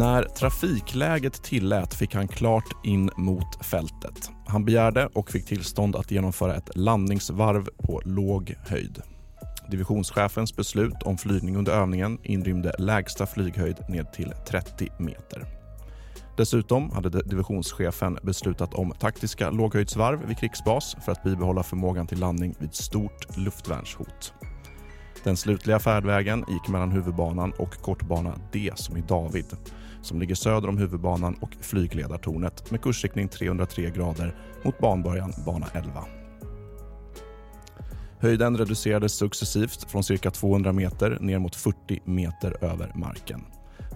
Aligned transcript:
När 0.00 0.22
trafikläget 0.22 1.42
tillät 1.42 1.94
fick 1.94 2.14
han 2.14 2.28
klart 2.28 2.84
in 2.84 3.10
mot 3.16 3.66
fältet. 3.66 4.30
Han 4.46 4.64
begärde 4.64 5.06
och 5.06 5.30
fick 5.30 5.46
tillstånd 5.46 5.96
att 5.96 6.10
genomföra 6.10 6.54
ett 6.54 6.76
landningsvarv 6.76 7.68
på 7.78 8.02
låg 8.04 8.54
höjd. 8.66 9.02
Divisionschefens 9.70 10.56
beslut 10.56 11.02
om 11.02 11.18
flygning 11.18 11.56
under 11.56 11.72
övningen 11.72 12.18
inrymde 12.22 12.74
lägsta 12.78 13.26
flyghöjd 13.26 13.76
ned 13.88 14.12
till 14.12 14.32
30 14.48 14.88
meter. 14.98 15.44
Dessutom 16.36 16.90
hade 16.90 17.22
divisionschefen 17.22 18.18
beslutat 18.22 18.74
om 18.74 18.92
taktiska 19.00 19.50
låghöjdsvarv 19.50 20.26
vid 20.26 20.38
krigsbas 20.38 20.96
för 21.04 21.12
att 21.12 21.24
bibehålla 21.24 21.62
förmågan 21.62 22.06
till 22.06 22.18
landning 22.18 22.54
vid 22.58 22.74
stort 22.74 23.36
luftvärnshot. 23.36 24.32
Den 25.24 25.36
slutliga 25.36 25.78
färdvägen 25.78 26.44
gick 26.48 26.68
mellan 26.68 26.92
huvudbanan 26.92 27.52
och 27.58 27.82
kortbana 27.82 28.34
D 28.52 28.72
som 28.74 28.96
i 28.96 29.00
David 29.00 29.56
som 30.02 30.20
ligger 30.20 30.34
söder 30.34 30.68
om 30.68 30.78
huvudbanan 30.78 31.34
och 31.40 31.56
flygledartornet 31.60 32.70
med 32.70 32.82
kursriktning 32.82 33.28
303 33.28 33.90
grader 33.90 34.34
mot 34.64 34.78
banbörjan 34.78 35.32
bana 35.46 35.66
11. 35.74 36.04
Höjden 38.18 38.56
reducerades 38.56 39.12
successivt 39.12 39.90
från 39.90 40.04
cirka 40.04 40.30
200 40.30 40.72
meter 40.72 41.18
ner 41.20 41.38
mot 41.38 41.56
40 41.56 42.00
meter 42.04 42.64
över 42.64 42.92
marken. 42.94 43.40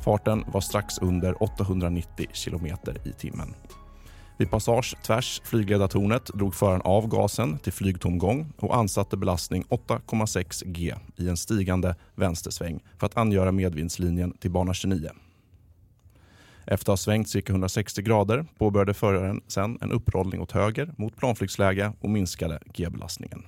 Farten 0.04 0.44
var 0.52 0.60
strax 0.60 0.98
under 0.98 1.42
890 1.42 2.26
kilometer 2.32 2.98
i 3.04 3.12
timmen. 3.12 3.54
Vid 4.38 4.50
passage 4.50 4.96
tvärs 5.02 5.40
flygledartornet 5.44 6.26
drog 6.26 6.54
föraren 6.54 6.80
av 6.84 7.08
gasen 7.08 7.58
till 7.58 7.72
flygtomgång 7.72 8.52
och 8.58 8.76
ansatte 8.76 9.16
belastning 9.16 9.64
8,6 9.68 10.62
G 10.66 10.94
i 11.16 11.28
en 11.28 11.36
stigande 11.36 11.96
vänstersväng 12.14 12.80
för 12.98 13.06
att 13.06 13.16
angöra 13.16 13.52
medvindslinjen 13.52 14.32
till 14.32 14.50
bana 14.50 14.74
29. 14.74 15.10
Efter 16.66 16.84
att 16.84 16.86
ha 16.86 16.96
svängt 16.96 17.28
cirka 17.28 17.52
160 17.52 18.02
grader 18.02 18.46
påbörjade 18.58 18.94
föraren 18.94 19.40
sen 19.48 19.78
en 19.80 19.92
upprollning 19.92 20.40
åt 20.40 20.52
höger 20.52 20.94
mot 20.96 21.16
planflygsläge 21.16 21.92
och 22.00 22.10
minskade 22.10 22.58
G-belastningen. 22.74 23.42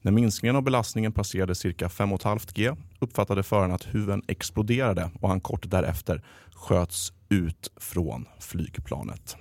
När 0.00 0.12
minskningen 0.12 0.56
av 0.56 0.62
belastningen 0.62 1.12
passerade 1.12 1.54
cirka 1.54 1.88
5,5 1.88 2.52
G 2.54 2.72
uppfattade 2.98 3.42
föraren 3.42 3.72
att 3.72 3.94
huven 3.94 4.22
exploderade 4.28 5.10
och 5.20 5.28
han 5.28 5.40
kort 5.40 5.70
därefter 5.70 6.22
sköts 6.54 7.12
ut 7.28 7.70
från 7.76 8.28
flygplanet. 8.40 9.36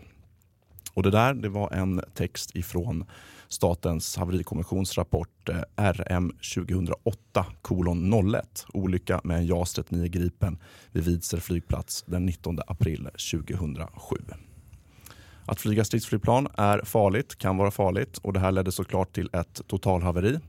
Och 0.94 1.04
det 1.04 1.12
där 1.12 1.34
det 1.34 1.50
var 1.50 1.72
en 1.74 2.02
text 2.14 2.56
ifrån 2.56 3.06
Statens 3.54 4.18
haverikommissions 4.18 4.98
rapport 4.98 5.50
eh, 5.50 5.84
RM 5.92 6.32
2008 6.56 7.46
kolon 7.62 8.14
01 8.34 8.66
olycka 8.74 9.22
med 9.24 9.38
en 9.38 9.46
JAS 9.46 9.74
39 9.74 10.08
Gripen 10.08 10.58
vid 10.92 11.04
Vidsel 11.04 11.42
flygplats 11.42 12.04
den 12.08 12.26
19 12.26 12.60
april 12.68 13.10
2007. 13.32 14.16
Att 15.46 15.62
flyga 15.62 15.84
stridsflygplan 15.84 16.48
är 16.58 16.82
farligt, 16.86 17.38
kan 17.38 17.58
vara 17.58 17.72
farligt 17.72 18.18
och 18.18 18.34
det 18.34 18.40
här 18.40 18.52
ledde 18.52 18.72
såklart 18.72 19.14
till 19.14 19.30
ett 19.34 19.62
totalhaveri. 19.68 20.40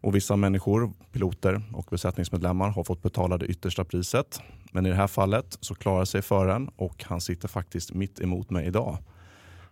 Och 0.00 0.14
vissa 0.14 0.36
människor, 0.36 0.92
piloter 1.12 1.62
och 1.72 1.86
besättningsmedlemmar 1.90 2.68
har 2.68 2.84
fått 2.84 3.02
betala 3.02 3.38
det 3.38 3.46
yttersta 3.46 3.84
priset. 3.84 4.40
Men 4.72 4.86
i 4.86 4.88
det 4.88 4.94
här 4.94 5.06
fallet 5.06 5.58
så 5.60 5.74
klarar 5.74 6.04
sig 6.04 6.22
föraren 6.22 6.68
och 6.76 7.04
han 7.04 7.20
sitter 7.20 7.48
faktiskt 7.48 7.94
mitt 7.94 8.20
emot 8.20 8.50
mig 8.50 8.66
idag. 8.66 8.98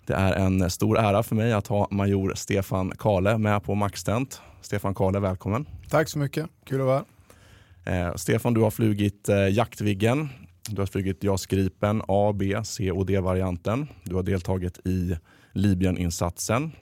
Det 0.07 0.15
är 0.15 0.33
en 0.33 0.71
stor 0.71 0.99
ära 0.99 1.23
för 1.23 1.37
mig 1.37 1.53
att 1.53 1.67
ha 1.67 1.89
major 1.91 2.33
Stefan 2.35 2.93
Kale 2.99 3.39
med 3.39 3.63
på 3.63 3.75
Maxtent. 3.75 4.41
Stefan 4.61 4.95
Kale, 4.95 5.21
välkommen. 5.21 5.67
Tack 5.91 6.09
så 6.09 6.19
mycket, 6.19 6.47
kul 6.65 6.81
att 6.81 6.87
vara 6.87 7.05
här. 7.85 8.09
Eh, 8.09 8.15
Stefan, 8.15 8.55
du 8.55 8.61
har 8.61 8.71
flugit 8.71 9.29
eh, 9.29 9.49
Jaktviggen. 9.49 10.29
Du 10.69 10.81
har 10.81 10.87
flugit 10.87 11.25
JAS 11.25 11.47
Gripen 11.47 12.03
A, 12.09 12.33
B, 12.35 12.57
C 12.65 12.93
och 12.93 13.07
D-varianten. 13.07 13.89
Du 14.05 14.15
har 14.15 14.23
deltagit 14.23 14.87
i 14.87 15.17
Libyeninsatsen. 15.53 16.73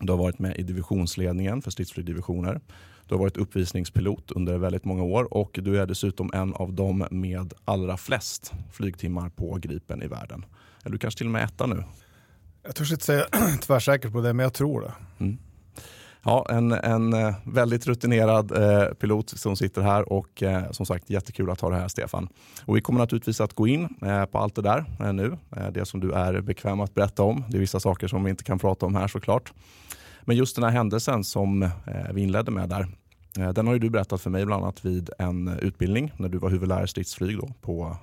Du 0.00 0.12
har 0.12 0.18
varit 0.18 0.38
med 0.38 0.56
i 0.56 0.62
divisionsledningen 0.62 1.62
för 1.62 1.70
stridsflygdivisioner. 1.70 2.60
Du 3.06 3.14
har 3.14 3.18
varit 3.18 3.36
uppvisningspilot 3.36 4.30
under 4.30 4.58
väldigt 4.58 4.84
många 4.84 5.02
år 5.02 5.34
och 5.34 5.58
du 5.62 5.80
är 5.80 5.86
dessutom 5.86 6.30
en 6.34 6.54
av 6.54 6.72
dem 6.72 7.06
med 7.10 7.52
allra 7.64 7.96
flest 7.96 8.52
flygtimmar 8.72 9.28
på 9.28 9.54
Gripen 9.54 10.02
i 10.02 10.06
världen. 10.06 10.44
Eller 10.82 10.92
du 10.92 10.98
kanske 10.98 11.18
till 11.18 11.26
och 11.26 11.32
med 11.32 11.44
etta 11.44 11.66
nu? 11.66 11.84
Jag 12.62 12.74
törs 12.74 12.92
inte 12.92 13.04
säga 13.04 13.24
tvärsäkert 13.62 14.12
på 14.12 14.20
det, 14.20 14.32
men 14.32 14.44
jag 14.44 14.52
tror 14.52 14.80
det. 14.80 14.92
Mm. 15.24 15.38
Ja, 16.22 16.46
en, 16.50 16.72
en 16.72 17.12
eh, 17.12 17.34
väldigt 17.44 17.86
rutinerad 17.86 18.52
eh, 18.52 18.94
pilot 18.94 19.30
som 19.30 19.56
sitter 19.56 19.82
här 19.82 20.12
och 20.12 20.42
eh, 20.42 20.70
som 20.70 20.86
sagt 20.86 21.10
jättekul 21.10 21.50
att 21.50 21.60
ha 21.60 21.70
det 21.70 21.76
här 21.76 21.88
Stefan. 21.88 22.28
Och 22.64 22.76
vi 22.76 22.80
kommer 22.80 23.00
naturligtvis 23.00 23.40
att 23.40 23.52
gå 23.52 23.66
in 23.66 23.88
eh, 24.02 24.24
på 24.24 24.38
allt 24.38 24.54
det 24.54 24.62
där 24.62 24.84
eh, 25.00 25.12
nu. 25.12 25.38
Eh, 25.56 25.70
det 25.70 25.84
som 25.84 26.00
du 26.00 26.12
är 26.12 26.40
bekväm 26.40 26.80
att 26.80 26.94
berätta 26.94 27.22
om. 27.22 27.44
Det 27.48 27.56
är 27.56 27.60
vissa 27.60 27.80
saker 27.80 28.08
som 28.08 28.24
vi 28.24 28.30
inte 28.30 28.44
kan 28.44 28.58
prata 28.58 28.86
om 28.86 28.94
här 28.94 29.08
såklart. 29.08 29.52
Men 30.22 30.36
just 30.36 30.56
den 30.56 30.64
här 30.64 30.70
händelsen 30.70 31.24
som 31.24 31.62
eh, 31.62 31.70
vi 32.12 32.22
inledde 32.22 32.50
med 32.50 32.68
där. 32.68 32.88
Eh, 33.38 33.52
den 33.52 33.66
har 33.66 33.74
ju 33.74 33.80
du 33.80 33.90
berättat 33.90 34.20
för 34.20 34.30
mig 34.30 34.46
bland 34.46 34.62
annat 34.62 34.84
vid 34.84 35.10
en 35.18 35.48
utbildning 35.48 36.12
när 36.16 36.28
du 36.28 36.38
var 36.38 36.50
huvudlärare 36.50 36.84
i 36.84 36.88
stridsflyg 36.88 37.38
då, 37.38 37.48
på 37.60 37.96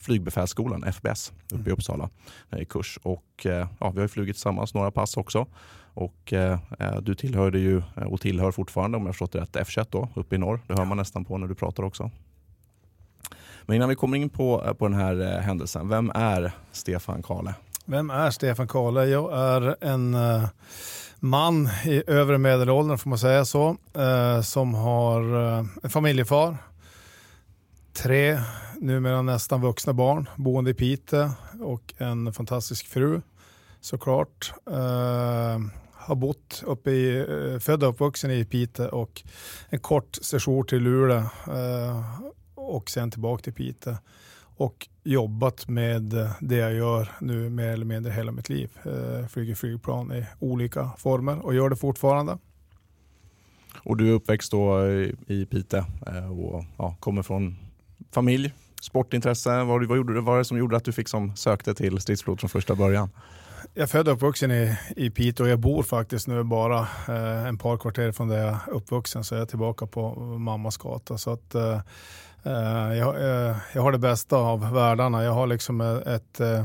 flygbefälsskolan, 0.00 0.84
FBS, 0.84 1.32
uppe 1.46 1.54
i 1.54 1.58
mm. 1.58 1.72
Uppsala 1.72 2.10
i 2.56 2.64
kurs. 2.64 2.98
Och, 3.02 3.46
eh, 3.46 3.68
ja, 3.80 3.90
vi 3.90 4.00
har 4.00 4.08
flugit 4.08 4.36
tillsammans 4.36 4.74
några 4.74 4.90
pass 4.90 5.16
också. 5.16 5.46
Och, 5.94 6.32
eh, 6.32 6.58
eh, 6.78 6.96
du 6.96 7.14
tillhörde 7.14 7.58
ju 7.58 7.82
och 8.06 8.20
tillhör 8.20 8.52
fortfarande, 8.52 8.98
om 8.98 9.06
jag 9.06 9.14
förstått 9.14 9.32
det 9.32 9.40
rätt, 9.40 9.56
F21 9.56 9.86
då, 9.90 10.08
uppe 10.14 10.34
i 10.34 10.38
norr. 10.38 10.60
Det 10.66 10.74
hör 10.78 10.84
man 10.84 10.96
nästan 10.96 11.24
på 11.24 11.38
när 11.38 11.46
du 11.46 11.54
pratar 11.54 11.82
också. 11.82 12.10
Men 13.66 13.76
innan 13.76 13.88
vi 13.88 13.94
kommer 13.94 14.16
in 14.16 14.28
på, 14.28 14.74
på 14.78 14.88
den 14.88 14.98
här 14.98 15.40
händelsen, 15.40 15.88
vem 15.88 16.10
är 16.14 16.52
Stefan 16.72 17.22
Kale? 17.22 17.54
Vem 17.84 18.10
är 18.10 18.30
Stefan 18.30 18.68
Kahle? 18.68 19.04
Jag 19.04 19.38
är 19.38 19.76
en 19.80 20.14
uh, 20.14 20.46
man 21.20 21.68
i 21.84 22.02
övre 22.06 22.38
medelåldern, 22.38 22.98
får 22.98 23.10
man 23.10 23.18
säga 23.18 23.44
så, 23.44 23.76
uh, 23.98 24.40
som 24.42 24.74
har 24.74 25.34
uh, 25.34 25.64
en 25.82 25.90
familjefar, 25.90 26.56
tre 27.94 28.40
numera 28.80 29.22
nästan 29.22 29.60
vuxna 29.60 29.92
barn 29.92 30.28
boende 30.36 30.70
i 30.70 30.74
Piteå 30.74 31.30
och 31.60 31.94
en 31.98 32.32
fantastisk 32.32 32.86
fru 32.86 33.20
såklart. 33.80 34.52
Eh, 34.66 35.58
har 35.92 36.14
bott 36.14 36.62
uppe 36.66 36.90
i, 36.90 37.18
eh, 37.18 37.58
född 37.58 37.82
och 37.82 37.90
uppvuxen 37.90 38.30
i 38.30 38.44
Piteå 38.44 38.88
och 38.88 39.22
en 39.68 39.78
kort 39.78 40.18
sejour 40.22 40.64
till 40.64 40.82
Luleå 40.82 41.18
eh, 41.48 42.20
och 42.54 42.90
sen 42.90 43.10
tillbaka 43.10 43.42
till 43.42 43.52
Piteå 43.52 43.96
och 44.56 44.88
jobbat 45.02 45.68
med 45.68 46.30
det 46.40 46.56
jag 46.56 46.74
gör 46.74 47.08
nu 47.20 47.50
mer 47.50 47.68
eller 47.68 47.86
mindre 47.86 48.12
hela 48.12 48.32
mitt 48.32 48.48
liv. 48.48 48.70
Eh, 48.84 49.26
flyger 49.26 49.54
flygplan 49.54 50.12
i 50.12 50.26
olika 50.38 50.90
former 50.98 51.46
och 51.46 51.54
gör 51.54 51.70
det 51.70 51.76
fortfarande. 51.76 52.38
Och 53.82 53.96
du 53.96 54.08
är 54.08 54.12
uppväxt 54.12 54.50
då 54.50 54.86
i 55.26 55.46
Piteå 55.50 55.84
och 56.30 56.64
ja, 56.78 56.96
kommer 57.00 57.22
från 57.22 57.63
familj, 58.14 58.52
sportintresse. 58.80 59.64
Vad, 59.64 59.84
vad, 59.86 59.96
gjorde, 59.96 60.14
vad 60.14 60.24
var 60.24 60.38
det 60.38 60.44
som 60.44 60.58
gjorde 60.58 60.76
att 60.76 60.84
du 60.84 60.92
fick 60.92 61.08
som 61.08 61.36
sökte 61.36 61.74
till 61.74 62.00
stridsflot 62.00 62.40
från 62.40 62.50
första 62.50 62.74
början? 62.74 63.10
Jag 63.74 63.82
är 63.82 63.86
född 63.86 64.08
och 64.08 64.14
uppvuxen 64.14 64.50
i, 64.50 64.76
i 64.96 65.10
Piteå 65.10 65.44
och 65.44 65.50
jag 65.50 65.58
bor 65.58 65.82
faktiskt 65.82 66.28
nu 66.28 66.42
bara 66.42 66.78
eh, 67.08 67.46
en 67.46 67.58
par 67.58 67.76
kvarter 67.76 68.12
från 68.12 68.28
där 68.28 68.38
jag 68.38 68.48
är 68.48 68.58
uppvuxen 68.70 69.24
så 69.24 69.34
jag 69.34 69.42
är 69.42 69.46
tillbaka 69.46 69.86
på 69.86 70.14
mammas 70.38 70.76
gata. 70.76 71.18
Så 71.18 71.32
att, 71.32 71.54
eh, 71.54 71.80
Eh, 72.46 72.98
jag, 72.98 73.16
eh, 73.16 73.56
jag, 73.72 73.82
har 73.82 73.92
det 73.92 73.98
bästa 73.98 74.36
av 74.36 74.72
världarna. 74.72 75.24
Jag 75.24 75.32
har 75.32 75.46
liksom 75.46 75.80
eh, 75.80 76.14
ett 76.14 76.40
eh, 76.40 76.64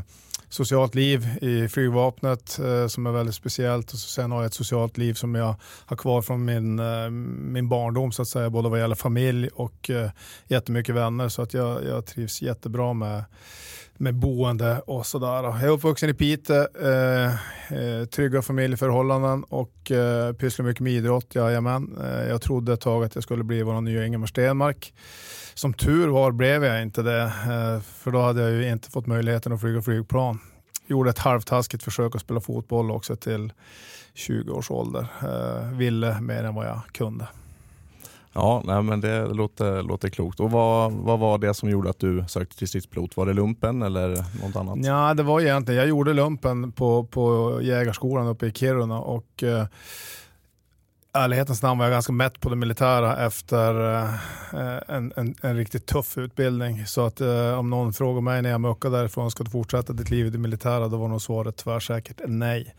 socialt 0.50 0.96
liv 0.96 1.28
i 1.42 1.68
flygvapnet 1.68 2.60
eh, 2.60 2.88
som 2.88 3.06
är 3.06 3.12
väldigt 3.12 3.36
speciellt. 3.36 3.92
Och 3.92 4.00
sen 4.00 4.32
har 4.32 4.40
jag 4.40 4.46
ett 4.46 4.54
socialt 4.54 4.98
liv 4.98 5.14
som 5.14 5.36
jag 5.36 5.56
har 5.86 5.98
kvar 5.98 6.22
från 6.22 6.46
min, 6.46 6.80
eh, 6.80 7.10
min 7.10 7.70
barndom 7.70 8.12
så 8.12 8.22
att 8.22 8.28
säga, 8.28 8.50
både 8.50 8.70
vad 8.70 8.80
gäller 8.80 8.96
familj 8.96 9.48
och 9.48 9.90
eh, 9.90 10.10
jättemycket 10.48 10.96
vänner. 10.96 11.30
Så 11.30 11.42
att 11.42 11.54
jag, 11.54 11.86
jag 11.86 12.06
trivs 12.06 12.42
jättebra 12.42 12.94
med 12.94 13.24
med 14.00 14.16
boende 14.16 14.80
och 14.80 15.06
sådär. 15.06 15.44
Jag 15.44 15.64
är 15.64 15.68
uppvuxen 15.68 16.10
i 16.10 16.14
Piteå, 16.14 16.68
eh, 16.82 17.26
eh, 17.78 18.06
trygga 18.06 18.42
familjeförhållanden 18.42 19.44
och 19.44 19.92
eh, 19.92 20.34
pysslar 20.34 20.66
mycket 20.66 20.80
med 20.82 20.94
idrott. 20.94 21.36
Jajamän. 21.36 21.98
Eh, 22.04 22.30
jag 22.30 22.42
trodde 22.42 22.74
ett 22.74 22.82
tag 22.82 23.04
att 23.04 23.16
jag 23.16 23.24
skulle 23.24 23.44
bli 23.44 23.64
vår 23.64 23.82
nya 23.82 24.06
Ingemar 24.06 24.28
Stenmark. 24.28 24.94
Som 25.54 25.74
tur 25.74 26.08
var 26.08 26.32
blev 26.32 26.64
jag 26.64 26.82
inte 26.82 27.02
det, 27.02 27.24
eh, 27.24 27.82
för 27.82 28.12
då 28.12 28.22
hade 28.22 28.42
jag 28.42 28.52
ju 28.52 28.70
inte 28.70 28.92
fått 28.92 29.08
möjligheten 29.08 29.54
att 29.54 29.62
flyga 29.62 29.82
flygplan. 29.82 30.40
Gjorde 30.88 31.10
ett 31.10 31.20
halvtaskigt 31.20 31.84
försök 31.84 32.16
att 32.16 32.22
spela 32.22 32.40
fotboll 32.40 32.92
också 32.92 33.16
till 33.16 33.54
20 34.14 34.52
års 34.52 34.72
ålder. 34.72 35.08
Eh, 35.22 35.78
ville 35.78 36.22
mer 36.22 36.44
än 36.44 36.56
vad 36.56 36.66
jag 36.66 36.82
kunde. 36.92 37.28
Ja, 38.34 38.62
nej, 38.66 38.84
men 38.84 39.02
det 39.02 39.28
låter, 39.28 39.84
låter 39.84 40.10
klokt. 40.10 40.40
Och 40.40 40.52
vad, 40.52 40.92
vad 40.92 41.20
var 41.20 41.38
det 41.38 41.54
som 41.54 41.70
gjorde 41.70 41.90
att 41.90 42.00
du 42.00 42.26
sökte 42.28 42.58
till 42.58 42.68
stridspilot? 42.68 43.18
Var 43.18 43.26
det 43.26 43.34
lumpen 43.34 43.82
eller 43.82 44.10
något 44.42 44.56
annat? 44.56 44.86
Ja, 44.86 45.14
det 45.14 45.24
var 45.24 45.42
egentligen, 45.42 45.80
jag 45.80 45.90
gjorde 45.90 46.14
lumpen 46.14 46.72
på, 46.72 47.04
på 47.04 47.60
jägarskolan 47.62 48.28
uppe 48.28 48.48
i 48.48 48.52
Kiruna 48.52 49.00
och 49.00 49.44
eh, 49.44 49.66
ärlighetens 51.14 51.62
namn 51.62 51.80
var 51.80 51.86
jag 51.86 51.92
ganska 51.94 52.14
mätt 52.14 52.40
på 52.40 52.50
det 52.50 52.56
militära 52.56 53.26
efter 53.26 53.96
eh, 53.96 54.14
en, 54.88 55.14
en, 55.16 55.36
en, 55.42 55.58
riktigt 55.58 55.86
tuff 55.86 56.18
utbildning. 56.18 56.86
Så 56.86 57.06
att 57.06 57.22
eh, 57.22 57.60
om 57.60 57.70
någon 57.70 57.94
frågar 57.94 58.22
mig 58.22 58.42
när 58.42 58.50
jag 58.50 58.62
muckade 58.62 58.98
därifrån, 58.98 59.32
ska 59.32 59.44
du 59.44 59.52
fortsätta 59.52 59.94
ditt 59.94 60.10
liv 60.10 60.26
i 60.26 60.30
det 60.30 60.38
militära? 60.38 60.88
Då 60.88 60.98
var 60.98 61.08
nog 61.08 61.22
svaret 61.22 61.58
tvärsäkert 61.58 62.22
nej. 62.26 62.76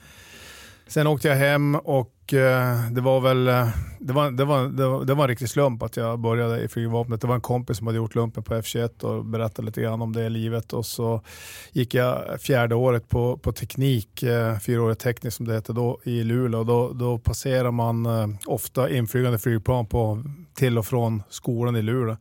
Sen 0.87 1.07
åkte 1.07 1.29
jag 1.29 1.37
hem 1.37 1.75
och 1.75 2.20
eh, 2.35 2.91
det 2.91 3.01
var 3.01 3.21
väl 3.21 3.49
eh, 3.49 3.69
det 4.03 4.13
var, 4.13 4.31
det, 4.31 4.45
var, 4.45 4.69
det, 4.69 4.89
var, 4.89 5.05
det 5.05 5.15
var 5.15 5.25
en 5.25 5.29
riktig 5.29 5.49
slump 5.49 5.83
att 5.83 5.97
jag 5.97 6.19
började 6.19 6.63
i 6.63 6.69
flygvapnet. 6.69 7.21
Det 7.21 7.27
var 7.27 7.35
en 7.35 7.41
kompis 7.41 7.77
som 7.77 7.87
hade 7.87 7.97
gjort 7.97 8.15
lumpen 8.15 8.43
på 8.43 8.55
F21 8.55 9.05
och 9.05 9.25
berättade 9.25 9.67
lite 9.67 9.81
grann 9.81 10.03
om 10.03 10.13
det 10.13 10.29
livet. 10.29 10.73
Och 10.73 10.87
så 10.87 11.23
gick 11.73 11.95
jag 11.95 12.41
fjärde 12.41 12.75
året 12.75 13.09
på, 13.09 13.37
på 13.37 13.53
teknik, 13.53 14.23
eh, 14.23 14.59
Teknik 14.59 14.99
tekniskt 14.99 15.37
som 15.37 15.47
det 15.47 15.55
hette 15.55 15.73
då, 15.73 16.01
i 16.05 16.25
Luleå. 16.25 16.65
Då, 16.65 16.93
då 16.93 17.19
passerar 17.19 17.71
man 17.71 18.07
eh, 18.07 18.29
ofta 18.47 18.91
inflygande 18.91 19.39
flygplan 19.39 19.87
på, 19.87 20.25
till 20.55 20.79
och 20.79 20.87
från 20.87 21.23
skolan 21.29 21.77
i 21.77 21.83
Luleå. 21.83 22.17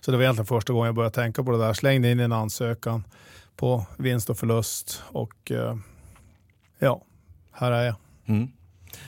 Så 0.00 0.10
det 0.10 0.16
var 0.16 0.24
egentligen 0.24 0.46
första 0.46 0.72
gången 0.72 0.86
jag 0.86 0.94
började 0.94 1.14
tänka 1.14 1.44
på 1.44 1.50
det 1.52 1.58
där. 1.58 1.72
Slängde 1.72 2.10
in 2.10 2.20
en 2.20 2.32
ansökan 2.32 3.04
på 3.56 3.86
vinst 3.98 4.30
och 4.30 4.38
förlust 4.38 5.02
och 5.06 5.50
eh, 5.50 5.76
ja, 6.78 7.02
här 7.52 7.72
är 7.72 7.84
jag. 7.84 7.94
Mm. 8.26 8.48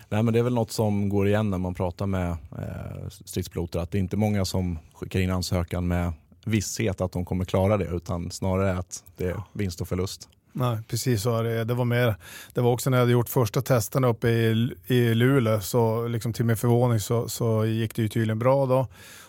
Nej, 0.08 0.22
men 0.22 0.34
det 0.34 0.38
är 0.38 0.42
väl 0.42 0.54
något 0.54 0.72
som 0.72 1.08
går 1.08 1.28
igen 1.28 1.50
när 1.50 1.58
man 1.58 1.74
pratar 1.74 2.06
med 2.06 2.30
eh, 2.30 3.08
stridspiloter 3.24 3.78
att 3.78 3.90
det 3.90 3.98
är 3.98 4.00
inte 4.00 4.16
många 4.16 4.44
som 4.44 4.78
skickar 4.94 5.20
in 5.20 5.30
ansökan 5.30 5.88
med 5.88 6.12
visshet 6.44 7.00
att 7.00 7.12
de 7.12 7.24
kommer 7.24 7.44
klara 7.44 7.76
det 7.76 7.84
utan 7.84 8.30
snarare 8.30 8.78
att 8.78 9.04
det 9.16 9.26
är 9.26 9.42
vinst 9.52 9.80
och 9.80 9.88
förlust. 9.88 10.28
Nej, 10.52 10.78
precis 10.88 11.22
så 11.22 11.36
är 11.36 11.44
det. 11.44 11.64
Det 11.64 11.74
var, 11.74 11.84
mer, 11.84 12.14
det 12.52 12.60
var 12.60 12.72
också 12.72 12.90
när 12.90 12.98
jag 12.98 13.02
hade 13.02 13.12
gjort 13.12 13.28
första 13.28 13.62
testerna 13.62 14.08
uppe 14.08 14.28
i, 14.28 14.74
i 14.86 15.14
Luleå, 15.14 15.60
så 15.60 16.08
liksom 16.08 16.32
till 16.32 16.44
min 16.44 16.56
förvåning 16.56 17.00
så, 17.00 17.28
så 17.28 17.66
gick 17.66 17.96
det 17.96 18.02
ju 18.02 18.08
tydligen 18.08 18.38
bra 18.38 18.66
då 18.66 18.86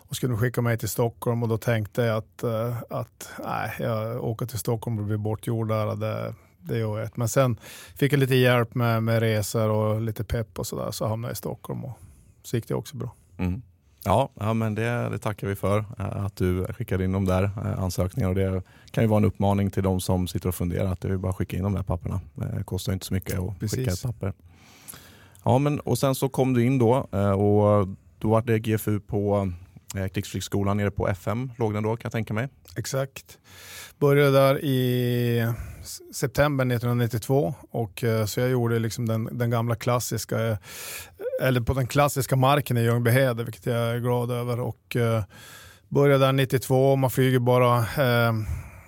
och 0.07 0.15
skulle 0.15 0.37
skicka 0.37 0.61
mig 0.61 0.77
till 0.77 0.89
Stockholm 0.89 1.43
och 1.43 1.49
då 1.49 1.57
tänkte 1.57 2.01
jag 2.01 2.17
att, 2.17 2.43
eh, 2.43 2.77
att 2.89 3.29
nej, 3.43 3.71
jag 3.79 4.23
åker 4.23 4.45
till 4.45 4.59
Stockholm 4.59 4.99
och 4.99 5.05
blir 5.05 5.17
bortgjord 5.17 5.67
där. 5.67 5.95
Det, 5.95 6.33
det 6.67 6.77
gör 6.77 6.99
jag. 6.99 7.09
Men 7.15 7.29
sen 7.29 7.59
fick 7.95 8.13
jag 8.13 8.19
lite 8.19 8.35
hjälp 8.35 8.75
med, 8.75 9.03
med 9.03 9.19
resor 9.19 9.69
och 9.69 10.01
lite 10.01 10.23
pepp 10.23 10.59
och 10.59 10.67
sådär 10.67 10.91
så 10.91 11.07
hamnade 11.07 11.29
jag 11.29 11.35
i 11.35 11.37
Stockholm 11.37 11.85
och 11.85 11.99
så 12.43 12.55
gick 12.55 12.67
det 12.67 12.75
också 12.75 12.97
bra. 12.97 13.13
Mm. 13.37 13.61
Ja, 14.03 14.29
ja, 14.39 14.53
men 14.53 14.75
det, 14.75 15.09
det, 15.09 15.17
tackar 15.17 15.47
vi 15.47 15.55
för 15.55 15.85
eh, 15.99 16.25
att 16.25 16.35
du 16.35 16.65
skickade 16.65 17.03
in 17.03 17.11
de 17.11 17.25
där 17.25 17.43
eh, 17.43 17.83
ansökningarna. 17.83 18.29
Och 18.29 18.35
det 18.35 18.63
kan 18.91 19.03
ju 19.03 19.07
vara 19.07 19.17
en 19.17 19.25
uppmaning 19.25 19.71
till 19.71 19.83
de 19.83 20.01
som 20.01 20.27
sitter 20.27 20.49
och 20.49 20.55
funderar 20.55 20.91
att 20.91 21.01
det 21.01 21.07
är 21.07 21.17
bara 21.17 21.29
att 21.29 21.35
skicka 21.35 21.57
in 21.57 21.63
de 21.63 21.73
där 21.73 21.83
papperna. 21.83 22.21
Det 22.33 22.63
kostar 22.63 22.93
inte 22.93 23.05
så 23.05 23.13
mycket 23.13 23.39
att 23.39 23.59
Precis. 23.59 23.79
skicka 23.79 23.91
ett 23.91 24.03
papper. 24.03 24.33
Ja, 25.43 25.57
men, 25.57 25.79
och 25.79 25.97
sen 25.97 26.15
så 26.15 26.29
kom 26.29 26.53
du 26.53 26.65
in 26.65 26.77
då 26.77 27.07
eh, 27.11 27.31
och 27.31 27.87
då 28.19 28.29
var 28.29 28.41
det 28.41 28.59
GFU 28.59 28.99
på 28.99 29.51
Eh, 29.97 30.07
Krigsflygskolan 30.07 30.77
nere 30.77 30.91
på 30.91 31.07
FM, 31.07 31.51
låg 31.57 31.73
den 31.73 31.83
då 31.83 31.89
kan 31.89 32.01
jag 32.03 32.11
tänka 32.11 32.33
mig? 32.33 32.47
Exakt. 32.75 33.37
Började 33.99 34.31
där 34.31 34.63
i 34.63 35.53
september 36.13 36.65
1992 36.65 37.53
och 37.71 38.03
eh, 38.03 38.25
så 38.25 38.39
jag 38.39 38.49
gjorde 38.49 38.79
liksom 38.79 39.05
den, 39.05 39.29
den 39.31 39.49
gamla 39.49 39.75
klassiska, 39.75 40.47
eh, 40.47 40.57
eller 41.41 41.61
på 41.61 41.73
den 41.73 41.87
klassiska 41.87 42.35
marken 42.35 42.77
i 42.77 42.83
Ljungbyhed, 42.83 43.41
vilket 43.41 43.65
jag 43.65 43.77
är 43.77 43.99
glad 43.99 44.31
över. 44.31 44.59
Och 44.59 44.97
började 45.89 46.25
där 46.25 46.31
92, 46.31 46.95
man 46.95 47.09
flyger 47.09 47.39
bara 47.39 47.77
eh, 47.77 48.33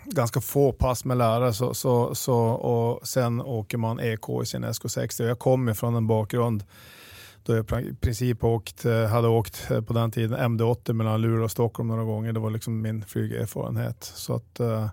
ganska 0.05 0.41
få 0.41 0.71
pass 0.71 1.05
med 1.05 1.17
lärare 1.17 1.53
så, 1.53 1.73
så, 1.73 2.15
så, 2.15 2.37
och 2.47 3.07
sen 3.07 3.41
åker 3.41 3.77
man 3.77 3.99
EK 3.99 4.29
i 4.43 4.45
sin 4.45 4.65
SK60. 4.65 5.27
Jag 5.27 5.39
kommer 5.39 5.73
från 5.73 5.95
en 5.95 6.07
bakgrund 6.07 6.63
då 7.47 7.55
jag 7.55 7.81
i 7.81 7.93
princip 7.93 8.43
åkt, 8.43 8.85
eh, 8.85 9.05
hade 9.05 9.27
åkt 9.27 9.71
eh, 9.71 9.81
på 9.81 9.93
den 9.93 10.11
tiden 10.11 10.39
MD80 10.39 10.93
mellan 10.93 11.21
Luleå 11.21 11.43
och 11.43 11.51
Stockholm 11.51 11.87
några 11.87 12.03
gånger. 12.03 12.33
Det 12.33 12.39
var 12.39 12.49
liksom 12.49 12.81
min 12.81 13.05
flygerfarenhet. 13.05 14.03
Så 14.15 14.35
att, 14.35 14.59
eh, 14.59 14.89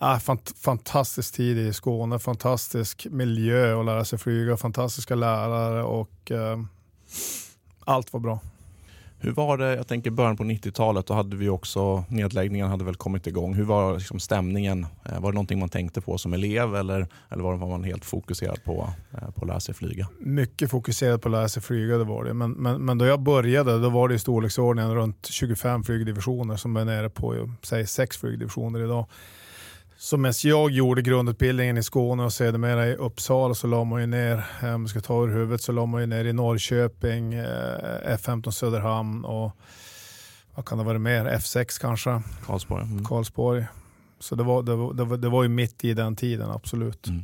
äh, 0.00 0.18
fant 0.18 0.54
fantastisk 0.56 1.34
tid 1.34 1.58
i 1.58 1.72
Skåne, 1.72 2.18
fantastisk 2.18 3.06
miljö 3.10 3.80
att 3.80 3.86
lära 3.86 4.04
sig 4.04 4.18
flyga, 4.18 4.56
fantastiska 4.56 5.14
lärare 5.14 5.82
och 5.82 6.30
äh, 6.30 6.58
allt 7.84 8.12
var 8.12 8.20
bra. 8.20 8.40
Hur 9.20 9.32
var 9.32 9.58
det, 9.58 9.76
jag 9.76 9.86
tänker 9.86 10.10
början 10.10 10.36
på 10.36 10.44
90-talet, 10.44 11.06
då 11.06 11.14
hade 11.14 11.36
vi 11.36 11.48
också, 11.48 12.04
nedläggningen 12.08 12.68
hade 12.68 12.84
väl 12.84 12.94
kommit 12.94 13.26
igång. 13.26 13.54
Hur 13.54 13.64
var 13.64 13.94
liksom 13.94 14.20
stämningen? 14.20 14.86
Eh, 15.04 15.20
var 15.20 15.32
det 15.32 15.34
någonting 15.34 15.58
man 15.58 15.68
tänkte 15.68 16.00
på 16.00 16.18
som 16.18 16.32
elev 16.32 16.76
eller, 16.76 17.06
eller 17.28 17.42
var 17.42 17.56
man 17.56 17.84
helt 17.84 18.04
fokuserad 18.04 18.64
på, 18.64 18.92
eh, 19.12 19.30
på 19.30 19.40
att 19.40 19.46
lära 19.46 19.60
sig 19.60 19.74
flyga? 19.74 20.08
Mycket 20.18 20.70
fokuserad 20.70 21.22
på 21.22 21.28
att 21.28 21.32
lära 21.32 21.48
sig 21.48 21.62
flyga, 21.62 21.98
det 21.98 22.04
var 22.04 22.24
det. 22.24 22.34
Men, 22.34 22.50
men, 22.50 22.84
men 22.84 22.98
då 22.98 23.06
jag 23.06 23.20
började 23.20 23.78
då 23.78 23.90
var 23.90 24.08
det 24.08 24.14
i 24.14 24.18
storleksordningen 24.18 24.94
runt 24.94 25.26
25 25.26 25.84
flygdivisioner 25.84 26.56
som 26.56 26.76
är 26.76 26.84
nere 26.84 27.10
på 27.10 27.50
säg, 27.62 27.86
sex 27.86 28.16
flygdivisioner 28.16 28.84
idag. 28.84 29.06
Så 30.00 30.16
medan 30.16 30.34
jag 30.42 30.70
gjorde 30.70 31.02
grundutbildningen 31.02 31.78
i 31.78 31.82
Skåne 31.82 32.24
och 32.24 32.32
sedermera 32.32 32.86
i 32.86 32.94
Uppsala 32.94 33.54
så 33.54 33.66
la 33.66 33.84
man 33.84 34.00
ju 34.00 34.06
ner, 34.06 34.44
eh, 34.62 34.74
om 34.74 34.82
vi 34.82 34.88
ska 34.88 35.00
ta 35.00 35.24
ur 35.24 35.28
huvudet, 35.28 35.62
så 35.62 35.72
la 35.72 35.86
man 35.86 36.00
ju 36.00 36.06
ner 36.06 36.24
i 36.24 36.32
Norrköping, 36.32 37.34
eh, 37.34 38.16
F15 38.16 38.50
Söderhamn 38.50 39.24
och 39.24 39.52
vad 40.54 40.64
kan 40.64 40.78
det 40.78 40.84
vara 40.84 40.98
mer? 40.98 41.24
F6 41.24 41.80
kanske? 41.80 42.22
Karlsborg. 42.46 42.82
Mm. 42.84 43.04
Karlsborg. 43.04 43.66
Så 44.18 44.34
det 44.34 44.42
var, 44.42 44.62
det, 44.62 44.74
var, 44.74 44.94
det, 44.94 45.04
var, 45.04 45.16
det 45.16 45.28
var 45.28 45.42
ju 45.42 45.48
mitt 45.48 45.84
i 45.84 45.94
den 45.94 46.16
tiden, 46.16 46.50
absolut. 46.50 47.06
Mm. 47.06 47.22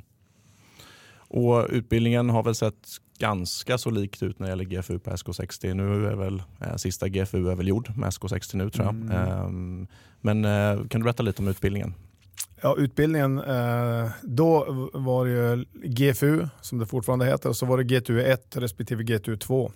Och 1.17 1.67
Utbildningen 1.71 2.31
har 2.31 2.43
väl 2.43 2.55
sett 2.55 2.89
ganska 3.19 3.79
så 3.79 3.91
likt 3.91 4.23
ut 4.23 4.39
när 4.39 4.47
det 4.47 4.51
gäller 4.51 4.65
GFU 4.65 4.99
på 4.99 5.11
SK60. 5.11 5.75
Nu 5.75 6.07
är 6.07 6.15
väl 6.15 6.43
eh, 6.61 6.77
sista 6.77 7.09
GFU 7.09 7.51
är 7.51 7.55
väl 7.55 7.69
gjord 7.69 7.97
med 7.97 8.11
SK60 8.11 8.57
nu 8.57 8.71
tror 8.71 8.87
jag. 8.87 8.95
Mm. 8.95 9.47
Um, 9.47 9.87
men 10.21 10.45
eh, 10.45 10.87
kan 10.89 11.01
du 11.01 11.05
berätta 11.05 11.23
lite 11.23 11.43
om 11.43 11.49
utbildningen? 11.49 11.95
Ja, 12.65 12.77
utbildningen, 12.79 13.39
eh, 13.39 14.11
då 14.23 14.65
var 14.93 15.27
det 15.27 15.31
ju 15.31 15.65
GFU 15.75 16.47
som 16.61 16.79
det 16.79 16.87
fortfarande 16.87 17.27
heter 17.27 17.49
och 17.49 17.57
så 17.57 17.67
var 17.67 17.79
det 17.79 17.85
GTU 17.85 18.21
1 18.21 18.57
respektive 18.57 19.03
GTU 19.03 19.37
2. 19.37 19.73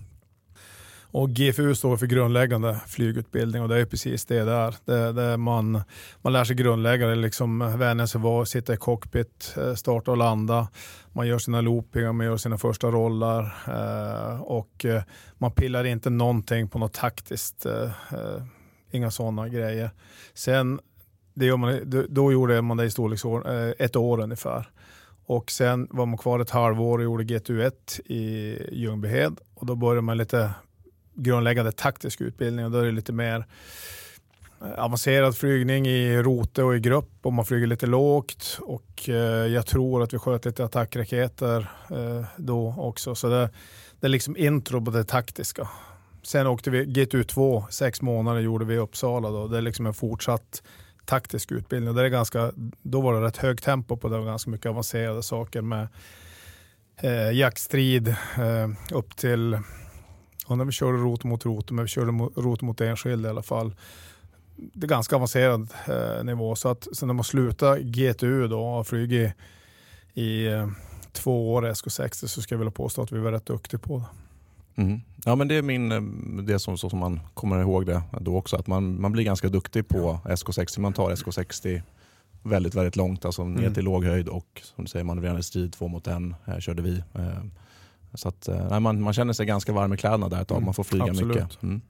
Och 1.11 1.31
GFU 1.31 1.75
står 1.75 1.97
för 1.97 2.07
grundläggande 2.07 2.81
flygutbildning 2.87 3.63
och 3.63 3.69
det 3.69 3.81
är 3.81 3.85
precis 3.85 4.25
det 4.25 4.45
där. 4.45 4.75
Det, 4.85 5.13
det 5.13 5.37
man, 5.37 5.83
man 6.23 6.33
lär 6.33 6.45
sig 6.45 6.57
grundläggande, 6.57 7.15
liksom 7.15 7.79
vänja 7.79 8.07
sig 8.07 8.21
vara, 8.21 8.45
sitta 8.45 8.75
i 8.75 8.77
cockpit, 8.77 9.55
eh, 9.57 9.75
starta 9.75 10.11
och 10.11 10.17
landa. 10.17 10.69
Man 11.13 11.27
gör 11.27 11.39
sina 11.39 11.61
loopingar, 11.61 12.13
man 12.13 12.27
gör 12.27 12.37
sina 12.37 12.59
första 12.59 12.91
rollar 12.91 13.43
eh, 13.67 14.41
och 14.41 14.85
eh, 14.85 15.03
man 15.39 15.53
pillar 15.53 15.85
inte 15.85 16.11
någonting 16.11 16.69
på 16.69 16.79
något 16.79 16.93
taktiskt. 16.93 17.67
Eh, 17.67 17.91
inga 18.91 19.11
sådana 19.11 19.49
grejer. 19.49 19.91
Sen, 20.35 20.81
det 21.39 21.47
gör 21.47 21.57
man, 21.57 22.07
då 22.09 22.33
gjorde 22.33 22.63
man 22.63 22.77
det 22.77 22.85
i 22.85 22.91
storleksordning 22.91 23.53
eh, 23.53 23.73
ett 23.79 23.97
år 23.97 24.21
ungefär. 24.21 24.71
Och 25.27 25.51
sen 25.51 25.89
var 25.91 26.07
man 26.07 26.19
kvar 26.19 26.41
ett 26.41 26.51
halvår 26.51 26.99
och 26.99 27.05
gjorde 27.05 27.25
GTU1 27.25 28.01
i 28.07 28.59
Ljungbyhed 28.73 29.39
och 29.55 29.67
då 29.67 29.75
började 29.75 30.01
man 30.01 30.17
lite 30.17 30.51
grundläggande 31.15 31.73
taktisk 31.73 32.21
utbildning 32.21 32.65
och 32.65 32.71
då 32.71 32.79
är 32.79 32.85
det 32.85 32.93
lite 32.93 33.13
mer 33.13 33.47
eh, 34.61 34.85
avancerad 34.85 35.37
flygning 35.37 35.87
i 35.87 36.23
rote 36.23 36.63
och 36.63 36.77
i 36.77 36.81
grupp 36.81 37.11
och 37.23 37.33
man 37.33 37.45
flyger 37.45 37.67
lite 37.67 37.87
lågt 37.87 38.59
och 38.63 39.09
eh, 39.09 39.47
jag 39.47 39.67
tror 39.67 40.03
att 40.03 40.15
vi 40.15 40.19
sköt 40.19 40.45
lite 40.45 40.65
attackraketer 40.65 41.71
eh, 41.91 42.25
då 42.37 42.75
också. 42.79 43.15
Så 43.15 43.29
det, 43.29 43.51
det 44.01 44.07
är 44.07 44.11
liksom 44.11 44.37
intro 44.37 44.85
på 44.85 44.91
det 44.91 45.05
taktiska. 45.05 45.69
Sen 46.23 46.47
åkte 46.47 46.71
vi 46.71 46.85
GTU2, 46.85 47.69
sex 47.71 48.03
månader 48.03 48.41
gjorde 48.41 48.65
vi 48.65 48.75
i 48.75 48.79
Uppsala. 48.79 49.31
Då. 49.31 49.49
Det 49.49 49.59
är 49.59 49.63
liksom 49.63 49.87
en 49.87 49.95
fortsatt 49.95 50.63
taktisk 51.09 51.53
utbildning. 51.53 51.95
Det 51.95 52.03
är 52.03 52.09
ganska, 52.09 52.53
då 52.83 53.01
var 53.01 53.15
det 53.15 53.27
rätt 53.27 53.37
högt 53.37 53.65
tempo 53.65 53.97
på 53.97 54.09
det 54.09 54.17
och 54.17 54.27
ganska 54.27 54.51
mycket 54.51 54.67
avancerade 54.67 55.23
saker 55.23 55.63
med 55.63 55.89
eh, 56.97 57.31
jaktstrid 57.31 58.09
eh, 58.39 58.69
upp 58.93 59.17
till 59.17 59.59
och 60.47 60.59
när 60.59 60.65
vi 60.65 60.73
körde 60.73 60.99
rot 60.99 61.25
mot 61.25 61.45
rot, 61.45 61.71
men 61.71 61.85
vi 61.85 61.89
körde 61.89 62.13
rot 62.37 62.63
mot 62.63 62.81
enskild 62.81 63.27
i 63.27 63.29
alla 63.29 63.43
fall. 63.43 63.75
Det 64.57 64.87
är 64.87 64.89
ganska 64.89 65.17
avancerad 65.17 65.69
eh, 65.89 66.25
nivå. 66.25 66.57
Så 66.57 66.69
att 66.69 66.89
sen 66.97 67.07
när 67.07 67.15
man 67.15 67.25
slutar 67.25 67.79
GTU 67.79 68.49
då 68.49 68.61
och 68.61 68.71
har 68.71 68.85
flugit 68.85 69.35
i, 70.15 70.23
i 70.23 70.47
eh, 70.47 70.69
två 71.13 71.55
år 71.55 71.63
SK60 71.63 72.27
så 72.27 72.43
ska 72.43 72.55
jag 72.55 72.59
vilja 72.59 72.73
påstå 72.73 73.03
att 73.03 73.13
vi 73.13 73.19
var 73.19 73.33
rätt 73.33 73.47
duktiga 73.47 73.81
på 73.81 73.99
det. 73.99 74.28
Mm. 74.79 75.01
Ja, 75.25 75.35
men 75.35 75.49
det 75.49 75.55
är 75.55 75.63
min, 75.63 75.93
eh, 75.93 76.03
det 76.43 76.59
som, 76.59 76.79
så 76.79 76.91
som 76.91 76.99
man 76.99 77.21
kommer 77.35 77.61
ihåg 77.61 77.87
det 77.87 78.03
då 78.21 78.37
också, 78.37 78.57
att 78.57 78.67
man, 78.67 79.01
man 79.01 79.13
blir 79.13 79.25
ganska 79.25 79.49
duktig 79.49 79.89
på 79.89 80.21
SK60. 80.25 80.81
Man 80.81 80.93
tar 80.93 81.11
SK60 81.11 81.83
väldigt, 82.43 82.75
väldigt 82.75 82.97
långt, 82.97 83.25
alltså 83.25 83.45
ner 83.45 83.61
mm. 83.61 83.75
till 83.75 83.85
låg 83.85 84.05
höjd 84.05 84.29
och 84.29 84.63
som 84.75 84.85
du 84.85 84.91
säger 84.91 85.05
manövrerande 85.05 85.43
strid 85.43 85.73
två 85.73 85.89
mot 85.89 86.07
en 86.07 86.35
eh, 86.47 86.59
körde 86.59 86.83
vi. 86.83 87.03
Eh, 87.15 87.45
så 88.15 88.29
att, 88.29 88.49
eh, 88.49 88.67
nej, 88.71 88.81
man, 88.81 89.03
man 89.03 89.13
känner 89.13 89.33
sig 89.33 89.47
ganska 89.47 89.73
varm 89.73 89.93
i 89.93 89.97
kläderna 89.97 90.29
där 90.29 90.43
ett 90.43 90.49
tag, 90.49 90.57
mm. 90.57 90.65
man 90.65 90.75
får 90.75 90.85
flyga 90.85 91.05
Absolut. 91.05 91.37
mycket. 91.37 91.63
Mm. 91.63 91.81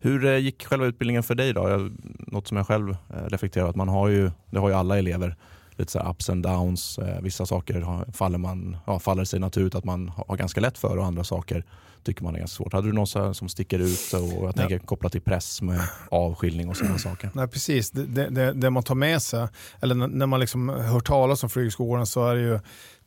Hur 0.00 0.24
eh, 0.24 0.38
gick 0.38 0.64
själva 0.64 0.86
utbildningen 0.86 1.22
för 1.22 1.34
dig 1.34 1.52
då? 1.52 1.68
Jag, 1.68 1.92
något 2.18 2.48
som 2.48 2.56
jag 2.56 2.66
själv 2.66 2.90
eh, 2.90 3.26
reflekterar 3.28 3.68
att 3.68 3.76
man 3.76 3.88
har 3.88 4.08
ju, 4.08 4.30
det 4.50 4.58
har 4.58 4.68
ju 4.68 4.74
alla 4.74 4.98
elever, 4.98 5.36
lite 5.76 5.92
så 5.92 6.10
ups 6.10 6.30
and 6.30 6.42
downs. 6.42 6.98
Vissa 7.20 7.46
saker 7.46 8.12
faller, 8.12 8.38
man, 8.38 8.76
ja, 8.86 8.98
faller 8.98 9.24
sig 9.24 9.40
naturligt 9.40 9.74
att 9.74 9.84
man 9.84 10.08
har 10.08 10.36
ganska 10.36 10.60
lätt 10.60 10.78
för 10.78 10.96
och 10.96 11.04
andra 11.04 11.24
saker 11.24 11.64
tycker 12.04 12.24
man 12.24 12.34
är 12.34 12.38
ganska 12.38 12.56
svårt. 12.56 12.72
Hade 12.72 12.86
du 12.86 12.92
något 12.92 13.36
som 13.36 13.48
sticker 13.48 13.78
ut 13.78 14.12
och 14.12 14.46
jag 14.46 14.56
tänker 14.56 14.74
ja. 14.74 14.86
kopplat 14.86 15.12
till 15.12 15.20
press 15.20 15.62
med 15.62 15.80
avskiljning 16.10 16.68
och 16.68 16.76
sådana 16.76 16.98
saker? 16.98 17.30
Nej, 17.34 17.48
precis. 17.48 17.90
Det, 17.90 18.30
det, 18.30 18.52
det, 18.52 18.70
man 18.70 18.82
tar 18.82 18.94
med 18.94 19.22
sig, 19.22 19.48
eller 19.80 19.94
när 19.94 20.26
man 20.26 20.40
liksom 20.40 20.68
hör 20.68 21.00
talas 21.00 21.42
om 21.42 21.50
flygskolan 21.50 22.06
så 22.06 22.26
är 22.26 22.34
det 22.34 22.40
ju 22.40 22.60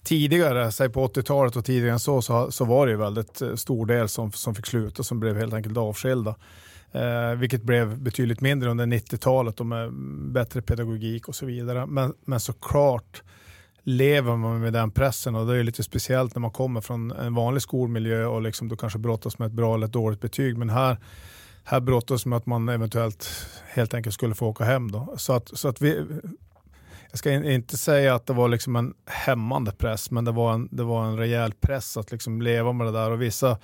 tidigare, 0.03 0.71
säg 0.71 0.89
på 0.89 1.07
80-talet 1.07 1.55
och 1.55 1.65
tidigare 1.65 1.91
än 1.91 1.99
så, 1.99 2.21
så, 2.21 2.51
så 2.51 2.65
var 2.65 2.85
det 2.85 2.91
ju 2.91 2.97
väldigt 2.97 3.41
eh, 3.41 3.55
stor 3.55 3.85
del 3.85 4.09
som, 4.09 4.31
som 4.31 4.55
fick 4.55 4.65
sluta 4.65 5.03
som 5.03 5.19
blev 5.19 5.37
helt 5.37 5.53
enkelt 5.53 5.77
avskilda. 5.77 6.35
Eh, 6.97 7.35
vilket 7.35 7.63
blev 7.63 7.99
betydligt 7.99 8.41
mindre 8.41 8.69
under 8.69 8.85
90-talet 8.85 9.59
och 9.59 9.65
med 9.65 9.93
bättre 10.31 10.61
pedagogik 10.61 11.27
och 11.27 11.35
så 11.35 11.45
vidare. 11.45 11.85
Men, 11.85 12.13
men 12.25 12.39
såklart 12.39 13.23
lever 13.83 14.35
man 14.35 14.61
med 14.61 14.73
den 14.73 14.91
pressen 14.91 15.35
och 15.35 15.47
det 15.47 15.57
är 15.57 15.63
lite 15.63 15.83
speciellt 15.83 16.35
när 16.35 16.39
man 16.39 16.51
kommer 16.51 16.81
från 16.81 17.11
en 17.11 17.33
vanlig 17.33 17.61
skolmiljö 17.61 18.25
och 18.25 18.41
liksom 18.41 18.67
du 18.67 18.75
kanske 18.75 18.99
brottas 18.99 19.39
med 19.39 19.45
ett 19.45 19.51
bra 19.51 19.75
eller 19.75 19.87
ett 19.87 19.93
dåligt 19.93 20.21
betyg. 20.21 20.57
Men 20.57 20.69
här, 20.69 20.97
här 21.63 21.79
brottas 21.79 22.25
med 22.25 22.37
att 22.37 22.45
man 22.45 22.69
eventuellt 22.69 23.29
helt 23.67 23.93
enkelt 23.93 24.13
skulle 24.13 24.35
få 24.35 24.47
åka 24.47 24.63
hem. 24.63 24.91
Då. 24.91 25.13
Så 25.17 25.33
att, 25.33 25.57
så 25.57 25.67
att 25.67 25.81
vi, 25.81 26.05
jag 27.09 27.19
ska 27.19 27.31
inte 27.31 27.77
säga 27.77 28.15
att 28.15 28.25
det 28.25 28.33
var 28.33 28.47
liksom 28.47 28.75
en 28.75 28.93
hämmande 29.05 29.71
press, 29.71 30.11
men 30.11 30.25
det 30.25 30.31
var 30.31 30.53
en, 30.53 30.69
det 30.71 30.83
var 30.83 31.05
en 31.05 31.17
rejäl 31.17 31.53
press 31.53 31.97
att 31.97 32.11
liksom 32.11 32.41
leva 32.41 32.71
med 32.71 32.87
det 32.87 32.91
där. 32.91 33.11
Och 33.11 33.21
vissa, 33.21 33.57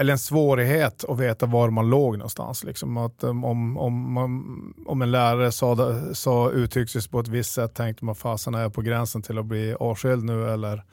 eller 0.00 0.12
en 0.12 0.18
svårighet 0.18 1.04
att 1.04 1.18
veta 1.18 1.46
var 1.46 1.70
man 1.70 1.90
låg 1.90 2.18
någonstans. 2.18 2.64
Liksom 2.64 2.96
att 2.96 3.24
um, 3.24 3.44
om, 3.44 3.76
om, 3.76 4.16
om, 4.16 4.74
om 4.86 5.02
en 5.02 5.10
lärare 5.10 5.52
sa, 5.52 6.14
sa, 6.14 6.50
uttryckte 6.50 7.00
sig 7.00 7.10
på 7.10 7.20
ett 7.20 7.28
visst 7.28 7.52
sätt 7.52 7.74
tänkte 7.74 8.04
man 8.04 8.14
fasen 8.14 8.54
är 8.54 8.60
jag 8.60 8.74
på 8.74 8.82
gränsen 8.82 9.22
till 9.22 9.38
att 9.38 9.46
bli 9.46 9.74
avskild 9.80 10.24
nu 10.24 10.50
eller? 10.50 10.84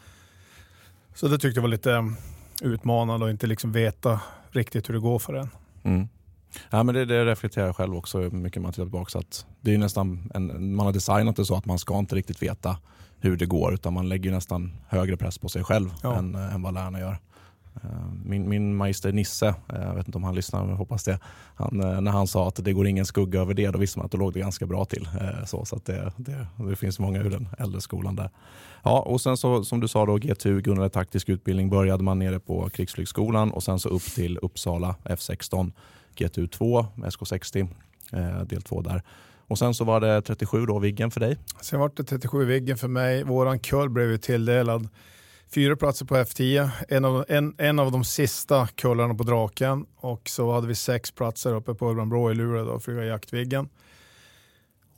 Så 1.16 1.28
det 1.28 1.38
tyckte 1.38 1.58
jag 1.58 1.62
var 1.62 1.70
lite 1.70 1.92
um, 1.92 2.16
utmanande 2.62 3.26
att 3.26 3.32
inte 3.32 3.48
liksom 3.48 3.72
veta 3.72 4.20
riktigt 4.52 4.90
hur 4.90 4.94
det 4.94 5.00
går 5.00 5.20
för 5.20 5.34
en. 5.34 5.50
Mm. 5.84 6.08
Ja, 6.70 6.84
men 6.84 6.96
det, 6.96 7.06
det 7.06 7.26
reflekterar 7.26 7.66
jag 7.66 7.76
själv 7.76 7.96
också 7.96 8.18
mycket 8.18 8.62
man 8.62 8.72
tittar 8.72 8.84
tillbaka. 8.84 9.20
Att 9.20 9.46
det 9.62 9.74
är 9.74 9.78
nästan 9.78 10.32
en, 10.34 10.76
man 10.76 10.86
har 10.86 10.94
designat 10.94 11.36
det 11.36 11.46
så 11.46 11.56
att 11.56 11.66
man 11.66 11.80
ska 11.80 12.00
inte 12.00 12.16
riktigt 12.16 12.42
veta 12.42 12.78
hur 13.20 13.38
det 13.38 13.46
går 13.46 13.74
utan 13.74 13.94
man 13.94 14.10
lägger 14.10 14.32
nästan 14.32 14.74
högre 14.88 15.18
press 15.18 15.38
på 15.38 15.50
sig 15.50 15.64
själv 15.64 15.90
ja. 16.04 16.16
än, 16.16 16.36
än 16.36 16.62
vad 16.62 16.74
lärarna 16.74 17.00
gör. 17.00 17.18
Eh, 17.84 17.90
min, 18.26 18.50
min 18.50 18.76
magister 18.76 19.12
Nisse, 19.12 19.48
eh, 19.48 19.82
jag 19.82 19.96
vet 19.96 20.08
inte 20.08 20.18
om 20.18 20.24
han 20.24 20.36
lyssnar 20.36 20.60
men 20.60 20.70
jag 20.70 20.78
hoppas 20.78 21.04
det. 21.04 21.20
Han, 21.56 21.82
eh, 21.82 22.02
när 22.02 22.12
han 22.12 22.28
sa 22.28 22.48
att 22.48 22.66
det 22.66 22.74
går 22.74 22.88
ingen 22.88 23.06
skugga 23.06 23.42
över 23.42 23.54
det, 23.54 23.68
då 23.68 23.80
visste 23.80 24.00
man 24.00 24.06
att 24.06 24.12
det 24.12 24.18
låg 24.18 24.34
det 24.34 24.40
ganska 24.40 24.66
bra 24.66 24.86
till. 24.86 25.10
Så, 25.46 25.66
så 25.66 25.76
att 25.76 25.86
det, 25.86 26.12
det, 26.18 26.48
det 26.70 26.76
finns 26.76 27.00
många 27.00 27.20
ur 27.20 27.30
den 27.30 27.50
äldre 27.58 27.82
skolan 27.82 28.16
där. 28.16 28.30
Ja, 28.84 29.00
och 29.00 29.22
sen 29.22 29.38
så, 29.38 29.64
som 29.64 29.80
du 29.80 29.88
sa 29.88 30.06
då, 30.06 30.18
GTU, 30.18 30.62
grundade 30.62 30.90
taktisk 30.90 31.30
utbildning, 31.30 31.70
började 31.70 32.04
man 32.04 32.20
nere 32.20 32.40
på 32.40 32.70
Krigsflygskolan 32.70 33.52
och 33.52 33.64
sen 33.64 33.80
så 33.80 33.90
upp 33.90 34.04
till 34.04 34.38
Uppsala 34.38 34.96
F16 35.04 35.72
GTU2 36.16 36.86
SK60, 36.96 37.68
del 38.46 38.62
2 38.62 38.82
där. 38.82 39.04
Och 39.48 39.60
sen 39.60 39.74
så 39.74 39.84
var 39.84 40.02
det 40.02 40.22
37 40.22 40.66
då, 40.66 40.80
Viggen 40.80 41.12
för 41.12 41.20
dig? 41.20 41.38
Sen 41.62 41.80
var 41.80 41.92
det 41.96 42.04
37 42.04 42.46
Viggen 42.46 42.78
för 42.78 42.88
mig. 42.88 43.24
Våran 43.24 43.60
kull 43.60 43.90
blev 43.90 44.10
ju 44.12 44.18
tilldelad 44.18 44.90
fyra 45.54 45.75
platser 45.75 46.06
på 46.06 46.16
F10, 46.16 46.70
en 46.89 47.06
av, 47.06 47.25
en, 47.27 47.56
en 47.58 47.80
av 47.80 47.92
de 47.92 48.04
sista 48.04 48.68
kullarna 48.68 49.13
på 49.13 49.24
Draken 49.24 49.86
och 49.96 50.30
så 50.30 50.51
hade 50.51 50.68
vi 50.68 50.75
sex 50.75 51.12
platser 51.12 51.54
uppe 51.54 51.74
på 51.74 51.92
Urban 51.92 52.32
i 52.32 52.36
Luleå 52.36 52.66
då, 52.66 52.80
flyga 52.80 53.04
Jaktviggen. 53.04 53.70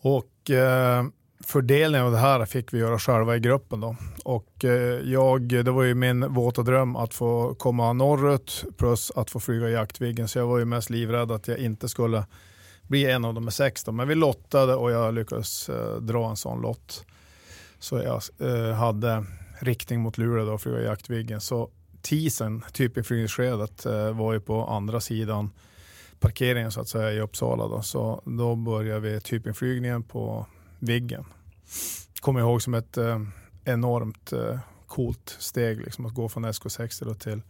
Och 0.01 0.49
eh, 0.49 1.03
fördelningen 1.43 2.05
av 2.05 2.11
det 2.11 2.17
här 2.17 2.45
fick 2.45 2.73
vi 2.73 2.77
göra 2.77 2.99
själva 2.99 3.35
i 3.35 3.39
gruppen. 3.39 3.79
Då. 3.79 3.95
Och 4.23 4.65
eh, 4.65 5.11
jag, 5.11 5.41
det 5.41 5.71
var 5.71 5.83
ju 5.83 5.95
min 5.95 6.33
våta 6.33 6.61
dröm 6.61 6.95
att 6.95 7.13
få 7.13 7.55
komma 7.55 7.93
norrut 7.93 8.65
plus 8.77 9.11
att 9.11 9.29
få 9.29 9.39
flyga 9.39 9.69
Jaktviggen. 9.69 10.27
Så 10.27 10.39
jag 10.39 10.47
var 10.47 10.59
ju 10.59 10.65
mest 10.65 10.89
livrädd 10.89 11.31
att 11.31 11.47
jag 11.47 11.57
inte 11.57 11.89
skulle 11.89 12.25
bli 12.87 13.05
en 13.05 13.25
av 13.25 13.33
de 13.33 13.43
med 13.43 13.53
sex. 13.53 13.83
Då. 13.83 13.91
Men 13.91 14.07
vi 14.07 14.15
lottade 14.15 14.75
och 14.75 14.91
jag 14.91 15.13
lyckades 15.13 15.69
eh, 15.69 15.95
dra 15.95 16.29
en 16.29 16.35
sån 16.35 16.61
lott. 16.61 17.05
Så 17.79 17.97
jag 17.97 18.21
eh, 18.39 18.73
hade 18.73 19.25
riktning 19.59 19.99
mot 19.99 20.17
Luleå 20.17 20.45
då, 20.45 20.57
flyga 20.57 20.81
Jaktviggen. 20.81 21.41
Så 21.41 21.69
tisen, 22.01 22.63
typinflygningsskedet, 22.73 23.85
eh, 23.85 24.11
var 24.11 24.33
ju 24.33 24.39
på 24.39 24.65
andra 24.65 24.99
sidan 24.99 25.49
parkeringen 26.19 26.71
så 26.71 26.81
att 26.81 26.87
säga 26.87 27.11
i 27.11 27.19
Uppsala. 27.19 27.67
Då. 27.67 27.81
Så 27.81 28.21
då 28.25 28.55
började 28.55 28.99
vi 28.99 29.21
typinflygningen 29.21 30.03
på 30.03 30.45
Viggen. 30.79 31.25
Kommer 32.21 32.39
ihåg 32.39 32.61
som 32.61 32.73
ett 32.73 32.97
eh, 32.97 33.19
enormt 33.65 34.31
eh, 34.31 34.59
coolt 34.87 35.35
steg 35.39 35.81
liksom, 35.81 36.05
att 36.05 36.13
gå 36.13 36.29
från 36.29 36.45
SK60 36.45 37.15
till, 37.15 37.41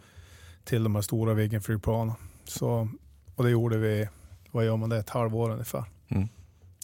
till 0.63 0.84
de 0.84 0.96
här 0.96 1.01
stora 1.01 1.34
Viggenflygplanen. 1.34 2.16
Så, 2.44 2.89
och 3.36 3.44
det 3.44 3.50
gjorde 3.50 3.78
vi, 3.78 4.08
vad 4.51 4.66
gör 4.66 4.78
man 4.78 4.89
det, 4.89 4.98
ett 4.98 5.10
halvår 5.10 5.50
ungefär. 5.50 5.84
Mm. 6.08 6.28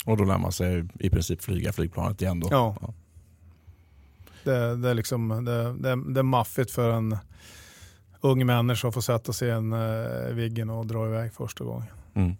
Och 0.05 0.17
då 0.17 0.23
lär 0.23 0.37
man 0.37 0.51
sig 0.51 0.83
i 0.99 1.09
princip 1.09 1.41
flyga 1.41 1.73
flygplanet 1.73 2.21
igen 2.21 2.39
då? 2.39 2.47
Ja. 2.51 2.77
ja. 2.81 2.93
Det, 4.45 4.75
det, 4.75 4.89
är 4.89 4.93
liksom, 4.93 5.45
det, 5.45 5.73
det, 5.73 6.13
det 6.13 6.19
är 6.19 6.23
maffigt 6.23 6.71
för 6.71 6.89
en 6.89 7.17
ung 8.21 8.45
människa 8.45 8.87
att 8.87 8.93
få 8.93 9.01
sätta 9.01 9.33
sig 9.33 9.47
i 9.47 9.51
en 9.51 9.73
uh, 9.73 10.33
Viggen 10.33 10.69
och 10.69 10.87
dra 10.87 11.07
iväg 11.07 11.33
första 11.33 11.63
gången. 11.63 11.87
Mm. 12.13 12.35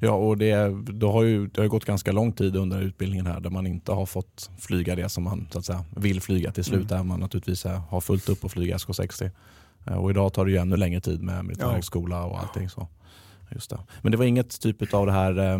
Ja, 0.00 0.12
och 0.12 0.38
det, 0.38 0.68
då 0.92 1.12
har 1.12 1.22
ju, 1.22 1.46
det 1.46 1.60
har 1.60 1.68
gått 1.68 1.84
ganska 1.84 2.12
lång 2.12 2.32
tid 2.32 2.56
under 2.56 2.82
utbildningen 2.82 3.26
här 3.26 3.40
där 3.40 3.50
man 3.50 3.66
inte 3.66 3.92
har 3.92 4.06
fått 4.06 4.50
flyga 4.58 4.94
det 4.94 5.08
som 5.08 5.24
man 5.24 5.48
så 5.50 5.58
att 5.58 5.64
säga, 5.64 5.84
vill 5.96 6.20
flyga 6.20 6.52
till 6.52 6.64
slut. 6.64 6.76
Mm. 6.76 6.88
Där 6.88 7.02
man 7.02 7.20
naturligtvis 7.20 7.64
har 7.64 8.00
fullt 8.00 8.28
upp 8.28 8.44
att 8.44 8.52
flyga 8.52 8.76
SK60. 8.76 9.30
Eh, 9.86 9.94
och 9.94 10.10
idag 10.10 10.32
tar 10.32 10.44
det 10.44 10.50
ju 10.50 10.56
ännu 10.56 10.76
längre 10.76 11.00
tid 11.00 11.22
med 11.22 11.44
militärhögskola 11.44 12.24
och 12.24 12.40
allting. 12.40 12.68
Så. 12.68 12.88
Just 13.50 13.70
det. 13.70 13.78
Men 14.02 14.12
det 14.12 14.18
var 14.18 14.24
inget 14.24 14.60
typ 14.60 14.94
av 14.94 15.06
det 15.06 15.12
här 15.12 15.38
eh, 15.38 15.58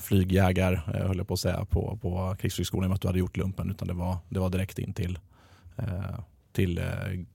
flygjägar, 0.00 0.72
eh, 0.94 1.06
höll 1.06 1.16
jag 1.16 1.28
på 1.28 1.34
att 1.34 1.40
säga, 1.40 1.64
på, 1.64 1.98
på 2.02 2.36
krigsflygskolan 2.40 2.90
i 2.90 2.94
att 2.94 3.00
du 3.00 3.08
hade 3.08 3.18
gjort 3.18 3.36
lumpen. 3.36 3.70
Utan 3.70 3.88
det 3.88 3.94
var, 3.94 4.16
det 4.28 4.40
var 4.40 4.50
direkt 4.50 4.78
in 4.78 4.94
till 4.94 5.18
eh, 5.76 6.20
till 6.52 6.78
eh, 6.78 6.84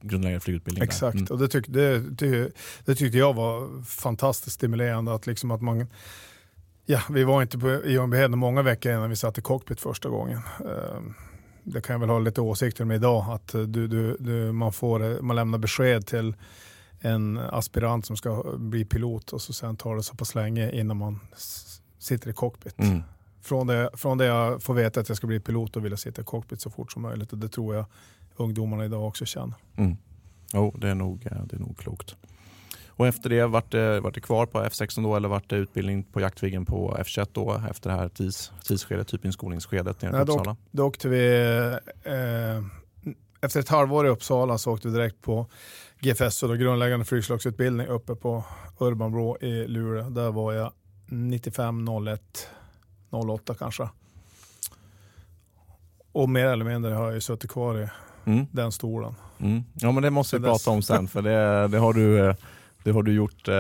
grundläggande 0.02 0.40
flygutbildning. 0.40 0.84
Exakt, 0.84 1.16
mm. 1.16 1.28
och 1.30 1.40
det, 1.40 1.48
tyck, 1.48 1.66
det, 1.68 2.00
det, 2.00 2.52
det, 2.86 2.96
tyckte 2.96 3.18
jag 3.18 3.34
var 3.34 3.84
fantastiskt 3.84 4.56
stimulerande. 4.56 5.14
Att 5.14 5.28
liksom 5.28 5.52
att 5.52 5.62
man, 5.62 5.88
ja, 6.86 7.02
vi 7.10 7.24
var 7.24 7.42
inte 7.42 7.58
på 7.58 7.82
Ljungbyhed 7.86 8.32
många 8.32 8.62
veckor 8.62 8.92
innan 8.92 9.10
vi 9.10 9.16
satt 9.16 9.38
i 9.38 9.42
cockpit 9.42 9.80
första 9.82 10.10
gången. 10.10 10.42
Eh, 10.60 11.02
det 11.64 11.82
kan 11.82 11.94
jag 11.94 12.00
väl 12.00 12.10
ha 12.10 12.20
lite 12.20 12.42
åsikter 12.42 12.86
med 12.86 12.96
idag, 12.96 13.26
att 13.30 13.48
du, 13.48 13.88
du, 13.88 14.18
du, 14.20 14.52
man, 14.52 14.74
får, 14.74 15.22
man 15.22 15.36
lämnar 15.36 15.58
besked 15.58 16.06
till 16.06 16.36
en 17.00 17.38
aspirant 17.38 18.06
som 18.06 18.18
ska 18.18 18.44
bli 18.58 18.86
pilot 18.86 19.34
och 19.34 19.42
så 19.42 19.54
sen 19.54 19.78
tar 19.78 19.96
det 19.96 20.04
så 20.04 20.16
pass 20.16 20.36
länge 20.36 20.72
innan 20.72 20.98
man 20.98 21.20
sitter 22.04 22.30
i 22.30 22.34
cockpit. 22.34 22.80
Mm. 22.80 23.04
Från, 23.42 23.68
det, 23.68 23.90
från 23.94 24.18
det 24.18 24.26
jag 24.26 24.64
får 24.64 24.74
veta 24.74 25.00
att 25.00 25.10
jag 25.10 25.18
ska 25.18 25.28
bli 25.28 25.40
pilot 25.40 25.76
och 25.76 25.86
vill 25.86 25.92
jag 25.92 26.00
sitta 26.00 26.22
i 26.22 26.26
cockpit 26.26 26.62
så 26.62 26.70
fort 26.70 26.92
som 26.92 27.02
möjligt 27.02 27.32
och 27.32 27.38
det 27.38 27.50
tror 27.50 27.76
jag 27.76 27.86
ungdomarna 28.36 28.86
idag 28.86 29.08
också 29.08 29.26
känner. 29.26 29.56
Mm. 29.76 29.98
Jo, 30.54 30.76
det 30.78 30.90
är, 30.90 30.96
nog, 30.96 31.26
eh, 31.26 31.44
det 31.46 31.56
är 31.56 31.60
nog 31.60 31.78
klokt. 31.78 32.16
Och 32.88 33.08
efter 33.08 33.30
det, 33.30 33.48
vart 33.48 33.72
det, 33.72 34.00
vart 34.00 34.14
det 34.14 34.22
kvar 34.22 34.46
på 34.46 34.60
F16 34.60 35.04
då 35.04 35.16
eller 35.16 35.30
vart 35.30 35.50
det 35.50 35.56
utbildning 35.56 36.04
på 36.04 36.22
Jaktviggen 36.22 36.66
på 36.66 36.98
F21 37.00 37.28
då 37.32 37.62
efter 37.70 37.90
det 37.90 37.96
här 37.96 38.10
tids, 38.10 38.52
tidsskedet, 38.64 39.08
typ 39.08 39.26
inskolningsskedet 39.26 40.02
nere 40.02 40.12
Nej, 40.12 40.26
på 40.26 40.32
Uppsala? 40.32 40.56
Då, 40.72 40.86
åkte 40.86 41.10
vi, 41.10 41.42
eh, 42.04 42.64
efter 43.42 43.60
ett 43.60 43.70
halvår 43.70 44.06
i 44.06 44.10
Uppsala 44.10 44.58
så 44.58 44.72
åkte 44.72 44.88
vi 44.88 44.94
direkt 44.94 45.22
på 45.22 45.48
GFS, 46.00 46.44
och 46.44 46.50
då 46.50 46.56
grundläggande 46.56 47.06
flygslagsutbildning 47.06 47.88
uppe 47.88 48.16
på 48.16 48.46
Urban 48.80 49.12
Bro 49.12 49.38
i 49.42 49.68
Luleå. 49.68 50.10
Där 50.10 50.32
var 50.32 50.54
jag 50.54 50.72
95, 51.14 51.88
01, 52.08 52.48
08 53.10 53.56
kanske. 53.56 53.90
Och 56.12 56.30
mer 56.30 56.46
eller 56.46 56.66
mindre 56.66 56.94
har 56.94 57.06
jag 57.06 57.14
ju 57.14 57.22
suttit 57.22 57.52
kvar 57.52 57.82
i 57.82 57.88
mm. 58.26 58.46
den 58.52 58.72
stolen. 58.72 59.16
Mm. 59.40 59.64
Ja 59.74 59.92
men 59.92 60.04
det 60.04 60.10
måste 60.10 60.38
vi 60.38 60.44
prata 60.44 60.70
om 60.70 60.82
sen 60.82 61.08
för 61.08 61.22
det, 61.22 61.68
det 61.68 61.78
har 61.78 61.94
du 61.94 62.28
eh, 62.28 62.36
det 62.84 62.92
har 62.92 63.04
du 63.04 63.14
gjort, 63.14 63.48
eh, 63.48 63.54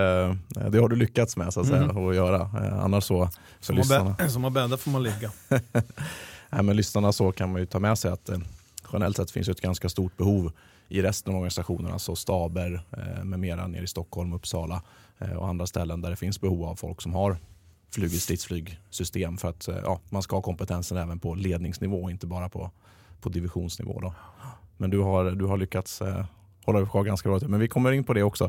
det 0.69 0.79
har 0.79 0.89
du 0.89 0.95
lyckats 0.95 1.37
med 1.37 1.53
så 1.53 1.61
att 1.61 1.67
säga, 1.67 1.83
mm. 1.83 2.07
att 2.07 2.15
göra. 2.15 2.41
Eh, 2.41 2.83
annars 2.83 3.03
så, 3.03 3.29
som, 3.59 3.75
lyssnarna... 3.75 4.29
som 4.29 4.41
man 4.41 4.53
bäddar 4.53 4.77
får 4.77 4.91
man 4.91 5.03
ligga. 5.03 5.31
Nej, 6.49 6.63
men 6.63 6.75
lyssnarna 6.75 7.11
så 7.11 7.31
kan 7.31 7.51
man 7.51 7.61
ju 7.61 7.65
ta 7.65 7.79
med 7.79 7.97
sig 7.97 8.11
att 8.11 8.29
generellt 8.93 9.17
sett 9.17 9.31
finns 9.31 9.49
ett 9.49 9.61
ganska 9.61 9.89
stort 9.89 10.17
behov 10.17 10.51
i 10.89 11.01
resten 11.01 11.33
av 11.33 11.37
organisationen, 11.37 11.91
alltså 11.91 12.15
staber 12.15 12.85
eh, 12.97 13.23
med 13.23 13.39
mera 13.39 13.67
nere 13.67 13.83
i 13.83 13.87
Stockholm, 13.87 14.33
Uppsala 14.33 14.81
eh, 15.19 15.33
och 15.33 15.47
andra 15.47 15.67
ställen 15.67 16.01
där 16.01 16.09
det 16.09 16.15
finns 16.15 16.41
behov 16.41 16.63
av 16.63 16.75
folk 16.75 17.01
som 17.01 17.13
har 17.13 17.37
flugit 17.91 18.21
stridsflygsystem 18.21 19.37
för 19.37 19.49
att 19.49 19.67
eh, 19.67 19.77
ja, 19.83 19.99
man 20.09 20.23
ska 20.23 20.35
ha 20.35 20.41
kompetensen 20.41 20.97
även 20.97 21.19
på 21.19 21.35
ledningsnivå, 21.35 22.09
inte 22.09 22.27
bara 22.27 22.49
på, 22.49 22.71
på 23.21 23.29
divisionsnivå. 23.29 23.99
Då. 23.99 24.13
Men 24.77 24.89
du 24.89 24.99
har, 24.99 25.31
du 25.31 25.45
har 25.45 25.57
lyckats 25.57 26.01
eh, 26.01 26.25
hålla 26.65 26.79
dig 26.79 26.89
kvar 26.89 27.03
ganska 27.03 27.29
bra. 27.29 27.39
Men 27.47 27.59
vi 27.59 27.67
kommer 27.67 27.91
in 27.91 28.03
på 28.03 28.13
det 28.13 28.23
också. 28.23 28.45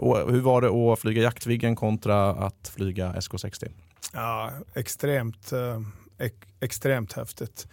Och 0.00 0.32
hur 0.32 0.40
var 0.40 0.60
det 0.60 0.68
att 0.68 0.98
flyga 0.98 1.22
Jaktviggen 1.22 1.76
kontra 1.76 2.30
att 2.30 2.72
flyga 2.76 3.12
SK60? 3.12 3.70
Ja, 4.12 4.50
extremt, 4.74 5.52
ex, 6.18 6.36
extremt 6.60 7.12
häftigt. 7.12 7.66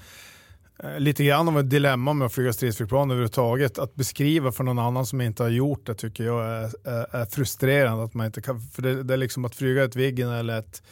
Eh, 0.83 0.99
lite 0.99 1.23
grann 1.23 1.47
av 1.47 1.59
ett 1.59 1.69
dilemma 1.69 2.13
med 2.13 2.25
att 2.25 2.33
flyga 2.33 2.53
stridsflygplan 2.53 3.11
överhuvudtaget. 3.11 3.79
Att 3.79 3.95
beskriva 3.95 4.51
för 4.51 4.63
någon 4.63 4.79
annan 4.79 5.05
som 5.05 5.21
inte 5.21 5.43
har 5.43 5.49
gjort 5.49 5.85
det 5.85 5.95
tycker 5.95 6.23
jag 6.23 6.45
är, 6.45 6.71
är, 6.83 7.15
är 7.15 7.25
frustrerande. 7.25 8.03
Att 8.03 8.13
man 8.13 8.25
inte 8.25 8.41
kan, 8.41 8.61
för 8.61 8.81
det, 8.81 9.03
det, 9.03 9.13
är 9.13 9.17
liksom 9.17 9.45
att 9.45 9.55
flyga 9.55 9.83
ett 9.83 9.95
Viggen 9.95 10.29
eller 10.29 10.59
ett, 10.59 10.83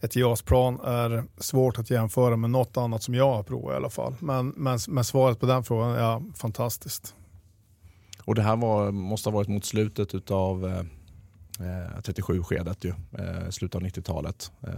ett 0.00 0.16
JAS-plan 0.16 0.80
är 0.84 1.24
svårt 1.38 1.78
att 1.78 1.90
jämföra 1.90 2.36
med 2.36 2.50
något 2.50 2.76
annat 2.76 3.02
som 3.02 3.14
jag 3.14 3.32
har 3.32 3.42
provat 3.42 3.72
i 3.72 3.76
alla 3.76 3.90
fall. 3.90 4.14
Men, 4.18 4.48
men, 4.48 4.78
men 4.88 5.04
svaret 5.04 5.40
på 5.40 5.46
den 5.46 5.64
frågan 5.64 5.90
är 5.90 5.98
ja, 5.98 6.22
fantastiskt. 6.36 7.14
Och 8.24 8.34
det 8.34 8.42
här 8.42 8.56
var, 8.56 8.92
måste 8.92 9.28
ha 9.28 9.34
varit 9.34 9.48
mot 9.48 9.64
slutet 9.64 10.14
utav 10.14 10.66
eh, 10.66 10.82
Eh, 11.60 12.00
37 12.02 12.42
skedet 12.42 12.84
ju, 12.84 12.88
eh, 12.88 13.50
slutet 13.50 13.74
av 13.74 13.82
90-talet. 13.82 14.52
Eh, 14.62 14.72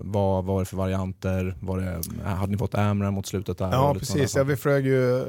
vad, 0.00 0.44
var 0.44 0.60
det 0.60 0.66
för 0.66 0.76
varianter? 0.76 1.56
Var 1.60 1.78
det, 1.78 2.24
hade 2.24 2.52
ni 2.52 2.58
fått 2.58 2.74
Amram 2.74 3.14
mot 3.14 3.26
slutet 3.26 3.58
där? 3.58 3.72
Ja, 3.72 3.94
precis. 3.94 4.36
Ja, 4.36 4.44
vi 4.44 4.56
flög 4.56 4.86
ju 4.86 5.24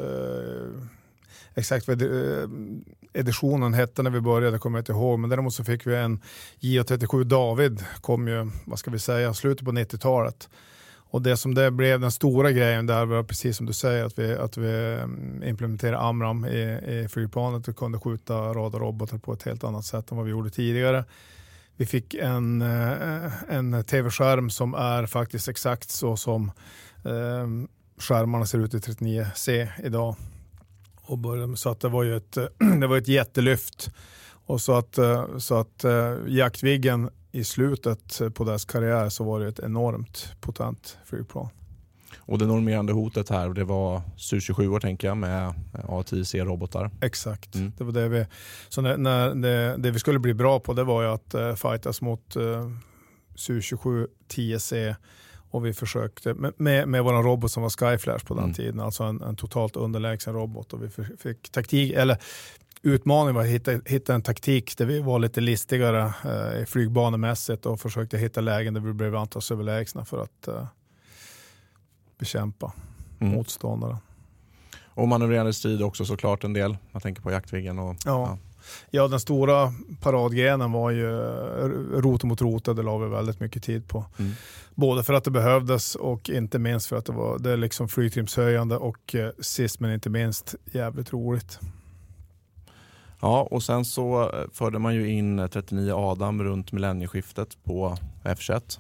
exakt 1.55 1.87
vad 1.87 2.03
editionen 3.13 3.73
hette 3.73 4.03
när 4.03 4.11
vi 4.11 4.21
började 4.21 4.59
kommer 4.59 4.77
jag 4.77 4.81
inte 4.81 4.91
ihåg, 4.91 5.19
men 5.19 5.29
däremot 5.29 5.53
så 5.53 5.63
fick 5.63 5.87
vi 5.87 5.95
en 5.95 6.21
J37 6.59 7.23
David, 7.23 7.85
kom 8.01 8.27
ju, 8.27 8.51
vad 8.65 8.79
ska 8.79 8.91
vi 8.91 8.99
säga, 8.99 9.33
slutet 9.33 9.65
på 9.65 9.71
90-talet. 9.71 10.49
Och 11.11 11.21
det 11.21 11.37
som 11.37 11.53
det 11.53 11.71
blev 11.71 11.99
den 11.99 12.11
stora 12.11 12.51
grejen 12.51 12.85
där 12.85 13.05
var 13.05 13.23
precis 13.23 13.57
som 13.57 13.65
du 13.65 13.73
säger 13.73 14.03
att 14.05 14.19
vi, 14.19 14.33
att 14.33 14.57
vi 14.57 14.93
mm, 14.93 15.43
implementerade 15.43 15.99
Amram 15.99 16.45
i, 16.45 16.79
i 16.87 17.07
flygplanet 17.09 17.67
och 17.67 17.75
kunde 17.75 17.99
skjuta 17.99 18.33
radarrobotar 18.33 19.17
på 19.17 19.33
ett 19.33 19.43
helt 19.43 19.63
annat 19.63 19.85
sätt 19.85 20.11
än 20.11 20.17
vad 20.17 20.25
vi 20.25 20.31
gjorde 20.31 20.49
tidigare. 20.49 21.05
Vi 21.75 21.85
fick 21.85 22.13
en, 22.13 22.61
eh, 22.61 23.31
en 23.49 23.83
tv-skärm 23.83 24.49
som 24.49 24.73
är 24.73 25.05
faktiskt 25.05 25.47
exakt 25.47 25.89
så 25.89 26.17
som 26.17 26.51
eh, 27.05 27.47
skärmarna 27.99 28.45
ser 28.45 28.59
ut 28.59 28.73
i 28.73 28.77
39C 28.77 29.67
idag 29.83 30.15
och 31.01 31.17
började, 31.17 31.57
så 31.57 31.69
att 31.69 31.79
det 31.79 31.89
var 31.89 32.03
ju 32.03 32.17
ett, 32.17 32.37
det 32.79 32.87
var 32.87 32.97
ett 32.97 33.07
jättelyft. 33.07 33.89
Och 34.45 34.61
så 34.61 34.77
att, 34.77 34.97
eh, 34.97 35.37
så 35.37 35.55
att 35.55 35.83
eh, 35.83 36.15
Jaktviggen 36.27 37.09
i 37.31 37.43
slutet 37.43 38.21
på 38.33 38.43
dess 38.43 38.65
karriär 38.65 39.09
så 39.09 39.23
var 39.23 39.39
det 39.39 39.47
ett 39.47 39.59
enormt 39.59 40.35
potent 40.41 40.97
flygplan. 41.05 41.49
Och 42.17 42.37
det 42.37 42.45
normerande 42.45 42.93
hotet 42.93 43.29
här 43.29 43.49
det 43.49 43.63
var 43.63 44.01
Su-27 44.17 44.79
tänker 44.79 45.07
jag 45.07 45.17
med 45.17 45.53
A10C-robotar. 45.73 46.91
Exakt. 47.01 47.55
Mm. 47.55 47.71
Det 47.77 47.83
var 47.83 47.91
det 47.91 48.09
vi, 48.09 48.25
så 48.69 48.81
när, 48.81 48.97
när 48.97 49.35
det, 49.35 49.75
det, 49.77 49.91
vi 49.91 49.99
skulle 49.99 50.19
bli 50.19 50.33
bra 50.33 50.59
på 50.59 50.73
det 50.73 50.83
var 50.83 51.01
ju 51.01 51.09
att 51.09 51.35
uh, 51.35 51.55
fightas 51.55 52.01
mot 52.01 52.35
uh, 52.35 52.71
Su-27 53.35 54.07
10C 54.27 54.95
och 55.51 55.65
vi 55.65 55.73
försökte 55.73 56.33
med, 56.33 56.87
med 56.87 57.03
vår 57.03 57.23
robot 57.23 57.51
som 57.51 57.63
var 57.63 57.69
Skyflash 57.69 58.25
på 58.25 58.33
den 58.33 58.43
mm. 58.43 58.53
tiden, 58.53 58.79
alltså 58.79 59.03
en, 59.03 59.21
en, 59.21 59.35
totalt 59.35 59.75
underlägsen 59.75 60.33
robot. 60.33 60.73
Och 60.73 60.83
vi 60.83 60.89
fick 61.17 61.49
taktik, 61.51 61.93
eller 61.93 62.17
utmaningen 62.81 63.35
var 63.35 63.41
att 63.41 63.47
hitta, 63.47 63.71
hitta 63.85 64.13
en 64.13 64.21
taktik 64.21 64.77
där 64.77 64.85
vi 64.85 64.99
var 64.99 65.19
lite 65.19 65.41
listigare 65.41 66.13
eh, 66.25 66.65
flygbanemässigt 66.65 67.65
och 67.65 67.79
försökte 67.79 68.17
hitta 68.17 68.41
lägen 68.41 68.73
där 68.73 68.81
vi 68.81 68.93
blev 68.93 69.15
antalsöverlägsna 69.15 70.05
för 70.05 70.23
att 70.23 70.47
eh, 70.47 70.67
bekämpa 72.17 72.73
mm. 73.19 73.33
motståndaren. 73.33 73.97
Och 74.85 75.07
manövrerande 75.07 75.53
strid 75.53 75.81
också 75.81 76.05
såklart 76.05 76.43
en 76.43 76.53
del. 76.53 76.77
Jag 76.91 77.03
tänker 77.03 77.21
på 77.21 77.31
Jaktviggen. 77.31 77.79
Och, 77.79 77.95
ja. 78.05 78.27
ja. 78.27 78.37
Ja, 78.89 79.07
den 79.07 79.19
stora 79.19 79.73
paradgrenen 80.01 80.71
var 80.71 80.91
ju 80.91 81.07
rot 82.01 82.23
mot 82.23 82.41
rota. 82.41 82.73
Det 82.73 82.83
la 82.83 82.97
vi 82.97 83.09
väldigt 83.09 83.39
mycket 83.39 83.63
tid 83.63 83.87
på. 83.87 84.05
Mm. 84.19 84.31
Både 84.75 85.03
för 85.03 85.13
att 85.13 85.23
det 85.23 85.31
behövdes 85.31 85.95
och 85.95 86.29
inte 86.29 86.59
minst 86.59 86.87
för 86.87 86.95
att 86.95 87.05
det 87.05 87.11
var 87.11 87.39
det 87.39 87.55
liksom 87.55 87.89
flygtrimshöjande 87.89 88.77
och 88.77 89.15
eh, 89.15 89.31
sist 89.39 89.79
men 89.79 89.93
inte 89.93 90.09
minst 90.09 90.55
jävligt 90.71 91.13
roligt. 91.13 91.59
Ja, 93.21 93.47
och 93.51 93.63
sen 93.63 93.85
så 93.85 94.21
eh, 94.21 94.45
förde 94.53 94.79
man 94.79 94.95
ju 94.95 95.11
in 95.11 95.49
39 95.51 95.93
Adam 95.93 96.43
runt 96.43 96.71
millennieskiftet 96.71 97.63
på 97.63 97.97
F21. 98.23 98.79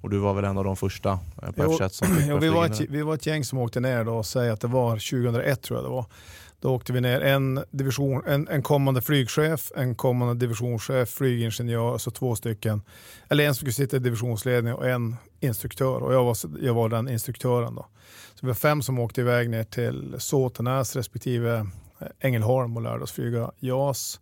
Och 0.00 0.10
du 0.10 0.18
var 0.18 0.34
väl 0.34 0.44
en 0.44 0.58
av 0.58 0.64
de 0.64 0.76
första 0.76 1.18
eh, 1.42 1.50
på 1.50 1.62
F21 1.62 1.88
som 1.88 2.08
fick 2.08 2.26
jo, 2.28 2.38
vi, 2.38 2.48
var 2.48 2.66
ett, 2.66 2.80
vi 2.80 3.02
var 3.02 3.14
ett 3.14 3.26
gäng 3.26 3.44
som 3.44 3.58
åkte 3.58 3.80
ner 3.80 4.04
då 4.04 4.14
och 4.14 4.26
säger 4.26 4.52
att 4.52 4.60
det 4.60 4.68
var 4.68 4.90
2001 4.90 5.62
tror 5.62 5.78
jag 5.78 5.84
det 5.84 5.90
var. 5.90 6.04
Då 6.60 6.74
åkte 6.74 6.92
vi 6.92 7.00
ner 7.00 7.20
en, 7.20 7.64
division, 7.70 8.22
en, 8.26 8.48
en 8.48 8.62
kommande 8.62 9.02
flygchef, 9.02 9.72
en 9.76 9.94
kommande 9.94 10.34
divisionschef, 10.34 11.08
flygingenjör, 11.08 11.92
alltså 11.92 12.10
två 12.10 12.36
stycken. 12.36 12.82
Eller 13.28 13.44
en 13.44 13.54
som 13.54 13.56
skulle 13.56 13.72
sitta 13.72 13.96
i 13.96 14.00
divisionsledning 14.00 14.74
och 14.74 14.88
en 14.88 15.16
instruktör. 15.40 16.02
Och 16.02 16.14
jag 16.14 16.24
var, 16.24 16.36
jag 16.60 16.74
var 16.74 16.88
den 16.88 17.08
instruktören. 17.08 17.74
Då. 17.74 17.86
Så 18.34 18.38
vi 18.40 18.46
var 18.46 18.54
fem 18.54 18.82
som 18.82 18.98
åkte 18.98 19.20
iväg 19.20 19.50
ner 19.50 19.64
till 19.64 20.14
Såtenäs 20.18 20.96
respektive 20.96 21.56
eh, 21.56 21.64
Ängelholm 22.20 22.76
och 22.76 22.82
lärde 22.82 23.04
oss 23.04 23.12
flyga 23.12 23.50
JAS 23.58 24.20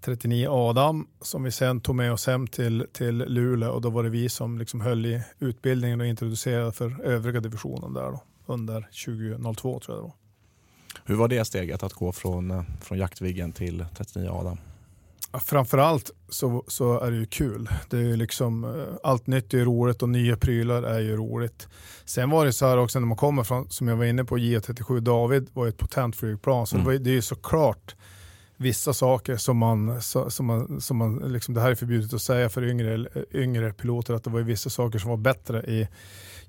39 0.00 0.48
Adam 0.50 1.06
som 1.20 1.42
vi 1.42 1.50
sen 1.50 1.80
tog 1.80 1.94
med 1.94 2.12
oss 2.12 2.26
hem 2.26 2.46
till, 2.46 2.86
till 2.92 3.18
Luleå 3.18 3.70
och 3.70 3.80
då 3.80 3.90
var 3.90 4.02
det 4.02 4.10
vi 4.10 4.28
som 4.28 4.58
liksom 4.58 4.80
höll 4.80 5.06
i 5.06 5.22
utbildningen 5.38 6.00
och 6.00 6.06
introducerade 6.06 6.72
för 6.72 7.00
övriga 7.02 7.40
divisionen 7.40 7.92
där 7.92 8.10
då, 8.10 8.22
under 8.46 8.88
2002 9.04 9.80
tror 9.80 9.96
jag 9.96 10.04
det 10.04 10.08
var. 10.08 10.12
Hur 11.04 11.14
var 11.14 11.28
det 11.28 11.44
steget 11.44 11.82
att 11.82 11.92
gå 11.92 12.12
från, 12.12 12.50
eh, 12.50 12.62
från 12.80 12.98
Jaktviggen 12.98 13.52
till 13.52 13.84
39 13.96 14.30
Adam? 14.30 14.58
Framförallt 15.38 16.10
så, 16.28 16.64
så 16.68 17.00
är 17.00 17.10
det 17.10 17.16
ju 17.16 17.26
kul. 17.26 17.68
Det 17.90 17.98
är 17.98 18.16
liksom, 18.16 18.64
eh, 18.64 18.96
allt 19.02 19.26
nytt 19.26 19.54
är 19.54 19.64
roligt 19.64 20.02
och 20.02 20.08
nya 20.08 20.36
prylar 20.36 20.82
är 20.82 21.00
ju 21.00 21.16
roligt. 21.16 21.68
Sen 22.04 22.30
var 22.30 22.44
det 22.44 22.52
så 22.52 22.66
här 22.66 22.78
också 22.78 23.00
när 23.00 23.06
man 23.06 23.16
kommer 23.16 23.42
från, 23.42 23.70
som 23.70 23.88
jag 23.88 23.96
var 23.96 24.04
inne 24.04 24.24
på, 24.24 24.38
J37 24.38 25.00
David 25.00 25.48
var 25.52 25.66
ett 25.66 25.78
potent 25.78 26.16
flygplan. 26.16 26.66
Så 26.66 26.76
mm. 26.76 26.86
det, 26.86 26.92
var, 26.92 27.04
det 27.04 27.10
är 27.10 27.14
ju 27.14 27.22
såklart 27.22 27.94
vissa 28.56 28.92
saker 28.92 29.36
som 29.36 29.56
man, 29.56 30.02
som 30.02 30.46
man, 30.46 30.80
som 30.80 30.96
man 30.96 31.18
liksom, 31.18 31.54
det 31.54 31.60
här 31.60 31.70
är 31.70 31.74
förbjudet 31.74 32.14
att 32.14 32.22
säga 32.22 32.48
för 32.48 32.64
yngre, 32.64 33.06
yngre 33.32 33.72
piloter, 33.72 34.14
att 34.14 34.24
det 34.24 34.30
var 34.30 34.40
vissa 34.40 34.70
saker 34.70 34.98
som 34.98 35.10
var 35.10 35.16
bättre 35.16 35.62
i 35.62 35.88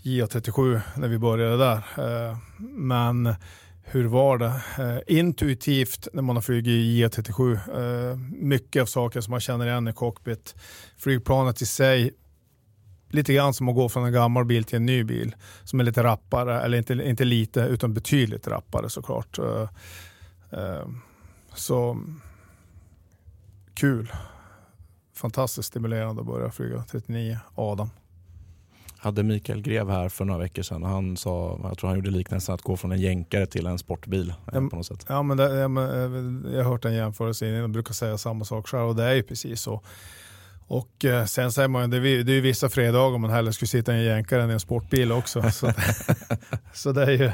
JA37 0.03 0.81
när 0.95 1.07
vi 1.07 1.17
började 1.17 1.57
där. 1.57 1.77
Eh, 1.77 2.37
men 2.57 3.35
hur 3.83 4.05
var 4.05 4.37
det? 4.37 4.61
Eh, 4.79 5.17
intuitivt 5.17 6.07
när 6.13 6.21
man 6.21 6.35
har 6.35 6.41
flugit 6.41 6.67
i 6.67 7.03
JA37, 7.03 7.53
eh, 7.53 8.17
mycket 8.31 8.81
av 8.81 8.85
saker 8.85 9.21
som 9.21 9.31
man 9.31 9.39
känner 9.39 9.67
igen 9.67 9.87
i 9.87 9.93
cockpit. 9.93 10.55
Flygplanet 10.97 11.61
i 11.61 11.65
sig, 11.65 12.13
lite 13.09 13.33
grann 13.33 13.53
som 13.53 13.69
att 13.69 13.75
gå 13.75 13.89
från 13.89 14.05
en 14.05 14.13
gammal 14.13 14.45
bil 14.45 14.63
till 14.63 14.75
en 14.75 14.85
ny 14.85 15.03
bil 15.03 15.35
som 15.63 15.79
är 15.79 15.83
lite 15.83 16.03
rappare, 16.03 16.61
eller 16.61 16.77
inte, 16.77 16.93
inte 16.93 17.25
lite 17.25 17.61
utan 17.61 17.93
betydligt 17.93 18.47
rappare 18.47 18.89
såklart. 18.89 19.39
Eh, 19.39 19.69
eh, 20.51 20.87
så 21.53 22.03
kul. 23.73 24.11
Fantastiskt 25.15 25.67
stimulerande 25.67 26.21
att 26.21 26.27
börja 26.27 26.51
flyga 26.51 26.83
39 26.83 27.39
Adam 27.55 27.89
hade 28.99 29.23
Mikael 29.23 29.61
Grev 29.61 29.89
här 29.89 30.09
för 30.09 30.25
några 30.25 30.39
veckor 30.39 30.63
sedan. 30.63 30.83
Han 30.83 31.17
sa, 31.17 31.59
jag 31.63 31.77
tror 31.77 31.87
han 31.87 31.97
gjorde 31.97 32.09
liknelsen 32.09 32.55
att 32.55 32.61
gå 32.61 32.77
från 32.77 32.91
en 32.91 33.01
jänkare 33.01 33.45
till 33.45 33.65
en 33.67 33.79
sportbil. 33.79 34.33
Ja, 34.45 34.51
på 34.51 34.75
något 34.75 34.85
sätt. 34.85 35.05
Ja, 35.09 35.23
men 35.23 35.37
det, 35.37 35.55
ja, 35.55 35.67
men, 35.67 36.45
eh, 36.45 36.51
jag 36.51 36.63
har 36.63 36.71
hört 36.71 36.85
en 36.85 36.93
jämförelse 36.93 37.47
innan, 37.47 37.59
jag 37.59 37.69
brukar 37.69 37.93
säga 37.93 38.17
samma 38.17 38.45
sak 38.45 38.67
själv 38.67 38.87
och 38.89 38.95
det 38.95 39.03
är 39.03 39.13
ju 39.13 39.23
precis 39.23 39.61
så. 39.61 39.81
Och 40.67 41.05
eh, 41.05 41.25
sen 41.25 41.51
säger 41.51 41.67
man, 41.67 41.89
det 41.89 41.97
är, 41.97 42.23
det 42.23 42.33
är 42.33 42.41
vissa 42.41 42.69
fredagar 42.69 43.17
man 43.17 43.29
hellre 43.29 43.53
skulle 43.53 43.67
sitta 43.67 43.95
i 43.95 43.97
en 43.97 44.03
jänkare 44.03 44.43
än 44.43 44.49
i 44.49 44.53
en 44.53 44.59
sportbil 44.59 45.11
också. 45.11 45.51
så, 45.51 45.71
så 46.73 46.91
det 46.91 47.03
är 47.03 47.11
ju 47.11 47.31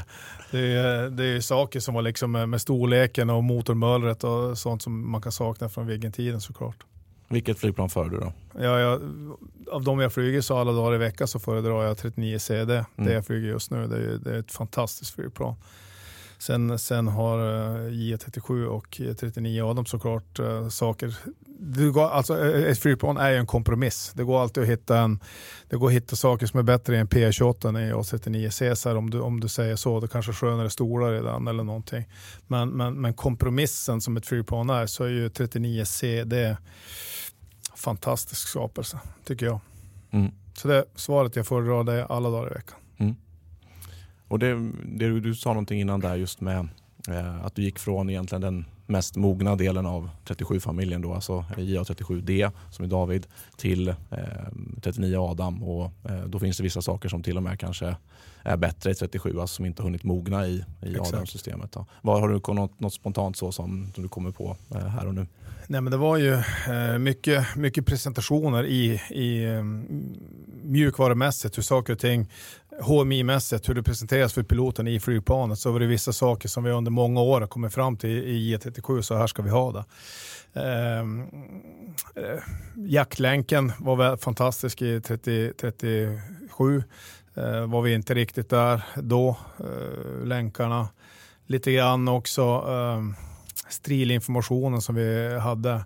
det 0.50 0.58
är, 0.58 1.10
det 1.10 1.24
är 1.24 1.40
saker 1.40 1.80
som 1.80 1.94
var 1.94 2.02
liksom 2.02 2.32
med, 2.32 2.48
med 2.48 2.60
storleken 2.60 3.30
och 3.30 3.44
motormöllret 3.44 4.24
och 4.24 4.58
sånt 4.58 4.82
som 4.82 5.10
man 5.10 5.22
kan 5.22 5.32
sakna 5.32 5.68
från 5.68 5.86
Viggen-tiden 5.86 6.40
såklart. 6.40 6.76
Vilket 7.28 7.58
flygplan 7.58 7.88
föredrar 7.88 8.18
du 8.18 8.24
då? 8.24 8.32
Ja, 8.64 8.80
jag, 8.80 9.00
av 9.72 9.84
de 9.84 10.00
jag 10.00 10.12
flyger 10.12 10.40
så 10.40 10.58
alla 10.58 10.72
dagar 10.72 10.94
i 10.94 10.98
veckan 10.98 11.28
så 11.28 11.38
föredrar 11.38 11.84
jag 11.84 11.98
39 11.98 12.38
CD. 12.38 12.74
Mm. 12.74 12.86
Det 12.96 13.12
jag 13.12 13.26
flyger 13.26 13.48
just 13.48 13.70
nu. 13.70 13.86
Det 13.86 13.96
är, 13.96 14.18
det 14.18 14.30
är 14.30 14.38
ett 14.38 14.52
fantastiskt 14.52 15.14
flygplan. 15.14 15.54
Sen, 16.38 16.78
sen 16.78 17.08
har 17.08 17.38
uh, 17.38 17.90
J37 17.90 18.64
och 18.64 19.00
39 19.20 19.62
av 19.62 19.74
dem 19.74 19.86
såklart 19.86 20.40
uh, 20.40 20.68
saker. 20.68 21.16
Det 21.58 21.90
går, 21.90 22.08
alltså, 22.08 22.44
eh, 22.44 22.70
ett 22.70 22.78
flygplan 22.78 23.16
är 23.16 23.30
ju 23.30 23.36
en 23.36 23.46
kompromiss. 23.46 24.12
Det 24.14 24.24
går 24.24 24.42
alltid 24.42 24.62
att 24.62 24.68
hitta, 24.68 24.98
en, 24.98 25.20
det 25.68 25.76
går 25.76 25.86
att 25.86 25.92
hitta 25.92 26.16
saker 26.16 26.46
som 26.46 26.58
är 26.58 26.62
bättre 26.62 26.96
i 26.96 26.98
en 26.98 27.08
P28 27.08 27.68
än 27.68 27.76
i 27.76 27.92
A39 27.92 28.58
Caesar 28.58 28.96
om 28.96 29.10
du, 29.10 29.20
om 29.20 29.40
du 29.40 29.48
säger 29.48 29.76
så. 29.76 30.00
Det 30.00 30.08
kanske 30.08 30.32
är 30.32 30.34
skönare 30.34 30.70
stolar 30.70 31.14
i 31.14 31.22
den 31.22 31.48
eller 31.48 31.64
någonting. 31.64 32.04
Men, 32.46 32.68
men, 32.68 33.00
men 33.00 33.14
kompromissen 33.14 34.00
som 34.00 34.16
ett 34.16 34.26
flygplan 34.26 34.70
är 34.70 34.86
så 34.86 35.04
är 35.04 35.08
ju 35.08 35.28
39 35.28 35.84
C 35.84 36.24
det 36.24 36.56
fantastisk 37.74 38.48
skapelse, 38.48 39.00
tycker 39.24 39.46
jag. 39.46 39.60
Mm. 40.10 40.32
Så 40.54 40.68
det 40.68 40.84
svaret 40.94 41.36
jag 41.36 41.46
föredrar 41.46 41.84
det 41.84 42.06
alla 42.06 42.30
dagar 42.30 42.50
i 42.50 42.54
veckan. 42.54 42.78
Mm. 42.96 43.16
Och 44.28 44.38
det, 44.38 44.72
det, 44.84 45.20
du 45.20 45.34
sa 45.34 45.48
någonting 45.48 45.80
innan 45.80 46.00
där 46.00 46.16
just 46.16 46.40
med 46.40 46.68
eh, 47.08 47.44
att 47.44 47.54
du 47.54 47.62
gick 47.62 47.78
från 47.78 48.10
egentligen 48.10 48.42
den 48.42 48.64
mest 48.86 49.16
mogna 49.16 49.56
delen 49.56 49.86
av 49.86 50.10
37-familjen, 50.24 51.02
då, 51.02 51.14
alltså 51.14 51.44
JA37D 51.56 52.52
som 52.70 52.84
är 52.84 52.88
David, 52.88 53.26
till 53.56 53.88
eh, 53.88 53.94
39 54.82 55.18
Adam. 55.18 55.62
Och, 55.62 55.92
eh, 56.10 56.24
då 56.26 56.38
finns 56.38 56.56
det 56.56 56.62
vissa 56.62 56.82
saker 56.82 57.08
som 57.08 57.22
till 57.22 57.36
och 57.36 57.42
med 57.42 57.60
kanske 57.60 57.96
är 58.42 58.56
bättre 58.56 58.90
i 58.90 58.94
37, 58.94 59.40
alltså 59.40 59.56
som 59.56 59.66
inte 59.66 59.82
har 59.82 59.84
hunnit 59.84 60.04
mogna 60.04 60.46
i, 60.46 60.64
i 60.82 60.98
Adam-systemet. 60.98 61.74
Har 62.02 62.28
du 62.28 62.54
något, 62.54 62.80
något 62.80 62.94
spontant 62.94 63.36
så 63.36 63.52
som, 63.52 63.90
som 63.94 64.02
du 64.02 64.08
kommer 64.08 64.30
på 64.30 64.56
eh, 64.74 64.86
här 64.86 65.06
och 65.06 65.14
nu? 65.14 65.26
Nej, 65.68 65.80
men 65.80 65.90
det 65.90 65.96
var 65.96 66.16
ju 66.16 66.32
eh, 66.68 66.98
mycket, 66.98 67.56
mycket 67.56 67.86
presentationer 67.86 68.66
i, 68.66 69.00
i 69.10 69.46
um, 69.46 69.86
mjukvarumässigt, 70.62 71.58
hur 71.58 71.62
saker 71.62 71.92
och 71.92 71.98
ting, 71.98 72.30
HMI-mässigt, 72.80 73.68
hur 73.68 73.74
det 73.74 73.82
presenteras 73.82 74.32
för 74.32 74.42
piloten 74.42 74.88
i 74.88 75.00
flygplanet. 75.00 75.58
Så 75.58 75.72
var 75.72 75.80
det 75.80 75.86
vissa 75.86 76.12
saker 76.12 76.48
som 76.48 76.64
vi 76.64 76.70
under 76.70 76.90
många 76.90 77.20
år 77.20 77.40
har 77.40 77.48
kommit 77.48 77.74
fram 77.74 77.96
till 77.96 78.10
i 78.10 78.56
J37, 78.56 79.02
så 79.02 79.14
här 79.14 79.26
ska 79.26 79.42
vi 79.42 79.50
ha 79.50 79.72
det. 79.72 79.84
Ehm, 80.60 81.20
eh, 82.14 82.42
jaktlänken 82.76 83.72
var 83.78 83.96
väl 83.96 84.16
fantastisk 84.16 84.82
i 84.82 85.00
30, 85.00 85.52
37. 85.60 86.82
ehm, 87.34 87.70
var 87.70 87.82
vi 87.82 87.94
inte 87.94 88.14
riktigt 88.14 88.50
där 88.50 88.82
då, 88.96 89.36
ehm, 89.58 90.28
länkarna. 90.28 90.88
Lite 91.46 91.72
grann 91.72 92.08
också 92.08 92.42
eh, 92.68 93.02
strilinformationen 93.68 94.82
som 94.82 94.94
vi 94.94 95.38
hade 95.38 95.84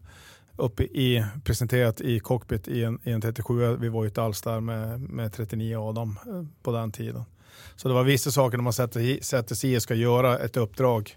uppe 0.60 0.82
i, 0.82 1.24
presenterat 1.44 2.00
i 2.00 2.20
cockpit 2.20 2.68
i 2.68 2.84
en, 2.84 2.98
i 3.04 3.10
en 3.10 3.20
37. 3.20 3.76
Vi 3.76 3.88
var 3.88 4.02
ju 4.02 4.08
inte 4.08 4.22
alls 4.22 4.42
där 4.42 4.60
med, 4.60 5.00
med 5.00 5.32
39 5.32 5.88
Adam 5.88 6.18
eh, 6.26 6.44
på 6.62 6.72
den 6.72 6.92
tiden. 6.92 7.24
Så 7.76 7.88
det 7.88 7.94
var 7.94 8.04
vissa 8.04 8.30
saker 8.30 8.58
när 8.58 8.64
man 8.64 8.72
sätter, 8.72 9.24
sätter 9.24 9.54
sig 9.54 9.72
i 9.72 9.78
och 9.78 9.82
ska 9.82 9.94
göra 9.94 10.38
ett 10.38 10.56
uppdrag. 10.56 11.16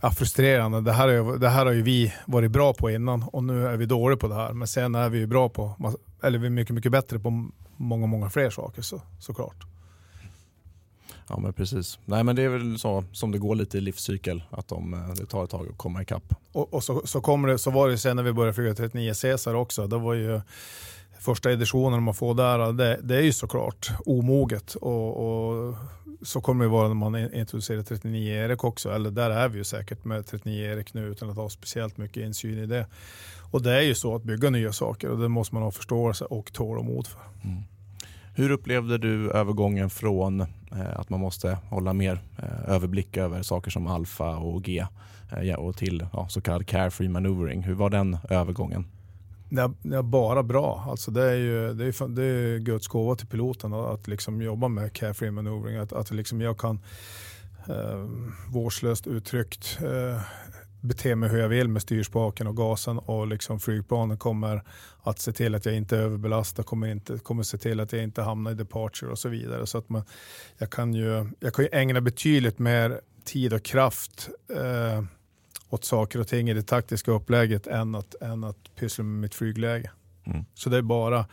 Ja, 0.00 0.10
frustrerande. 0.10 0.80
Det 0.80 0.92
här, 0.92 1.08
är, 1.08 1.38
det 1.38 1.48
här 1.48 1.66
har 1.66 1.72
ju 1.72 1.82
vi 1.82 2.14
varit 2.26 2.50
bra 2.50 2.74
på 2.74 2.90
innan 2.90 3.22
och 3.22 3.44
nu 3.44 3.66
är 3.66 3.76
vi 3.76 3.86
dåliga 3.86 4.16
på 4.16 4.28
det 4.28 4.34
här. 4.34 4.52
Men 4.52 4.68
sen 4.68 4.94
är 4.94 5.08
vi 5.08 5.18
ju 5.18 5.26
bra 5.26 5.48
på, 5.48 5.96
eller 6.22 6.38
vi 6.38 6.46
är 6.46 6.50
mycket, 6.50 6.74
mycket 6.74 6.92
bättre 6.92 7.18
på 7.18 7.50
många, 7.76 8.06
många 8.06 8.30
fler 8.30 8.50
saker 8.50 8.82
så, 8.82 9.00
såklart. 9.18 9.73
Ja 11.28 11.38
men 11.38 11.52
precis. 11.52 11.98
Nej 12.04 12.24
men 12.24 12.36
det 12.36 12.42
är 12.42 12.48
väl 12.48 12.78
så 12.78 13.04
som 13.12 13.32
det 13.32 13.38
går 13.38 13.54
lite 13.54 13.78
i 13.78 13.80
livscykel, 13.80 14.42
att 14.50 14.68
de, 14.68 14.94
eh, 14.94 15.14
det 15.14 15.26
tar 15.26 15.44
ett 15.44 15.50
tag 15.50 15.68
att 15.68 15.78
komma 15.78 16.02
ikapp. 16.02 16.34
Och, 16.52 16.74
och 16.74 16.84
så, 16.84 17.02
så, 17.04 17.20
kommer 17.20 17.48
det, 17.48 17.58
så 17.58 17.70
var 17.70 17.88
det 17.88 17.98
sen 17.98 18.16
när 18.16 18.22
vi 18.22 18.32
började 18.32 18.54
flyga 18.54 18.74
39 18.74 19.12
Caesar 19.22 19.54
också. 19.54 19.86
Det 19.86 19.98
var 19.98 20.14
ju 20.14 20.40
första 21.24 21.52
editionen 21.52 22.02
man 22.02 22.14
får 22.14 22.34
där, 22.34 22.72
det, 22.72 23.00
det 23.02 23.16
är 23.16 23.22
ju 23.22 23.32
såklart 23.32 23.90
omoget. 24.06 24.74
Och, 24.74 25.26
och, 25.26 25.74
så 26.22 26.40
kommer 26.40 26.64
det 26.64 26.70
vara 26.70 26.88
när 26.88 26.94
man 26.94 27.34
introducerar 27.34 27.82
39 27.82 28.34
Erik 28.34 28.64
också. 28.64 28.90
Eller 28.90 29.10
där 29.10 29.30
är 29.30 29.48
vi 29.48 29.58
ju 29.58 29.64
säkert 29.64 30.04
med 30.04 30.26
39 30.26 30.72
Erik 30.72 30.94
nu 30.94 31.06
utan 31.06 31.30
att 31.30 31.36
ha 31.36 31.48
speciellt 31.48 31.96
mycket 31.96 32.22
insyn 32.22 32.58
i 32.58 32.66
det. 32.66 32.86
Och 33.50 33.62
det 33.62 33.72
är 33.72 33.80
ju 33.80 33.94
så 33.94 34.14
att 34.16 34.22
bygga 34.22 34.50
nya 34.50 34.72
saker 34.72 35.10
och 35.10 35.18
det 35.18 35.28
måste 35.28 35.54
man 35.54 35.62
ha 35.62 35.70
förståelse 35.70 36.24
och 36.24 36.52
tålamod 36.52 37.06
för. 37.06 37.20
Mm. 37.44 37.62
Hur 38.36 38.50
upplevde 38.50 38.98
du 38.98 39.30
övergången 39.30 39.90
från 39.90 40.40
eh, 40.40 40.46
att 40.96 41.10
man 41.10 41.20
måste 41.20 41.58
hålla 41.68 41.92
mer 41.92 42.22
eh, 42.38 42.74
överblick 42.74 43.16
över 43.16 43.42
saker 43.42 43.70
som 43.70 43.86
alfa 43.86 44.36
och 44.36 44.62
G 44.62 44.86
eh, 45.30 45.54
och 45.54 45.76
till 45.76 46.06
ja, 46.12 46.28
så 46.28 46.40
kallad 46.40 46.66
carefree 46.66 47.08
maneuvering? 47.08 47.62
Hur 47.62 47.74
var 47.74 47.90
den 47.90 48.18
övergången? 48.30 48.84
Ja, 49.48 50.02
bara 50.02 50.42
bra. 50.42 50.84
Alltså 50.88 51.10
det, 51.10 51.22
är 51.22 51.36
ju, 51.36 51.74
det, 51.74 51.84
är, 51.84 52.08
det 52.08 52.24
är 52.24 52.58
Guds 52.58 52.86
gåva 52.86 53.14
till 53.14 53.26
piloten 53.26 53.72
att 53.72 54.08
liksom 54.08 54.42
jobba 54.42 54.68
med 54.68 54.92
carefree 54.92 55.30
maneuvering. 55.30 55.76
Att, 55.76 55.92
att 55.92 56.10
liksom 56.10 56.40
jag 56.40 56.58
kan 56.58 56.80
eh, 57.68 58.06
vårdslöst 58.52 59.06
uttryckt 59.06 59.78
eh, 59.82 60.20
bete 60.84 61.16
mig 61.16 61.28
hur 61.28 61.38
jag 61.38 61.48
vill 61.48 61.68
med 61.68 61.82
styrspaken 61.82 62.46
och 62.46 62.56
gasen 62.56 62.98
och 62.98 63.26
liksom 63.26 63.60
flygplanen 63.60 64.18
kommer 64.18 64.62
att 65.02 65.18
se 65.18 65.32
till 65.32 65.54
att 65.54 65.66
jag 65.66 65.74
inte 65.74 65.96
överbelastar, 65.96 66.62
kommer, 66.62 66.86
inte, 66.86 67.18
kommer 67.18 67.42
se 67.42 67.58
till 67.58 67.80
att 67.80 67.92
jag 67.92 68.02
inte 68.02 68.22
hamnar 68.22 68.50
i 68.50 68.54
departure 68.54 69.10
och 69.10 69.18
så 69.18 69.28
vidare. 69.28 69.66
Så 69.66 69.78
att 69.78 69.88
man, 69.88 70.02
jag, 70.58 70.70
kan 70.70 70.94
ju, 70.94 71.30
jag 71.40 71.54
kan 71.54 71.64
ju 71.64 71.68
ägna 71.72 72.00
betydligt 72.00 72.58
mer 72.58 73.00
tid 73.24 73.52
och 73.52 73.62
kraft 73.62 74.28
eh, 74.48 75.04
åt 75.68 75.84
saker 75.84 76.20
och 76.20 76.28
ting 76.28 76.50
i 76.50 76.54
det 76.54 76.62
taktiska 76.62 77.10
upplägget 77.10 77.66
än 77.66 77.94
att, 77.94 78.14
än 78.22 78.44
att 78.44 78.74
pyssla 78.76 79.04
med 79.04 79.20
mitt 79.20 79.34
flygläge. 79.34 79.90
Mm. 80.26 80.44
Så 80.54 80.70
det 80.70 80.76
är 80.76 80.82
bara 80.82 81.26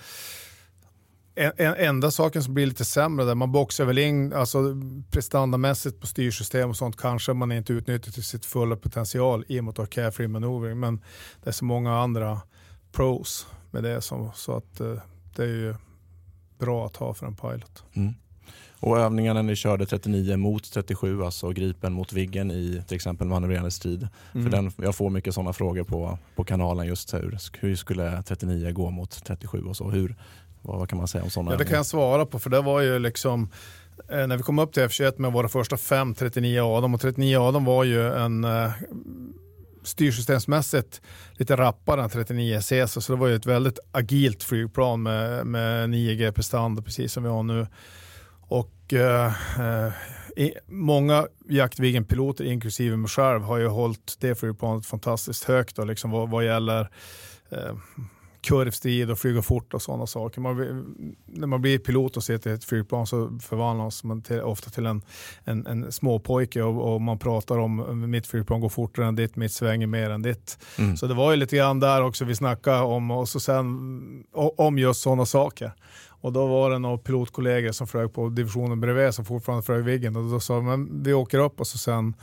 en, 1.35 1.51
en, 1.57 1.73
enda 1.73 2.11
saken 2.11 2.43
som 2.43 2.53
blir 2.53 2.65
lite 2.65 2.85
sämre 2.85 3.25
där, 3.25 3.35
man 3.35 3.51
boxar 3.51 3.85
väl 3.85 3.97
in, 3.97 4.33
alltså 4.33 4.81
prestandamässigt 5.11 5.99
på 5.99 6.07
styrsystem 6.07 6.69
och 6.69 6.77
sånt 6.77 6.97
kanske 6.97 7.33
man 7.33 7.51
inte 7.51 7.73
utnyttjar 7.73 8.11
till 8.11 8.23
sitt 8.23 8.45
fulla 8.45 8.75
potential 8.75 9.45
i 9.47 9.59
och 9.59 9.63
med 9.63 9.71
att 9.71 9.77
ha 9.77 9.85
carefree 9.85 10.27
maneuvering. 10.27 10.79
Men 10.79 11.01
det 11.43 11.49
är 11.49 11.53
så 11.53 11.65
många 11.65 11.99
andra 11.99 12.41
pros 12.91 13.47
med 13.71 13.83
det 13.83 14.01
som, 14.01 14.31
så 14.35 14.57
att 14.57 14.81
uh, 14.81 14.99
det 15.35 15.43
är 15.43 15.47
ju 15.47 15.75
bra 16.59 16.85
att 16.85 16.95
ha 16.95 17.13
för 17.13 17.25
en 17.25 17.35
pilot. 17.35 17.83
Mm. 17.93 18.13
Och 18.81 18.99
övningarna 18.99 19.41
ni 19.41 19.55
körde 19.55 19.85
39 19.85 20.37
mot 20.37 20.71
37, 20.73 21.23
alltså 21.23 21.49
Gripen 21.49 21.93
mot 21.93 22.13
Viggen 22.13 22.51
i 22.51 22.83
till 22.87 22.95
exempel 22.95 23.27
manövrerande 23.27 23.71
strid. 23.71 24.07
Mm. 24.33 24.43
För 24.43 24.57
den, 24.57 24.71
jag 24.77 24.95
får 24.95 25.09
mycket 25.09 25.33
sådana 25.33 25.53
frågor 25.53 25.83
på, 25.83 26.19
på 26.35 26.43
kanalen 26.43 26.87
just 26.87 27.13
hur, 27.13 27.37
hur 27.59 27.75
skulle 27.75 28.23
39 28.23 28.71
gå 28.71 28.89
mot 28.89 29.23
37 29.25 29.63
och 29.63 29.77
så. 29.77 29.89
Hur, 29.89 30.15
vad, 30.61 30.79
vad 30.79 30.89
kan 30.89 30.97
man 30.97 31.07
säga 31.07 31.23
om 31.23 31.29
sådana? 31.29 31.51
Ja, 31.51 31.57
det 31.57 31.65
kan 31.65 31.75
jag 31.75 31.85
svara 31.85 32.25
på 32.25 32.39
för 32.39 32.49
det 32.49 32.61
var 32.61 32.81
ju 32.81 32.99
liksom 32.99 33.49
eh, 34.09 34.27
när 34.27 34.37
vi 34.37 34.43
kom 34.43 34.59
upp 34.59 34.73
till 34.73 34.83
F21 34.83 35.13
med 35.17 35.31
våra 35.31 35.49
första 35.49 35.77
fem 35.77 36.15
39 36.15 36.61
Adam 36.61 36.93
och 36.93 37.01
39 37.01 37.37
Adam 37.37 37.65
var 37.65 37.83
ju 37.83 38.13
en 38.13 38.43
eh, 38.43 38.71
styrsystemsmässigt 39.83 41.01
lite 41.33 41.55
rappare 41.55 42.03
än 42.03 42.09
39 42.09 42.59
Caesar 42.69 43.01
så 43.01 43.13
det 43.13 43.19
var 43.19 43.27
ju 43.27 43.35
ett 43.35 43.45
väldigt 43.45 43.79
agilt 43.91 44.43
flygplan 44.43 45.03
med, 45.03 45.45
med 45.47 45.89
9G 45.89 46.31
prestanda 46.31 46.81
precis 46.81 47.13
som 47.13 47.23
vi 47.23 47.29
har 47.29 47.43
nu. 47.43 47.67
Och 48.51 48.93
eh, 48.93 49.33
eh, 49.59 49.93
i, 50.37 50.53
många 50.67 51.27
Jaktviggen-piloter, 51.49 52.43
inklusive 52.43 52.97
mig 52.97 53.09
själv, 53.09 53.41
har 53.41 53.57
ju 53.57 53.67
hållit 53.67 54.17
det 54.19 54.35
flygplanet 54.35 54.85
fantastiskt 54.85 55.43
högt 55.43 55.75
då, 55.75 55.83
liksom 55.83 56.11
vad, 56.11 56.29
vad 56.29 56.45
gäller 56.45 56.89
eh, 57.49 57.75
kurvstrid 58.41 59.11
och 59.11 59.19
flyga 59.19 59.41
fort 59.41 59.73
och 59.73 59.81
sådana 59.81 60.07
saker. 60.07 60.41
Man, 60.41 60.95
när 61.25 61.47
man 61.47 61.61
blir 61.61 61.77
pilot 61.79 62.17
och 62.17 62.23
sitter 62.23 62.49
i 62.49 62.53
ett 62.53 62.63
flygplan 62.63 63.07
så 63.07 63.39
förvandlas 63.41 64.03
man 64.03 64.21
till, 64.21 64.41
ofta 64.41 64.69
till 64.69 64.85
en, 64.85 65.01
en, 65.43 65.67
en 65.67 65.91
småpojke 65.91 66.61
och, 66.61 66.93
och, 66.93 67.01
man 67.01 67.19
pratar 67.19 67.57
om 67.57 68.09
mitt 68.09 68.27
flygplan 68.27 68.61
går 68.61 68.69
fortare 68.69 69.05
än 69.05 69.15
ditt, 69.15 69.35
mitt 69.35 69.51
svänger 69.51 69.87
mer 69.87 70.09
än 70.09 70.21
ditt. 70.21 70.57
Mm. 70.77 70.97
Så 70.97 71.07
det 71.07 71.13
var 71.13 71.31
ju 71.31 71.37
lite 71.37 71.55
grann 71.55 71.79
där 71.79 72.03
också 72.03 72.25
vi 72.25 72.35
snackade 72.35 72.81
om, 72.81 73.11
och 73.11 73.29
så 73.29 73.39
sen, 73.39 74.23
om 74.57 74.77
just 74.77 75.01
sådana 75.01 75.25
saker. 75.25 75.73
Och 76.21 76.33
då 76.33 76.47
var 76.47 76.69
det 76.69 76.79
några 76.79 76.97
pilotkollegor 76.97 77.71
som 77.71 77.87
flög 77.87 78.13
på 78.13 78.29
divisionen 78.29 78.81
bredvid 78.81 79.13
som 79.13 79.25
fortfarande 79.25 79.63
flög 79.63 79.83
Viggen 79.83 80.15
och 80.15 80.31
då 80.31 80.39
sa 80.39 80.61
men 80.61 81.03
vi 81.03 81.13
åker 81.13 81.39
upp 81.39 81.59
och 81.59 81.67
så 81.67 81.77
sen, 81.77 82.13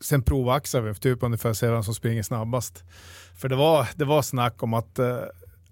sen 0.00 0.22
provaxar 0.22 0.80
vi, 0.80 0.94
typ 0.94 1.22
ungefär 1.22 1.52
se 1.52 1.70
vem 1.70 1.82
som 1.82 1.94
springer 1.94 2.22
snabbast. 2.22 2.84
För 3.36 3.48
det 3.48 3.56
var, 3.56 3.88
det 3.96 4.04
var 4.04 4.22
snack 4.22 4.62
om 4.62 4.74
att 4.74 4.98
eh, 4.98 5.18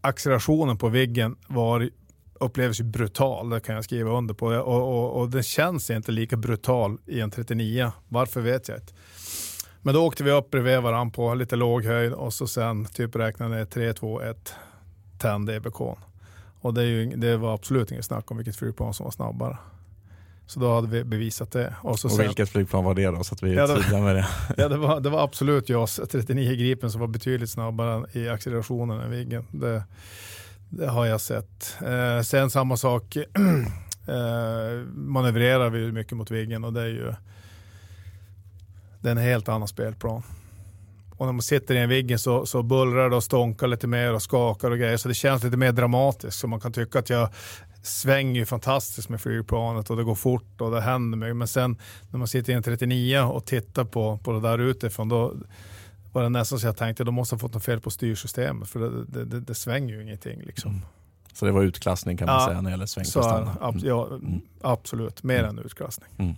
accelerationen 0.01 0.79
på 0.79 0.89
Viggen 0.89 1.37
var 1.47 1.91
upplevs 2.41 2.81
ju 2.81 2.85
brutal, 2.85 3.51
det 3.51 3.61
kan 3.61 3.75
jag 3.75 3.85
skriva 3.85 4.11
under 4.11 4.35
på. 4.35 4.47
Och, 4.47 4.99
och, 4.99 5.21
och 5.21 5.31
den 5.31 5.43
känns 5.43 5.91
inte 5.91 6.13
lika 6.13 6.37
brutal 6.37 6.99
i 7.07 7.21
en 7.21 7.31
39. 7.31 7.93
Varför 8.09 8.41
vet 8.41 8.69
jag 8.69 8.79
inte. 8.79 8.93
Men 9.83 9.95
då 9.95 10.07
åkte 10.07 10.25
vi 10.25 10.31
upp 10.31 10.51
bredvid 10.51 10.83
varandra 10.83 11.13
på 11.15 11.35
lite 11.35 11.57
låg 11.57 11.85
höjd 11.85 12.13
och 12.13 12.33
så 12.33 12.47
sen 12.47 12.85
typ 12.85 13.17
räknade 13.17 13.67
3, 13.67 13.93
2, 13.93 14.23
1, 14.23 14.55
tände 15.19 15.55
EBK. 15.55 15.81
Och 16.61 16.75
det, 16.75 16.85
ju, 16.85 17.17
det, 17.17 17.37
var 17.37 17.55
absolut 17.55 17.93
inget 17.93 18.05
snack 18.05 18.31
om 18.31 18.37
vilket 18.37 18.57
flygplan 18.57 18.95
som 18.95 19.05
var 19.05 19.11
snabbare. 19.11 19.59
Så 20.47 20.61
då 20.61 20.75
hade 20.75 20.89
vi 20.89 21.05
bevisat 21.05 21.53
det. 21.53 21.75
Och, 21.83 21.99
så 21.99 22.09
och 22.09 22.21
vilket 22.21 22.37
sen, 22.37 22.47
flygplan 22.47 22.85
var 22.85 22.95
det 22.95 23.07
då? 23.07 23.25
Så 23.25 23.35
att 23.35 23.43
vi 23.43 23.55
ja, 23.55 23.67
tydliga 23.67 24.01
med 24.01 24.17
det. 24.17 24.27
ja, 24.57 24.69
det 24.69 24.77
var, 24.77 25.01
det 25.01 25.11
var 25.11 25.25
absolut 25.25 25.69
JAS 25.69 26.01
39 26.11 26.55
Gripen 26.57 26.91
som 26.91 27.01
var 27.01 27.09
betydligt 27.09 27.51
snabbare 27.51 28.07
i 28.13 28.29
accelerationen 28.29 29.01
än 29.01 29.11
Viggen. 29.11 29.45
Det, 29.51 29.83
det 30.69 30.87
har 30.87 31.07
jag 31.07 31.21
sett. 31.21 31.77
Eh, 31.87 32.23
sen 32.23 32.51
samma 32.51 32.77
sak 32.77 33.17
eh, 34.07 34.87
manövrerar 34.95 35.71
vi 35.71 35.93
mycket 35.93 36.13
mot 36.13 36.31
Viggen 36.31 36.65
och 36.65 36.73
det 36.73 36.81
är 36.81 36.87
ju 36.87 37.15
det 39.01 39.09
är 39.09 39.13
en 39.13 39.19
helt 39.19 39.49
annan 39.49 39.69
spelplan. 39.69 40.23
Och 41.17 41.27
när 41.27 41.33
man 41.33 41.43
sitter 41.43 41.75
i 41.75 41.79
en 41.79 41.89
Viggen 41.89 42.19
så, 42.19 42.47
så 42.47 42.63
bullrar 42.63 43.11
det 43.11 43.17
och 43.17 43.25
stånkar 43.25 43.67
lite 43.67 43.87
mer 43.87 44.15
och 44.15 44.23
skakar 44.23 44.71
och 44.71 44.79
grejer. 44.79 44.97
Så 44.97 45.09
det 45.09 45.15
känns 45.15 45.45
lite 45.45 45.57
mer 45.57 45.73
dramatiskt. 45.73 46.39
Så 46.39 46.49
man 46.49 46.61
kan 46.61 46.73
tycka 46.73 46.99
att 46.99 47.11
jag 47.11 47.29
svänger 47.87 48.45
fantastiskt 48.45 49.09
med 49.09 49.21
flygplanet 49.21 49.91
och 49.91 49.97
det 49.97 50.05
går 50.05 50.15
fort 50.15 50.61
och 50.61 50.71
det 50.71 50.81
händer 50.81 51.19
mycket. 51.19 51.37
Men 51.37 51.49
sen 51.49 51.77
när 52.11 52.19
man 52.19 52.29
sitter 52.29 52.53
i 52.53 52.57
en 52.57 52.63
39 52.63 53.21
och 53.21 53.45
tittar 53.45 53.85
på, 53.85 54.19
på 54.19 54.33
det 54.33 54.41
där 54.41 54.59
utifrån 54.59 55.09
då 55.09 55.35
var 56.13 56.23
det 56.23 56.29
nästan 56.29 56.59
så 56.59 56.67
jag 56.67 56.77
tänkte 56.77 57.05
då 57.05 57.13
måste 57.13 57.35
jag 57.35 57.41
fått 57.41 57.55
något 57.55 57.65
fel 57.65 57.81
på 57.81 57.91
styrsystemet 57.91 58.69
för 58.69 58.81
det, 58.81 59.05
det, 59.05 59.25
det, 59.25 59.41
det 59.41 59.55
svänger 59.55 59.95
ju 59.95 60.03
ingenting. 60.03 60.41
Liksom. 60.41 60.71
Mm. 60.71 60.83
Så 61.33 61.47
det 61.47 61.53
var 61.53 61.63
utklassning 61.63 62.17
kan 62.17 62.27
man 62.27 62.35
ja, 62.35 62.47
säga 62.47 62.61
när 62.61 62.71
det 62.71 62.71
gäller 62.71 62.87
svängprestanda? 62.87 63.57
Ab 63.61 63.75
mm. 63.75 63.89
ja, 63.89 64.07
mm. 64.07 64.41
Absolut, 64.61 65.23
mer 65.23 65.39
mm. 65.39 65.59
än 65.59 65.65
utklassning. 65.65 66.09
Mm. 66.19 66.35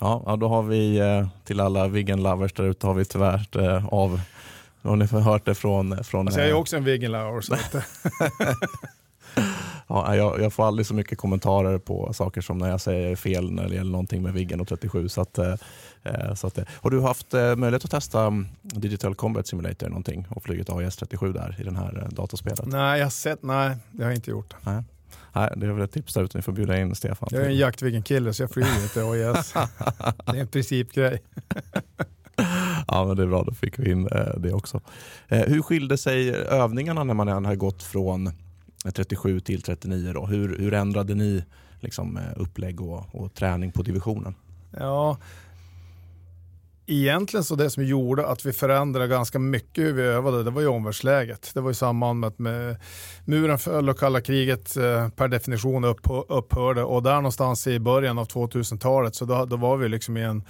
Ja, 0.00 0.36
då 0.40 0.48
har 0.48 0.62
vi 0.62 0.98
eh, 0.98 1.28
till 1.44 1.60
alla 1.60 1.88
Viggen 1.88 2.22
lovers 2.22 2.52
där 2.52 2.64
ute 2.64 2.86
har 2.86 2.94
vi 2.94 3.04
tyvärr 3.04 3.46
eh, 3.58 3.86
av 3.86 4.20
har 4.82 4.96
ni 4.96 5.06
hört 5.06 5.44
det 5.44 5.54
från... 5.54 6.04
från 6.04 6.26
alltså 6.26 6.40
jag 6.40 6.48
är 6.48 6.52
eh, 6.52 6.58
också 6.58 6.76
en 6.76 6.84
Viggen 6.84 7.12
lover. 7.12 7.42
Ja, 9.88 10.16
jag, 10.16 10.40
jag, 10.40 10.52
får 10.52 10.66
aldrig 10.66 10.86
så 10.86 10.94
mycket 10.94 11.18
kommentarer 11.18 11.78
på 11.78 12.12
saker 12.12 12.40
som 12.40 12.58
när 12.58 12.70
jag 12.70 12.80
säger 12.80 13.16
fel 13.16 13.50
när 13.50 13.68
det 13.68 13.74
gäller 13.74 13.90
någonting 13.90 14.22
med 14.22 14.32
Viggen 14.32 14.60
och 14.60 14.68
37. 14.68 15.08
Så 15.08 15.20
att, 15.20 15.38
eh, 15.38 15.54
så 16.34 16.46
att, 16.46 16.58
har 16.68 16.90
du 16.90 17.00
haft 17.00 17.34
eh, 17.34 17.56
möjlighet 17.56 17.84
att 17.84 17.90
testa 17.90 18.20
mm, 18.20 18.48
Digital 18.62 19.14
Combat 19.14 19.46
Simulator 19.46 19.88
någonting 19.88 20.26
och 20.30 20.42
flugit 20.42 20.70
AIS 20.70 20.96
37 20.96 21.32
där 21.32 21.56
i 21.60 21.64
den 21.64 21.76
här 21.76 22.02
eh, 22.02 22.08
dataspelet? 22.08 22.66
Nej, 22.66 22.98
jag 22.98 23.06
har 23.06 23.10
sett, 23.10 23.42
nej, 23.42 23.76
det 23.90 24.02
har 24.02 24.10
jag 24.10 24.16
inte 24.16 24.30
gjort. 24.30 24.54
Nej. 24.62 24.82
Nej, 25.32 25.52
det 25.56 25.66
är 25.66 25.70
väl 25.70 25.84
ett 25.84 25.92
tips 25.92 26.14
där 26.14 26.22
ute. 26.22 26.38
Ni 26.38 26.42
får 26.42 26.52
bjuda 26.52 26.78
in 26.78 26.94
Stefan. 26.94 27.28
Jag 27.32 27.42
är 27.42 27.46
en 27.46 27.56
Jaktviggen-kille 27.56 28.32
så 28.32 28.42
jag 28.42 28.50
flyger 28.50 28.82
inte 28.82 29.00
AIS. 29.00 29.52
det 30.26 30.36
är 30.36 30.40
en 30.40 30.48
principgrej. 30.48 31.22
ja, 32.88 33.04
men 33.06 33.16
det 33.16 33.22
är 33.22 33.26
bra. 33.26 33.42
Då 33.42 33.52
fick 33.52 33.78
vi 33.78 33.90
in 33.90 34.08
eh, 34.08 34.38
det 34.38 34.52
också. 34.52 34.80
Eh, 35.28 35.40
hur 35.40 35.62
skilde 35.62 35.98
sig 35.98 36.30
övningarna 36.34 37.04
när 37.04 37.14
man 37.14 37.44
har 37.44 37.54
gått 37.54 37.82
från 37.82 38.32
37 38.92 39.40
till 39.40 39.62
39? 39.62 40.12
Då? 40.12 40.26
Hur, 40.26 40.58
hur 40.58 40.74
ändrade 40.74 41.14
ni 41.14 41.44
liksom, 41.80 42.16
eh, 42.16 42.22
upplägg 42.36 42.80
och, 42.80 43.14
och 43.14 43.34
träning 43.34 43.72
på 43.72 43.82
divisionen? 43.82 44.34
Ja, 44.70 45.18
egentligen 46.86 47.44
så 47.44 47.54
det 47.54 47.70
som 47.70 47.84
gjorde 47.84 48.26
att 48.26 48.46
vi 48.46 48.52
förändrade 48.52 49.08
ganska 49.08 49.38
mycket 49.38 49.84
hur 49.84 49.92
vi 49.92 50.02
övade, 50.02 50.42
det 50.42 50.50
var 50.50 50.60
ju 50.60 50.66
omvärldsläget. 50.66 51.50
Det 51.54 51.60
var 51.60 51.70
i 51.70 51.74
samband 51.74 52.20
med 52.20 52.28
att 52.28 52.38
med 52.38 52.76
muren 53.24 53.58
föll 53.58 53.88
och 53.88 53.98
kalla 53.98 54.20
kriget 54.20 54.76
eh, 54.76 55.08
per 55.08 55.28
definition 55.28 55.84
upphörde 56.28 56.82
och 56.82 57.02
där 57.02 57.14
någonstans 57.14 57.66
i 57.66 57.78
början 57.78 58.18
av 58.18 58.26
2000-talet 58.26 59.14
så 59.14 59.24
då, 59.24 59.44
då 59.44 59.56
var 59.56 59.76
vi 59.76 59.88
liksom 59.88 60.16
i 60.16 60.22
en 60.22 60.44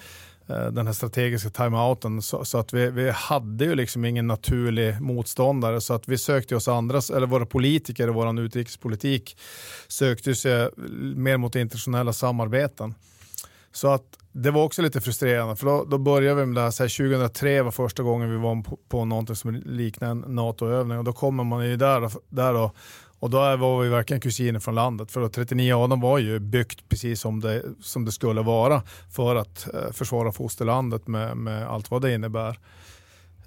Eh, 0.49 0.67
den 0.67 0.87
här 0.87 0.95
strategiska 0.95 1.51
timeouten. 1.51 2.23
Så, 2.23 2.45
så 2.45 2.59
att 2.59 2.73
vi, 2.73 2.91
vi 2.91 3.11
hade 3.11 3.65
ju 3.65 3.75
liksom 3.75 4.05
ingen 4.05 4.27
naturlig 4.27 5.01
motståndare. 5.01 5.81
Så 5.81 5.95
att 5.95 6.09
vi 6.09 6.19
sökte 6.19 6.57
oss 6.57 6.69
andra, 6.69 7.01
eller 7.15 7.27
våra 7.27 7.47
politiker 7.47 8.09
i 8.09 8.11
vår 8.11 8.41
utrikespolitik 8.41 9.39
sökte 9.89 10.35
sig 10.35 10.71
mer 11.17 11.37
mot 11.37 11.57
internationella 11.57 12.13
samarbeten. 12.13 12.95
Så 13.73 13.89
att 13.89 14.19
det 14.33 14.51
var 14.51 14.63
också 14.63 14.83
lite 14.83 15.01
frustrerande, 15.01 15.57
för 15.57 15.67
då, 15.67 15.85
då 15.85 15.99
började 15.99 16.41
vi 16.41 16.47
med 16.47 16.55
det 16.55 16.61
här, 16.61 16.71
så 16.71 16.83
här, 16.83 17.11
2003 17.11 17.63
var 17.63 17.71
första 17.71 18.03
gången 18.03 18.31
vi 18.31 18.37
var 18.37 18.63
på, 18.63 18.79
på 18.89 19.05
någonting 19.05 19.37
som 19.37 19.55
liknade 19.55 20.11
en 20.11 20.35
NATO-övning. 20.35 20.99
Och 20.99 21.05
då 21.05 21.13
kommer 21.13 21.45
man 21.45 21.69
ju 21.69 21.77
där, 21.77 22.11
där 22.29 22.55
och 22.55 22.77
och 23.19 23.31
då 23.31 23.57
var 23.57 23.83
vi 23.83 23.89
verkligen 23.89 24.21
kusiner 24.21 24.61
från 24.61 24.75
landet. 24.75 25.13
För 25.13 25.29
39 25.29 25.75
Adam 25.75 26.01
var 26.01 26.19
ju 26.19 26.39
byggt 26.39 26.89
precis 26.89 27.21
som 27.21 27.41
det, 27.41 27.63
som 27.81 28.05
det 28.05 28.13
skulle 28.13 28.43
vara 28.43 28.83
för 29.11 29.37
att 29.37 29.75
eh, 29.75 29.93
försvara 29.93 30.33
fosterlandet 30.33 31.07
med, 31.07 31.37
med 31.37 31.69
allt 31.69 31.91
vad 31.91 32.03
det 32.03 32.15
innebär. 32.15 32.59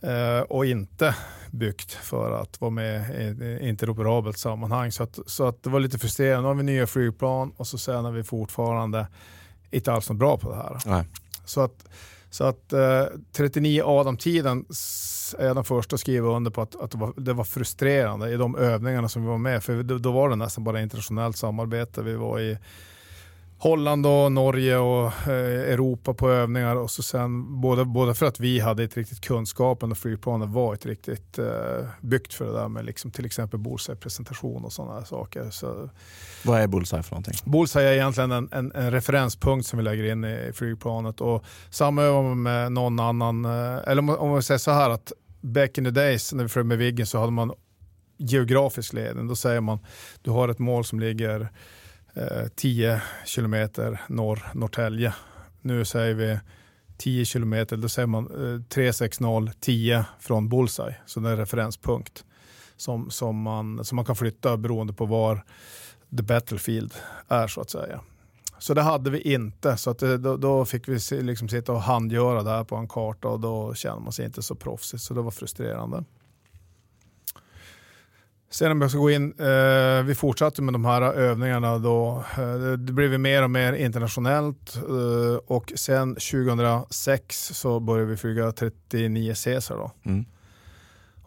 Eh, 0.01 0.41
och 0.41 0.65
inte 0.65 1.15
byggt 1.51 1.91
för 1.91 2.41
att 2.41 2.61
vara 2.61 2.71
med 2.71 3.15
i 3.15 3.67
interoperabelt 3.67 4.37
sammanhang. 4.37 4.91
Så, 4.91 5.03
att, 5.03 5.19
så 5.25 5.47
att 5.47 5.63
det 5.63 5.69
var 5.69 5.79
lite 5.79 5.99
frustrerande. 5.99 6.41
Nu 6.41 6.47
har 6.47 6.55
vi 6.55 6.63
nya 6.63 6.87
flygplan 6.87 7.51
och 7.57 7.67
så 7.67 7.77
sen 7.77 8.05
är 8.05 8.11
vi 8.11 8.23
fortfarande 8.23 9.07
inte 9.71 9.93
alls 9.93 10.09
något 10.09 10.19
bra 10.19 10.37
på 10.37 10.49
det 10.49 10.55
här. 10.55 10.77
Nej. 10.85 11.05
Så 11.45 11.61
att, 11.61 11.85
så 12.29 12.43
att 12.43 12.73
eh, 12.73 13.03
39 13.31 13.83
Adam-tiden 13.85 14.65
är 15.37 15.45
jag 15.45 15.55
den 15.55 15.63
första 15.63 15.93
att 15.93 15.99
skriva 15.99 16.27
under 16.35 16.51
på 16.51 16.61
att, 16.61 16.81
att 16.81 16.91
det, 16.91 16.97
var, 16.97 17.13
det, 17.17 17.33
var, 17.33 17.43
frustrerande 17.43 18.31
i 18.31 18.37
de 18.37 18.55
övningarna 18.55 19.09
som 19.09 19.21
vi 19.21 19.27
var 19.27 19.37
med. 19.37 19.63
För 19.63 19.83
då, 19.83 19.97
då 19.97 20.11
var 20.11 20.29
det 20.29 20.35
nästan 20.35 20.63
bara 20.63 20.81
internationellt 20.81 21.37
samarbete. 21.37 22.01
Vi 22.01 22.15
var 22.15 22.39
i 22.39 22.57
Holland 23.61 24.05
och 24.05 24.31
Norge 24.31 24.77
och 24.77 25.05
eh, 25.27 25.71
Europa 25.73 26.13
på 26.13 26.29
övningar 26.29 26.75
och 26.75 26.91
så 26.91 27.03
sen 27.03 27.61
både, 27.61 27.85
både 27.85 28.13
för 28.13 28.25
att 28.25 28.39
vi 28.39 28.59
hade 28.59 28.83
ett 28.83 28.97
riktigt 28.97 29.21
kunskapen 29.21 29.91
och 29.91 29.97
flygplanet 29.97 30.49
var 30.49 30.73
ett 30.73 30.85
riktigt 30.85 31.39
eh, 31.39 31.45
byggt 32.01 32.33
för 32.33 32.45
det 32.45 32.53
där 32.53 32.67
med 32.67 32.85
liksom 32.85 33.11
till 33.11 33.25
exempel 33.25 33.59
bullseye-presentation 33.59 34.65
och 34.65 34.73
sådana 34.73 35.05
saker. 35.05 35.49
Så, 35.49 35.89
Vad 36.43 36.61
är 36.61 36.67
bullseye 36.67 37.03
för 37.03 37.11
någonting? 37.11 37.33
Bullseye 37.45 37.89
är 37.89 37.93
egentligen 37.93 38.31
en, 38.31 38.49
en, 38.51 38.71
en, 38.71 38.91
referenspunkt 38.91 39.67
som 39.67 39.77
vi 39.77 39.83
lägger 39.83 40.11
in 40.11 40.23
i 40.23 40.51
flygplanet 40.53 41.21
och 41.21 41.43
samövar 41.69 42.23
man 42.23 42.41
med 42.41 42.71
någon 42.71 42.99
annan, 42.99 43.45
eh, 43.45 43.77
eller 43.87 43.99
om, 43.99 44.09
om 44.09 44.35
vi 44.35 44.41
säger 44.41 44.57
så 44.59 44.71
här 44.71 44.89
att 44.89 45.11
back 45.41 45.77
in 45.77 45.83
the 45.83 45.91
days 45.91 46.33
när 46.33 46.43
vi 46.43 46.49
flög 46.49 46.65
med 46.65 46.77
Viggen 46.77 47.07
så 47.07 47.19
hade 47.19 47.31
man 47.31 47.51
geografisk 48.17 48.93
ledning. 48.93 49.27
Då 49.27 49.35
säger 49.35 49.61
man 49.61 49.79
du 50.21 50.31
har 50.31 50.49
ett 50.49 50.59
mål 50.59 50.85
som 50.85 50.99
ligger 50.99 51.49
Eh, 52.19 52.47
10 52.55 53.01
kilometer 53.25 54.01
norr 54.07 54.43
Norrtälje. 54.53 55.13
Nu 55.61 55.85
säger 55.85 56.13
vi 56.13 56.39
10 56.97 57.25
kilometer, 57.25 57.77
då 57.77 57.89
säger 57.89 58.07
man 58.07 58.53
eh, 58.55 58.61
36010 58.61 60.03
från 60.19 60.49
Bullseye, 60.49 60.95
så 61.05 61.19
det 61.19 61.29
är 61.29 61.33
en 61.33 61.37
referenspunkt 61.37 62.25
som, 62.77 63.09
som, 63.09 63.41
man, 63.41 63.85
som 63.85 63.95
man 63.95 64.05
kan 64.05 64.15
flytta 64.15 64.57
beroende 64.57 64.93
på 64.93 65.05
var 65.05 65.43
the 66.17 66.23
battlefield 66.23 66.93
är 67.27 67.47
så 67.47 67.61
att 67.61 67.69
säga. 67.69 68.01
Så 68.59 68.73
det 68.73 68.81
hade 68.81 69.09
vi 69.09 69.33
inte, 69.33 69.77
så 69.77 69.89
att 69.89 69.99
det, 69.99 70.17
då, 70.17 70.37
då, 70.37 70.65
fick 70.65 70.87
vi 70.87 70.99
liksom 71.21 71.49
sitta 71.49 71.71
och 71.71 71.81
handgöra 71.81 72.43
det 72.43 72.49
här 72.49 72.63
på 72.63 72.75
en 72.75 72.87
karta 72.87 73.27
och 73.27 73.39
då 73.39 73.73
känner 73.73 73.99
man 73.99 74.13
sig 74.13 74.25
inte 74.25 74.41
så 74.41 74.55
proffsigt, 74.55 75.03
så 75.03 75.13
det 75.13 75.21
var 75.21 75.31
frustrerande. 75.31 76.03
Sen 78.51 78.71
om 78.71 78.81
jag 78.81 78.89
ska 78.89 78.99
gå 78.99 79.11
in, 79.11 79.33
eh, 79.39 80.03
vi 80.03 80.15
fortsatte 80.15 80.61
med 80.61 80.73
de 80.73 80.85
här 80.85 81.01
övningarna 81.01 81.77
då. 81.77 82.23
Eh, 82.37 82.71
det 82.71 82.93
blev 82.93 83.19
mer 83.19 83.43
och 83.43 83.51
mer 83.51 83.73
internationellt 83.73 84.75
eh, 84.75 85.35
och 85.47 85.73
sen 85.75 86.15
2006 86.15 87.51
så 87.53 87.79
började 87.79 88.11
vi 88.11 88.17
flyga 88.17 88.51
39 88.51 89.33
Caesar 89.43 89.75
då. 89.75 89.91
Mm. 90.03 90.25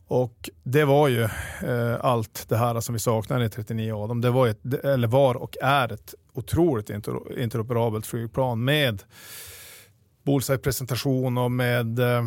Och 0.07 0.51
det 0.63 0.85
var 0.85 1.09
ju 1.09 1.23
eh, 1.23 1.97
allt 2.01 2.49
det 2.49 2.57
här 2.57 2.81
som 2.81 2.93
vi 2.93 2.99
saknade 2.99 3.45
i 3.45 3.49
39 3.49 4.05
Adam. 4.05 4.21
Det 4.21 4.31
var, 4.31 4.49
ett, 4.49 4.75
eller 4.85 5.09
var 5.09 5.35
och 5.35 5.57
är 5.63 5.93
ett 5.93 6.15
otroligt 6.33 6.91
inter, 6.91 7.41
interoperabelt 7.41 8.07
flygplan 8.07 8.65
med 8.65 9.03
bullseye-presentation 10.23 11.39
och 11.39 11.53
med 11.53 11.99
eh, 11.99 12.23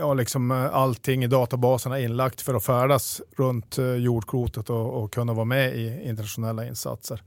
ja, 0.00 0.14
liksom 0.14 0.50
eh, 0.50 0.74
allting 0.74 1.24
i 1.24 1.26
databaserna 1.26 2.00
inlagt 2.00 2.40
för 2.40 2.54
att 2.54 2.64
färdas 2.64 3.22
runt 3.36 3.78
eh, 3.78 3.94
jordklotet 3.94 4.70
och, 4.70 5.02
och 5.02 5.12
kunna 5.12 5.32
vara 5.32 5.44
med 5.44 5.76
i 5.76 6.08
internationella 6.08 6.66
insatser. 6.66 7.22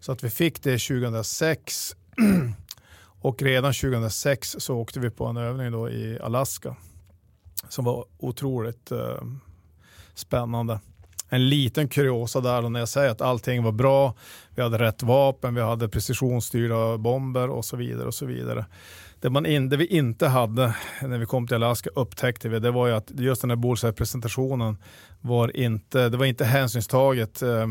Så 0.00 0.12
att 0.12 0.24
vi 0.24 0.30
fick 0.30 0.62
det 0.62 0.78
2006 0.78 1.96
och 3.20 3.42
redan 3.42 3.72
2006 3.72 4.56
så 4.58 4.76
åkte 4.76 5.00
vi 5.00 5.10
på 5.10 5.26
en 5.26 5.36
övning 5.36 5.72
då 5.72 5.90
i 5.90 6.18
Alaska 6.20 6.76
som 7.68 7.84
var 7.84 8.04
otroligt 8.18 8.92
eh, 8.92 9.22
spännande. 10.14 10.80
En 11.28 11.48
liten 11.48 11.88
kuriosa 11.88 12.40
där 12.40 12.62
då 12.62 12.68
när 12.68 12.80
jag 12.80 12.88
säger 12.88 13.10
att 13.10 13.20
allting 13.20 13.62
var 13.62 13.72
bra, 13.72 14.14
vi 14.54 14.62
hade 14.62 14.78
rätt 14.78 15.02
vapen, 15.02 15.54
vi 15.54 15.60
hade 15.60 15.88
precisionsstyrda 15.88 16.98
bomber 16.98 17.50
och 17.50 17.64
så 17.64 17.76
vidare. 17.76 18.06
och 18.06 18.14
så 18.14 18.26
vidare. 18.26 18.66
Det, 19.24 19.30
man 19.30 19.46
in, 19.46 19.68
det 19.68 19.76
vi 19.76 19.86
inte 19.86 20.26
hade 20.28 20.74
när 21.02 21.18
vi 21.18 21.26
kom 21.26 21.46
till 21.46 21.54
Alaska 21.54 21.90
upptäckte 21.94 22.48
vi, 22.48 22.58
det 22.58 22.70
var 22.70 22.86
ju 22.86 22.94
att 22.94 23.10
just 23.10 23.40
den 23.40 23.50
här 23.50 23.56
Bullseye-presentationen 23.56 24.76
var 25.20 25.56
inte, 25.56 26.08
det 26.08 26.16
var 26.16 26.26
inte 26.26 26.44
hänsynstaget 26.44 27.42
eh, 27.42 27.62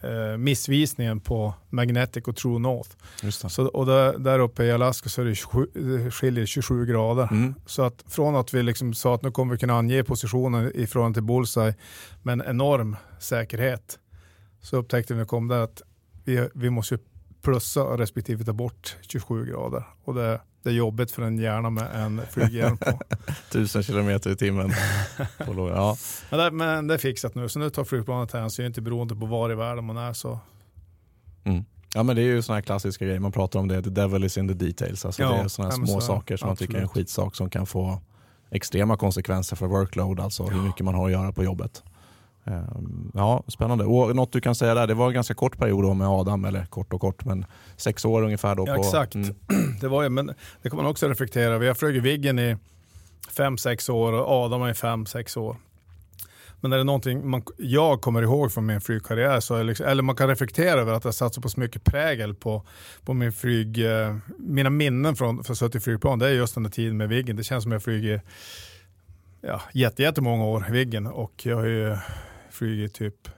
eh, 0.00 0.36
missvisningen 0.38 1.20
på 1.20 1.54
Magnetic 1.70 2.24
och 2.24 2.36
True 2.36 2.58
North. 2.58 2.90
Så, 3.30 3.66
och 3.66 3.86
där, 3.86 4.18
där 4.18 4.38
uppe 4.38 4.64
i 4.64 4.72
Alaska 4.72 5.08
så 5.08 5.20
är 5.20 5.24
det 5.24 5.34
27, 5.34 6.10
skiljer 6.10 6.46
27 6.46 6.86
grader. 6.86 7.28
Mm. 7.30 7.54
Så 7.66 7.82
att 7.82 8.04
från 8.08 8.36
att 8.36 8.54
vi 8.54 8.62
liksom 8.62 8.94
sa 8.94 9.14
att 9.14 9.22
nu 9.22 9.30
kommer 9.30 9.52
vi 9.52 9.58
kunna 9.58 9.78
ange 9.78 10.04
positionen 10.04 10.72
i 10.74 10.86
förhållande 10.86 11.16
till 11.16 11.26
Bullseye 11.26 11.74
med 12.22 12.32
en 12.32 12.42
enorm 12.46 12.96
säkerhet 13.20 13.98
så 14.60 14.76
upptäckte 14.76 15.14
vi 15.14 15.16
när 15.16 15.24
vi 15.24 15.28
kom 15.28 15.48
där 15.48 15.60
att 15.60 15.82
vi, 16.24 16.48
vi 16.54 16.70
måste 16.70 16.98
plussa 17.42 17.80
respektive 17.80 18.44
ta 18.44 18.52
bort 18.52 18.96
27 19.00 19.46
grader. 19.46 19.84
Och 20.04 20.14
det, 20.14 20.40
det 20.62 20.70
är 20.70 20.74
jobbigt 20.74 21.10
för 21.10 21.22
en 21.22 21.38
hjärna 21.38 21.70
med 21.70 21.94
en 21.94 22.22
flyghjälm 22.30 22.76
på. 22.76 23.00
Tusen 23.50 23.82
kilometer 23.82 24.30
i 24.30 24.36
timmen. 24.36 24.72
ja. 25.46 25.96
men, 26.30 26.40
det, 26.40 26.50
men 26.50 26.86
det 26.86 26.94
är 26.94 26.98
fixat 26.98 27.34
nu, 27.34 27.48
så 27.48 27.58
nu 27.58 27.70
tar 27.70 27.84
flygplanet 27.84 28.32
hänsyn 28.32 28.66
inte 28.66 28.80
beroende 28.80 29.16
på 29.16 29.26
var 29.26 29.52
i 29.52 29.54
världen 29.54 29.84
man 29.84 29.96
är. 29.96 30.12
så. 30.12 30.38
Mm. 31.44 31.64
Ja 31.94 32.02
men 32.02 32.16
det 32.16 32.22
är 32.22 32.26
ju 32.26 32.42
sådana 32.42 32.56
här 32.56 32.62
klassiska 32.62 33.04
grejer, 33.04 33.20
man 33.20 33.32
pratar 33.32 33.60
om 33.60 33.68
det, 33.68 33.82
the 33.82 33.90
devil 33.90 34.24
is 34.24 34.38
in 34.38 34.48
the 34.48 34.54
details. 34.54 35.04
Alltså 35.04 35.22
ja, 35.22 35.32
det 35.32 35.36
är 35.36 35.48
sådana 35.48 35.72
små 35.72 35.86
så, 35.86 36.00
saker 36.00 36.36
som 36.36 36.50
absolut. 36.50 36.70
man 36.70 36.74
tycker 36.74 36.78
är 36.78 36.82
en 36.82 36.88
skitsak 36.88 37.36
som 37.36 37.50
kan 37.50 37.66
få 37.66 38.00
extrema 38.50 38.96
konsekvenser 38.96 39.56
för 39.56 39.66
workload, 39.66 40.20
alltså 40.20 40.44
hur 40.44 40.62
mycket 40.62 40.84
man 40.84 40.94
har 40.94 41.06
att 41.06 41.12
göra 41.12 41.32
på 41.32 41.44
jobbet. 41.44 41.82
Ehm, 42.44 43.10
ja, 43.14 43.42
spännande. 43.48 43.84
Och 43.84 44.16
något 44.16 44.32
du 44.32 44.40
kan 44.40 44.54
säga 44.54 44.74
där, 44.74 44.86
det 44.86 44.94
var 44.94 45.08
en 45.08 45.14
ganska 45.14 45.34
kort 45.34 45.58
period 45.58 45.96
med 45.96 46.08
Adam, 46.08 46.44
eller 46.44 46.64
kort 46.64 46.92
och 46.92 47.00
kort, 47.00 47.24
men 47.24 47.44
sex 47.76 48.04
år 48.04 48.22
ungefär. 48.22 48.54
Då 48.54 48.64
ja, 48.66 48.76
exakt, 48.76 49.14
mm. 49.14 49.34
det 49.80 49.88
var 49.88 50.08
men 50.08 50.26
det 50.62 50.70
kan 50.70 50.76
man 50.76 50.86
också 50.86 51.08
reflektera 51.08 51.58
Vi 51.58 51.68
har 51.68 51.74
flugit 51.74 52.02
Viggen 52.02 52.38
i 52.38 52.56
fem, 53.30 53.58
sex 53.58 53.88
år 53.88 54.12
och 54.12 54.28
Adam 54.28 54.68
i 54.68 54.74
fem, 54.74 55.06
sex 55.06 55.36
år. 55.36 55.56
Men 56.60 56.72
är 56.72 56.78
det 56.78 56.84
någonting 56.84 57.30
man, 57.30 57.42
jag 57.56 58.00
kommer 58.00 58.22
ihåg 58.22 58.52
från 58.52 58.66
min 58.66 58.80
flygkarriär, 58.80 59.40
så 59.40 59.62
liksom, 59.62 59.86
eller 59.86 60.02
man 60.02 60.16
kan 60.16 60.28
reflektera 60.28 60.80
över 60.80 60.92
att 60.92 61.04
jag 61.04 61.14
satsat 61.14 61.42
på 61.42 61.48
så 61.48 61.60
mycket 61.60 61.84
prägel 61.84 62.34
på, 62.34 62.62
på 63.04 63.14
min 63.14 63.32
flyg, 63.32 63.84
eh, 63.86 64.16
mina 64.38 64.70
minnen 64.70 65.16
från 65.16 65.44
för 65.44 65.54
suttit 65.54 65.74
i 65.74 65.80
flygplan, 65.80 66.18
det 66.18 66.26
är 66.26 66.30
just 66.30 66.54
den 66.54 66.62
där 66.62 66.70
tiden 66.70 66.96
med 66.96 67.08
Viggen. 67.08 67.36
Det 67.36 67.44
känns 67.44 67.62
som 67.62 67.72
jag 67.72 67.82
flyger 67.82 68.22
ja, 69.40 69.60
jättemånga 69.96 70.44
år 70.44 70.66
i 70.68 70.72
Viggen 70.72 71.06
och 71.06 71.46
jag 71.46 71.56
har 71.56 71.64
ju 71.64 71.96
flugit 72.52 72.94
typ 72.94 73.28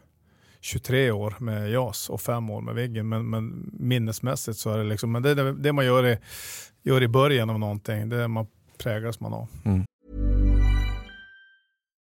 23 0.60 1.10
år 1.10 1.36
med 1.38 1.70
JAS 1.70 2.10
och 2.10 2.20
fem 2.20 2.50
år 2.50 2.60
med 2.60 2.74
Viggen. 2.74 3.08
Men, 3.08 3.30
men 3.30 3.70
minnesmässigt 3.72 4.58
så 4.58 4.70
är 4.70 4.78
det 4.78 4.84
liksom, 4.84 5.12
men 5.12 5.22
det 5.22 5.30
är 5.30 5.52
det 5.52 5.72
man 5.72 5.84
gör 5.84 6.06
i, 6.06 6.18
gör 6.82 7.02
i 7.02 7.08
början 7.08 7.50
av 7.50 7.58
någonting. 7.58 8.08
Det 8.08 8.22
är 8.22 8.28
man 8.28 8.46
präglas 8.78 9.20
man 9.20 9.34
av. 9.34 9.48
Mm. 9.64 9.84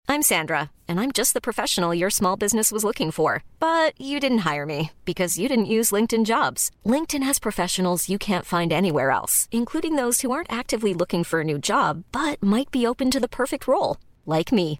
I'm 0.07 0.21
Sandra 0.21 0.69
and 0.87 0.99
I'm 0.99 1.11
just 1.11 1.33
the 1.33 1.41
professional 1.41 1.97
your 1.97 2.11
small 2.11 2.37
business 2.37 2.71
was 2.71 2.83
looking 2.83 3.11
for. 3.11 3.43
But 3.59 3.99
you 3.99 4.19
didn't 4.19 4.53
hire 4.53 4.65
me 4.65 4.91
because 5.03 5.41
you 5.41 5.49
didn't 5.49 5.65
use 5.77 5.95
LinkedIn 5.95 6.25
jobs. 6.25 6.69
LinkedIn 6.85 7.23
has 7.23 7.39
professionals 7.39 8.09
you 8.09 8.19
can't 8.19 8.45
find 8.45 8.71
anywhere 8.71 9.09
else, 9.09 9.47
including 9.51 9.95
those 9.95 10.21
who 10.21 10.31
aren't 10.31 10.59
actively 10.59 10.93
looking 10.93 11.23
for 11.23 11.41
a 11.41 11.43
new 11.43 11.57
job 11.57 12.03
but 12.11 12.41
might 12.41 12.71
be 12.71 12.87
open 12.87 13.11
to 13.11 13.19
the 13.19 13.27
perfect 13.27 13.67
role, 13.67 13.97
like 14.25 14.51
me. 14.51 14.79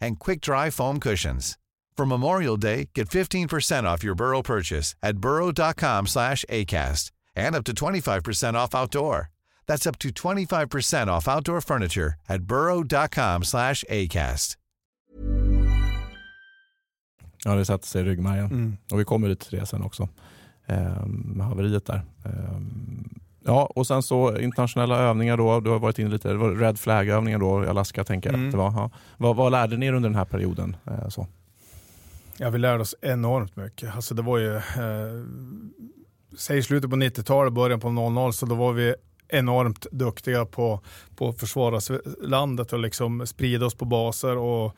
and 0.00 0.18
quick-dry 0.18 0.70
foam 0.70 0.98
cushions. 1.00 1.56
For 1.96 2.06
Memorial 2.06 2.56
Day, 2.56 2.90
get 2.94 3.08
15% 3.08 3.84
off 3.84 4.04
your 4.04 4.14
Burrow 4.14 4.42
purchase 4.42 4.94
at 5.02 5.18
burrow.com 5.18 6.06
slash 6.06 6.44
ACAST 6.48 7.10
and 7.34 7.56
up 7.56 7.64
to 7.64 7.72
25% 7.72 8.54
off 8.54 8.74
outdoor. 8.74 9.30
That's 9.66 9.86
up 9.86 9.98
to 9.98 10.08
25% 10.08 11.08
off 11.08 11.28
outdoor 11.28 11.60
furniture 11.60 12.14
at 12.28 12.42
burrow.com 12.42 13.44
slash 13.44 13.84
ACAST. 13.90 14.56
Ja, 17.44 17.54
det 17.54 17.64
satte 17.64 17.86
sig 17.86 18.00
i 18.00 18.04
ryggmärgen. 18.04 18.46
Mm. 18.46 18.76
Och 18.90 19.00
vi 19.00 19.04
kommer 19.04 19.34
till 19.34 19.58
det 19.58 19.66
sen 19.66 19.82
också. 19.82 20.08
Ehm, 20.66 21.32
med 21.36 21.46
haveriet 21.46 21.86
där. 21.86 22.02
Ehm, 22.24 23.20
Ja, 23.44 23.72
och 23.74 23.86
sen 23.86 24.02
så 24.02 24.38
internationella 24.38 24.98
övningar 24.98 25.36
då. 25.36 25.60
Du 25.60 25.70
har 25.70 25.78
varit 25.78 25.98
inne 25.98 26.10
lite, 26.10 26.28
det 26.28 26.34
var 26.34 26.50
Red 26.50 26.78
Flag-övningar 26.78 27.38
då 27.38 27.64
i 27.64 27.68
Alaska 27.68 28.04
tänker 28.04 28.30
jag. 28.30 28.38
Mm. 28.38 28.50
Det 28.50 28.56
var, 28.56 28.72
ja. 28.72 28.90
vad, 29.16 29.36
vad 29.36 29.52
lärde 29.52 29.76
ni 29.76 29.86
er 29.86 29.92
under 29.92 30.08
den 30.08 30.18
här 30.18 30.24
perioden? 30.24 30.76
Eh, 30.86 31.08
så? 31.08 31.26
Ja, 32.36 32.50
vi 32.50 32.58
lärde 32.58 32.82
oss 32.82 32.94
enormt 33.00 33.56
mycket. 33.56 33.94
Alltså 33.96 34.14
det 34.14 34.22
var 34.22 34.38
ju, 34.38 34.56
eh, 34.56 35.24
säg 36.38 36.62
slutet 36.62 36.90
på 36.90 36.96
90-talet, 36.96 37.52
början 37.52 37.80
på 37.80 37.90
00 37.90 38.32
så 38.32 38.46
då 38.46 38.54
var 38.54 38.72
vi 38.72 38.94
enormt 39.28 39.86
duktiga 39.90 40.44
på, 40.44 40.80
på 41.16 41.28
att 41.28 41.40
försvara 41.40 41.80
landet 42.22 42.72
och 42.72 42.78
liksom 42.78 43.26
sprida 43.26 43.66
oss 43.66 43.74
på 43.74 43.84
baser. 43.84 44.36
och 44.36 44.76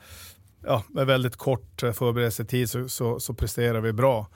ja, 0.66 0.82
Med 0.88 1.06
väldigt 1.06 1.36
kort 1.36 1.82
eh, 1.82 1.92
förberedelsetid 1.92 2.70
så, 2.70 2.88
så, 2.88 3.20
så 3.20 3.34
presterar 3.34 3.80
vi 3.80 3.92
bra. 3.92 4.26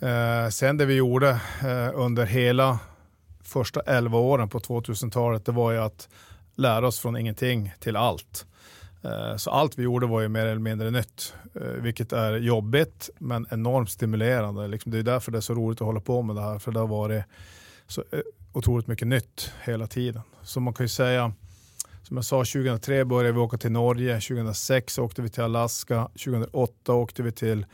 Eh, 0.00 0.48
sen 0.48 0.76
det 0.76 0.84
vi 0.84 0.94
gjorde 0.94 1.30
eh, 1.62 1.90
under 1.94 2.26
hela 2.26 2.78
första 3.42 3.80
11 3.80 4.18
åren 4.18 4.48
på 4.48 4.58
2000-talet, 4.58 5.44
det 5.46 5.52
var 5.52 5.72
ju 5.72 5.78
att 5.78 6.08
lära 6.54 6.86
oss 6.86 7.00
från 7.00 7.16
ingenting 7.16 7.74
till 7.80 7.96
allt. 7.96 8.46
Eh, 9.04 9.36
så 9.36 9.50
allt 9.50 9.78
vi 9.78 9.82
gjorde 9.82 10.06
var 10.06 10.20
ju 10.20 10.28
mer 10.28 10.46
eller 10.46 10.60
mindre 10.60 10.90
nytt, 10.90 11.34
eh, 11.54 11.62
vilket 11.62 12.12
är 12.12 12.32
jobbigt 12.32 13.10
men 13.18 13.46
enormt 13.50 13.90
stimulerande. 13.90 14.68
Liksom, 14.68 14.92
det 14.92 14.98
är 14.98 15.02
därför 15.02 15.32
det 15.32 15.38
är 15.38 15.40
så 15.40 15.54
roligt 15.54 15.80
att 15.80 15.86
hålla 15.86 16.00
på 16.00 16.22
med 16.22 16.36
det 16.36 16.42
här, 16.42 16.58
för 16.58 16.72
det 16.72 16.80
har 16.80 16.86
varit 16.86 17.24
så 17.86 18.04
eh, 18.12 18.20
otroligt 18.52 18.86
mycket 18.86 19.08
nytt 19.08 19.52
hela 19.64 19.86
tiden. 19.86 20.22
Så 20.42 20.60
man 20.60 20.74
kan 20.74 20.84
ju 20.84 20.88
säga, 20.88 21.32
som 22.02 22.16
jag 22.16 22.24
sa, 22.24 22.36
2003 22.36 23.04
började 23.04 23.32
vi 23.32 23.38
åka 23.38 23.58
till 23.58 23.72
Norge, 23.72 24.20
2006 24.20 24.98
åkte 24.98 25.22
vi 25.22 25.28
till 25.28 25.42
Alaska, 25.42 26.04
2008 26.04 26.92
åkte 26.92 27.22
vi 27.22 27.32
till 27.32 27.66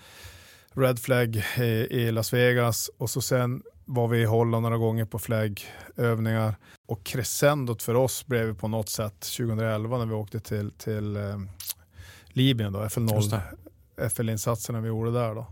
Red 0.78 0.98
Flag 0.98 1.44
i 1.90 2.10
Las 2.10 2.32
Vegas 2.32 2.90
och 2.98 3.10
så 3.10 3.20
sen 3.20 3.62
var 3.84 4.08
vi 4.08 4.18
i 4.18 4.24
Holland 4.24 4.62
några 4.62 4.76
gånger 4.76 5.04
på 5.04 5.18
flaggövningar. 5.18 6.54
Och 6.86 7.04
crescendot 7.04 7.82
för 7.82 7.94
oss 7.94 8.26
blev 8.26 8.58
på 8.58 8.68
något 8.68 8.88
sätt 8.88 9.20
2011 9.20 9.98
när 9.98 10.06
vi 10.06 10.14
åkte 10.14 10.40
till, 10.40 10.70
till 10.70 11.16
eh, 11.16 11.38
Libyen, 12.26 12.72
då, 12.72 12.80
FL0, 12.80 13.40
FL-insatserna 14.08 14.80
vi 14.80 14.88
gjorde 14.88 15.12
där. 15.12 15.34
Då. 15.34 15.46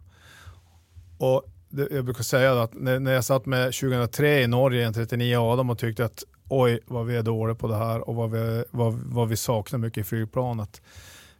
Och 1.18 1.44
det, 1.68 1.88
jag 1.90 2.04
brukar 2.04 2.22
säga 2.22 2.62
att 2.62 2.74
när, 2.74 2.98
när 2.98 3.12
jag 3.12 3.24
satt 3.24 3.46
med 3.46 3.64
2003 3.64 4.42
i 4.42 4.46
Norge, 4.46 4.86
en 4.86 4.94
39 4.94 5.36
Adam 5.36 5.70
och 5.70 5.78
tyckte 5.78 6.04
att 6.04 6.24
oj 6.48 6.80
vad 6.86 7.06
vi 7.06 7.16
är 7.16 7.22
dåliga 7.22 7.54
på 7.54 7.68
det 7.68 7.76
här 7.76 8.08
och 8.08 8.14
vad 8.14 8.30
vi, 8.30 8.64
vad, 8.70 8.92
vad 8.92 9.28
vi 9.28 9.36
saknar 9.36 9.78
mycket 9.78 10.00
i 10.00 10.04
flygplanet. 10.04 10.82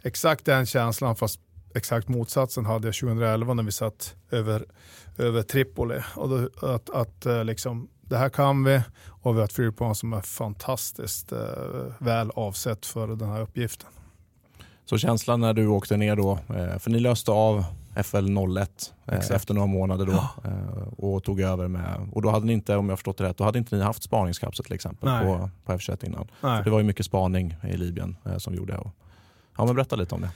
Exakt 0.02 0.44
den 0.44 0.66
känslan 0.66 1.16
fast 1.16 1.40
exakt 1.76 2.08
motsatsen 2.08 2.66
hade 2.66 2.88
jag 2.88 2.94
2011 2.94 3.54
när 3.54 3.62
vi 3.62 3.72
satt 3.72 4.14
över, 4.30 4.64
över 5.18 5.42
Tripoli. 5.42 6.00
Och 6.16 6.28
då, 6.28 6.68
att, 6.68 6.90
att 6.90 7.26
eh, 7.26 7.44
liksom, 7.44 7.88
det 8.00 8.16
här 8.16 8.28
kan 8.28 8.64
vi 8.64 8.82
och 9.08 9.34
vi 9.34 9.38
har 9.38 9.44
ett 9.44 9.52
flygplan 9.52 9.94
som 9.94 10.12
är 10.12 10.20
fantastiskt 10.20 11.32
eh, 11.32 11.38
väl 11.98 12.30
avsett 12.30 12.86
för 12.86 13.08
den 13.08 13.28
här 13.28 13.40
uppgiften. 13.40 13.88
Så 14.84 14.98
känslan 14.98 15.40
när 15.40 15.52
du 15.52 15.66
åkte 15.66 15.96
ner 15.96 16.16
då, 16.16 16.38
eh, 16.56 16.78
för 16.78 16.90
ni 16.90 17.00
löste 17.00 17.30
av 17.30 17.64
FL 18.04 18.38
01 18.58 18.94
eh, 19.06 19.30
efter 19.30 19.54
några 19.54 19.66
månader 19.66 20.06
då 20.06 20.12
ja. 20.12 20.50
och 20.96 21.24
tog 21.24 21.40
över 21.40 21.68
med, 21.68 22.08
och 22.12 22.22
då 22.22 22.30
hade 22.30 22.46
ni 22.46 22.52
inte, 22.52 22.76
om 22.76 22.88
jag 22.88 22.98
förstått 22.98 23.18
det 23.18 23.24
rätt, 23.24 23.36
då 23.36 23.44
hade 23.44 23.58
inte 23.58 23.76
ni 23.76 23.82
haft 23.82 24.02
spaningskapsel 24.02 24.64
till 24.64 24.74
exempel 24.74 25.08
på, 25.08 25.50
på 25.64 25.72
F21 25.72 26.06
innan. 26.06 26.28
Det 26.64 26.70
var 26.70 26.78
ju 26.78 26.84
mycket 26.84 27.06
spaning 27.06 27.56
i 27.62 27.76
Libyen 27.76 28.16
som 28.38 28.52
vi 28.52 28.58
gjorde. 28.58 28.80
Ja, 29.56 29.64
men 29.64 29.74
berätta 29.74 29.96
lite 29.96 30.14
om 30.14 30.20
det. 30.20 30.30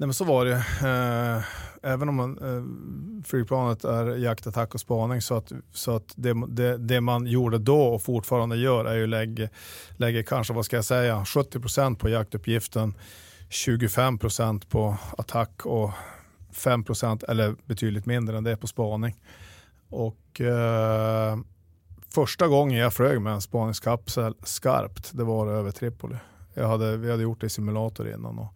Nej, 0.00 0.06
men 0.06 0.14
så 0.14 0.24
var 0.24 0.44
det. 0.44 0.52
Eh, 0.52 1.44
även 1.92 2.08
om 2.08 2.14
man, 2.14 2.38
eh, 2.38 3.24
flygplanet 3.24 3.84
är 3.84 4.16
jakt, 4.16 4.46
attack 4.46 4.74
och 4.74 4.80
spaning 4.80 5.20
så 5.20 5.34
att, 5.34 5.52
så 5.72 5.96
att 5.96 6.12
det, 6.16 6.34
det, 6.48 6.76
det, 6.76 7.00
man 7.00 7.26
gjorde 7.26 7.58
då 7.58 7.82
och 7.82 8.02
fortfarande 8.02 8.56
gör 8.56 8.84
är 8.84 8.94
ju 8.94 9.06
lägger, 9.06 9.50
lägger 9.96 10.22
kanske, 10.22 10.52
vad 10.52 10.64
ska 10.64 10.76
jag 10.76 10.84
säga, 10.84 11.24
70% 11.24 11.96
på 11.96 12.08
jaktuppgiften, 12.08 12.94
25% 13.50 14.68
på 14.68 14.96
attack 15.18 15.66
och 15.66 15.90
5% 16.54 17.24
eller 17.28 17.56
betydligt 17.66 18.06
mindre 18.06 18.38
än 18.38 18.44
det 18.44 18.56
på 18.56 18.66
spaning. 18.66 19.16
Och 19.88 20.40
eh, 20.40 21.38
första 22.08 22.48
gången 22.48 22.78
jag 22.78 22.94
flög 22.94 23.20
med 23.20 23.32
en 23.32 23.40
spaningskapsel 23.40 24.34
skarpt, 24.42 25.10
det 25.12 25.24
var 25.24 25.46
över 25.46 25.70
Tripoli. 25.70 26.16
Jag 26.54 26.68
hade, 26.68 26.96
vi 26.96 27.10
hade 27.10 27.22
gjort 27.22 27.40
det 27.40 27.46
i 27.46 27.50
simulator 27.50 28.08
innan. 28.08 28.38
Och, 28.38 28.54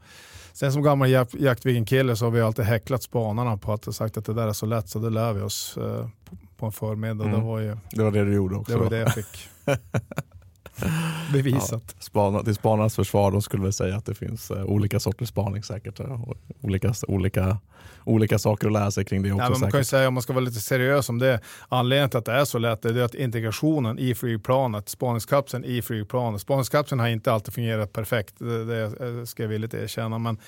Sen 0.54 0.72
som 0.72 0.82
gammal 0.82 1.10
Jaktviggen-kille 1.32 2.16
så 2.16 2.24
har 2.24 2.30
vi 2.30 2.40
alltid 2.40 2.64
häcklat 2.64 3.02
spanarna 3.02 3.56
på 3.56 3.72
att 3.72 3.94
sagt 3.94 4.16
att 4.16 4.24
det 4.24 4.34
där 4.34 4.48
är 4.48 4.52
så 4.52 4.66
lätt 4.66 4.88
så 4.88 4.98
det 4.98 5.10
lär 5.10 5.32
vi 5.32 5.40
oss 5.40 5.76
eh, 5.76 6.08
på 6.56 6.66
en 6.66 6.72
förmiddag. 6.72 7.24
Mm. 7.24 7.40
Det, 7.40 7.46
var 7.46 7.60
ju, 7.60 7.76
det 7.90 8.02
var 8.02 8.10
det 8.10 8.24
du 8.24 8.34
gjorde 8.34 8.56
också? 8.56 8.72
Det 8.72 8.78
var 8.78 8.90
det 8.90 8.98
jag 8.98 9.14
fick. 9.14 9.48
bevisat. 11.32 11.82
Ja, 11.86 11.94
spana, 11.98 12.42
till 12.42 12.54
spanarnas 12.54 12.96
försvar, 12.96 13.30
de 13.30 13.42
skulle 13.42 13.62
väl 13.62 13.72
säga 13.72 13.96
att 13.96 14.06
det 14.06 14.14
finns 14.14 14.50
uh, 14.50 14.64
olika 14.64 15.00
sorters 15.00 15.28
spaning 15.28 15.62
säkert. 15.62 16.00
Uh, 16.00 16.32
olika, 16.60 16.94
olika, 17.08 17.58
olika 18.04 18.38
saker 18.38 18.66
att 18.66 18.72
lära 18.72 18.90
sig 18.90 19.04
kring 19.04 19.22
det 19.22 19.32
också. 19.32 19.50
Men 19.50 19.60
man 19.60 19.70
kan 19.70 19.80
ju 19.80 19.84
säga, 19.84 20.08
om 20.08 20.14
man 20.14 20.22
ska 20.22 20.32
vara 20.32 20.44
lite 20.44 20.60
seriös 20.60 21.08
om 21.08 21.18
det, 21.18 21.40
anledningen 21.68 22.10
till 22.10 22.18
att 22.18 22.24
det 22.24 22.32
är 22.32 22.44
så 22.44 22.58
lätt 22.58 22.84
är 22.84 23.02
att 23.02 23.14
integrationen 23.14 23.98
i 23.98 24.14
flygplanet, 24.14 24.88
spaningskapseln 24.88 25.64
i 25.64 25.82
flygplanet, 25.82 26.40
spaningskapseln 26.40 27.00
har 27.00 27.08
inte 27.08 27.32
alltid 27.32 27.54
fungerat 27.54 27.92
perfekt, 27.92 28.34
det, 28.38 28.64
det 28.64 29.26
ska 29.26 29.42
jag 29.42 29.50
villigt 29.50 29.74
erkänna, 29.74 30.18
men 30.18 30.38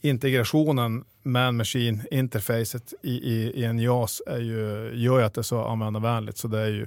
integrationen 0.00 1.04
man-machine 1.22 2.02
interfacet 2.10 2.94
i, 3.02 3.10
i, 3.10 3.52
i 3.54 3.64
en 3.64 3.78
JAS 3.78 4.22
är 4.26 4.38
ju, 4.38 4.90
gör 4.94 5.18
ju 5.18 5.24
att 5.24 5.34
det 5.34 5.40
är 5.40 5.42
så 5.42 5.64
användarvänligt 5.64 6.38
så 6.38 6.48
det 6.48 6.58
är 6.58 6.68
ju 6.68 6.86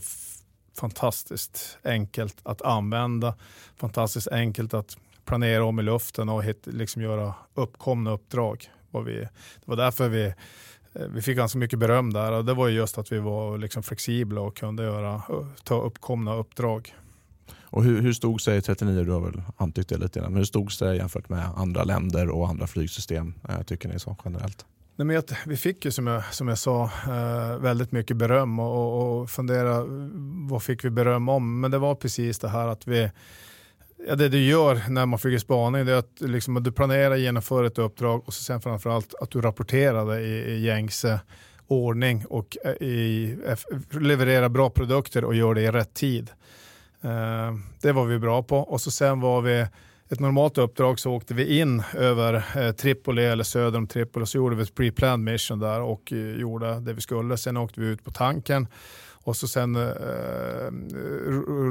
fantastiskt 0.73 1.77
enkelt 1.83 2.37
att 2.43 2.61
använda, 2.61 3.35
fantastiskt 3.75 4.27
enkelt 4.27 4.73
att 4.73 4.97
planera 5.25 5.65
om 5.65 5.79
i 5.79 5.83
luften 5.83 6.29
och 6.29 6.43
hit, 6.43 6.67
liksom 6.67 7.01
göra 7.01 7.33
uppkomna 7.53 8.11
uppdrag. 8.11 8.69
Och 8.91 9.07
vi, 9.07 9.13
det 9.15 9.65
var 9.65 9.75
därför 9.75 10.09
vi, 10.09 10.25
eh, 10.93 11.07
vi 11.13 11.21
fick 11.21 11.37
ganska 11.37 11.59
mycket 11.59 11.79
beröm 11.79 12.13
där 12.13 12.31
och 12.31 12.45
det 12.45 12.53
var 12.53 12.67
just 12.67 12.97
att 12.97 13.11
vi 13.11 13.19
var 13.19 13.57
liksom 13.57 13.83
flexibla 13.83 14.41
och 14.41 14.57
kunde 14.57 14.83
göra, 14.83 15.21
ta 15.63 15.81
uppkomna 15.81 16.35
uppdrag. 16.35 16.95
Och 17.71 17.83
hur, 17.83 18.01
hur 18.01 18.13
stod 18.13 18.41
sig 18.41 18.61
39, 18.61 19.03
du 19.03 19.11
har 19.11 19.21
väl 19.21 19.41
antytt 19.57 19.89
det 19.89 19.97
lite 19.97 20.19
grann, 20.19 20.31
men 20.31 20.37
hur 20.37 20.45
stod 20.45 20.71
sig 20.71 20.97
jämfört 20.97 21.29
med 21.29 21.45
andra 21.55 21.83
länder 21.83 22.29
och 22.29 22.49
andra 22.49 22.67
flygsystem 22.67 23.33
eh, 23.49 23.61
tycker 23.61 23.89
ni 23.89 23.99
så 23.99 24.17
generellt? 24.25 24.65
Nej, 24.99 25.05
men 25.05 25.23
vi 25.45 25.57
fick 25.57 25.85
ju 25.85 25.91
som 25.91 26.07
jag, 26.07 26.33
som 26.33 26.47
jag 26.47 26.57
sa 26.57 26.83
eh, 26.83 27.57
väldigt 27.57 27.91
mycket 27.91 28.17
beröm 28.17 28.59
och, 28.59 29.19
och 29.19 29.29
fundera 29.29 29.85
vad 30.49 30.63
fick 30.63 30.85
vi 30.85 30.89
beröm 30.89 31.29
om? 31.29 31.59
Men 31.59 31.71
det 31.71 31.77
var 31.77 31.95
precis 31.95 32.39
det 32.39 32.49
här 32.49 32.67
att 32.67 32.87
vi 32.87 33.11
Ja, 34.07 34.15
det 34.15 34.29
du 34.29 34.43
gör 34.45 34.89
när 34.89 35.05
man 35.05 35.19
flyger 35.19 35.37
spaning 35.37 35.85
det 35.85 35.91
är 35.91 35.97
att, 35.97 36.21
liksom, 36.21 36.57
att 36.57 36.63
du 36.63 36.71
planerar, 36.71 37.15
genomför 37.15 37.63
ett 37.63 37.77
uppdrag 37.77 38.23
och 38.25 38.33
så 38.33 38.43
sen 38.43 38.61
framförallt 38.61 39.15
att 39.21 39.31
du 39.31 39.41
rapporterar 39.41 40.05
det 40.05 40.21
i, 40.21 40.51
i 40.51 40.65
gängse 40.65 41.19
ordning 41.67 42.25
och 42.25 42.57
eh, 42.65 42.71
i, 42.71 43.37
levererar 43.91 44.49
bra 44.49 44.69
produkter 44.69 45.23
och 45.23 45.35
gör 45.35 45.53
det 45.53 45.61
i 45.61 45.71
rätt 45.71 45.93
tid. 45.93 46.29
Eh, 47.01 47.53
det 47.81 47.91
var 47.91 48.05
vi 48.05 48.19
bra 48.19 48.43
på 48.43 48.57
och 48.57 48.81
så 48.81 48.91
sen 48.91 49.19
var 49.19 49.41
vi 49.41 49.65
ett 50.11 50.19
normalt 50.19 50.57
uppdrag 50.57 50.99
så 50.99 51.11
åkte 51.11 51.33
vi 51.33 51.59
in 51.59 51.83
över 51.93 52.33
eh, 52.57 52.71
Tripoli 52.71 53.25
eller 53.25 53.43
söder 53.43 53.77
om 53.77 53.87
Tripoli 53.87 54.23
och 54.23 54.29
så 54.29 54.37
gjorde 54.37 54.55
vi 54.55 54.63
ett 54.63 54.75
pre-planned 54.75 55.31
mission 55.31 55.59
där 55.59 55.81
och 55.81 56.13
eh, 56.13 56.17
gjorde 56.17 56.79
det 56.79 56.93
vi 56.93 57.01
skulle. 57.01 57.37
Sen 57.37 57.57
åkte 57.57 57.81
vi 57.81 57.87
ut 57.87 58.03
på 58.03 58.11
tanken 58.11 58.67
och 59.23 59.35
så 59.35 59.47
sen 59.47 59.75
eh, 59.75 59.81
eh 59.81 60.71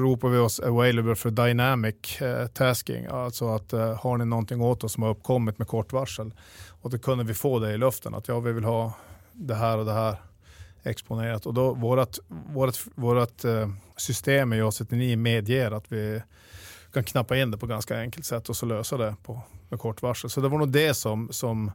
ropade 0.03 0.32
vi 0.32 0.39
oss 0.39 0.61
available 0.61 1.14
för 1.14 1.30
dynamic 1.30 2.22
eh, 2.22 2.47
tasking, 2.47 3.07
alltså 3.07 3.49
att 3.49 3.72
eh, 3.72 3.95
har 3.95 4.16
ni 4.16 4.24
någonting 4.24 4.61
åt 4.61 4.84
oss 4.84 4.93
som 4.93 5.03
har 5.03 5.11
uppkommit 5.11 5.59
med 5.59 5.68
kort 5.68 5.93
varsel? 5.93 6.34
Och 6.82 6.91
då 6.91 6.99
kunde 6.99 7.24
vi 7.24 7.34
få 7.34 7.59
det 7.59 7.72
i 7.72 7.78
luften, 7.78 8.14
att 8.14 8.28
ja, 8.28 8.41
vi 8.41 8.53
vill 8.53 8.64
ha 8.64 8.93
det 9.32 9.55
här 9.55 9.78
och 9.78 9.84
det 9.84 9.93
här 9.93 10.16
exponerat. 10.82 11.47
Och 11.47 11.55
då 11.55 11.74
vårat, 11.74 12.18
vårat, 12.28 12.86
vårat 12.95 13.45
eh, 13.45 13.68
system 13.97 14.53
i 14.53 14.61
JAS-39 14.61 15.16
medger 15.16 15.70
att 15.70 15.93
vi 15.93 16.22
kan 16.93 17.05
knappa 17.05 17.36
in 17.36 17.51
det 17.51 17.59
på 17.59 17.66
ganska 17.66 18.01
enkelt 18.01 18.26
sätt 18.26 18.49
och 18.49 18.57
så 18.57 18.66
lösa 18.66 18.97
det 18.97 19.16
på, 19.22 19.41
med 19.68 19.80
kort 19.80 20.03
varsel. 20.03 20.30
Så 20.30 20.41
det 20.41 20.49
var 20.49 20.59
nog 20.59 20.68
det 20.68 20.95
som, 20.95 21.28
som 21.30 21.70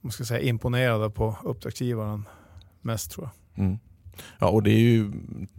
man 0.00 0.12
ska 0.12 0.24
säga, 0.24 0.40
imponerade 0.40 1.10
på 1.10 1.36
uppdragsgivaren 1.44 2.28
mest 2.80 3.10
tror 3.10 3.28
jag. 3.56 3.64
Mm. 3.64 3.78
Ja, 4.38 4.48
och 4.48 4.62
det 4.62 4.70
är 4.70 4.78
ju 4.78 5.12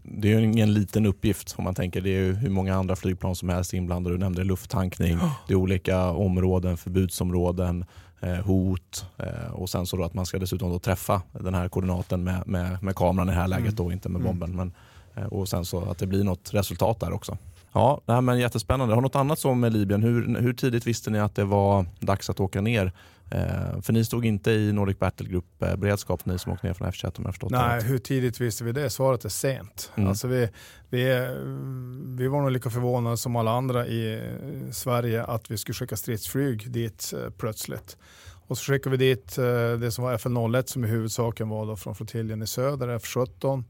det 0.04 0.34
är 0.34 0.40
ingen 0.40 0.74
liten 0.74 1.06
uppgift 1.06 1.56
om 1.58 1.64
man 1.64 1.76
tänker. 1.76 2.02
Det 2.02 2.10
är 2.10 2.22
ju 2.22 2.34
hur 2.34 2.50
många 2.50 2.76
andra 2.76 2.96
flygplan 2.96 3.36
som 3.36 3.50
helst 3.50 3.74
inblandade. 3.74 4.16
Du 4.16 4.20
nämnde 4.20 4.44
lufttankning, 4.44 5.18
oh. 5.18 5.34
det 5.48 5.54
är 5.54 5.58
olika 5.58 6.12
områden, 6.12 6.78
förbudsområden, 6.78 7.86
eh, 8.20 8.36
hot 8.36 9.06
eh, 9.18 9.52
och 9.52 9.70
sen 9.70 9.86
så 9.86 9.98
då 9.98 10.04
att 10.04 10.14
man 10.14 10.26
ska 10.26 10.40
dessutom 10.40 10.80
träffa 10.80 11.22
den 11.32 11.54
här 11.54 11.70
koordinaten 11.70 12.24
med, 12.24 12.48
med, 12.48 12.84
med 12.84 12.96
kameran 12.96 13.30
i 13.30 13.32
det 13.32 13.38
här 13.38 13.48
läget 13.48 13.64
mm. 13.64 13.76
då, 13.76 13.92
inte 13.92 14.10
med 14.10 14.22
mm. 14.22 14.40
bomben. 14.40 14.56
Men, 14.56 14.74
eh, 15.16 15.34
och 15.34 15.50
sen 15.50 15.66
så 15.66 15.90
att 15.90 15.98
det 15.98 16.08
blir 16.08 16.24
något 16.24 16.54
resultat 16.54 17.00
där 17.00 17.14
också. 17.14 17.38
Ja, 17.74 18.02
nej, 18.06 18.22
men 18.22 18.40
jättespännande. 18.40 18.96
Har 18.96 19.02
något 19.02 19.16
annat 19.16 19.40
som 19.40 19.60
med 19.60 19.74
Libyen? 19.74 20.04
Hur, 20.04 20.40
hur 20.40 20.54
tidigt 20.54 20.88
visste 20.88 21.10
ni 21.10 21.20
att 21.20 21.36
det 21.36 21.44
var 21.44 21.86
dags 22.00 22.30
att 22.30 22.40
åka 22.40 22.62
ner? 22.62 22.92
Eh, 23.32 23.82
för 23.82 23.94
ni 23.94 24.06
stod 24.06 24.26
inte 24.26 24.52
i 24.52 24.74
Nordic 24.74 25.00
Battle 25.00 25.30
Group-beredskap, 25.30 26.28
eh, 26.28 26.34
ni 26.34 26.40
som 26.40 26.52
åkte 26.52 26.68
ner 26.68 26.74
från 26.74 26.88
F21 26.88 27.18
om 27.18 27.26
jag 27.26 27.34
förstått 27.34 27.52
Nej, 27.52 27.80
det. 27.82 27.88
hur 27.88 27.98
tidigt 27.98 28.42
visste 28.42 28.64
vi 28.64 28.72
det? 28.72 28.90
Svaret 28.90 29.26
är 29.26 29.30
sent. 29.30 29.92
Mm. 29.96 30.10
Alltså 30.10 30.28
vi, 30.28 30.50
vi, 30.90 31.04
vi 32.18 32.28
var 32.28 32.42
nog 32.42 32.52
lika 32.52 32.70
förvånade 32.70 33.18
som 33.18 33.36
alla 33.36 33.52
andra 33.52 33.88
i 33.88 34.32
Sverige 34.72 35.24
att 35.24 35.52
vi 35.52 35.58
skulle 35.58 35.74
skicka 35.74 35.96
stridsflyg 35.96 36.72
dit 36.72 37.14
eh, 37.14 37.30
plötsligt. 37.30 37.98
Och 38.48 38.58
så 38.58 38.72
skickade 38.72 38.98
vi 38.98 39.06
dit 39.06 39.38
eh, 39.38 39.44
det 39.80 39.92
som 39.92 40.04
var 40.04 40.18
FL01 40.18 40.66
som 40.66 40.86
i 40.86 40.88
huvudsaken 40.88 41.50
var 41.50 41.66
då 41.66 41.76
från 41.76 41.96
flottiljen 41.96 42.42
i 42.42 42.48
söder, 42.48 42.88
F17. 42.88 43.64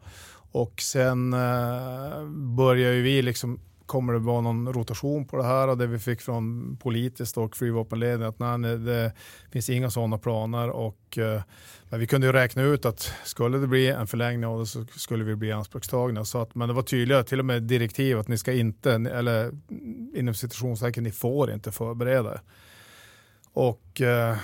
Och 0.52 0.82
sen 0.82 1.34
eh, 1.34 2.24
började 2.58 3.02
vi 3.02 3.22
liksom 3.22 3.60
kommer 3.92 4.14
det 4.14 4.20
vara 4.20 4.42
någon 4.42 4.74
rotation 4.74 5.26
på 5.26 5.38
det 5.38 5.44
här? 5.44 5.68
Och 5.68 5.78
det 5.78 5.88
vi 5.88 6.00
fick 6.00 6.22
från 6.22 6.78
politiskt 6.78 7.38
och 7.38 7.58
flygvapenledningen 7.58 8.30
att 8.30 8.39
nej, 8.39 8.78
det 8.78 9.14
finns 9.52 9.70
inga 9.70 9.89
sådana 9.89 10.18
planer. 10.18 10.70
Och 10.70 11.18
eh, 11.18 11.42
men 11.89 12.00
vi 12.00 12.08
kunde 12.08 12.28
ju 12.28 12.34
räkna 12.34 12.64
ut 12.64 12.86
att 12.86 13.14
skulle 13.24 13.58
det 13.58 13.68
bli 13.68 13.88
en 13.88 14.08
förlängning 14.08 14.46
av 14.46 14.60
det 14.60 14.66
så 14.66 14.86
skulle 14.86 15.24
vi 15.24 15.36
bli 15.36 15.52
anspråkstagna. 15.52 16.26
Så 16.26 16.42
att, 16.42 16.56
men 16.56 16.68
det 16.68 16.74
var 16.74 16.82
tydligare, 16.82 17.24
till 17.24 17.39
och 17.39 17.46
med 17.46 17.64
direktiv 17.64 18.20
att 18.20 18.28
ni 18.28 18.38
ska 18.38 18.54
inte, 18.54 18.92
eller 18.94 19.52
inom 20.16 20.34
citationstecken, 20.34 21.04
ni 21.04 21.12
får 21.12 21.52
inte 21.52 21.72
förbereda 21.72 22.42
Och 23.54 24.02
eh, 24.02 24.38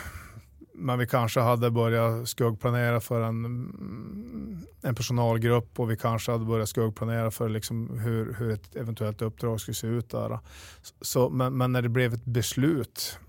men 0.77 0.99
vi 0.99 1.07
kanske 1.07 1.39
hade 1.39 1.71
börjat 1.71 2.29
skuggplanera 2.29 2.99
för 2.99 3.21
en, 3.21 3.37
en 4.81 4.95
personalgrupp 4.95 5.79
och 5.79 5.91
vi 5.91 5.97
kanske 5.97 6.31
hade 6.31 6.45
börjat 6.45 6.69
skuggplanera 6.69 7.31
för 7.31 7.49
liksom 7.49 7.99
hur, 7.99 8.33
hur 8.33 8.51
ett 8.51 8.75
eventuellt 8.75 9.21
uppdrag 9.21 9.61
skulle 9.61 9.75
se 9.75 9.87
ut. 9.87 10.09
Där. 10.09 10.39
Så, 11.01 11.29
men, 11.29 11.57
men 11.57 11.71
när 11.71 11.81
det 11.81 11.89
blev 11.89 12.13
ett 12.13 12.25
beslut, 12.25 13.19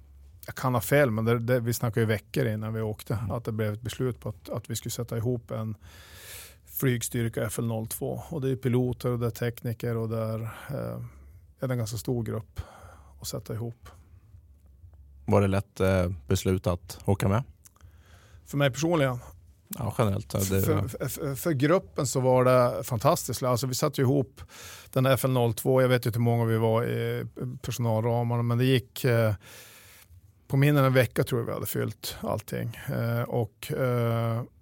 jag 0.47 0.55
kan 0.55 0.75
ha 0.75 0.81
fel, 0.81 1.11
men 1.11 1.25
det, 1.25 1.39
det, 1.39 1.61
vi 1.61 1.73
snackade 1.73 2.01
ju 2.01 2.07
veckor 2.07 2.47
innan 2.47 2.75
vi 2.75 2.81
åkte, 2.81 3.15
mm. 3.15 3.31
att 3.31 3.45
det 3.45 3.53
blev 3.53 3.73
ett 3.73 3.83
beslut 3.83 4.21
på 4.21 4.29
att, 4.29 4.49
att 4.49 4.71
vi 4.71 4.77
skulle 4.77 4.91
sätta 4.91 5.17
ihop 5.17 5.51
en 5.51 5.77
flygstyrka 6.67 7.49
FL02. 7.49 8.21
Och 8.29 8.41
det 8.41 8.51
är 8.51 8.57
piloter 8.57 9.11
och 9.11 9.19
det 9.19 9.27
är 9.27 9.31
tekniker 9.31 9.97
och 9.97 10.09
det 10.09 10.19
är, 10.19 10.43
eh, 10.43 11.05
en 11.61 11.79
ganska 11.79 11.97
stor 11.97 12.23
grupp 12.23 12.61
att 13.21 13.27
sätta 13.27 13.55
ihop. 13.55 13.89
Var 15.29 15.41
det 15.41 15.47
lätt 15.47 15.81
eh, 15.81 16.11
beslut 16.26 16.66
att 16.66 16.99
åka 17.05 17.29
med? 17.29 17.43
För 18.47 18.59
mig 18.59 18.70
personligen? 18.70 19.18
Ja, 19.68 19.95
generellt. 19.99 20.31
Det... 20.31 20.41
För, 20.41 21.09
för, 21.09 21.35
för, 21.35 21.53
gruppen 21.53 22.07
så 22.07 22.20
var 22.20 22.45
det 22.45 22.85
fantastiskt. 22.85 23.43
Alltså, 23.43 23.66
vi 23.66 23.74
satte 23.74 24.01
ihop 24.01 24.41
den 24.93 25.07
FL02, 25.07 25.83
jag 25.83 25.89
vet 25.89 26.07
inte 26.07 26.18
hur 26.18 26.24
många 26.24 26.45
vi 26.45 26.57
var 26.57 26.85
i 26.85 27.26
personalramarna, 27.62 28.43
men 28.43 28.59
det 28.59 28.64
gick 28.64 29.05
eh, 29.05 29.35
på 30.49 30.57
mindre 30.57 30.81
än 30.81 30.87
en 30.87 30.95
vecka 30.95 31.24
tror 31.24 31.41
jag 31.41 31.47
vi 31.47 31.53
hade 31.53 31.66
fyllt 31.66 32.16
allting. 32.20 32.81
Eh, 32.89 33.22
och 33.22 33.72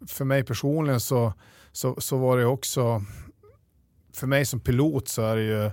för 0.06 0.24
mig 0.24 0.44
personligen 0.44 1.00
så, 1.00 1.32
så, 1.72 2.00
så 2.00 2.16
var 2.16 2.38
det 2.38 2.46
också, 2.46 3.02
för 4.12 4.26
mig 4.26 4.44
som 4.44 4.60
pilot 4.60 5.08
så 5.08 5.22
är 5.22 5.36
det 5.36 5.42
ju 5.42 5.70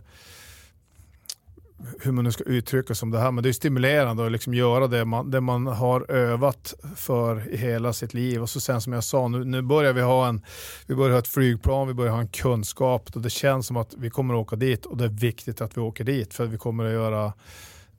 hur 2.01 2.11
man 2.11 2.23
nu 2.23 2.31
ska 2.31 2.43
uttrycka 2.43 2.95
sig 2.95 3.05
om 3.05 3.11
det 3.11 3.19
här, 3.19 3.31
men 3.31 3.43
det 3.43 3.49
är 3.49 3.53
stimulerande 3.53 4.25
att 4.25 4.31
liksom 4.31 4.53
göra 4.53 4.87
det 4.87 5.05
man, 5.05 5.31
det 5.31 5.41
man 5.41 5.67
har 5.67 6.11
övat 6.11 6.73
för 6.95 7.49
i 7.49 7.57
hela 7.57 7.93
sitt 7.93 8.13
liv. 8.13 8.41
Och 8.41 8.49
så 8.49 8.59
sen 8.59 8.81
som 8.81 8.93
jag 8.93 9.03
sa, 9.03 9.27
nu, 9.27 9.45
nu 9.45 9.61
börjar 9.61 9.93
vi 9.93 10.01
ha 10.01 10.27
en, 10.27 10.41
vi 10.87 10.95
börjar 10.95 11.11
ha 11.11 11.19
ett 11.19 11.27
flygplan, 11.27 11.87
vi 11.87 11.93
börjar 11.93 12.11
ha 12.11 12.19
en 12.19 12.27
kunskap 12.27 13.09
och 13.15 13.21
det 13.21 13.29
känns 13.29 13.67
som 13.67 13.77
att 13.77 13.93
vi 13.97 14.09
kommer 14.09 14.33
att 14.33 14.39
åka 14.39 14.55
dit 14.55 14.85
och 14.85 14.97
det 14.97 15.03
är 15.03 15.09
viktigt 15.09 15.61
att 15.61 15.77
vi 15.77 15.81
åker 15.81 16.03
dit 16.03 16.33
för 16.33 16.43
att 16.43 16.49
vi 16.49 16.57
kommer 16.57 16.85
att 16.85 16.91
göra 16.91 17.33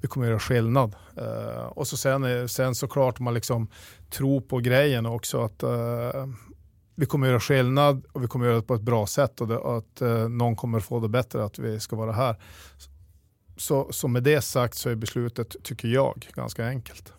vi 0.05 0.09
kommer 0.09 0.26
att 0.26 0.30
göra 0.30 0.41
skillnad. 0.41 0.95
Uh, 1.18 1.64
och 1.64 1.87
så 1.87 1.97
sen, 1.97 2.49
sen 2.49 2.74
såklart 2.74 3.20
man 3.20 3.35
liksom 3.35 3.68
tror 4.11 4.41
på 4.41 4.59
grejen 4.59 5.07
också 5.07 5.45
att 5.45 5.62
uh, 5.62 6.26
vi 6.95 7.07
kommer 7.07 7.26
att 7.26 7.30
göra 7.30 7.41
skillnad 7.41 8.05
och 8.12 8.22
vi 8.22 8.26
kommer 8.26 8.47
att 8.47 8.51
göra 8.51 8.61
det 8.61 8.66
på 8.66 8.74
ett 8.74 8.82
bra 8.82 9.07
sätt 9.07 9.41
och 9.41 9.49
det, 9.49 9.59
att 9.59 10.03
uh, 10.03 10.28
någon 10.28 10.57
kommer 10.57 10.78
att 10.78 10.85
få 10.85 11.01
det 11.01 11.09
bättre 11.09 11.45
att 11.45 11.59
vi 11.59 11.80
ska 11.80 11.97
vara 11.97 12.12
här. 12.12 12.37
Så, 13.57 13.92
så 13.92 14.09
med 14.09 14.22
det 14.22 14.40
sagt 14.40 14.74
så 14.74 14.90
är 14.90 14.94
beslutet, 14.94 15.57
tycker 15.62 15.88
jag, 15.88 16.28
ganska 16.34 16.66
enkelt. 16.66 17.12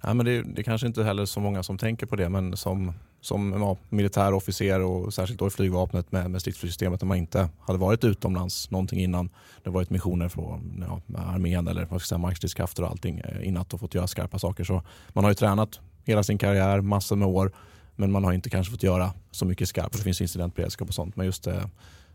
Ja, 0.00 0.14
men 0.14 0.26
det, 0.26 0.42
det 0.42 0.62
kanske 0.62 0.86
inte 0.86 1.04
heller 1.04 1.24
så 1.24 1.40
många 1.40 1.62
som 1.62 1.78
tänker 1.78 2.06
på 2.06 2.16
det, 2.16 2.28
men 2.28 2.56
som, 2.56 2.92
som 3.20 3.52
ja, 3.52 3.76
militär 3.88 4.32
officer 4.34 4.80
och 4.80 5.14
särskilt 5.14 5.40
då 5.40 5.46
i 5.46 5.50
flygvapnet 5.50 6.12
med, 6.12 6.30
med 6.30 6.40
stridsflygsystemet, 6.40 7.00
när 7.00 7.06
man 7.06 7.16
inte 7.16 7.48
hade 7.60 7.78
varit 7.78 8.04
utomlands 8.04 8.70
någonting 8.70 9.00
innan, 9.00 9.26
det 9.62 9.70
har 9.70 9.74
varit 9.74 9.90
missioner 9.90 10.28
från 10.28 10.84
ja, 10.88 11.20
armén 11.20 11.68
eller 11.68 11.84
vad 11.84 12.00
ska 12.00 12.06
säga, 12.06 12.18
markstridskrafter 12.18 12.82
och 12.82 12.88
allting 12.88 13.22
innan 13.42 13.64
och 13.72 13.80
fått 13.80 13.94
göra 13.94 14.06
skarpa 14.06 14.38
saker. 14.38 14.64
Så 14.64 14.82
man 15.08 15.24
har 15.24 15.30
ju 15.30 15.34
tränat 15.34 15.80
hela 16.04 16.22
sin 16.22 16.38
karriär, 16.38 16.80
massor 16.80 17.16
med 17.16 17.28
år, 17.28 17.52
men 17.96 18.12
man 18.12 18.24
har 18.24 18.32
inte 18.32 18.50
kanske 18.50 18.70
fått 18.70 18.82
göra 18.82 19.12
så 19.30 19.44
mycket 19.44 19.68
skarpt. 19.68 19.96
Det 19.96 20.02
finns 20.02 20.20
incidentberedskap 20.20 20.88
och 20.88 20.94
sånt, 20.94 21.16
men 21.16 21.26
just 21.26 21.44
det, 21.44 21.54
eh, 21.54 21.66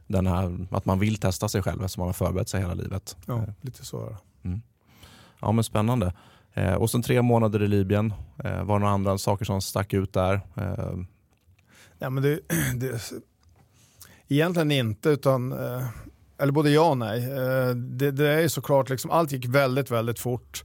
den 0.08 0.28
här, 0.28 0.68
att 0.72 0.86
man 0.86 1.00
vill 1.00 1.18
testa 1.18 1.50
sig 1.50 1.62
själv 1.62 1.84
eftersom 1.84 2.02
man 2.02 2.08
har 2.08 2.14
förberett 2.14 2.50
sig 2.50 2.62
hela 2.62 2.74
livet. 2.74 3.18
Ja, 3.26 3.46
lite 3.62 3.86
så. 3.86 4.18
Mm. 4.44 4.62
Ja 5.40 5.52
men 5.52 5.64
spännande. 5.64 6.14
Eh, 6.54 6.74
och 6.74 6.90
sen 6.90 7.02
tre 7.02 7.22
månader 7.22 7.64
i 7.64 7.68
Libyen. 7.68 8.14
Eh, 8.44 8.64
var 8.64 8.76
det 8.76 8.80
några 8.80 8.94
andra 8.94 9.18
saker 9.18 9.46
som 9.46 9.62
stack 9.62 9.94
ut 9.94 10.14
där? 10.14 10.42
Eh. 10.56 10.94
Ja, 12.00 12.10
men 12.10 12.24
det, 12.24 12.40
det, 12.76 13.12
egentligen 14.28 14.72
inte, 14.72 15.10
utan 15.10 15.52
eh, 15.52 15.88
eller 16.38 16.52
både 16.52 16.70
ja 16.70 16.90
och 16.90 16.98
nej. 16.98 17.32
Eh, 17.32 17.76
det, 17.76 18.12
det 18.12 18.30
är 18.30 18.48
såklart, 18.48 18.90
liksom, 18.90 19.12
allt 19.12 19.32
gick 19.32 19.46
väldigt, 19.46 19.92
väldigt 19.92 20.20
fort. 20.20 20.64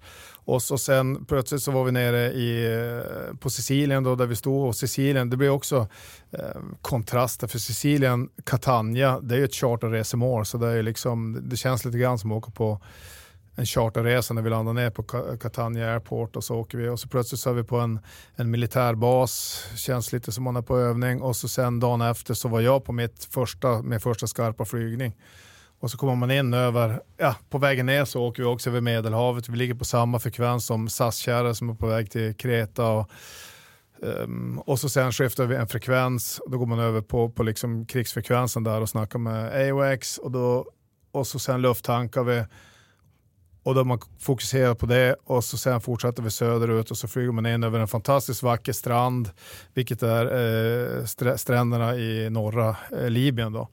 Och 0.49 0.63
så 0.63 0.79
sen 0.79 1.25
plötsligt 1.25 1.63
så 1.63 1.71
var 1.71 1.85
vi 1.85 1.93
nere 1.93 2.33
i, 2.33 2.75
eh, 2.75 3.37
på 3.37 3.51
Sicilien 3.51 4.05
då, 4.05 4.15
där 4.15 4.27
vi 4.27 4.37
stod. 4.37 4.67
Och 4.67 4.77
Sicilien, 4.77 5.31
det 5.31 5.37
blir 5.37 5.51
också 5.51 5.89
eh, 6.31 6.61
kontraster. 6.83 7.47
För 7.47 7.59
Sicilien, 7.59 8.29
Catania, 8.45 9.21
det 9.21 9.35
är 9.35 9.39
ju 9.39 9.45
ett 9.45 9.55
charterresemål 9.55 10.47
så 10.47 10.59
det, 10.59 10.67
är 10.67 10.83
liksom, 10.83 11.41
det 11.43 11.57
känns 11.57 11.85
lite 11.85 11.99
grann 11.99 12.19
som 12.19 12.33
att 12.33 12.39
åka 12.39 12.51
på 12.51 12.81
en 13.57 13.67
charterresa 13.67 14.35
när 14.35 14.43
vi 14.43 14.51
landar 14.51 14.73
ner 14.73 14.91
på 14.91 15.03
Catania 15.39 15.93
Airport 15.93 16.37
och 16.37 16.45
så 16.45 16.57
åker 16.57 16.79
vi. 16.79 16.89
Och 16.89 17.01
så 17.01 17.09
plötsligt 17.09 17.41
så 17.41 17.51
är 17.51 17.55
vi 17.55 17.65
på 17.65 17.77
en, 17.79 17.99
en 18.37 18.51
militärbas, 18.51 19.65
känns 19.77 20.13
lite 20.13 20.33
som 20.33 20.45
man 20.45 20.57
är 20.57 20.63
på 20.63 20.79
övning. 20.79 21.23
Och 21.23 21.37
så 21.37 21.49
sen 21.49 21.81
dagen 21.81 22.01
efter 22.01 22.35
så 22.35 22.49
var 22.49 22.61
jag 22.61 22.85
på 22.85 22.93
mitt 22.93 23.25
första, 23.25 23.83
min 23.83 24.01
första 24.01 24.27
skarpa 24.27 24.65
flygning. 24.65 25.15
Och 25.81 25.91
så 25.91 25.99
kommer 25.99 26.15
man 26.15 26.31
in 26.31 26.55
över, 26.55 27.03
ja, 27.17 27.37
på 27.51 27.59
vägen 27.59 27.87
ner 27.87 28.05
så 28.05 28.23
åker 28.23 28.43
vi 28.43 28.49
också 28.49 28.71
över 28.71 28.81
Medelhavet. 28.81 29.49
Vi 29.49 29.57
ligger 29.57 29.75
på 29.75 29.85
samma 29.85 30.19
frekvens 30.19 30.67
som 30.67 30.89
SAS-kärror 30.89 31.53
som 31.53 31.71
är 31.71 31.75
på 31.75 31.87
väg 31.87 32.11
till 32.11 32.35
Kreta. 32.35 32.89
Och, 32.89 33.11
um, 33.99 34.59
och 34.59 34.79
så 34.79 34.89
sen 34.89 35.13
skiftar 35.13 35.47
vi 35.47 35.57
en 35.57 35.69
frekvens 35.69 36.39
och 36.39 36.51
då 36.51 36.59
går 36.59 36.67
man 36.67 36.79
över 36.79 37.01
på, 37.01 37.31
på 37.31 37.43
liksom 37.43 37.87
krigsfrekvensen 37.87 38.65
där 38.65 38.81
och 38.81 38.89
snackar 38.89 39.19
med 39.19 39.71
AOX. 39.71 40.19
och, 40.19 40.31
då, 40.31 40.67
och 41.13 41.27
så 41.27 41.39
sen 41.39 41.63
lufttankar 41.63 42.23
vi 42.23 42.45
och 43.63 43.75
då 43.75 43.85
man 43.85 44.01
fokuserar 44.21 44.75
på 44.75 44.87
det 44.87 45.17
och 45.25 45.45
så 45.45 45.59
sen 45.59 45.81
fortsätter 45.81 46.23
vi 46.23 46.31
söderut 46.31 46.91
och 46.91 46.99
så 46.99 47.09
flyger 47.09 47.33
man 47.33 47.47
in 47.47 47.65
över 47.65 47.81
en 47.81 47.89
fantastiskt 47.89 48.43
vacker 48.43 48.73
strand, 48.73 49.31
vilket 49.75 50.03
är 50.03 50.25
eh, 50.99 51.37
stränderna 51.37 51.97
i 51.97 52.31
norra 52.31 52.77
eh, 52.93 53.11
Libyen. 53.11 53.53
Då. 53.53 53.69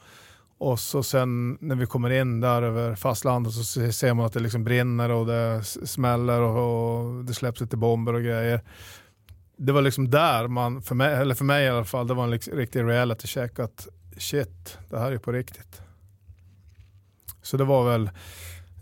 Och 0.57 0.79
så 0.79 1.03
sen 1.03 1.57
när 1.61 1.75
vi 1.75 1.85
kommer 1.85 2.09
in 2.09 2.41
där 2.41 2.61
över 2.61 2.95
fastlandet 2.95 3.53
så 3.53 3.91
ser 3.91 4.13
man 4.13 4.25
att 4.25 4.33
det 4.33 4.39
liksom 4.39 4.63
brinner 4.63 5.09
och 5.09 5.25
det 5.25 5.63
smäller 5.63 6.41
och, 6.41 7.05
och 7.05 7.25
det 7.25 7.33
släpps 7.33 7.61
lite 7.61 7.77
bomber 7.77 8.13
och 8.13 8.21
grejer. 8.23 8.61
Det 9.57 9.71
var 9.71 9.81
liksom 9.81 10.09
där 10.09 10.47
man, 10.47 10.81
för 10.81 10.95
mig, 10.95 11.13
eller 11.13 11.35
för 11.35 11.45
mig 11.45 11.65
i 11.65 11.69
alla 11.69 11.85
fall, 11.85 12.07
det 12.07 12.13
var 12.13 12.23
en 12.23 12.31
liksom 12.31 12.53
riktig 12.53 12.83
reality 12.83 13.27
check 13.27 13.59
att 13.59 13.87
shit, 14.17 14.77
det 14.89 14.99
här 14.99 15.11
är 15.11 15.17
på 15.17 15.31
riktigt. 15.31 15.81
Så 17.41 17.57
det 17.57 17.63
var 17.63 17.89
väl 17.89 18.09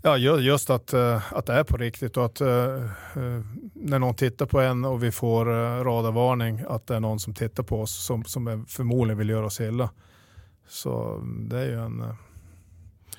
Ja, 0.06 0.16
just 0.16 0.70
att, 0.70 0.92
eh, 0.92 1.32
att 1.32 1.46
det 1.46 1.52
är 1.52 1.64
på 1.64 1.76
riktigt 1.76 2.16
och 2.16 2.24
att 2.24 2.40
eh, 2.40 2.48
eh, 2.48 3.40
när 3.74 3.98
någon 3.98 4.14
tittar 4.14 4.46
på 4.46 4.60
en 4.60 4.84
och 4.84 5.02
vi 5.02 5.12
får 5.12 5.44
radarvarning 5.84 6.64
att 6.68 6.86
det 6.86 6.96
är 6.96 7.00
någon 7.00 7.20
som 7.20 7.34
tittar 7.34 7.62
på 7.62 7.80
oss 7.80 8.04
som, 8.04 8.24
som 8.24 8.66
förmodligen 8.68 9.18
vill 9.18 9.28
göra 9.28 9.46
oss 9.46 9.60
illa. 9.60 9.90
Så 10.68 11.22
det 11.48 11.58
är 11.58 11.64
ju 11.64 11.80
en... 11.80 12.00
Eh, 12.00 12.14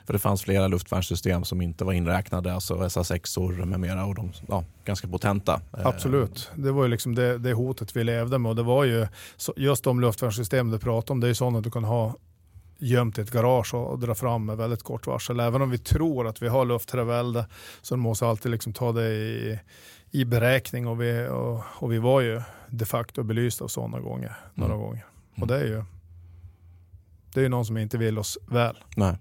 För 0.06 0.14
det 0.14 0.20
fanns 0.20 0.42
flera 0.42 0.68
luftvärnssystem 0.68 1.44
som 1.44 1.62
inte 1.62 1.86
var 1.86 1.94
inräknade, 1.94 2.54
alltså 2.54 2.76
SA6or 2.76 3.66
med 3.66 3.80
mera 3.80 4.06
och 4.06 4.16
de 4.16 4.32
ja, 4.48 4.64
ganska 4.86 5.08
potenta. 5.08 5.62
Eh, 5.78 5.88
Absolut, 5.88 6.52
det 6.56 6.72
var 6.72 6.84
ju 6.84 6.90
liksom 6.90 7.16
det, 7.16 7.38
det 7.38 7.54
hotet 7.54 7.96
vi 7.96 8.04
levde 8.04 8.38
med 8.38 8.50
och 8.50 8.56
det 8.56 8.64
var 8.64 8.84
ju 8.84 9.08
just 9.56 9.84
de 9.84 10.02
luftvärnssystem 10.02 10.72
du 10.72 10.80
pratade 10.80 11.14
om, 11.14 11.20
det 11.20 11.28
är 11.28 11.30
ju 11.30 11.36
sådana 11.36 11.62
du 11.62 11.72
kan 11.72 11.84
ha 11.84 12.16
gömt 12.78 13.18
i 13.18 13.22
ett 13.22 13.32
garage 13.32 13.74
och 13.74 14.00
dra 14.00 14.16
fram 14.16 14.46
med 14.46 14.58
väldigt 14.58 14.84
kort 14.84 15.08
varsel. 15.08 15.40
Även 15.40 15.62
om 15.62 15.70
vi 15.70 15.78
tror 15.78 16.28
att 16.28 16.42
vi 16.42 16.48
har 16.48 16.66
luftträvälde 16.66 17.46
så 17.82 17.98
måste 17.98 18.26
vi 18.26 18.30
alltid 18.30 18.52
liksom 18.52 18.74
ta 18.74 18.92
det 18.92 19.10
i, 19.10 19.60
i 20.12 20.26
beräkning 20.26 20.88
och 20.88 21.02
vi, 21.02 21.28
och, 21.28 21.62
och 21.66 21.92
vi 21.92 21.98
var 21.98 22.22
ju 22.22 22.42
de 22.70 22.86
facto 22.86 23.24
belysta 23.24 23.64
av 23.64 23.68
sådana 23.68 24.00
gånger, 24.00 24.36
några 24.54 24.74
mm. 24.74 24.86
gånger. 24.86 25.06
Och 25.42 25.48
det 25.48 25.56
är 25.56 25.66
ju 25.66 25.84
det 27.36 27.42
är 27.42 27.44
ju 27.44 27.50
någon 27.50 27.66
som 27.66 27.78
inte 27.78 27.98
vill 27.98 28.20
oss 28.20 28.38
väl. 28.48 28.78
Nej. 28.96 29.16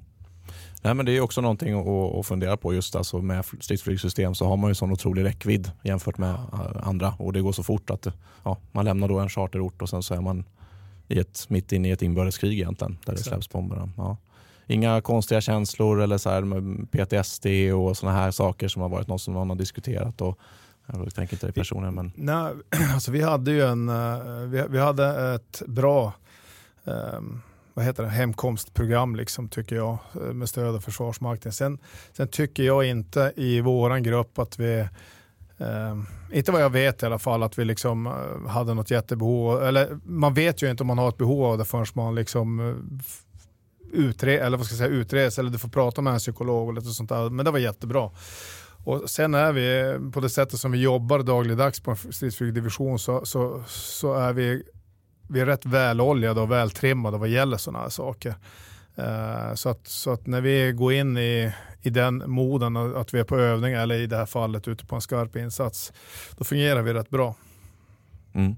Nej, 0.83 0.95
men 0.95 1.07
det 1.07 1.17
är 1.17 1.21
också 1.21 1.41
någonting 1.41 1.75
att, 2.19 2.27
fundera 2.27 2.57
på. 2.57 2.75
just 2.75 2.97
alltså 2.97 3.19
Med 3.19 3.45
stridsflygsystem 3.61 4.35
så 4.35 4.47
har 4.47 4.57
man 4.57 4.71
ju 4.71 4.75
sån 4.75 4.93
otrolig 4.93 5.25
räckvidd 5.25 5.71
jämfört 5.83 6.19
med 6.19 6.31
eh, 6.31 6.89
andra 6.89 7.15
och 7.19 7.33
det 7.33 7.41
går 7.41 7.53
så 7.53 7.63
fort 7.63 7.91
att 7.91 8.07
ja, 8.45 8.59
man 8.73 8.85
lämnar 8.85 9.09
då 9.09 9.19
en 9.19 9.29
charterort 9.29 9.83
och 9.83 9.89
sen 9.89 10.03
så 10.03 10.15
är 10.15 10.21
man 10.21 10.45
i 11.09 11.19
ett, 11.19 11.47
mitt 11.49 11.73
inne 11.73 11.89
i 11.89 11.91
ett 11.91 12.03
inbördeskrig 12.03 12.53
egentligen 12.53 12.99
där 13.05 13.13
Exakt. 13.13 13.25
det 13.25 13.31
släpps 13.31 13.51
bomber. 13.51 13.89
Ja. 13.97 14.17
Inga 14.67 15.01
konstiga 15.01 15.41
känslor 15.41 16.01
eller 16.01 16.19
så 16.19 16.31
här 16.31 16.87
PTSD 16.87 17.47
och 17.75 17.97
såna 17.97 18.13
här 18.13 18.31
saker 18.31 18.69
som 18.69 18.83
har 18.83 18.89
varit 18.89 19.09
något 19.09 19.23
som 19.23 19.35
någon 19.35 19.49
har 19.49 19.57
diskuterat. 19.57 20.21
Och, 20.21 20.39
jag 20.87 21.15
tänker 21.15 21.35
inte 21.35 21.47
det 21.47 21.53
personligen. 21.53 21.95
Men... 21.95 22.13
Nej, 22.15 22.53
alltså 22.95 23.11
vi 23.11 23.23
hade 23.23 23.51
ju 23.51 23.63
en, 23.63 23.89
eh, 23.89 24.19
vi, 24.47 24.65
vi 24.69 24.79
hade 24.79 25.35
ett 25.35 25.63
bra 25.67 26.13
um 26.85 27.43
vad 27.75 27.85
heter 27.85 28.03
det, 28.03 28.09
hemkomstprogram 28.09 29.17
liksom, 29.17 29.49
tycker 29.49 29.77
jag 29.77 29.99
eh, 30.15 30.21
med 30.21 30.49
stöd 30.49 30.75
av 30.75 30.81
Försvarsmakten. 30.81 31.53
Sen, 31.53 31.79
sen 32.13 32.29
tycker 32.29 32.63
jag 32.63 32.85
inte 32.85 33.33
i 33.37 33.61
våran 33.61 34.03
grupp 34.03 34.39
att 34.39 34.59
vi 34.59 34.79
eh, 35.59 35.97
inte 36.33 36.53
vad 36.53 36.63
jag 36.63 36.71
vet 36.71 37.03
i 37.03 37.07
alla 37.07 37.19
fall 37.19 37.43
att 37.43 37.59
vi 37.59 37.65
liksom 37.65 38.07
eh, 38.07 38.51
hade 38.51 38.75
något 38.75 38.91
jättebehov. 38.91 39.63
Eller 39.63 39.99
man 40.05 40.35
vet 40.35 40.63
ju 40.63 40.71
inte 40.71 40.83
om 40.83 40.87
man 40.87 40.99
har 40.99 41.09
ett 41.09 41.19
behov 41.19 41.45
av 41.45 41.59
det 41.59 41.65
förrän 41.65 41.87
man 41.95 42.15
liksom 42.15 42.61
eh, 42.61 42.75
utre, 43.93 44.39
eller 44.39 44.57
vad 44.57 44.67
ska 44.67 44.73
jag 44.73 44.79
säga, 44.79 45.01
utreds 45.01 45.39
eller 45.39 45.51
du 45.51 45.59
får 45.59 45.69
prata 45.69 46.03
med 46.03 46.13
en 46.13 46.19
psykolog 46.19 46.69
och 46.69 46.75
lite 46.75 46.87
sånt 46.87 47.09
där. 47.09 47.31
Men 47.31 47.45
det 47.45 47.51
var 47.51 47.59
jättebra. 47.59 48.11
Och 48.85 49.11
sen 49.11 49.35
är 49.35 49.53
vi, 49.53 49.81
eh, 49.81 50.11
på 50.11 50.21
det 50.21 50.31
sättet 50.31 50.61
som 50.61 50.73
vi 50.73 50.79
jobbar 50.79 51.19
dagligdags 51.19 51.81
på 51.81 51.91
en 51.91 51.97
stridsflygdivision 51.97 52.99
så, 52.99 53.25
så, 53.25 53.63
så 53.69 54.15
är 54.15 54.33
vi 54.33 54.63
vi 55.29 55.41
är 55.41 55.47
rätt 55.47 55.67
väloljade 55.67 56.41
och 56.41 56.51
vältrimmade 56.51 57.19
vad 57.19 57.29
gäller 57.29 57.57
sådana 57.57 57.79
här 57.83 57.89
saker. 57.89 58.35
Uh, 58.99 59.55
så, 59.55 59.69
att, 59.69 59.89
så 59.89 60.13
att 60.13 60.27
när 60.27 60.41
vi 60.41 60.73
går 60.73 60.93
in 60.93 61.17
i, 61.19 61.53
i 61.83 61.91
den 61.91 62.23
moden 62.27 62.77
att 62.77 63.15
vi 63.15 63.21
är 63.21 63.25
på 63.25 63.39
övning 63.39 63.75
eller 63.75 63.95
i 63.95 64.07
det 64.07 64.17
här 64.17 64.27
fallet 64.27 64.69
ute 64.69 64.87
på 64.87 64.95
en 64.95 65.01
skarp 65.01 65.37
insats, 65.37 65.93
då 66.37 66.45
fungerar 66.45 66.83
vi 66.83 66.93
rätt 66.93 67.11
bra. 67.11 67.35
Mm. 68.35 68.57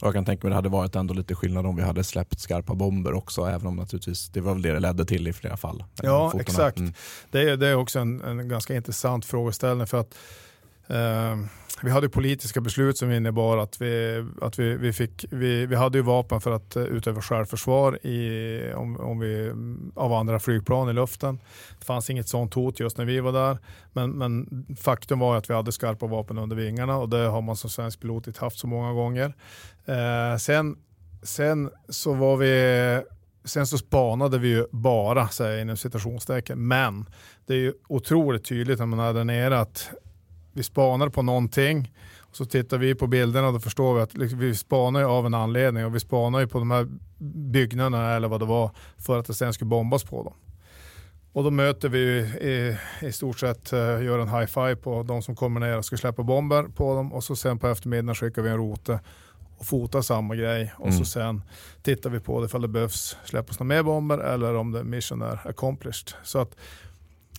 jag 0.00 0.12
kan 0.12 0.24
tänka 0.24 0.46
mig 0.46 0.50
att 0.50 0.52
det 0.52 0.56
hade 0.56 0.68
varit 0.68 0.96
ändå 0.96 1.14
lite 1.14 1.34
skillnad 1.34 1.66
om 1.66 1.76
vi 1.76 1.82
hade 1.82 2.04
släppt 2.04 2.40
skarpa 2.40 2.74
bomber 2.74 3.12
också, 3.12 3.44
även 3.46 3.66
om 3.66 3.76
naturligtvis 3.76 4.28
det 4.28 4.40
var 4.40 4.52
väl 4.52 4.62
det 4.62 4.72
det 4.72 4.80
ledde 4.80 5.04
till 5.04 5.28
i 5.28 5.32
flera 5.32 5.56
fall. 5.56 5.84
Ja, 6.02 6.32
exakt. 6.40 6.78
Mm. 6.78 6.92
Det, 7.30 7.50
är, 7.50 7.56
det 7.56 7.68
är 7.68 7.74
också 7.74 7.98
en, 7.98 8.20
en 8.20 8.48
ganska 8.48 8.74
intressant 8.74 9.24
frågeställning 9.24 9.86
för 9.86 10.00
att 10.00 10.14
Ehm, 10.90 11.48
vi 11.82 11.90
hade 11.90 12.08
politiska 12.08 12.60
beslut 12.60 12.98
som 12.98 13.12
innebar 13.12 13.58
att 13.58 13.80
vi, 13.80 14.24
att 14.40 14.58
vi, 14.58 14.76
vi, 14.76 14.92
fick, 14.92 15.24
vi, 15.30 15.66
vi 15.66 15.76
hade 15.76 15.98
ju 15.98 16.02
vapen 16.02 16.40
för 16.40 16.50
att 16.50 16.76
eh, 16.76 16.82
utöva 16.82 17.22
självförsvar 17.22 18.06
i, 18.06 18.72
om, 18.74 19.00
om 19.00 19.18
vi, 19.18 19.48
mm, 19.48 19.92
av 19.96 20.12
andra 20.12 20.38
flygplan 20.38 20.88
i 20.88 20.92
luften. 20.92 21.40
Det 21.78 21.84
fanns 21.84 22.10
inget 22.10 22.28
sånt 22.28 22.54
hot 22.54 22.80
just 22.80 22.98
när 22.98 23.04
vi 23.04 23.20
var 23.20 23.32
där. 23.32 23.58
Men, 23.92 24.10
men 24.10 24.66
faktum 24.80 25.18
var 25.18 25.36
att 25.36 25.50
vi 25.50 25.54
hade 25.54 25.72
skarpa 25.72 26.06
vapen 26.06 26.38
under 26.38 26.56
vingarna 26.56 26.96
och 26.96 27.08
det 27.08 27.18
har 27.26 27.42
man 27.42 27.56
som 27.56 27.70
svensk 27.70 28.00
pilot 28.00 28.26
inte 28.26 28.40
haft 28.40 28.58
så 28.58 28.66
många 28.66 28.92
gånger. 28.92 29.34
Eh, 29.86 30.36
sen, 30.38 30.76
sen 31.22 31.70
så 31.88 32.14
var 32.14 32.36
vi 32.36 33.02
sen 33.44 33.66
så 33.66 33.78
spanade 33.78 34.38
vi 34.38 34.48
ju 34.48 34.66
bara, 34.72 35.28
säger 35.28 35.52
jag 35.52 35.60
inom 35.60 35.76
citationstecken, 35.76 36.68
men 36.68 37.06
det 37.46 37.54
är 37.54 37.58
ju 37.58 37.72
otroligt 37.88 38.44
tydligt 38.44 38.78
när 38.78 38.86
man 38.86 39.00
är 39.00 39.14
där 39.14 39.24
nere 39.24 39.60
att 39.60 39.90
vi 40.52 40.62
spanar 40.62 41.08
på 41.08 41.22
någonting 41.22 41.92
och 42.18 42.36
så 42.36 42.44
tittar 42.44 42.78
vi 42.78 42.94
på 42.94 43.06
bilderna 43.06 43.46
och 43.46 43.52
då 43.52 43.60
förstår 43.60 43.94
vi 43.94 44.00
att 44.00 44.16
liksom, 44.16 44.38
vi 44.38 44.54
spanar 44.54 45.00
ju 45.00 45.06
av 45.06 45.26
en 45.26 45.34
anledning 45.34 45.84
och 45.84 45.94
vi 45.94 46.00
spanar 46.00 46.40
ju 46.40 46.46
på 46.46 46.58
de 46.58 46.70
här 46.70 46.88
byggnaderna 47.52 48.14
eller 48.14 48.28
vad 48.28 48.40
det 48.40 48.46
var 48.46 48.70
för 48.98 49.18
att 49.18 49.26
det 49.26 49.34
sen 49.34 49.52
skulle 49.52 49.68
bombas 49.68 50.04
på 50.04 50.22
dem. 50.22 50.34
Och 51.32 51.44
då 51.44 51.50
möter 51.50 51.88
vi 51.88 52.00
i, 52.00 52.76
i 53.06 53.12
stort 53.12 53.38
sett, 53.38 53.72
uh, 53.72 53.78
gör 53.78 54.18
en 54.18 54.28
high 54.28 54.46
five 54.46 54.76
på 54.76 55.02
de 55.02 55.22
som 55.22 55.36
kommer 55.36 55.60
ner 55.60 55.78
och 55.78 55.84
ska 55.84 55.96
släppa 55.96 56.22
bomber 56.22 56.62
på 56.62 56.94
dem 56.94 57.12
och 57.12 57.24
så 57.24 57.36
sen 57.36 57.58
på 57.58 57.68
eftermiddagen 57.68 58.14
skickar 58.14 58.42
vi 58.42 58.50
en 58.50 58.56
rote 58.56 59.00
och 59.58 59.66
fotar 59.66 60.02
samma 60.02 60.36
grej 60.36 60.72
och 60.76 60.86
mm. 60.86 60.98
så 60.98 61.04
sen 61.04 61.42
tittar 61.82 62.10
vi 62.10 62.20
på 62.20 62.40
det 62.40 62.46
ifall 62.46 62.62
det 62.62 62.68
behövs 62.68 63.16
släppas 63.24 63.60
några 63.60 63.68
mer 63.68 63.82
bomber 63.82 64.18
eller 64.18 64.54
om 64.54 64.72
det 64.72 64.84
mission 64.84 65.22
är 65.22 65.48
accomplished. 65.48 66.14
Så 66.22 66.38
att 66.38 66.56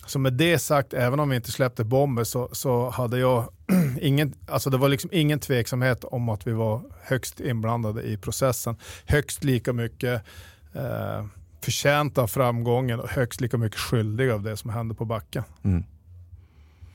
så 0.06 0.18
med 0.18 0.32
det 0.32 0.58
sagt, 0.58 0.94
även 0.94 1.20
om 1.20 1.28
vi 1.28 1.36
inte 1.36 1.52
släppte 1.52 1.84
bomber 1.84 2.24
så, 2.24 2.48
så 2.52 2.90
hade 2.90 3.18
jag 3.18 3.48
ingen, 4.00 4.34
alltså 4.46 4.70
det 4.70 4.76
var 4.76 4.88
liksom 4.88 5.10
ingen 5.12 5.38
tveksamhet 5.38 6.04
om 6.04 6.28
att 6.28 6.46
vi 6.46 6.52
var 6.52 6.82
högst 7.02 7.40
inblandade 7.40 8.02
i 8.02 8.16
processen. 8.16 8.76
Högst 9.06 9.44
lika 9.44 9.72
mycket 9.72 10.22
eh, 10.72 11.24
förtjänta 11.60 12.22
av 12.22 12.26
framgången 12.26 13.00
och 13.00 13.08
högst 13.08 13.40
lika 13.40 13.58
mycket 13.58 13.78
skyldiga 13.78 14.34
av 14.34 14.42
det 14.42 14.56
som 14.56 14.70
hände 14.70 14.94
på 14.94 15.04
backen. 15.04 15.42
Mm. 15.62 15.84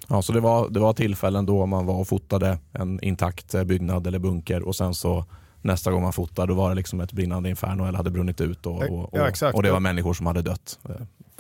Ja, 0.08 0.22
så 0.22 0.34
det 0.34 0.40
var, 0.40 0.70
det 0.70 0.80
var 0.80 0.94
tillfällen 0.94 1.46
då 1.46 1.66
man 1.66 1.86
var 1.86 1.96
och 1.96 2.08
fotade 2.08 2.60
en 2.72 3.04
intakt 3.04 3.54
eh, 3.54 3.64
byggnad 3.64 4.08
eller 4.08 4.20
bunker 4.20 4.62
och 4.62 4.76
sen 4.76 4.94
så 4.94 5.26
nästa 5.62 5.92
gång 5.92 6.04
man 6.04 6.14
fotade 6.14 6.48
då 6.48 6.54
var 6.54 6.70
det 6.70 6.76
liksom 6.76 7.02
ett 7.02 7.12
brinnande 7.12 7.50
inferno 7.50 7.86
eller 7.86 7.98
hade 7.98 8.12
brunnit 8.12 8.42
ut 8.42 8.66
och, 8.66 8.84
och, 8.84 9.14
och, 9.14 9.32
ja, 9.42 9.52
och 9.54 9.64
det 9.64 9.72
var 9.72 9.80
människor 9.80 10.14
som 10.14 10.26
hade 10.26 10.42
dött. 10.42 10.80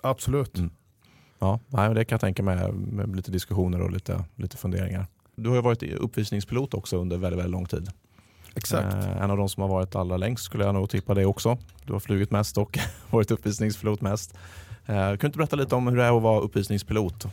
Absolut. 0.01 0.57
Mm. 0.57 0.71
Ja, 1.39 1.59
det 1.69 2.05
kan 2.05 2.15
jag 2.15 2.21
tänka 2.21 2.43
mig 2.43 2.71
med 2.71 3.15
lite 3.15 3.31
diskussioner 3.31 3.81
och 3.81 3.91
lite, 3.91 4.23
lite 4.35 4.57
funderingar. 4.57 5.07
Du 5.35 5.49
har 5.49 5.55
ju 5.55 5.61
varit 5.61 5.83
uppvisningspilot 5.83 6.73
också 6.73 6.97
under 6.97 7.17
väldigt, 7.17 7.39
väldigt 7.39 7.51
lång 7.51 7.65
tid. 7.65 7.89
Exakt. 8.55 8.93
Eh, 8.93 9.21
en 9.21 9.31
av 9.31 9.37
de 9.37 9.49
som 9.49 9.61
har 9.61 9.69
varit 9.69 9.95
allra 9.95 10.17
längst 10.17 10.43
skulle 10.43 10.65
jag 10.65 10.73
nog 10.73 10.89
tippa 10.89 11.13
det 11.13 11.25
också. 11.25 11.57
Du 11.85 11.93
har 11.93 11.99
flugit 11.99 12.31
mest 12.31 12.57
och 12.57 12.79
varit 13.09 13.31
uppvisningspilot 13.31 14.01
mest. 14.01 14.37
Eh, 14.85 14.95
kan 14.95 15.17
du 15.17 15.27
inte 15.27 15.37
berätta 15.37 15.55
lite 15.55 15.75
om 15.75 15.87
hur 15.87 15.97
det 15.97 16.03
är 16.03 16.17
att 16.17 16.23
vara 16.23 16.39
uppvisningspilot? 16.39 17.25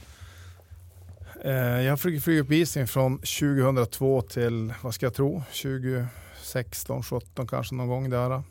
Eh, 1.45 1.53
jag 1.53 1.93
har 1.93 1.97
flugit 1.97 2.25
flyguppvisning 2.25 2.87
från 2.87 3.19
2002 3.19 4.23
till, 4.23 4.75
vad 4.83 4.95
ska 4.95 5.07
jag 5.07 5.15
tro, 5.15 5.43
2016, 5.63 7.03
2017 7.03 7.47
kanske 7.47 7.75
någon 7.75 7.89
gång 7.89 8.11
där. 8.11 8.43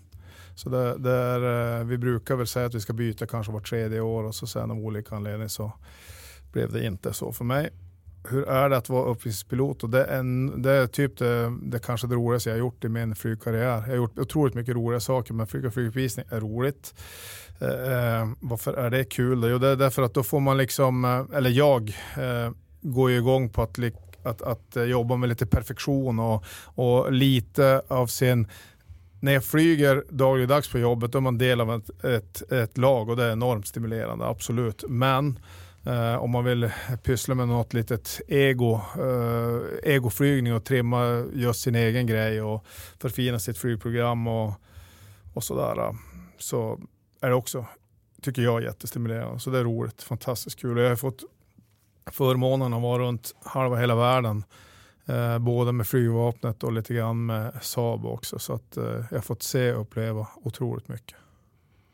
Så 0.56 0.70
det, 0.70 0.98
det 0.98 1.12
är, 1.12 1.80
eh, 1.80 1.86
vi 1.86 1.98
brukar 1.98 2.36
väl 2.36 2.48
säga 2.48 2.66
att 2.66 2.76
vi 2.76 2.80
ska 2.80 2.94
byta 2.94 3.28
kanske 3.28 3.52
vart 3.52 3.70
tredje 3.70 4.02
år 4.02 4.24
och 4.24 4.36
så 4.36 4.48
sen 4.48 4.72
av 4.72 4.78
olika 4.78 5.16
anledningar 5.16 5.48
så 5.48 5.72
blev 6.52 6.72
det 6.72 6.86
inte 6.86 7.14
så 7.14 7.32
för 7.32 7.46
mig. 7.46 7.70
Hur 8.30 8.50
är 8.50 8.70
det 8.70 8.78
att 8.78 8.90
vara 8.90 9.10
uppvisningspilot? 9.10 9.84
Och 9.84 9.90
det, 9.90 10.06
är 10.06 10.20
en, 10.20 10.62
det 10.62 10.72
är 10.72 10.88
typ 10.88 11.18
det, 11.18 11.58
det 11.62 11.80
kanske 11.80 12.08
det 12.08 12.16
roligaste 12.16 12.50
jag 12.50 12.56
har 12.56 12.60
gjort 12.60 12.84
i 12.84 12.90
min 12.90 13.16
flygkarriär. 13.16 13.64
Jag 13.64 13.82
har 13.82 13.96
gjort 13.96 14.20
otroligt 14.20 14.54
mycket 14.54 14.76
roliga 14.76 15.00
saker 15.00 15.34
men 15.34 15.48
flyga 15.48 15.72
flyguppvisning 15.72 16.26
är 16.30 16.40
roligt. 16.40 16.94
Eh, 17.60 18.20
eh, 18.20 18.28
varför 18.40 18.74
är 18.74 18.90
det 18.90 19.04
kul? 19.04 19.42
Då? 19.42 19.50
Jo, 19.50 19.58
det 19.58 19.68
är 19.68 19.76
därför 19.76 20.02
att 20.02 20.14
då 20.14 20.24
får 20.24 20.40
man 20.40 20.58
liksom, 20.58 21.06
eh, 21.06 21.38
eller 21.38 21.50
jag, 21.50 21.90
eh, 22.18 22.52
går 22.82 23.12
ju 23.12 23.18
igång 23.18 23.50
på 23.50 23.62
att, 23.62 23.80
att, 24.24 24.42
att 24.42 24.90
jobba 24.90 25.16
med 25.16 25.30
lite 25.30 25.46
perfektion 25.46 26.20
och, 26.20 26.46
och 26.76 27.12
lite 27.12 27.82
av 27.88 28.08
sin 28.08 28.48
när 29.24 29.34
jag 29.34 29.44
flyger 29.44 30.04
dagligdags 30.10 30.70
på 30.70 30.80
jobbet 30.80 31.12
då 31.12 31.18
är 31.18 31.22
man 31.22 31.38
del 31.38 31.62
av 31.62 31.72
ett, 31.74 32.04
ett, 32.04 32.52
ett 32.52 32.78
lag 32.78 33.10
och 33.10 33.16
det 33.16 33.24
är 33.24 33.32
enormt 33.32 33.68
stimulerande, 33.68 34.26
absolut. 34.26 34.84
Men 34.90 35.40
eh, 35.86 36.16
om 36.16 36.32
man 36.32 36.44
vill 36.44 36.72
pyssla 37.04 37.36
med 37.36 37.48
något 37.48 37.74
litet 37.74 38.22
ego, 38.28 38.82
eh, 39.00 39.92
egoflygning 39.94 40.54
och 40.54 40.66
trimma 40.66 41.26
just 41.34 41.62
sin 41.62 41.76
egen 41.76 42.08
grej 42.08 42.42
och 42.42 42.66
förfina 43.00 43.40
sitt 43.40 43.58
flygprogram 43.58 44.28
och, 44.28 44.54
och 45.34 45.44
sådär. 45.44 45.96
Så 46.38 46.80
är 47.22 47.30
det 47.30 47.36
också, 47.36 47.66
tycker 48.22 48.42
jag, 48.42 48.64
jättestimulerande. 48.64 49.40
Så 49.40 49.50
det 49.50 49.60
är 49.60 49.64
roligt, 49.64 50.04
fantastiskt 50.04 50.60
kul. 50.60 50.78
Jag 50.78 50.90
har 50.90 50.96
fått 50.96 51.24
förmånen 52.06 52.74
att 52.74 52.82
vara 52.82 53.04
runt 53.04 53.36
halva 53.44 53.78
hela 53.78 53.96
världen 53.96 54.44
Eh, 55.06 55.40
både 55.40 55.72
med 55.72 55.88
flygvapnet 55.88 56.64
och 56.64 56.74
lite 56.74 56.94
grann 56.94 57.26
med 57.26 57.54
Saab 57.62 58.06
också. 58.06 58.40
Så 58.40 58.54
att, 58.54 58.78
eh, 58.78 58.84
jag 58.84 59.18
har 59.18 59.22
fått 59.22 59.44
se 59.44 59.74
och 59.74 59.82
uppleva 59.82 60.28
otroligt 60.44 60.88
mycket. 60.88 61.18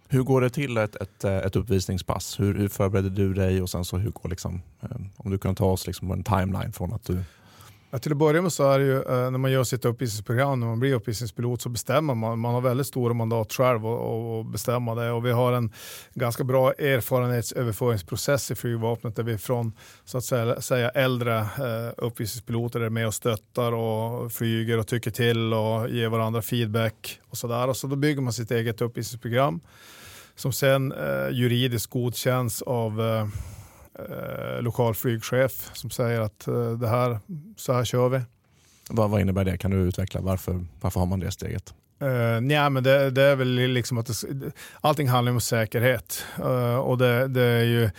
Hur 0.07 0.24
går 0.24 0.41
det 0.41 0.49
till 0.49 0.78
ett, 0.78 0.95
ett, 0.95 1.24
eh, 1.24 1.38
ett 1.38 1.55
uppvisningspass? 1.55 2.39
Hur, 2.39 2.55
hur 2.55 2.68
förbereder 2.68 3.10
du 3.10 3.34
dig 3.34 3.62
och 3.62 3.70
sen 3.70 3.86
så 3.86 3.97
hur 3.97 4.12
går 4.12 4.30
liksom, 4.30 4.62
eh, 4.82 4.89
om 5.18 5.32
du 5.32 5.38
kan 5.38 5.55
ta 5.55 5.66
oss 5.66 5.88
liksom 5.88 6.07
på 6.07 6.14
en 6.14 6.24
timeline 6.24 6.72
från 6.72 6.93
att 6.93 7.03
du 7.03 7.24
Ja, 7.91 7.99
till 7.99 8.11
att 8.11 8.17
börja 8.17 8.41
med 8.41 8.53
så 8.53 8.71
är 8.71 8.79
det 8.79 8.85
ju 8.85 8.95
eh, 8.95 9.31
när 9.31 9.37
man 9.37 9.51
gör 9.51 9.63
sitt 9.63 9.85
uppvisningsprogram, 9.85 10.59
när 10.59 10.67
man 10.67 10.79
blir 10.79 10.93
uppvisningspilot 10.93 11.61
så 11.61 11.69
bestämmer 11.69 12.15
man. 12.15 12.39
Man 12.39 12.53
har 12.53 12.61
väldigt 12.61 12.87
stora 12.87 13.13
mandat 13.13 13.53
själv 13.53 13.85
att 13.85 14.51
bestämma 14.51 14.95
det 14.95 15.11
och 15.11 15.25
vi 15.25 15.31
har 15.31 15.53
en 15.53 15.71
ganska 16.13 16.43
bra 16.43 16.73
erfarenhetsöverföringsprocess 16.73 18.51
i 18.51 18.55
flygvapnet 18.55 19.15
där 19.15 19.23
vi 19.23 19.37
från 19.37 19.73
så 20.05 20.17
att 20.17 20.63
säga, 20.63 20.89
äldre 20.89 21.39
eh, 21.39 21.93
uppvisningspiloter 21.97 22.79
är 22.79 22.89
med 22.89 23.07
och 23.07 23.13
stöttar 23.13 23.71
och 23.71 24.31
flyger 24.31 24.77
och 24.77 24.87
tycker 24.87 25.11
till 25.11 25.53
och 25.53 25.89
ger 25.89 26.09
varandra 26.09 26.41
feedback 26.41 27.19
och 27.29 27.37
sådär. 27.37 27.73
Så 27.73 27.87
då 27.87 27.95
bygger 27.95 28.21
man 28.21 28.33
sitt 28.33 28.51
eget 28.51 28.81
uppvisningsprogram 28.81 29.59
som 30.35 30.53
sen 30.53 30.91
eh, 30.91 31.29
juridiskt 31.31 31.89
godkänns 31.89 32.61
av 32.61 33.01
eh, 33.01 33.27
eh, 34.10 34.62
lokal 34.62 34.95
flygchef 34.95 35.70
som 35.74 35.89
säger 35.89 36.22
att 36.22 36.47
eh, 36.47 36.72
det 36.72 36.88
här, 36.88 37.20
så 37.58 37.74
här 37.74 37.86
kör 37.86 38.10
vi. 38.10 38.22
Vad, 38.89 39.10
vad 39.10 39.22
innebär 39.22 39.45
det? 39.45 39.58
Kan 39.58 39.72
du 39.72 39.78
utveckla? 39.78 40.22
Varför, 40.22 40.66
varför 40.82 41.00
har 41.00 41.08
man 41.08 41.20
det 41.20 41.32
steget? 41.32 41.74
Uh, 42.04 42.41
nej, 42.41 42.70
men 42.70 42.84
det, 42.84 43.12
det, 43.12 43.24
är 43.24 43.36
väl 43.36 43.47
liksom 43.47 43.97
att 43.97 44.06
det, 44.30 44.52
allting 44.82 45.08
handlar 45.08 45.32
om 45.32 45.41
säkerhet. 45.41 46.26
Uh, 46.39 46.76
och 46.76 46.97
det, 46.97 47.28
det, 47.28 47.41
är 47.41 47.64
ju 47.64 47.89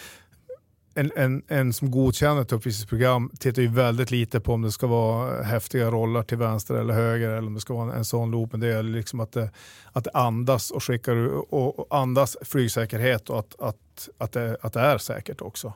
en, 0.94 1.12
en, 1.16 1.42
en 1.48 1.72
som 1.72 1.90
godkänner 1.90 2.42
ett 2.42 2.52
uppvisningsprogram 2.52 3.30
tittar 3.38 3.62
ju 3.62 3.68
väldigt 3.68 4.10
lite 4.10 4.40
på 4.40 4.52
om 4.52 4.62
det 4.62 4.72
ska 4.72 4.86
vara 4.86 5.42
häftiga 5.42 5.90
roller 5.90 6.22
till 6.22 6.38
vänster 6.38 6.74
eller 6.74 6.94
höger 6.94 7.28
eller 7.28 7.46
om 7.46 7.54
det 7.54 7.60
ska 7.60 7.74
vara 7.74 7.92
en, 7.92 7.98
en 7.98 8.04
sån 8.04 8.30
loop. 8.30 8.52
Men 8.52 8.60
det 8.60 8.66
är 8.66 8.82
liksom 8.82 9.20
att 9.20 9.32
det, 9.32 9.50
att 9.92 10.04
det 10.04 10.10
andas 10.14 10.70
och 10.70 10.84
skickar 10.84 11.16
och, 11.54 11.78
och 11.78 11.98
andas 11.98 12.36
flygsäkerhet 12.42 13.30
och 13.30 13.38
att, 13.38 13.60
att, 13.60 14.08
att, 14.18 14.32
det, 14.32 14.56
att 14.60 14.72
det 14.72 14.80
är 14.80 14.98
säkert 14.98 15.40
också. 15.40 15.72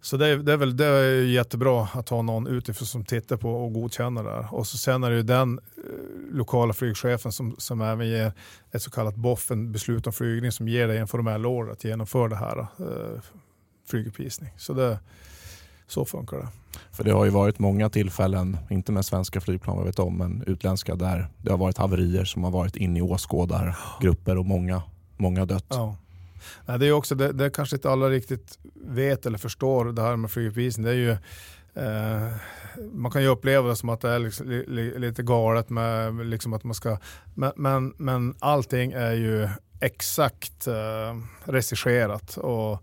Så 0.00 0.16
det 0.16 0.26
är, 0.26 0.36
det 0.36 0.52
är, 0.52 0.56
väl, 0.56 0.76
det 0.76 0.86
är 0.86 1.22
jättebra 1.22 1.88
att 1.92 2.08
ha 2.08 2.22
någon 2.22 2.46
utifrån 2.46 2.86
som 2.86 3.04
tittar 3.04 3.36
på 3.36 3.50
och 3.50 3.72
godkänner 3.72 4.24
det 4.24 4.30
här. 4.30 4.54
Och 4.54 4.66
så 4.66 4.78
sen 4.78 5.04
är 5.04 5.10
det 5.10 5.16
ju 5.16 5.22
den 5.22 5.58
eh, 5.58 6.34
lokala 6.36 6.72
flygchefen 6.72 7.32
som, 7.32 7.54
som 7.58 7.80
även 7.80 8.08
ger 8.08 8.32
ett 8.72 8.82
så 8.82 8.90
kallat 8.90 9.16
boffen 9.16 9.72
beslut 9.72 10.06
om 10.06 10.12
flygning, 10.12 10.52
som 10.52 10.68
ger 10.68 10.88
dig 10.88 10.98
en 10.98 11.08
formell 11.08 11.46
order 11.46 11.72
att 11.72 11.84
genomföra 11.84 12.28
det 12.28 12.36
här 12.36 12.58
eh, 12.58 13.20
flyguppvisning. 13.86 14.50
Så, 14.56 14.72
det, 14.72 14.98
så 15.86 16.04
funkar 16.04 16.36
det. 16.36 16.48
För 16.92 17.04
det 17.04 17.10
har 17.10 17.24
ju 17.24 17.30
varit 17.30 17.58
många 17.58 17.90
tillfällen, 17.90 18.56
inte 18.70 18.92
med 18.92 19.04
svenska 19.04 19.40
flygplan 19.40 19.76
vad 19.76 19.86
vet 19.86 19.98
om, 19.98 20.18
men 20.18 20.44
utländska 20.46 20.94
där 20.94 21.28
det 21.42 21.50
har 21.50 21.58
varit 21.58 21.78
haverier 21.78 22.24
som 22.24 22.44
har 22.44 22.50
varit 22.50 22.76
inne 22.76 22.98
i 22.98 23.02
åskådargrupper 23.02 24.38
och 24.38 24.46
många, 24.46 24.82
många 25.16 25.46
dött. 25.46 25.66
Ja. 25.68 25.96
Nej, 26.66 26.78
det 26.78 26.86
är 26.86 26.92
också, 26.92 27.14
det, 27.14 27.32
det 27.32 27.50
kanske 27.50 27.76
inte 27.76 27.90
alla 27.90 28.08
riktigt 28.08 28.58
vet 28.74 29.26
eller 29.26 29.38
förstår 29.38 29.84
det 29.84 30.02
här 30.02 30.16
med 30.16 30.30
flyguppvisning. 30.30 30.84
Det 30.86 30.90
är 30.90 30.94
ju, 30.94 31.10
eh, 31.74 32.32
man 32.92 33.12
kan 33.12 33.22
ju 33.22 33.28
uppleva 33.28 33.68
det 33.68 33.76
som 33.76 33.88
att 33.88 34.00
det 34.00 34.10
är 34.10 34.18
liksom, 34.18 34.48
li, 34.48 34.64
li, 34.68 34.98
lite 34.98 35.22
galet 35.22 35.70
med 35.70 36.26
liksom 36.26 36.52
att 36.52 36.64
man 36.64 36.74
ska, 36.74 36.98
men, 37.34 37.52
men, 37.56 37.94
men 37.96 38.34
allting 38.38 38.92
är 38.92 39.12
ju 39.12 39.48
exakt 39.80 40.66
eh, 40.66 41.18
regisserat 41.44 42.36
och 42.36 42.82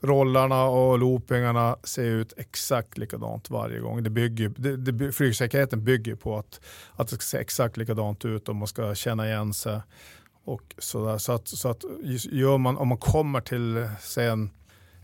rollarna 0.00 0.64
och 0.64 0.98
loopingarna 0.98 1.76
ser 1.82 2.04
ut 2.04 2.32
exakt 2.36 2.98
likadant 2.98 3.50
varje 3.50 3.80
gång. 3.80 4.02
Det 4.02 4.10
bygger, 4.10 4.52
det, 4.56 4.76
det, 4.76 5.12
flygsäkerheten 5.12 5.84
bygger 5.84 6.14
på 6.14 6.38
att, 6.38 6.60
att 6.96 7.08
det 7.08 7.14
ska 7.14 7.22
se 7.22 7.38
exakt 7.38 7.76
likadant 7.76 8.24
ut 8.24 8.48
och 8.48 8.56
man 8.56 8.68
ska 8.68 8.94
känna 8.94 9.26
igen 9.26 9.54
sig. 9.54 9.80
Och 10.44 10.74
sådär. 10.78 11.18
Så 11.18 11.32
att, 11.32 11.48
så 11.48 11.68
att 11.68 11.84
gör 12.30 12.58
man, 12.58 12.76
om 12.76 12.88
man 12.88 12.98
kommer 12.98 13.40
till, 13.40 13.88
säg 14.00 14.26
en, 14.26 14.50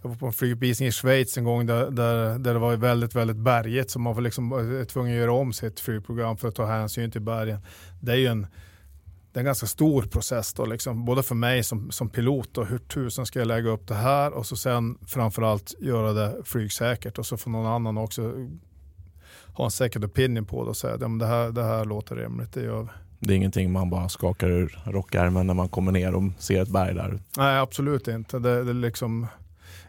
jag 0.02 0.08
var 0.08 0.16
på 0.16 0.26
en 0.26 0.32
flyguppvisning 0.32 0.88
i 0.88 0.92
Schweiz 0.92 1.38
en 1.38 1.44
gång 1.44 1.66
där, 1.66 1.90
där, 1.90 2.38
där 2.38 2.54
det 2.54 2.60
var 2.60 2.76
väldigt, 2.76 3.14
väldigt 3.14 3.36
berget 3.36 3.90
så 3.90 3.98
man 3.98 4.14
var 4.14 4.22
liksom 4.22 4.52
eh, 4.52 4.84
tvungen 4.84 5.12
att 5.12 5.20
göra 5.20 5.32
om 5.32 5.52
sitt 5.52 5.80
flygprogram 5.80 6.36
för 6.36 6.48
att 6.48 6.54
ta 6.54 6.66
hänsyn 6.66 7.10
till 7.10 7.20
bergen. 7.20 7.60
Det 8.00 8.12
är 8.12 8.16
ju 8.16 8.26
en 8.26 8.46
det 9.34 9.38
är 9.38 9.40
en 9.40 9.46
ganska 9.46 9.66
stor 9.66 10.02
process 10.02 10.52
då, 10.52 10.66
liksom, 10.66 11.04
både 11.04 11.22
för 11.22 11.34
mig 11.34 11.64
som, 11.64 11.90
som 11.90 12.08
pilot 12.08 12.58
och 12.58 12.66
hur 12.66 12.78
tusen 12.78 13.26
ska 13.26 13.38
jag 13.38 13.48
lägga 13.48 13.70
upp 13.70 13.88
det 13.88 13.94
här 13.94 14.32
och 14.32 14.46
så 14.46 14.56
sen 14.56 14.98
framförallt 15.06 15.74
göra 15.80 16.12
det 16.12 16.36
flygsäkert 16.44 17.18
och 17.18 17.26
så 17.26 17.36
får 17.36 17.50
någon 17.50 17.66
annan 17.66 17.98
också 17.98 18.32
ha 19.46 19.64
en 19.64 19.70
second 19.70 20.04
opinion 20.04 20.44
på 20.44 20.64
det 20.64 20.70
och 20.70 20.76
säga 20.76 20.94
att 20.94 21.18
det, 21.18 21.26
här, 21.26 21.50
det 21.50 21.62
här 21.62 21.84
låter 21.84 22.16
rimligt, 22.16 22.52
det 22.52 22.62
gör 22.62 22.82
vi. 22.82 22.88
Det 23.18 23.34
är 23.34 23.36
ingenting 23.36 23.72
man 23.72 23.90
bara 23.90 24.08
skakar 24.08 24.50
ur 24.50 24.78
rockärmen 24.84 25.46
när 25.46 25.54
man 25.54 25.68
kommer 25.68 25.92
ner 25.92 26.14
och 26.14 26.22
ser 26.38 26.62
ett 26.62 26.68
berg 26.68 26.94
där? 26.94 27.18
Nej, 27.36 27.58
absolut 27.58 28.08
inte. 28.08 28.38
Det, 28.38 28.64
det 28.64 28.72
liksom, 28.72 29.26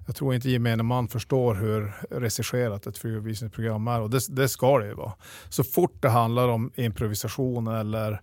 jag 0.05 0.15
tror 0.15 0.35
inte 0.35 0.49
gemene 0.49 0.83
man 0.83 1.07
förstår 1.07 1.55
hur 1.55 1.93
regisserat 2.09 2.87
ett 2.87 2.97
flyguppvisningsprogram 2.97 3.87
är 3.87 4.01
och 4.01 4.09
det, 4.09 4.19
det 4.29 4.49
ska 4.49 4.79
det 4.79 4.87
ju 4.87 4.93
vara. 4.93 5.13
Så 5.49 5.63
fort 5.63 6.01
det 6.01 6.09
handlar 6.09 6.47
om 6.47 6.71
improvisation 6.75 7.67
eller 7.67 8.21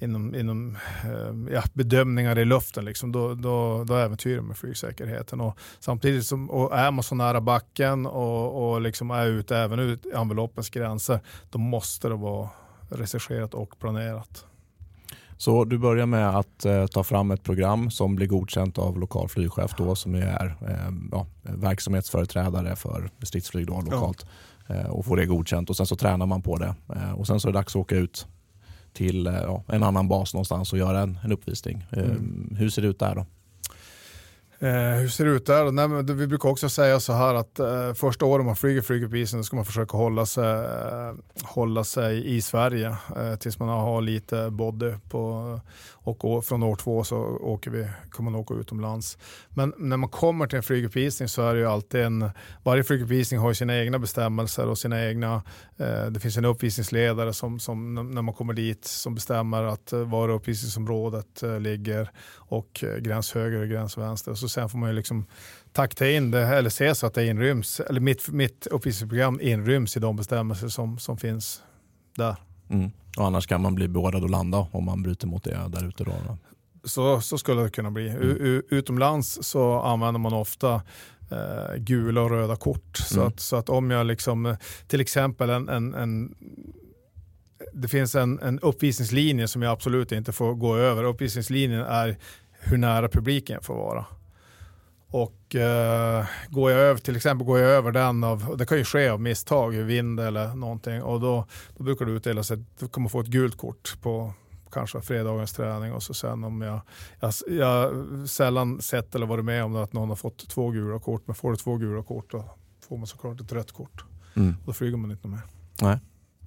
inom, 0.00 0.34
inom 0.34 0.76
eh, 1.04 1.54
ja, 1.54 1.62
bedömningar 1.72 2.38
i 2.38 2.44
luften, 2.44 2.84
liksom, 2.84 3.12
då, 3.12 3.34
då, 3.34 3.84
då 3.84 3.94
äventyrar 3.94 4.42
man 4.42 4.56
flygsäkerheten. 4.56 5.40
Och 5.40 5.58
samtidigt 5.80 6.26
som, 6.26 6.50
och 6.50 6.78
är 6.78 6.90
man 6.90 7.02
så 7.02 7.14
nära 7.14 7.40
backen 7.40 8.06
och, 8.06 8.72
och 8.72 8.80
liksom 8.80 9.10
är 9.10 9.26
ute 9.26 9.56
även 9.56 9.78
ut 9.78 10.06
enveloppens 10.14 10.70
gränser, 10.70 11.20
då 11.50 11.58
måste 11.58 12.08
det 12.08 12.14
vara 12.14 12.48
regisserat 12.88 13.54
och 13.54 13.78
planerat. 13.78 14.44
Så 15.38 15.64
du 15.64 15.78
börjar 15.78 16.06
med 16.06 16.28
att 16.28 16.64
eh, 16.64 16.86
ta 16.86 17.04
fram 17.04 17.30
ett 17.30 17.42
program 17.42 17.90
som 17.90 18.16
blir 18.16 18.26
godkänt 18.26 18.78
av 18.78 18.98
lokal 18.98 19.28
flygchef 19.28 19.74
då, 19.78 19.94
som 19.94 20.14
är 20.14 20.56
eh, 20.68 20.92
ja, 21.12 21.26
verksamhetsföreträdare 21.42 22.76
för 22.76 23.10
stridsflyg 23.22 23.66
då, 23.66 23.80
lokalt 23.80 24.26
ja. 24.66 24.74
eh, 24.74 24.86
och 24.86 25.04
får 25.04 25.16
det 25.16 25.26
godkänt 25.26 25.70
och 25.70 25.76
sen 25.76 25.86
så 25.86 25.96
tränar 25.96 26.26
man 26.26 26.42
på 26.42 26.56
det 26.56 26.74
eh, 26.94 27.12
och 27.12 27.26
sen 27.26 27.40
så 27.40 27.48
är 27.48 27.52
det 27.52 27.58
dags 27.58 27.76
att 27.76 27.80
åka 27.80 27.96
ut 27.96 28.26
till 28.96 29.26
eh, 29.26 29.34
ja, 29.34 29.62
en 29.68 29.82
annan 29.82 30.08
bas 30.08 30.34
någonstans 30.34 30.72
och 30.72 30.78
göra 30.78 31.00
en, 31.00 31.18
en 31.24 31.32
uppvisning. 31.32 31.86
Mm. 31.92 32.56
Hur 32.58 32.70
ser 32.70 32.82
det 32.82 32.88
ut 32.88 32.98
där 32.98 33.14
då? 33.14 33.26
Eh, 34.58 35.00
hur 35.00 35.08
ser 35.08 35.24
det 35.24 35.30
ut 35.30 35.46
där? 35.46 35.72
Nej, 35.72 35.88
men 35.88 36.18
vi 36.18 36.26
brukar 36.26 36.48
också 36.48 36.68
säga 36.68 37.00
så 37.00 37.12
här 37.12 37.34
att 37.34 37.58
eh, 37.58 37.92
första 37.94 38.24
året 38.24 38.46
man 38.46 38.56
flyger 38.56 38.82
flyguppvisning 38.82 39.44
ska 39.44 39.56
man 39.56 39.64
försöka 39.64 39.96
hålla 39.96 40.26
sig, 40.26 40.64
eh, 40.64 41.14
hålla 41.42 41.84
sig 41.84 42.36
i 42.36 42.42
Sverige 42.42 42.96
eh, 43.16 43.36
tills 43.36 43.58
man 43.58 43.68
har 43.68 44.00
lite 44.00 44.50
body 44.50 44.92
på, 45.10 45.60
och 45.94 46.44
från 46.44 46.62
år 46.62 46.76
två 46.76 47.04
så 47.04 47.16
åker 47.40 47.70
vi, 47.70 47.88
kommer 48.10 48.30
man 48.30 48.40
åka 48.40 48.54
utomlands. 48.54 49.18
Men 49.48 49.72
när 49.78 49.96
man 49.96 50.08
kommer 50.08 50.46
till 50.46 50.56
en 50.56 50.62
flyguppvisning 50.62 51.28
så 51.28 51.42
är 51.42 51.54
det 51.54 51.60
ju 51.60 51.66
alltid 51.66 52.00
en, 52.00 52.30
varje 52.62 52.84
flyguppvisning 52.84 53.40
har 53.40 53.52
sina 53.52 53.78
egna 53.78 53.98
bestämmelser 53.98 54.68
och 54.68 54.78
sina 54.78 55.06
egna, 55.06 55.42
eh, 55.76 56.06
det 56.06 56.20
finns 56.20 56.36
en 56.36 56.44
uppvisningsledare 56.44 57.32
som, 57.32 57.60
som 57.60 57.94
när 57.94 58.22
man 58.22 58.34
kommer 58.34 58.52
dit 58.52 58.84
som 58.84 59.14
bestämmer 59.14 59.62
att 59.62 59.92
eh, 59.92 60.00
var 60.00 60.28
uppvisningsområdet 60.28 61.42
eh, 61.42 61.60
ligger 61.60 62.10
och 62.34 62.84
eh, 62.84 62.96
gräns 62.96 63.34
höger 63.34 63.60
och 63.60 63.68
gräns 63.68 63.98
vänster. 63.98 64.34
Så 64.34 64.45
sen 64.50 64.68
får 64.68 64.78
man 64.78 64.88
ju 64.88 64.96
liksom 64.96 65.26
takta 65.72 66.10
in 66.10 66.30
det 66.30 66.46
eller 66.46 66.70
se 66.70 66.94
så 66.94 67.06
att 67.06 67.14
det 67.14 67.26
inryms, 67.26 67.80
eller 67.80 68.00
mitt, 68.00 68.28
mitt 68.28 68.66
uppvisningsprogram 68.66 69.40
inryms 69.40 69.96
i 69.96 70.00
de 70.00 70.16
bestämmelser 70.16 70.68
som, 70.68 70.98
som 70.98 71.16
finns 71.16 71.62
där. 72.16 72.36
Mm. 72.70 72.90
Och 73.16 73.26
annars 73.26 73.46
kan 73.46 73.62
man 73.62 73.74
bli 73.74 73.88
beordrad 73.88 74.24
att 74.24 74.30
landa 74.30 74.66
om 74.72 74.84
man 74.84 75.02
bryter 75.02 75.26
mot 75.26 75.44
det 75.44 75.68
där 75.68 75.88
ute. 75.88 76.04
Då. 76.04 76.12
Så, 76.84 77.20
så 77.20 77.38
skulle 77.38 77.62
det 77.62 77.70
kunna 77.70 77.90
bli. 77.90 78.08
Mm. 78.08 78.62
Utomlands 78.70 79.38
så 79.42 79.80
använder 79.80 80.18
man 80.18 80.32
ofta 80.32 80.82
eh, 81.30 81.76
gula 81.76 82.22
och 82.22 82.30
röda 82.30 82.56
kort. 82.56 82.96
Så, 82.96 83.16
mm. 83.16 83.28
att, 83.28 83.40
så 83.40 83.56
att 83.56 83.68
om 83.68 83.90
jag 83.90 84.06
liksom, 84.06 84.56
till 84.86 85.00
exempel 85.00 85.50
en, 85.50 85.68
en, 85.68 85.94
en 85.94 86.34
det 87.72 87.88
finns 87.88 88.14
en, 88.14 88.38
en 88.38 88.60
uppvisningslinje 88.60 89.48
som 89.48 89.62
jag 89.62 89.72
absolut 89.72 90.12
inte 90.12 90.32
får 90.32 90.54
gå 90.54 90.76
över. 90.76 91.04
Uppvisningslinjen 91.04 91.80
är 91.80 92.16
hur 92.60 92.76
nära 92.76 93.08
publiken 93.08 93.62
får 93.62 93.74
vara. 93.74 94.04
Och 95.10 95.54
uh, 95.54 96.26
går 96.48 96.70
jag 96.70 96.80
över, 96.80 97.00
till 97.00 97.16
exempel 97.16 97.46
går 97.46 97.58
jag 97.58 97.70
över 97.70 97.92
den 97.92 98.24
av, 98.24 98.56
det 98.58 98.66
kan 98.66 98.78
ju 98.78 98.84
ske 98.84 99.08
av 99.08 99.20
misstag, 99.20 99.72
vind 99.72 100.20
eller 100.20 100.54
någonting 100.54 101.02
och 101.02 101.20
då, 101.20 101.46
då 101.76 101.84
brukar 101.84 102.04
det 102.04 102.12
utdelas 102.12 102.50
att 102.50 102.78
du 102.78 102.88
kommer 102.88 103.08
få 103.08 103.20
ett 103.20 103.26
gult 103.26 103.56
kort 103.56 103.96
på 104.02 104.32
kanske 104.72 105.00
fredagens 105.00 105.52
träning 105.52 105.92
och 105.92 106.02
så 106.02 106.14
sen 106.14 106.44
om 106.44 106.62
jag, 106.62 106.80
jag, 107.20 107.32
jag 107.48 107.92
sällan 108.28 108.82
sett 108.82 109.14
eller 109.14 109.26
varit 109.26 109.44
med 109.44 109.64
om 109.64 109.72
det 109.72 109.82
att 109.82 109.92
någon 109.92 110.08
har 110.08 110.16
fått 110.16 110.48
två 110.48 110.70
gula 110.70 110.98
kort, 110.98 111.22
men 111.26 111.34
får 111.34 111.50
du 111.50 111.56
två 111.56 111.76
gula 111.76 112.02
kort 112.02 112.30
då 112.30 112.44
får 112.88 112.96
man 112.96 113.06
såklart 113.06 113.40
ett 113.40 113.52
rött 113.52 113.72
kort. 113.72 114.04
Mm. 114.34 114.54
Då 114.66 114.72
flyger 114.72 114.96
man 114.96 115.10
inte 115.10 115.28
mer. 115.28 115.40
Nej. 115.80 115.98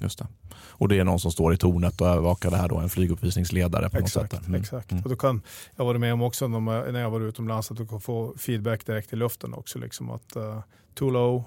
Just 0.02 0.20
det. 0.20 0.28
Och 0.56 0.88
det 0.88 1.00
är 1.00 1.04
någon 1.04 1.20
som 1.20 1.32
står 1.32 1.54
i 1.54 1.58
tornet 1.58 2.02
och 2.02 2.08
övervakar 2.08 2.52
det 2.52 2.58
här 2.58 2.70
då, 2.70 2.78
en 2.78 2.90
flyguppvisningsledare 2.90 3.90
på 3.90 3.98
exakt, 3.98 4.32
något 4.32 4.42
sätt. 4.42 4.48
Mm. 4.48 4.62
Exakt. 4.62 4.92
Mm. 4.92 5.04
Och 5.04 5.10
då 5.10 5.16
kan, 5.16 5.42
jag 5.76 5.86
var 5.86 5.98
med 5.98 6.14
om 6.14 6.22
också 6.22 6.48
när 6.48 7.00
jag 7.00 7.10
var 7.10 7.22
utomlands 7.22 7.72
att 7.72 7.78
du 7.78 7.88
kan 7.88 8.02
få 8.02 8.34
feedback 8.38 8.86
direkt 8.86 9.14
i 9.14 9.16
luften 9.16 9.54
också. 9.54 9.80
Liksom 9.80 10.10
att 10.12 10.36
uh, 10.38 10.60
too 10.94 11.10
low, 11.10 11.44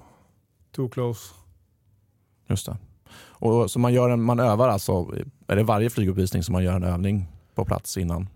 too 0.76 0.88
close. 0.88 1.34
Just 2.48 2.66
det. 2.66 2.76
Och 3.14 3.70
så 3.70 3.78
man, 3.78 3.92
gör 3.92 4.10
en, 4.10 4.22
man 4.22 4.40
övar 4.40 4.68
alltså, 4.68 5.14
är 5.46 5.56
det 5.56 5.62
varje 5.62 5.90
flyguppvisning 5.90 6.42
som 6.42 6.52
man 6.52 6.64
gör 6.64 6.76
en 6.76 6.84
övning 6.84 7.28
på 7.54 7.64
plats 7.64 7.96
innan? 7.96 8.28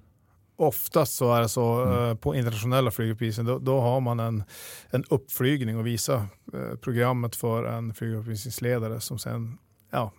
Oftast 0.58 1.14
så 1.14 1.34
är 1.34 1.40
det 1.40 1.48
så 1.48 1.82
mm. 1.82 1.98
uh, 1.98 2.14
på 2.14 2.34
internationella 2.34 2.90
flyguppvisningar, 2.90 3.50
då, 3.50 3.58
då, 3.58 3.80
har 3.80 4.00
man 4.00 4.20
en, 4.20 4.44
en 4.90 5.04
uppflygning 5.04 5.78
och 5.78 5.86
visar 5.86 6.16
uh, 6.54 6.76
programmet 6.80 7.36
för 7.36 7.64
en 7.64 7.94
flyguppvisningsledare 7.94 9.00
som 9.00 9.18
sen 9.18 9.58
ja, 9.90 10.12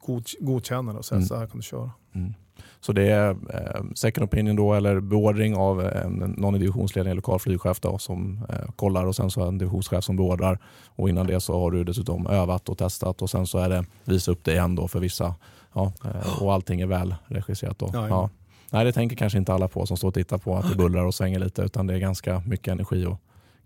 god, 0.00 0.26
godkänner 0.40 0.96
och 0.96 1.04
säger 1.04 1.20
mm. 1.20 1.28
så 1.28 1.36
här 1.36 1.46
kan 1.46 1.56
du 1.56 1.62
köra. 1.62 1.90
Mm. 2.14 2.34
Så 2.80 2.92
det 2.92 3.02
är 3.02 3.30
eh, 3.30 3.82
second 3.94 4.24
opinion 4.24 4.56
då 4.56 4.74
eller 4.74 5.00
beordring 5.00 5.56
av 5.56 5.86
eh, 5.86 6.08
någon 6.10 6.54
i 6.54 6.58
divisionsledning 6.58 7.10
eller 7.10 7.16
lokal 7.16 7.38
flygchef 7.38 7.80
då, 7.80 7.98
som 7.98 8.46
eh, 8.48 8.70
kollar 8.76 9.06
och 9.06 9.16
sen 9.16 9.30
så 9.30 9.44
en 9.44 9.58
divisionschef 9.58 10.04
som 10.04 10.16
beordrar. 10.16 10.58
Och 10.86 11.08
innan 11.08 11.26
det 11.26 11.40
så 11.40 11.60
har 11.60 11.70
du 11.70 11.84
dessutom 11.84 12.26
övat 12.26 12.68
och 12.68 12.78
testat 12.78 13.22
och 13.22 13.30
sen 13.30 13.46
så 13.46 13.58
är 13.58 13.68
det 13.68 13.84
visa 14.04 14.30
upp 14.30 14.44
det 14.44 14.52
igen 14.52 14.74
då 14.74 14.88
för 14.88 15.00
vissa. 15.00 15.34
Ja, 15.72 15.92
eh, 16.04 16.42
och 16.42 16.54
allting 16.54 16.80
är 16.80 16.86
väl 16.86 17.14
regisserat 17.26 17.78
då. 17.78 17.90
Ja, 17.92 18.08
ja. 18.08 18.30
Nej, 18.72 18.84
det 18.84 18.92
tänker 18.92 19.16
kanske 19.16 19.38
inte 19.38 19.54
alla 19.54 19.68
på 19.68 19.86
som 19.86 19.96
står 19.96 20.08
och 20.08 20.14
tittar 20.14 20.38
på 20.38 20.56
att 20.56 20.70
det 20.70 20.76
bullrar 20.76 21.04
och 21.04 21.14
svänger 21.14 21.38
lite 21.38 21.62
utan 21.62 21.86
det 21.86 21.94
är 21.94 21.98
ganska 21.98 22.42
mycket 22.46 22.68
energi 22.68 23.06
och 23.06 23.20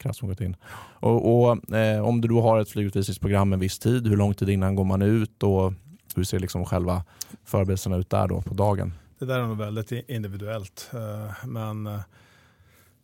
kraft 0.05 0.19
som 0.19 0.29
gått 0.29 0.41
in. 0.41 0.57
Och, 1.01 1.47
och 1.47 1.75
eh, 1.77 2.05
Om 2.05 2.21
du 2.21 2.29
då 2.29 2.41
har 2.41 2.61
ett 2.61 2.69
flygutvisningsprogram 2.69 3.53
en 3.53 3.61
viss 3.61 3.79
tid, 3.79 4.07
hur 4.07 4.17
lång 4.17 4.35
tid 4.35 4.49
innan 4.49 4.75
går 4.75 4.85
man 4.85 5.03
ut 5.03 5.43
och 5.43 5.73
hur 6.17 6.25
ser 6.25 6.39
liksom 6.39 6.65
själva 6.65 7.05
förberedelserna 7.45 7.97
ut 7.97 8.11
där 8.11 8.29
då 8.29 8.43
på 8.43 8.55
dagen? 8.55 8.93
Det 9.19 9.25
där 9.25 9.41
är 9.41 9.47
nog 9.47 9.57
väldigt 9.57 9.93
individuellt. 9.93 10.91
Eh, 10.93 11.47
men, 11.47 11.87
eh, 11.87 12.01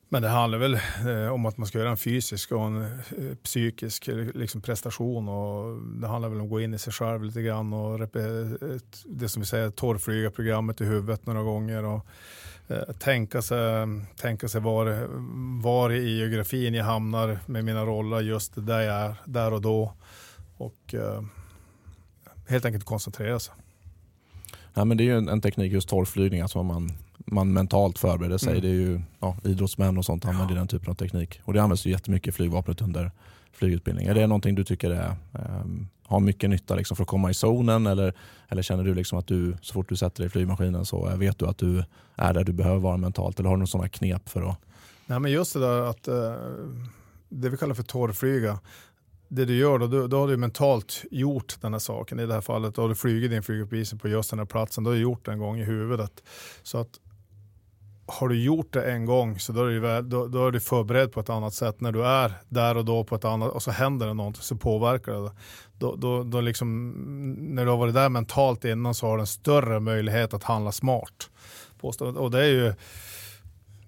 men 0.08 0.22
det 0.22 0.28
handlar 0.28 0.58
väl 0.58 0.74
eh, 0.74 1.32
om 1.32 1.46
att 1.46 1.56
man 1.56 1.66
ska 1.66 1.78
göra 1.78 1.90
en 1.90 1.96
fysisk 1.96 2.52
och 2.52 2.66
en 2.66 3.02
psykisk 3.42 4.08
liksom 4.34 4.60
prestation. 4.60 5.28
Och 5.28 5.82
det 6.00 6.06
handlar 6.06 6.28
väl 6.28 6.38
om 6.38 6.44
att 6.44 6.50
gå 6.50 6.60
in 6.60 6.74
i 6.74 6.78
sig 6.78 6.92
själv 6.92 7.24
lite 7.24 7.42
grann 7.42 7.72
och 7.72 8.08
det 9.04 9.28
som 9.28 9.42
vi 9.42 9.46
säger 9.46 9.70
torrflyga 9.70 10.30
programmet 10.30 10.80
i 10.80 10.84
huvudet 10.84 11.26
några 11.26 11.42
gånger. 11.42 11.84
Och, 11.84 12.06
tänka 12.98 13.42
sig, 13.42 13.86
tänka 14.16 14.48
sig 14.48 14.60
var, 14.60 15.06
var 15.62 15.90
i 15.92 16.18
geografin 16.18 16.74
jag 16.74 16.84
hamnar 16.84 17.38
med 17.46 17.64
mina 17.64 17.84
roller 17.84 18.20
just 18.20 18.52
där 18.66 18.80
jag 18.80 18.96
är, 18.96 19.14
där 19.24 19.52
och 19.52 19.60
då. 19.60 19.92
Och 20.56 20.94
helt 22.48 22.64
enkelt 22.64 22.84
koncentrera 22.84 23.38
sig. 23.38 23.54
Ja, 24.74 24.84
men 24.84 24.96
det 24.96 25.02
är 25.02 25.06
ju 25.06 25.18
en, 25.18 25.28
en 25.28 25.40
teknik, 25.40 25.72
just 25.72 25.88
torrflygning, 25.88 26.40
alltså 26.40 26.62
man, 26.62 26.92
man 27.16 27.52
mentalt 27.52 27.98
förbereder 27.98 28.38
sig. 28.38 28.50
Mm. 28.50 28.62
Det 28.62 28.68
är 28.68 28.72
ju 28.72 29.00
ja, 29.20 29.36
idrottsmän 29.44 29.98
och 29.98 30.04
sånt 30.04 30.24
använder 30.24 30.54
ja. 30.54 30.58
den 30.58 30.68
typen 30.68 30.90
av 30.90 30.94
teknik. 30.94 31.40
Och 31.44 31.52
det 31.52 31.62
används 31.62 31.86
ju 31.86 31.90
jättemycket 31.90 32.28
i 32.28 32.32
flygvapnet 32.32 32.82
under 32.82 33.10
flygutbildning. 33.52 34.06
Är 34.06 34.14
det 34.14 34.26
någonting 34.26 34.54
du 34.54 34.64
tycker 34.64 34.90
är, 34.90 35.16
um, 35.32 35.88
har 36.10 36.20
mycket 36.20 36.50
nytta 36.50 36.74
liksom 36.74 36.96
för 36.96 37.04
att 37.04 37.08
komma 37.08 37.30
i 37.30 37.34
zonen 37.34 37.86
eller, 37.86 38.14
eller 38.48 38.62
känner 38.62 38.84
du 38.84 38.94
liksom 38.94 39.18
att 39.18 39.26
du 39.26 39.56
så 39.62 39.72
fort 39.72 39.88
du 39.88 39.96
sätter 39.96 40.18
dig 40.18 40.26
i 40.26 40.30
flygmaskinen 40.30 40.84
så 40.84 41.08
eh, 41.08 41.16
vet 41.16 41.38
du 41.38 41.46
att 41.46 41.58
du 41.58 41.84
är 42.16 42.34
där 42.34 42.44
du 42.44 42.52
behöver 42.52 42.78
vara 42.78 42.96
mentalt? 42.96 43.40
Eller 43.40 43.48
har 43.48 43.56
du 43.56 43.58
några 43.58 43.66
sådana 43.66 43.88
knep 43.88 44.28
för 44.28 44.50
att... 44.50 44.58
Nej, 45.06 45.20
men 45.20 45.32
just 45.32 45.52
det 45.52 45.60
där 45.60 45.82
att 45.82 46.08
eh, 46.08 46.34
det 47.28 47.48
vi 47.48 47.56
kallar 47.56 47.74
för 47.74 47.82
torrflyga 47.82 48.58
det 49.28 49.44
du 49.44 49.56
gör 49.56 49.78
då, 49.78 49.86
då, 49.86 50.06
då 50.06 50.18
har 50.18 50.28
du 50.28 50.36
mentalt 50.36 51.04
gjort 51.10 51.56
den 51.60 51.72
här 51.72 51.80
saken. 51.80 52.20
I 52.20 52.26
det 52.26 52.34
här 52.34 52.40
fallet 52.40 52.74
då 52.74 52.82
har 52.82 52.88
du 52.88 52.94
flugit 52.94 53.30
din 53.30 53.42
flyguppvisning 53.42 53.98
på 53.98 54.08
just 54.08 54.30
den 54.30 54.38
här 54.38 54.46
platsen. 54.46 54.84
Då 54.84 54.90
har 54.90 54.94
du 54.94 55.00
gjort 55.00 55.24
det 55.24 55.32
en 55.32 55.38
gång 55.38 55.58
i 55.58 55.64
huvudet. 55.64 56.22
Så 56.62 56.78
att 56.78 57.00
har 58.10 58.28
du 58.28 58.42
gjort 58.42 58.72
det 58.72 58.92
en 58.92 59.04
gång 59.04 59.38
så 59.38 59.52
då 59.52 59.64
är, 59.64 59.70
du, 59.70 60.08
då, 60.08 60.26
då 60.26 60.46
är 60.46 60.50
du 60.50 60.60
förberedd 60.60 61.12
på 61.12 61.20
ett 61.20 61.30
annat 61.30 61.54
sätt. 61.54 61.80
När 61.80 61.92
du 61.92 62.06
är 62.06 62.32
där 62.48 62.76
och 62.76 62.84
då 62.84 63.04
på 63.04 63.14
ett 63.14 63.24
annat 63.24 63.52
och 63.52 63.62
så 63.62 63.70
händer 63.70 64.06
det 64.06 64.14
något 64.14 64.36
så 64.36 64.56
påverkar 64.56 65.12
det. 65.12 65.30
Då, 65.78 65.96
då, 65.96 66.22
då 66.22 66.40
liksom, 66.40 66.90
när 67.38 67.64
du 67.64 67.70
har 67.70 67.78
varit 67.78 67.94
där 67.94 68.08
mentalt 68.08 68.64
innan 68.64 68.94
så 68.94 69.06
har 69.06 69.16
du 69.16 69.20
en 69.20 69.26
större 69.26 69.80
möjlighet 69.80 70.34
att 70.34 70.44
handla 70.44 70.72
smart. 70.72 71.30
Och 71.98 72.30
det 72.30 72.40
är 72.40 72.48
ju 72.48 72.74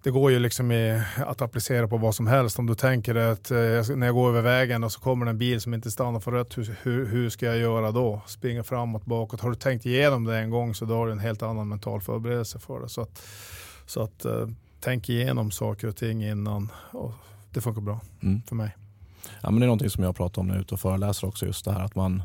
det 0.03 0.11
går 0.11 0.31
ju 0.31 0.39
liksom 0.39 0.73
i, 0.73 1.03
att 1.17 1.43
applicera 1.43 1.89
på 1.89 1.97
vad 1.97 2.15
som 2.15 2.27
helst. 2.27 2.59
Om 2.59 2.67
du 2.67 2.75
tänker 2.75 3.15
att 3.15 3.51
eh, 3.51 3.57
när 3.97 4.07
jag 4.07 4.15
går 4.15 4.29
över 4.29 4.43
vägen 4.43 4.85
och 4.85 4.93
så 4.93 5.01
kommer 5.01 5.25
det 5.27 5.31
en 5.31 5.39
bil 5.39 5.61
som 5.61 5.75
inte 5.75 5.91
stannar 5.91 6.21
för 6.21 6.31
rött, 6.31 6.59
hur, 6.59 6.77
hur, 6.83 7.07
hur, 7.07 7.31
ska 7.31 7.47
jag 7.47 7.59
göra 7.59 7.91
då? 7.91 8.23
Springa 8.27 8.63
framåt, 8.63 9.05
bakåt. 9.05 9.41
Har 9.41 9.51
du 9.51 9.57
tänkt 9.57 9.87
igenom 9.87 10.25
det 10.25 10.39
en 10.39 10.51
gång 10.51 10.75
så 10.75 10.85
då 10.85 10.95
har 10.95 11.07
du 11.07 11.13
en 11.13 11.19
helt 11.19 11.43
annan 11.43 11.69
mental 11.69 12.01
förberedelse 12.01 12.59
för 12.59 12.81
det. 12.81 12.89
Så 12.89 13.01
att, 13.01 13.23
så 13.93 14.03
att 14.03 14.25
eh, 14.25 14.47
tänk 14.81 15.09
igenom 15.09 15.51
saker 15.51 15.89
och 15.89 15.97
ting 15.97 16.25
innan. 16.25 16.69
Och 16.91 17.13
det 17.51 17.61
funkar 17.61 17.81
bra 17.81 18.01
mm. 18.23 18.43
för 18.43 18.57
mig. 18.57 18.77
Ja, 19.43 19.51
men 19.51 19.61
det 19.61 19.65
är 19.65 19.67
någonting 19.67 19.91
som 19.91 20.05
jag 20.05 20.17
pratar 20.17 20.43
om 20.43 20.49
när 20.49 20.55
jag 20.55 20.59
är 20.59 20.63
ute 20.63 20.75
och 20.75 20.81
föreläser 20.81 21.27
också. 21.27 21.47
Just 21.47 21.65
det 21.65 21.73
här 21.73 21.85
att 21.85 21.95
man 21.95 22.23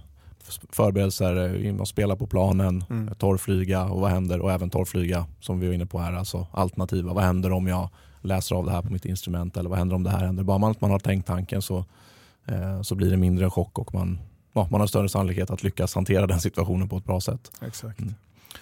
förberedelser, 0.71 1.65
in 1.65 1.79
och 1.79 1.87
spela 1.87 2.15
på 2.15 2.27
planen, 2.27 2.83
Mm. 2.89 3.15
torrflyga 3.15 3.83
och 3.85 4.01
vad 4.01 4.11
händer 4.11 4.39
och 4.39 4.51
även 4.51 4.69
torrflyga 4.69 5.25
som 5.39 5.59
vi 5.59 5.67
var 5.67 5.73
inne 5.73 5.85
på 5.85 5.99
här, 5.99 6.13
alltså 6.13 6.47
alternativa. 6.51 7.13
Vad 7.13 7.23
händer 7.23 7.51
om 7.51 7.67
jag 7.67 7.89
läser 8.21 8.55
av 8.55 8.65
det 8.65 8.71
här 8.71 8.81
på 8.81 8.93
mitt 8.93 9.05
instrument 9.05 9.57
eller 9.57 9.69
vad 9.69 9.79
händer 9.79 9.95
om 9.95 10.03
det 10.03 10.09
här 10.09 10.25
händer? 10.25 10.43
Bara 10.43 10.57
man, 10.57 10.71
att 10.71 10.81
man 10.81 10.91
har 10.91 10.99
tänkt 10.99 11.27
tanken 11.27 11.61
så, 11.61 11.85
eh, 12.45 12.81
så 12.81 12.95
blir 12.95 13.11
det 13.11 13.17
mindre 13.17 13.49
chock 13.49 13.79
och 13.79 13.93
man, 13.93 14.19
ja, 14.53 14.67
man 14.71 14.79
har 14.79 14.87
större 14.87 15.09
sannolikhet 15.09 15.51
att 15.51 15.63
lyckas 15.63 15.95
hantera 15.95 16.27
den 16.27 16.39
situationen 16.39 16.89
på 16.89 16.97
ett 16.97 17.05
bra 17.05 17.21
sätt. 17.21 17.51
Exakt. 17.61 17.99
Mm. 17.99 18.13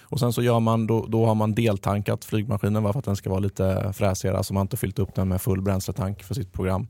Och 0.02 0.20
sen 0.20 0.32
så 0.32 0.42
gör 0.42 0.60
man, 0.60 0.86
då, 0.86 1.06
då 1.06 1.26
har 1.26 1.34
man 1.34 1.54
deltankat 1.54 2.24
flygmaskinen 2.24 2.82
för 2.92 2.98
att 2.98 3.04
den 3.04 3.16
ska 3.16 3.30
vara 3.30 3.40
lite 3.40 3.92
fräsigare. 3.96 4.36
Alltså 4.36 4.54
man 4.54 4.58
har 4.58 4.64
inte 4.64 4.76
fyllt 4.76 4.98
upp 4.98 5.14
den 5.14 5.28
med 5.28 5.42
full 5.42 5.62
bränsletank 5.62 6.22
för 6.22 6.34
sitt 6.34 6.52
program. 6.52 6.86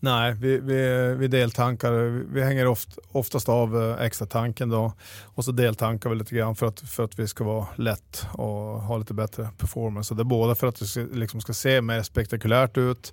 Nej, 0.00 0.34
vi, 0.34 0.58
vi, 0.58 1.14
vi 1.18 1.28
deltankar. 1.28 1.92
Vi 2.32 2.44
hänger 2.44 2.66
oft, 2.66 2.98
oftast 3.12 3.48
av 3.48 3.82
eh, 3.82 4.04
extra 4.04 4.26
tanken 4.26 4.68
då 4.68 4.92
och 5.24 5.44
så 5.44 5.52
deltankar 5.52 6.10
vi 6.10 6.16
lite 6.16 6.34
grann 6.34 6.56
för 6.56 6.66
att, 6.66 6.80
för 6.80 7.04
att 7.04 7.18
vi 7.18 7.26
ska 7.26 7.44
vara 7.44 7.66
lätt 7.76 8.26
och 8.32 8.46
ha 8.82 8.96
lite 8.96 9.14
bättre 9.14 9.48
performance. 9.58 10.08
Så 10.08 10.14
det 10.14 10.22
är 10.22 10.24
både 10.24 10.54
för 10.54 10.66
att 10.66 10.76
det 10.76 10.86
ska, 10.86 11.00
liksom 11.00 11.40
ska 11.40 11.52
se 11.52 11.80
mer 11.80 12.02
spektakulärt 12.02 12.78
ut 12.78 13.12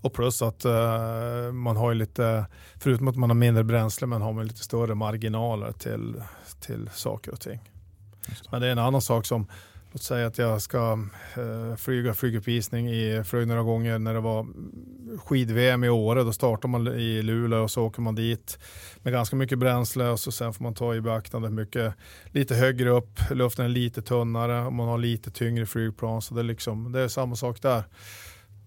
och 0.00 0.12
plus 0.12 0.42
att 0.42 0.64
uh, 0.64 1.52
man 1.52 1.76
har 1.76 1.90
ju 1.92 1.98
lite, 1.98 2.46
förutom 2.78 3.08
att 3.08 3.16
man 3.16 3.30
har 3.30 3.34
mindre 3.34 3.64
bränsle, 3.64 4.06
men 4.06 4.22
har 4.22 4.32
man 4.32 4.46
lite 4.46 4.64
större 4.64 4.94
marginaler 4.94 5.72
till, 5.72 6.22
till 6.60 6.90
saker 6.94 7.32
och 7.32 7.40
ting. 7.40 7.60
Men 8.50 8.60
det 8.60 8.66
är 8.66 8.72
en 8.72 8.78
annan 8.78 9.02
sak 9.02 9.26
som 9.26 9.46
Låt 9.96 10.02
säga 10.02 10.26
att 10.26 10.38
jag 10.38 10.62
ska 10.62 10.98
eh, 11.36 11.76
flyga 11.76 12.14
flyguppvisning 12.14 12.90
i, 12.90 13.24
flög 13.24 13.48
några 13.48 13.62
gånger 13.62 13.98
när 13.98 14.14
det 14.14 14.20
var 14.20 14.46
skid-VM 15.18 15.84
i 15.84 15.88
Åre. 15.88 16.22
Då 16.22 16.32
startar 16.32 16.68
man 16.68 16.88
i 16.88 17.22
Luleå 17.22 17.62
och 17.62 17.70
så 17.70 17.82
åker 17.82 18.02
man 18.02 18.14
dit 18.14 18.58
med 19.02 19.12
ganska 19.12 19.36
mycket 19.36 19.58
bränsle 19.58 20.08
och 20.08 20.20
så 20.20 20.32
sen 20.32 20.52
får 20.52 20.62
man 20.64 20.74
ta 20.74 20.94
i 20.94 21.00
beaktande 21.00 21.50
mycket 21.50 21.94
lite 22.26 22.54
högre 22.54 22.90
upp, 22.90 23.20
luften 23.30 23.64
är 23.64 23.68
lite 23.68 24.02
tunnare 24.02 24.66
och 24.66 24.72
man 24.72 24.88
har 24.88 24.98
lite 24.98 25.30
tyngre 25.30 25.66
flygplan. 25.66 26.22
Så 26.22 26.34
det 26.34 26.40
är, 26.40 26.44
liksom, 26.44 26.92
det 26.92 27.00
är 27.00 27.08
samma 27.08 27.36
sak 27.36 27.62
där. 27.62 27.82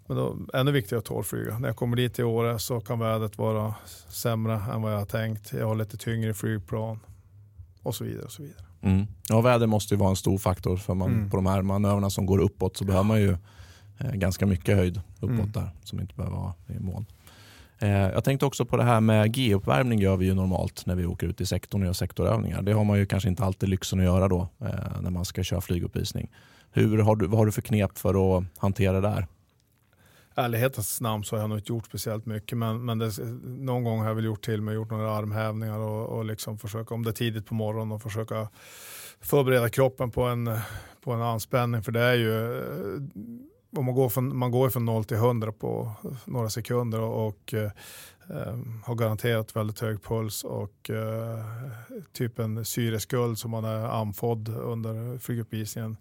Men 0.08 0.18
då, 0.18 0.38
ännu 0.54 0.72
viktigare 0.72 1.00
att 1.00 1.06
tålflyga. 1.06 1.60
När 1.60 1.70
jag 1.70 1.76
kommer 1.76 1.98
dit 1.98 2.20
i 2.20 2.24
Åre 2.24 2.60
så 2.60 2.80
kan 2.82 3.00
vädret 3.00 3.38
vara 3.38 3.76
sämre 4.10 4.54
än 4.74 4.82
vad 4.82 4.94
jag 4.94 4.98
har 4.98 5.06
tänkt. 5.06 5.54
Jag 5.54 5.68
har 5.68 5.76
lite 5.76 5.98
tyngre 5.98 6.34
flygplan 6.34 7.00
och 7.90 7.96
så 7.96 8.04
vidare. 8.04 8.26
Och 8.26 8.32
så 8.32 8.42
vidare. 8.42 8.64
Mm. 8.82 9.08
Ja, 9.30 9.42
väder 9.42 9.68
måste 9.68 9.94
ju 9.94 9.98
vara 10.00 10.10
en 10.10 10.16
stor 10.16 10.38
faktor 10.38 10.78
för 10.78 10.94
man, 10.94 11.12
Mm. 11.12 11.30
på 11.30 11.36
de 11.36 11.46
här 11.46 11.62
manövrarna 11.62 12.10
som 12.10 12.26
går 12.26 12.40
uppåt 12.40 12.78
så 12.78 12.86
behöver 12.86 13.04
man 13.04 13.22
ju 13.22 13.38
eh, 13.98 14.12
ganska 14.14 14.46
mycket 14.46 14.76
höjd 14.78 15.02
uppåt 15.20 15.30
Mm. 15.30 15.52
där 15.52 15.70
som 15.84 16.00
inte 16.00 16.16
behöver 16.16 16.38
vara 16.38 16.54
i 16.68 16.80
moln. 16.80 17.06
Eh, 17.80 17.90
jag 17.90 18.24
tänkte 18.24 18.46
också 18.46 18.66
på 18.66 18.78
det 18.78 18.84
här 18.84 19.00
med 19.02 19.34
G-uppvärmning 19.34 20.00
gör 20.00 20.18
vi 20.18 20.26
ju 20.26 20.34
normalt 20.34 20.86
när 20.86 20.96
vi 20.96 21.06
åker 21.06 21.28
ut 21.28 21.42
i 21.42 21.46
sektorn 21.46 21.82
och 21.82 21.86
gör 21.88 21.94
sektorövningar. 21.94 22.62
Det 22.62 22.72
har 22.74 22.84
man 22.84 22.98
ju 23.00 23.06
kanske 23.06 23.30
inte 23.30 23.44
alltid 23.44 23.70
lyxen 23.70 24.00
att 24.00 24.06
göra 24.06 24.28
då 24.28 24.48
eh, 24.62 25.02
när 25.02 25.10
man 25.10 25.26
ska 25.26 25.44
köra 25.44 25.62
flyguppvisning. 25.62 26.30
Hur 26.72 26.98
har 26.98 27.16
du, 27.16 27.28
vad 27.28 27.38
har 27.38 27.46
du 27.46 27.52
för 27.52 27.62
knep 27.62 27.98
för 27.98 28.38
att 28.38 28.44
hantera 28.58 28.94
det 28.94 29.02
där? 29.02 29.28
Ärlighetens 30.36 31.02
namn 31.02 31.24
så 31.24 31.36
har 31.36 31.42
jag 31.42 31.50
nog 31.50 31.60
inte 31.60 31.72
gjort 31.72 31.86
speciellt 31.86 32.26
mycket 32.26 32.58
men, 32.58 32.86
men 32.86 32.98
det, 32.98 33.18
någon 33.44 33.84
gång 33.84 34.00
har 34.00 34.08
jag 34.08 34.16
väl 34.16 34.26
gjort 34.26 34.46
till 34.46 34.62
mig, 34.62 34.76
gjort 34.76 34.92
några 34.92 35.12
armhävningar 35.12 35.80
och, 35.80 36.18
och 36.18 36.26
liksom 36.26 36.58
försöka, 36.58 36.94
om 36.94 37.04
det 37.04 37.10
är 37.10 37.14
tidigt 37.14 37.46
på 37.46 37.54
morgonen, 37.54 37.92
och 37.92 38.02
försöka 38.02 38.50
förbereda 39.22 39.70
kroppen 39.70 40.12
på 40.12 40.24
en, 40.24 40.60
på 41.02 41.12
en 41.12 41.22
anspänning 41.22 41.84
för 41.84 41.92
det 41.92 42.02
är 42.02 42.14
ju 42.14 42.58
eh, 42.58 43.02
om 43.78 43.86
man 43.86 43.96
går 43.96 44.10
från, 44.10 44.38
man 44.38 44.52
går 44.52 44.70
från 44.70 44.86
0 44.86 45.04
till 45.06 45.18
100 45.18 45.52
på 45.52 45.92
några 46.26 46.50
sekunder 46.50 47.00
och, 47.00 47.28
och 47.28 47.54
eh, 47.54 47.72
har 48.84 48.96
garanterat 48.96 49.56
väldigt 49.56 49.80
hög 49.80 50.04
puls 50.04 50.44
och 50.44 50.90
eh, 50.90 51.46
typ 52.12 52.40
en 52.40 52.66
syreskuld 52.66 53.38
som 53.38 53.52
man 53.52 53.66
är 53.66 53.86
andfådd 53.86 54.50
under 54.50 55.18
flyguppvisningen. 55.18 55.98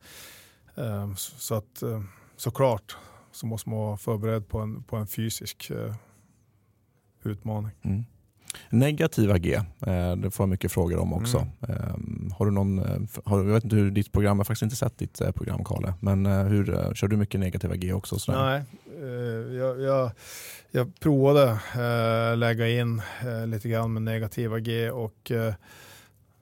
Eh, 0.74 1.14
så, 1.14 1.36
så 1.38 1.54
att 1.54 1.82
eh, 1.82 2.02
såklart 2.36 2.96
så 3.38 3.46
måste 3.46 3.68
man 3.68 3.78
vara 3.78 3.96
förberedd 3.96 4.48
på 4.48 4.58
en, 4.58 4.82
på 4.82 4.96
en 4.96 5.06
fysisk 5.06 5.70
eh, 5.70 5.94
utmaning. 7.24 7.70
Mm. 7.82 8.04
Negativa 8.70 9.38
G, 9.38 9.54
eh, 9.86 10.16
det 10.16 10.30
får 10.30 10.44
jag 10.44 10.48
mycket 10.48 10.72
frågor 10.72 10.98
om 10.98 11.12
också. 11.12 11.38
Mm. 11.38 11.50
Eh, 11.68 12.36
har 12.36 12.46
du 12.46 12.52
någon, 12.52 12.78
eh, 12.78 13.00
har, 13.24 13.38
jag 13.38 13.44
vet 13.44 13.64
inte 13.64 13.76
hur 13.76 13.90
ditt 13.90 14.12
program, 14.12 14.36
jag 14.36 14.40
har 14.40 14.44
faktiskt 14.44 14.62
inte 14.62 14.76
sett 14.76 14.98
ditt 14.98 15.20
eh, 15.20 15.30
program 15.30 15.64
Kalle, 15.64 15.94
men 16.00 16.26
hur, 16.26 16.94
kör 16.94 17.08
du 17.08 17.16
mycket 17.16 17.40
negativa 17.40 17.76
G 17.76 17.92
också? 17.92 18.18
Sådär? 18.18 18.38
Nej, 18.38 18.62
jag, 19.58 19.80
jag, 19.80 20.10
jag 20.70 21.00
provade 21.00 21.58
lägga 22.36 22.68
in 22.68 23.02
lite 23.46 23.68
grann 23.68 23.92
med 23.92 24.02
negativa 24.02 24.58
G 24.58 24.90
och 24.90 25.32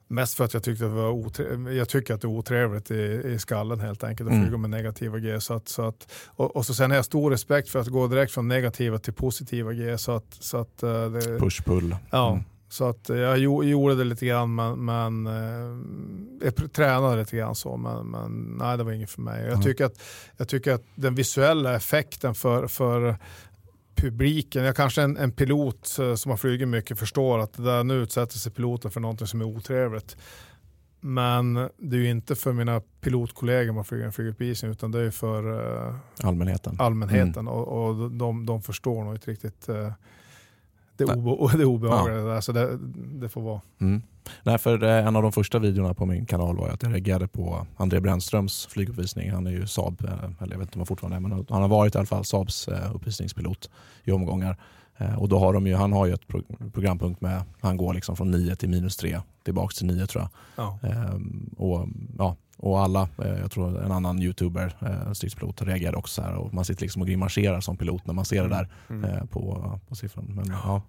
mest 0.07 0.33
för 0.37 0.45
att 0.45 0.53
jag 0.53 0.63
tyckte 0.63 0.85
att 0.85 0.91
det 0.91 0.95
var 1.01 1.11
otre- 1.11 1.71
jag 1.71 1.89
tycker 1.89 2.13
att 2.13 2.21
det 2.21 2.25
är 2.25 2.29
otrevligt 2.29 2.91
i, 2.91 3.21
i 3.25 3.39
skallen 3.39 3.79
helt 3.79 4.03
enkelt 4.03 4.27
att 4.29 4.33
Mm. 4.33 4.45
flyga 4.45 4.57
med 4.57 4.69
negativa 4.69 5.17
G. 5.19 5.41
Så 5.41 5.53
att, 5.53 5.67
så 5.69 5.81
att, 5.87 6.11
och, 6.27 6.55
och 6.55 6.65
så 6.65 6.73
sen 6.73 6.91
har 6.91 6.95
jag 6.95 7.05
stor 7.05 7.31
respekt 7.31 7.69
för 7.69 7.79
att 7.79 7.87
gå 7.87 8.07
direkt 8.07 8.33
från 8.33 8.47
negativa 8.47 8.97
till 8.97 9.13
positiva 9.13 9.73
G. 9.73 9.97
Så 9.97 10.11
att, 10.11 10.37
så 10.39 10.57
att, 10.57 10.83
eh, 10.83 10.89
det, 11.11 11.39
Push-pull. 11.39 11.95
Ja, 12.11 12.31
Mm. 12.31 12.43
så 12.69 12.89
att 12.89 13.09
eh, 13.09 13.17
jag 13.17 13.37
gjo- 13.37 13.63
gjorde 13.63 13.95
det 13.95 14.03
lite 14.03 14.25
grann 14.25 14.55
men, 14.55 14.85
men 14.85 15.27
eh, 15.27 15.77
jag 16.45 16.73
tränade 16.73 17.19
lite 17.19 17.37
grann 17.37 17.55
så 17.55 17.77
men, 17.77 18.07
men 18.07 18.55
nej 18.59 18.77
det 18.77 18.83
var 18.83 18.91
inget 18.91 19.09
för 19.09 19.21
mig. 19.21 19.39
Jag, 19.41 19.49
Mm. 19.51 19.61
tycker 19.63 19.85
att, 19.85 19.99
jag 20.37 20.47
tycker 20.47 20.73
att 20.73 20.83
den 20.95 21.15
visuella 21.15 21.75
effekten 21.75 22.35
för, 22.35 22.67
för 22.67 23.15
publiken, 23.97 24.63
jag 24.63 24.75
kanske 24.75 25.01
en, 25.01 25.17
en 25.17 25.31
pilot 25.31 25.99
eh, 25.99 26.15
som 26.15 26.29
har 26.29 26.37
flugit 26.37 26.67
mycket 26.67 26.99
förstår 26.99 27.39
att 27.39 27.53
det 27.53 27.63
där 27.63 27.83
nu 27.83 27.93
utsätter 27.93 28.37
sig 28.37 28.51
piloten 28.51 28.91
för 28.91 28.99
något 28.99 29.29
som 29.29 29.41
är 29.41 29.45
otrevligt. 29.45 30.17
Men 30.99 31.53
det 31.77 31.97
är 31.97 31.99
ju 31.99 32.09
inte 32.09 32.35
för 32.35 32.53
mina 32.53 32.81
pilotkollegor 33.01 33.73
man 33.73 33.85
flyger 33.85 34.05
en 34.05 34.13
flyguppvisning 34.13 34.71
utan 34.71 34.91
det 34.91 34.99
är 34.99 35.11
för 35.11 35.59
eh, 35.87 35.95
Allmänheten. 36.23 36.75
allmänheten 36.79 37.47
och, 37.47 37.67
och 37.67 38.11
de, 38.11 38.45
de 38.45 38.61
förstår 38.61 39.03
nog 39.03 39.15
inte 39.15 39.31
riktigt 39.31 39.69
eh, 39.69 39.91
det, 40.97 41.05
obe, 41.05 41.57
det 41.57 41.65
obehagliga 41.65 42.17
där. 42.21 42.41
Så 42.41 42.51
det, 42.51 42.77
det 42.95 43.29
får 43.29 43.41
vara. 43.41 43.61
Mm. 43.79 44.01
Nej, 44.43 44.57
för 44.57 44.83
eh, 44.83 45.07
en 45.07 45.15
av 45.15 45.23
de 45.23 45.31
första 45.31 45.59
videorna 45.59 45.93
på 45.93 46.05
min 46.05 46.25
kanal 46.25 46.57
var 46.57 46.69
att 46.69 46.83
jag 46.83 46.93
reagerade 46.93 47.27
på 47.27 47.67
André 47.77 47.99
Brännströms 47.99 48.65
flyguppvisning. 48.65 49.31
Han 49.31 49.47
är 49.47 49.51
ju 49.51 49.67
Saab, 49.67 50.05
eh, 50.05 50.43
eller 50.43 50.53
jag 50.53 50.59
vet 50.59 50.67
inte 50.67 50.75
om 50.75 50.79
han 50.79 50.85
fortfarande 50.85 51.15
är, 51.17 51.19
men 51.19 51.45
han 51.49 51.61
har 51.61 51.69
varit 51.69 51.95
i 51.95 51.97
alla 51.97 52.07
fall 52.07 52.25
Saabs 52.25 52.67
eh, 52.67 52.95
uppvisningspilot 52.95 53.69
i 54.03 54.11
omgångar. 54.11 54.57
Och 55.17 55.29
då 55.29 55.39
har 55.39 55.53
de 55.53 55.67
ju, 55.67 55.75
han 55.75 55.93
har 55.93 56.05
ju 56.05 56.13
ett 56.13 56.27
pro 56.27 56.41
programpunkt 56.73 57.21
med, 57.21 57.41
han 57.61 57.77
går 57.77 57.93
liksom 57.93 58.15
från 58.15 58.31
9 58.31 58.55
till 58.55 58.69
minus 58.69 58.97
3, 58.97 59.21
tillbaks 59.45 59.75
till 59.75 59.85
9 59.87 60.05
tror 60.07 60.23
jag. 60.23 60.29
Ja. 60.65 60.79
Ehm, 60.89 61.49
och, 61.57 61.87
ja, 62.17 62.35
och 62.57 62.79
alla, 62.79 63.09
jag 63.41 63.51
tror 63.51 63.83
en 63.83 63.91
annan 63.91 64.21
youtuber, 64.21 64.75
eh, 64.81 65.11
stridspilot, 65.13 65.61
reagerade 65.61 65.97
också 65.97 66.21
så 66.21 66.27
här. 66.27 66.35
Och 66.35 66.53
man 66.53 66.65
sitter 66.65 66.81
liksom 66.81 67.01
och 67.01 67.07
grimaserar 67.07 67.61
som 67.61 67.77
pilot 67.77 68.05
när 68.05 68.13
man 68.13 68.25
ser 68.25 68.43
det 68.43 68.49
där 68.49 68.67
Mm. 68.89 69.03
eh, 69.03 69.25
på, 69.25 69.71
på 69.87 69.95
siffran. 69.95 70.25
Men, 70.35 70.45
ja, 70.63 70.81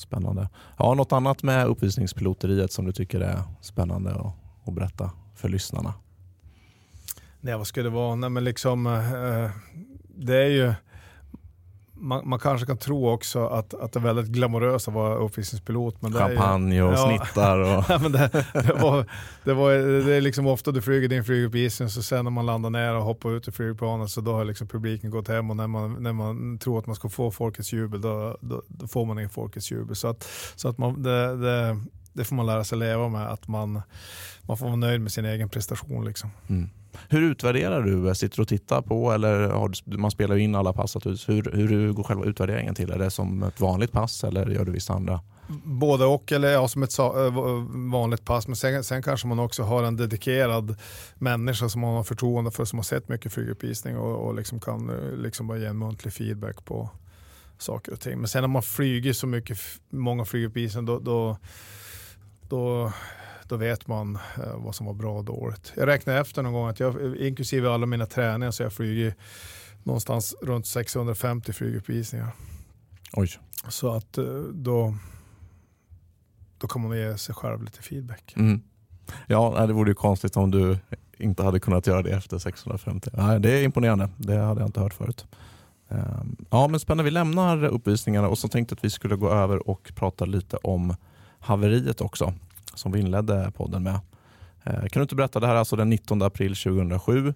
spännande. 0.00 0.48
Ja, 0.78 0.94
något 0.94 1.12
annat 1.12 1.42
med 1.42 1.66
uppvisningspiloteriet 1.66 2.72
som 2.72 2.84
du 2.84 2.92
tycker 2.92 3.20
är 3.20 3.42
spännande 3.60 4.10
att, 4.10 4.34
att 4.66 4.74
berätta 4.74 5.10
för 5.34 5.48
lyssnarna? 5.48 5.94
Nej, 7.40 7.56
vad 7.56 7.66
skulle 7.66 7.86
det 7.86 7.94
vara? 7.94 8.14
Nej, 8.14 8.30
men 8.30 8.44
liksom, 8.44 8.86
eh, 8.86 9.12
eh 9.12 9.50
det 10.18 10.36
är 10.36 10.48
ju, 10.48 10.74
man, 11.98 12.28
man 12.28 12.38
kanske 12.38 12.66
kan 12.66 12.76
tro 12.78 13.08
också 13.10 13.46
att, 13.46 13.74
att 13.74 13.92
det 13.92 13.98
är 13.98 14.02
väldigt 14.02 14.26
glamoröst 14.26 14.88
att 14.88 14.94
vara 14.94 15.14
uppvisningspilot. 15.14 16.02
Men 16.02 16.12
Champagne 16.12 16.82
och 16.82 16.92
Ja. 16.92 17.18
snittar 17.18 17.58
och... 17.58 17.84
Ja, 17.88 17.98
men 18.02 18.12
det, 18.12 18.30
det, 18.52 18.72
var, 18.82 19.06
det, 19.44 19.54
var, 19.54 19.72
det 20.06 20.14
är 20.14 20.20
liksom 20.20 20.46
ofta 20.46 20.70
du 20.72 20.82
flyger 20.82 21.08
din 21.08 21.24
flyguppvisning 21.24 21.88
så 21.88 22.02
sen 22.02 22.24
när 22.24 22.30
man 22.30 22.46
landar 22.46 22.70
ner 22.70 22.94
och 22.94 23.02
hoppar 23.02 23.36
ut 23.36 23.48
ur 23.48 23.52
flygplanet 23.52 24.10
så 24.10 24.20
då 24.20 24.32
har 24.32 24.44
liksom 24.44 24.68
publiken 24.68 25.10
gått 25.10 25.28
hem 25.28 25.50
och 25.50 25.56
när 25.56 25.66
man, 25.66 26.02
när 26.02 26.12
man 26.12 26.58
tror 26.58 26.78
att 26.78 26.86
man 26.86 26.96
ska 26.96 27.08
få 27.08 27.30
folkets 27.30 27.72
jubel 27.72 28.00
då, 28.00 28.36
då, 28.40 28.62
då 28.68 28.86
får 28.86 29.04
man 29.06 29.18
ingen 29.18 29.30
folkets 29.30 29.70
jubel. 29.72 29.96
Så 29.96 30.08
att, 30.08 30.28
så 30.56 30.68
att 30.68 30.78
man, 30.78 31.02
det, 31.02 31.36
det, 31.36 31.80
det 32.16 32.24
får 32.24 32.36
man 32.36 32.46
lära 32.46 32.64
sig 32.64 32.78
leva 32.78 33.08
med, 33.08 33.32
att 33.32 33.48
man, 33.48 33.82
man 34.42 34.56
får 34.56 34.66
vara 34.66 34.76
nöjd 34.76 35.00
med 35.00 35.12
sin 35.12 35.24
egen 35.24 35.48
prestation. 35.48 36.04
Liksom. 36.04 36.30
Mm. 36.48 36.70
Hur 37.08 37.22
utvärderar 37.22 37.82
du? 37.82 38.14
Sitter 38.14 38.36
du 38.36 38.42
och 38.42 38.48
tittar 38.48 38.82
på 38.82 39.12
eller 39.12 39.48
har 39.48 39.68
du, 39.84 39.96
man 39.98 40.10
spelar 40.10 40.36
in 40.36 40.54
alla 40.54 40.72
pass? 40.72 40.96
Hur, 40.96 41.56
hur 41.56 41.92
går 41.92 42.02
själva 42.02 42.24
utvärderingen 42.24 42.74
till? 42.74 42.90
Är 42.90 42.98
det 42.98 43.10
som 43.10 43.42
ett 43.42 43.60
vanligt 43.60 43.92
pass 43.92 44.24
eller 44.24 44.46
gör 44.46 44.64
du 44.64 44.72
vissa 44.72 44.92
andra? 44.92 45.20
Både 45.64 46.04
och, 46.04 46.32
eller 46.32 46.52
ja, 46.52 46.68
som 46.68 46.82
ett 46.82 46.98
eh, 46.98 47.32
vanligt 47.90 48.24
pass. 48.24 48.46
Men 48.46 48.56
sen, 48.56 48.84
sen 48.84 49.02
kanske 49.02 49.26
man 49.26 49.38
också 49.38 49.62
har 49.62 49.82
en 49.82 49.96
dedikerad 49.96 50.76
människa 51.14 51.68
som 51.68 51.80
man 51.80 51.94
har 51.94 52.04
förtroende 52.04 52.50
för, 52.50 52.64
som 52.64 52.78
har 52.78 52.84
sett 52.84 53.08
mycket 53.08 53.32
flyguppvisning 53.32 53.96
och, 53.98 54.26
och 54.26 54.34
liksom 54.34 54.60
kan 54.60 54.90
eh, 54.90 55.16
liksom 55.16 55.46
bara 55.46 55.58
ge 55.58 55.66
en 55.66 55.78
muntlig 55.78 56.12
feedback 56.12 56.64
på 56.64 56.90
saker 57.58 57.92
och 57.92 58.00
ting. 58.00 58.18
Men 58.18 58.28
sen 58.28 58.42
när 58.42 58.48
man 58.48 58.62
flyger 58.62 59.12
så 59.12 59.26
mycket, 59.26 59.58
många 59.90 60.24
flyguppvisningar, 60.24 60.86
då, 60.86 60.98
då, 60.98 61.36
då, 62.48 62.92
då 63.48 63.56
vet 63.56 63.86
man 63.86 64.18
eh, 64.36 64.56
vad 64.56 64.74
som 64.74 64.86
var 64.86 64.94
bra 64.94 65.18
och 65.18 65.24
dåligt. 65.24 65.72
Jag 65.76 65.86
räknade 65.86 66.20
efter 66.20 66.42
någon 66.42 66.52
gång 66.52 66.68
att 66.68 66.80
jag, 66.80 67.16
inklusive 67.16 67.70
alla 67.70 67.86
mina 67.86 68.06
träningar, 68.06 68.50
så 68.50 68.62
jag 68.62 68.72
flyger 68.72 69.14
någonstans 69.82 70.34
runt 70.42 70.66
650 70.66 71.52
flyguppvisningar. 71.52 72.32
Oj. 73.12 73.30
Så 73.68 73.94
att 73.94 74.18
eh, 74.18 74.24
då, 74.52 74.96
då 76.58 76.66
kan 76.66 76.88
man 76.88 76.98
ge 76.98 77.18
sig 77.18 77.34
själv 77.34 77.62
lite 77.62 77.82
feedback. 77.82 78.34
Mm. 78.36 78.62
Ja, 79.26 79.66
det 79.66 79.72
vore 79.72 79.90
ju 79.90 79.94
konstigt 79.94 80.36
om 80.36 80.50
du 80.50 80.78
inte 81.18 81.42
hade 81.42 81.60
kunnat 81.60 81.86
göra 81.86 82.02
det 82.02 82.10
efter 82.10 82.38
650. 82.38 83.10
Nej, 83.12 83.40
det 83.40 83.58
är 83.58 83.62
imponerande. 83.62 84.08
Det 84.16 84.36
hade 84.36 84.60
jag 84.60 84.68
inte 84.68 84.80
hört 84.80 84.94
förut. 84.94 85.26
Ehm, 85.88 86.36
ja, 86.50 86.68
men 86.68 86.80
spännande. 86.80 87.04
Vi 87.04 87.10
lämnar 87.10 87.64
uppvisningarna 87.64 88.28
och 88.28 88.38
så 88.38 88.48
tänkte 88.48 88.74
att 88.74 88.84
vi 88.84 88.90
skulle 88.90 89.16
gå 89.16 89.30
över 89.30 89.68
och 89.68 89.92
prata 89.94 90.24
lite 90.24 90.56
om 90.56 90.94
haveriet 91.46 92.00
också, 92.00 92.34
som 92.74 92.92
vi 92.92 93.00
inledde 93.00 93.52
podden 93.56 93.82
med. 93.82 94.00
Eh, 94.64 94.80
kan 94.80 95.00
du 95.00 95.02
inte 95.02 95.14
berätta, 95.14 95.40
det 95.40 95.46
här 95.46 95.54
är 95.54 95.58
alltså 95.58 95.76
den 95.76 95.90
19 95.90 96.22
april 96.22 96.56
2007. 96.56 97.34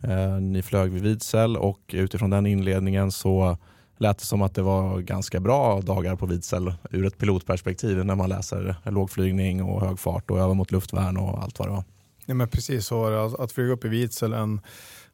Eh, 0.00 0.32
ni 0.40 0.62
flög 0.62 0.92
vid 0.92 1.02
Vidsel 1.02 1.56
och 1.56 1.80
utifrån 1.92 2.30
den 2.30 2.46
inledningen 2.46 3.12
så 3.12 3.56
lät 3.98 4.18
det 4.18 4.24
som 4.24 4.42
att 4.42 4.54
det 4.54 4.62
var 4.62 5.00
ganska 5.00 5.40
bra 5.40 5.80
dagar 5.80 6.16
på 6.16 6.26
Vidsel 6.26 6.74
ur 6.90 7.06
ett 7.06 7.18
pilotperspektiv 7.18 8.04
när 8.04 8.14
man 8.14 8.28
läser 8.28 8.76
lågflygning 8.84 9.62
och 9.62 9.80
hög 9.80 9.98
fart 9.98 10.30
och 10.30 10.38
över 10.38 10.54
mot 10.54 10.72
luftvärn 10.72 11.16
och 11.16 11.42
allt 11.42 11.58
vad 11.58 11.68
det 11.68 11.72
var. 11.72 11.84
Ja, 12.26 12.34
men 12.34 12.48
precis 12.48 12.86
så 12.86 12.98
var 12.98 13.10
det. 13.10 13.44
Att 13.44 13.52
flyga 13.52 13.72
upp 13.72 13.84
i 13.84 13.88
Vidsel 13.88 14.32
en 14.32 14.60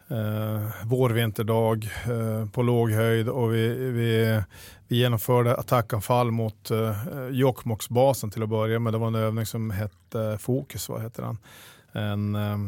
eh, 0.09 0.87
vårvinterdag 0.87 1.91
eh, 2.05 2.49
på 2.51 2.63
låg 2.63 2.91
höjd 2.91 3.29
och 3.29 3.55
vi, 3.55 3.69
vi, 3.69 4.43
vi 4.89 4.97
genomförde 4.97 5.57
attackanfall 5.57 6.31
mot 6.31 6.71
eh, 6.71 6.97
Jokkmokksbasen 7.31 8.31
till 8.31 8.43
att 8.43 8.49
börja 8.49 8.79
med. 8.79 8.93
Det 8.93 8.99
var 8.99 9.07
en 9.07 9.15
övning 9.15 9.47
som 9.47 9.71
hette 9.71 10.39
Fokus, 10.41 10.89
vad 10.89 11.03
heter 11.03 11.23
den? 11.23 11.39
En, 11.93 12.35
eh, 12.35 12.59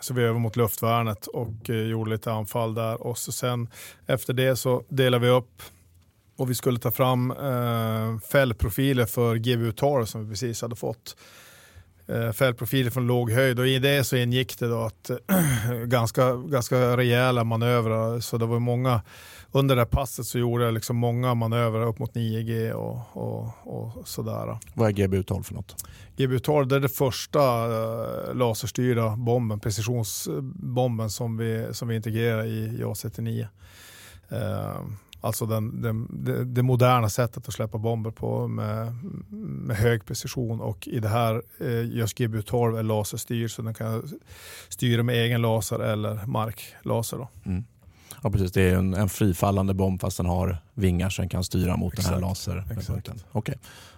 så 0.00 0.14
vi 0.14 0.22
övade 0.22 0.40
mot 0.40 0.56
luftvärnet 0.56 1.26
och 1.26 1.70
eh, 1.70 1.76
gjorde 1.76 2.10
lite 2.10 2.32
anfall 2.32 2.74
där 2.74 3.02
och 3.02 3.18
så 3.18 3.32
sen 3.32 3.68
efter 4.06 4.32
det 4.32 4.56
så 4.56 4.84
delade 4.88 5.26
vi 5.26 5.32
upp 5.32 5.62
och 6.36 6.50
vi 6.50 6.54
skulle 6.54 6.78
ta 6.78 6.90
fram 6.90 7.30
eh, 7.30 8.18
fällprofiler 8.32 9.06
för 9.06 9.36
GBU-12 9.36 10.04
som 10.04 10.24
vi 10.24 10.30
precis 10.30 10.62
hade 10.62 10.76
fått 10.76 11.16
eh, 12.10 12.32
fällprofiler 12.32 12.90
från 12.90 13.06
låg 13.06 13.30
höjd 13.30 13.58
och 13.58 13.66
i 13.66 13.78
det 13.78 14.04
så 14.04 14.16
ingick 14.16 14.58
det 14.58 14.68
då 14.68 14.80
att 14.80 15.10
ganska, 15.84 16.36
ganska 16.36 16.96
rejäla 16.96 17.44
manövrar 17.44 18.20
så 18.20 18.38
det 18.38 18.46
var 18.46 18.58
många 18.58 19.00
under 19.52 19.76
det 19.76 19.80
här 19.80 19.86
passet 19.86 20.26
så 20.26 20.38
gjorde 20.38 20.64
jag 20.64 20.74
liksom 20.74 20.96
många 20.96 21.34
manövrar 21.34 21.86
upp 21.86 21.98
mot 21.98 22.14
9G 22.14 22.72
och, 22.72 22.98
och, 23.12 23.48
och 23.64 24.08
sådär. 24.08 24.58
Vad 24.74 24.88
är 24.88 24.92
GBU-12 24.92 25.42
för 25.42 25.54
något? 25.54 25.84
GBU-12 26.16 26.64
det 26.64 26.76
är 26.76 26.80
den 26.80 26.88
första 26.88 27.68
uh, 27.68 28.34
laserstyrda 28.34 29.16
bomben, 29.16 29.60
precisionsbomben 29.60 31.10
som 31.10 31.36
vi, 31.36 31.68
som 31.72 31.88
vi 31.88 31.96
integrerar 31.96 32.44
i 32.44 32.80
JAS 32.80 33.00
39. 33.00 33.48
Alltså 35.20 35.46
den, 35.46 35.82
den, 35.82 36.24
det, 36.24 36.44
det, 36.44 36.62
moderna 36.62 37.08
sättet 37.08 37.48
att 37.48 37.54
släppa 37.54 37.78
bomber 37.78 38.10
på 38.10 38.48
med, 38.48 38.94
med 39.30 39.76
hög 39.76 40.04
precision 40.04 40.60
och 40.60 40.88
i 40.88 41.00
det 41.00 41.08
här 41.08 41.42
eh, 41.60 41.84
just 41.96 42.18
GBU-12 42.18 42.78
är 42.78 42.82
laserstyrd 42.82 43.50
så 43.50 43.62
den 43.62 43.74
kan 43.74 44.08
styra 44.68 45.02
med 45.02 45.14
egen 45.14 45.42
laser 45.42 45.78
eller 45.78 46.26
marklaser. 46.26 47.16
Då. 47.16 47.28
Mm. 47.44 47.64
Ja 48.22 48.30
precis, 48.30 48.52
det 48.52 48.62
är 48.62 48.76
en, 48.76 48.94
en 48.94 49.08
frifallande 49.08 49.74
bomb 49.74 50.00
fast 50.00 50.16
den 50.16 50.26
har 50.26 50.58
vingar 50.74 51.10
så 51.10 51.22
den 51.22 51.28
kan 51.28 51.44
styra 51.44 51.76
mot 51.76 51.92
Exakt. 51.92 52.08
den 52.08 52.14
här 52.14 52.28
laserpunkten. 52.28 53.20
Okay. 53.32 53.54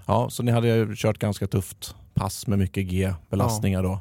Ja, 0.07 0.31
så 0.31 0.43
ni 0.43 0.53
hade 0.53 0.97
kört 0.97 1.19
ganska 1.19 1.47
tufft 1.47 1.95
pass 2.15 2.47
med 2.47 2.59
mycket 2.59 2.87
G-belastningar 2.87 3.83
ja. 3.83 3.89
då 3.89 4.01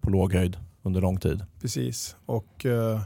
på 0.00 0.10
låg 0.10 0.34
höjd 0.34 0.56
under 0.82 1.00
lång 1.00 1.20
tid. 1.20 1.44
Precis, 1.60 2.16
och 2.26 2.66
eh, 2.66 3.00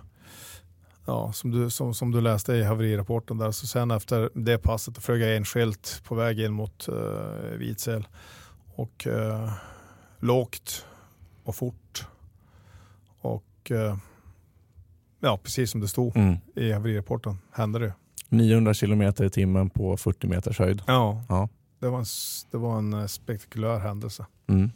ja, 1.04 1.32
som, 1.32 1.50
du, 1.50 1.70
som, 1.70 1.94
som 1.94 2.10
du 2.10 2.20
läste 2.20 2.52
i 2.52 2.62
haverirapporten 2.62 3.38
där, 3.38 3.50
så 3.50 3.66
sen 3.66 3.90
efter 3.90 4.30
det 4.34 4.58
passet 4.58 4.98
flög 4.98 5.22
jag 5.22 5.36
enskilt 5.36 6.02
på 6.04 6.14
väg 6.14 6.40
in 6.40 6.52
mot 6.52 6.88
uh, 6.88 7.58
Vidsel. 7.58 8.06
Och 8.74 9.06
uh, 9.06 9.52
lågt 10.18 10.86
och 11.44 11.54
fort. 11.54 12.06
Och 13.20 13.70
uh, 13.70 13.96
ja, 15.20 15.38
precis 15.42 15.70
som 15.70 15.80
det 15.80 15.88
stod 15.88 16.16
mm. 16.16 16.36
i 16.54 16.72
haverirapporten 16.72 17.38
hände 17.52 17.78
det. 17.78 17.92
900 18.28 18.74
kilometer 18.74 19.24
i 19.24 19.30
timmen 19.30 19.70
på 19.70 19.96
40 19.96 20.26
meters 20.26 20.58
höjd. 20.58 20.82
Ja, 20.86 21.22
ja. 21.28 21.48
Det, 21.78 21.88
var 21.88 21.98
en, 21.98 22.04
det 22.50 22.58
var 22.58 22.78
en 22.78 23.08
spektakulär 23.08 23.78
händelse. 23.78 24.26
Mm. 24.46 24.70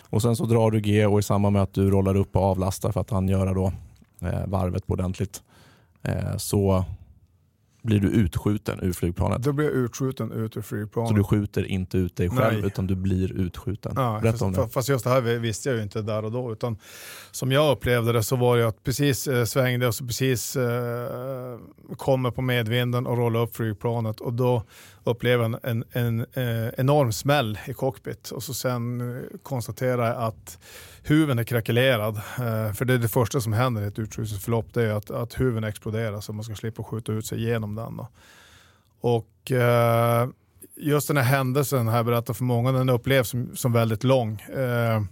Och 0.00 0.22
sen 0.22 0.36
så 0.36 0.44
drar 0.44 0.70
du 0.70 0.80
G 0.80 1.06
och 1.06 1.18
i 1.18 1.22
samband 1.22 1.52
med 1.52 1.62
att 1.62 1.74
du 1.74 1.90
rollar 1.90 2.16
upp 2.16 2.36
och 2.36 2.42
avlastar 2.42 2.92
för 2.92 3.00
att 3.00 3.10
han 3.10 3.28
göra 3.28 3.54
då 3.54 3.72
eh, 4.20 4.46
varvet 4.46 4.86
på 4.86 4.92
ordentligt 4.92 5.42
Eh, 5.42 5.49
så 6.38 6.84
blir 7.82 8.00
du 8.00 8.08
utskjuten 8.08 8.80
ur 8.82 8.92
flygplanet. 8.92 9.42
Då 9.42 9.52
blir 9.52 9.66
jag 9.66 9.74
utskjuten 9.74 10.32
ut 10.32 10.56
ur 10.56 10.62
flygplanet. 10.62 11.08
Så 11.08 11.14
du 11.14 11.24
skjuter 11.24 11.64
inte 11.64 11.98
ut 11.98 12.16
dig 12.16 12.30
själv 12.30 12.58
Nej. 12.58 12.66
utan 12.66 12.86
du 12.86 12.94
blir 12.94 13.32
utskjuten? 13.32 13.92
Ja, 13.96 14.20
Berätta 14.22 14.44
om 14.44 14.52
det. 14.52 14.68
Fast 14.68 14.88
just 14.88 15.04
det 15.04 15.10
här 15.10 15.20
visste 15.20 15.68
jag 15.68 15.76
ju 15.76 15.82
inte 15.82 16.02
där 16.02 16.24
och 16.24 16.32
då. 16.32 16.52
Utan 16.52 16.78
som 17.30 17.52
jag 17.52 17.72
upplevde 17.72 18.12
det 18.12 18.22
så 18.22 18.36
var 18.36 18.56
det 18.56 18.68
att 18.68 18.84
precis 18.84 19.26
eh, 19.26 19.44
svängde 19.44 19.86
och 19.86 19.94
så 19.94 20.06
precis 20.06 20.56
eh, 20.56 21.58
kommer 21.96 22.30
på 22.30 22.42
medvinden 22.42 23.06
och 23.06 23.18
rollar 23.18 23.40
upp 23.40 23.56
flygplanet 23.56 24.20
och 24.20 24.32
då 24.32 24.62
upplever 25.04 25.44
jag 25.44 25.70
en, 25.70 25.84
en, 25.92 26.24
en 26.32 26.66
eh, 26.66 26.72
enorm 26.76 27.12
smäll 27.12 27.58
i 27.66 27.72
cockpit 27.72 28.30
och 28.30 28.42
så 28.42 28.54
sen 28.54 29.00
eh, 29.00 29.22
konstaterar 29.42 30.06
jag 30.06 30.16
att 30.16 30.58
huven 31.02 31.38
är 31.38 31.44
krackelerad. 31.44 32.16
Eh, 32.16 32.72
för 32.72 32.84
det 32.84 32.94
är 32.94 32.98
det 32.98 33.08
första 33.08 33.40
som 33.40 33.52
händer 33.52 33.82
i 33.82 33.86
ett 33.86 33.98
utskjutningsförlopp, 33.98 34.74
det 34.74 34.82
är 34.82 34.92
att, 34.92 35.10
att 35.10 35.40
huven 35.40 35.64
exploderar 35.64 36.20
så 36.20 36.32
man 36.32 36.44
ska 36.44 36.54
slippa 36.54 36.82
skjuta 36.82 37.12
ut 37.12 37.26
sig 37.26 37.42
genom 37.42 37.74
den. 37.74 37.96
Då. 37.96 38.08
Och 39.00 39.52
eh, 39.52 40.28
just 40.76 41.08
den 41.08 41.16
här 41.16 41.24
händelsen 41.24 41.88
har 41.88 41.96
jag 41.96 42.06
berättat 42.06 42.36
för 42.36 42.44
många, 42.44 42.72
den 42.72 42.88
upplevs 42.88 43.28
som, 43.28 43.56
som 43.56 43.72
väldigt 43.72 44.04
lång. 44.04 44.40
Eh, 44.40 45.02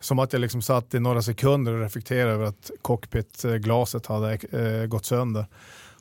som 0.00 0.18
att 0.18 0.32
jag 0.32 0.40
liksom 0.40 0.62
satt 0.62 0.94
i 0.94 1.00
några 1.00 1.22
sekunder 1.22 1.72
och 1.72 1.80
reflekterade 1.80 2.32
över 2.32 2.44
att 2.44 2.70
cockpitglaset 2.82 4.06
hade 4.06 4.38
gått 4.86 5.06
sönder. 5.06 5.46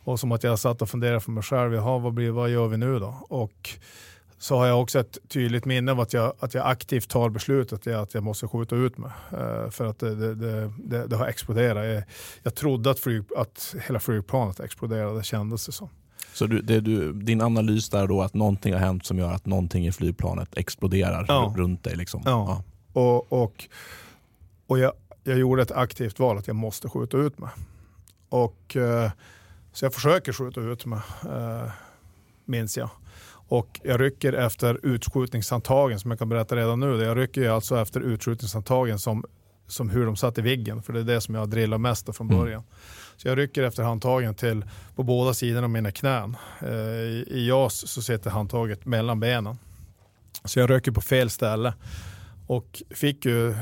Och 0.04 0.20
som 0.20 0.32
att 0.32 0.44
jag 0.44 0.60
satt 0.60 0.82
och 0.82 0.90
funderade 0.90 1.20
för 1.20 1.32
mig 1.32 1.44
själv, 1.44 1.74
jaha, 1.74 1.98
vad, 2.00 2.14
blir, 2.14 2.32
vad 2.32 2.50
gör 2.50 2.68
vi 2.68 2.78
nu 2.78 3.00
då? 3.00 3.26
Och 3.30 3.70
så 4.40 4.58
har 4.58 4.68
jag 4.68 4.82
också 4.82 5.00
ett 5.00 5.18
tydligt 5.28 5.66
minne 5.66 5.92
av 5.92 6.00
att 6.00 6.14
jag, 6.14 6.34
att 6.40 6.54
jag 6.54 6.68
aktivt 6.68 7.10
tar 7.10 7.30
beslutet 7.30 7.88
att 7.88 8.14
jag 8.14 8.24
måste 8.24 8.48
skjuta 8.48 8.76
ut 8.76 8.98
mig. 8.98 9.12
Uh, 9.34 9.70
för 9.70 9.86
att 9.86 10.00
det, 10.00 10.16
det, 10.16 10.72
det, 10.78 11.08
det, 11.08 11.16
har 11.16 11.28
exploderat. 11.28 11.86
Jag, 11.86 12.04
jag 12.44 12.56
trodde 12.56 12.92
att, 12.92 13.00
flyg, 13.00 13.24
att 13.38 13.76
hela 13.88 14.00
flygplanet 14.00 14.60
exploderade, 14.60 15.18
det 15.18 15.24
kändes 15.24 15.66
det 15.66 15.72
som. 15.72 15.90
Så 16.34 16.48
du, 16.48 16.62
du, 16.62 17.14
din 17.14 17.42
analys 17.42 17.90
där 17.90 18.08
då 18.08 18.22
att 18.22 18.34
någonting 18.34 18.74
har 18.74 18.80
hänt 18.80 19.06
som 19.06 19.20
gör 19.20 19.32
att 19.32 19.46
någonting 19.46 19.88
i 19.88 19.92
flygplanet 19.92 20.58
exploderar 20.58 21.26
ja. 21.28 21.54
runt 21.58 21.84
dig? 21.84 21.96
Liksom. 21.96 22.22
Ja, 22.26 22.64
ja. 22.94 23.02
och, 23.02 23.44
och, 23.44 23.68
och 24.68 24.80
jag, 24.80 24.94
jag 25.24 25.38
gjorde 25.38 25.62
ett 25.62 25.72
aktivt 25.72 26.20
val 26.20 26.38
att 26.38 26.48
jag 26.48 26.56
måste 26.56 26.90
skjuta 26.90 27.18
ut 27.18 27.40
mig. 27.40 27.50
Och, 28.30 28.76
uh, 28.76 29.10
så 29.74 29.86
jag 29.86 29.94
försöker 29.94 30.34
skjuta 30.34 30.62
ut 30.62 30.86
mig, 30.86 31.00
uh, 31.26 31.72
minns 32.46 32.78
jag. 32.78 32.90
Och 33.48 33.80
jag 33.84 34.02
rycker 34.02 34.34
efter 34.34 34.80
utskjutningshandtagen 34.84 36.00
som 36.00 36.12
jag 36.12 36.20
kan 36.20 36.30
berätta 36.30 36.56
redan 36.56 36.80
nu. 36.80 37.04
Jag 37.04 37.18
rycker 37.18 37.50
alltså 37.50 37.80
efter 37.80 38.00
utskjutningshandtagen 38.00 39.00
som, 39.00 39.26
som 39.68 39.90
hur 39.90 40.06
de 40.06 40.16
satt 40.16 40.38
i 40.38 40.42
viggen. 40.42 40.84
För 40.84 40.94
det 40.94 41.00
är 41.00 41.04
det 41.04 41.22
som 41.22 41.36
jag 41.36 41.50
drillar 41.50 41.78
mest 41.78 42.16
från 42.16 42.30
mm. 42.30 42.40
början. 42.40 42.62
Mm. 42.62 42.74
Så 43.18 43.28
jag 43.28 43.38
rycker 43.38 43.64
efter 43.64 43.84
handtagen 43.84 44.36
till 44.36 44.66
på 44.96 45.04
båda 45.04 45.34
sidorna 45.34 45.64
av 45.64 45.70
mina 45.70 45.92
knän. 45.92 46.38
Eh, 46.62 46.70
I, 46.72 47.26
I 47.28 47.48
JAS 47.48 47.88
så 47.88 48.02
sitter 48.02 48.30
handtaget 48.30 48.86
mellan 48.86 49.20
benen. 49.20 49.58
Så 50.44 50.60
jag 50.60 50.70
rycker 50.70 50.92
på 50.92 51.02
fel 51.02 51.30
ställe. 51.30 51.74
Och 52.48 52.84
fick 52.90 53.26
ju 53.26 53.56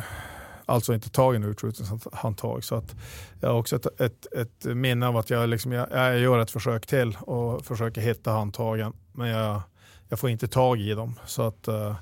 alltså 0.65 0.93
inte 0.93 1.09
tag 1.09 1.33
i 1.33 1.35
en 1.35 1.43
utskjutningshandtag. 1.43 2.63
Så 2.63 2.75
att 2.75 2.95
jag 3.41 3.49
har 3.49 3.59
också 3.59 3.75
ett, 3.75 4.01
ett, 4.01 4.33
ett 4.33 4.65
minne 4.65 5.07
av 5.07 5.17
att 5.17 5.29
jag, 5.29 5.49
liksom, 5.49 5.71
jag, 5.71 5.87
jag 5.91 6.19
gör 6.19 6.39
ett 6.39 6.51
försök 6.51 6.87
till 6.87 7.17
och 7.21 7.65
försöker 7.65 8.01
hitta 8.01 8.31
handtagen. 8.31 8.93
Men 9.11 9.29
jag, 9.29 9.61
jag 10.09 10.19
får 10.19 10.29
inte 10.29 10.47
tag 10.47 10.79
i 10.79 10.93
dem. 10.93 11.19
Så 11.25 11.41
att 11.41 11.67
uh, 11.67 11.95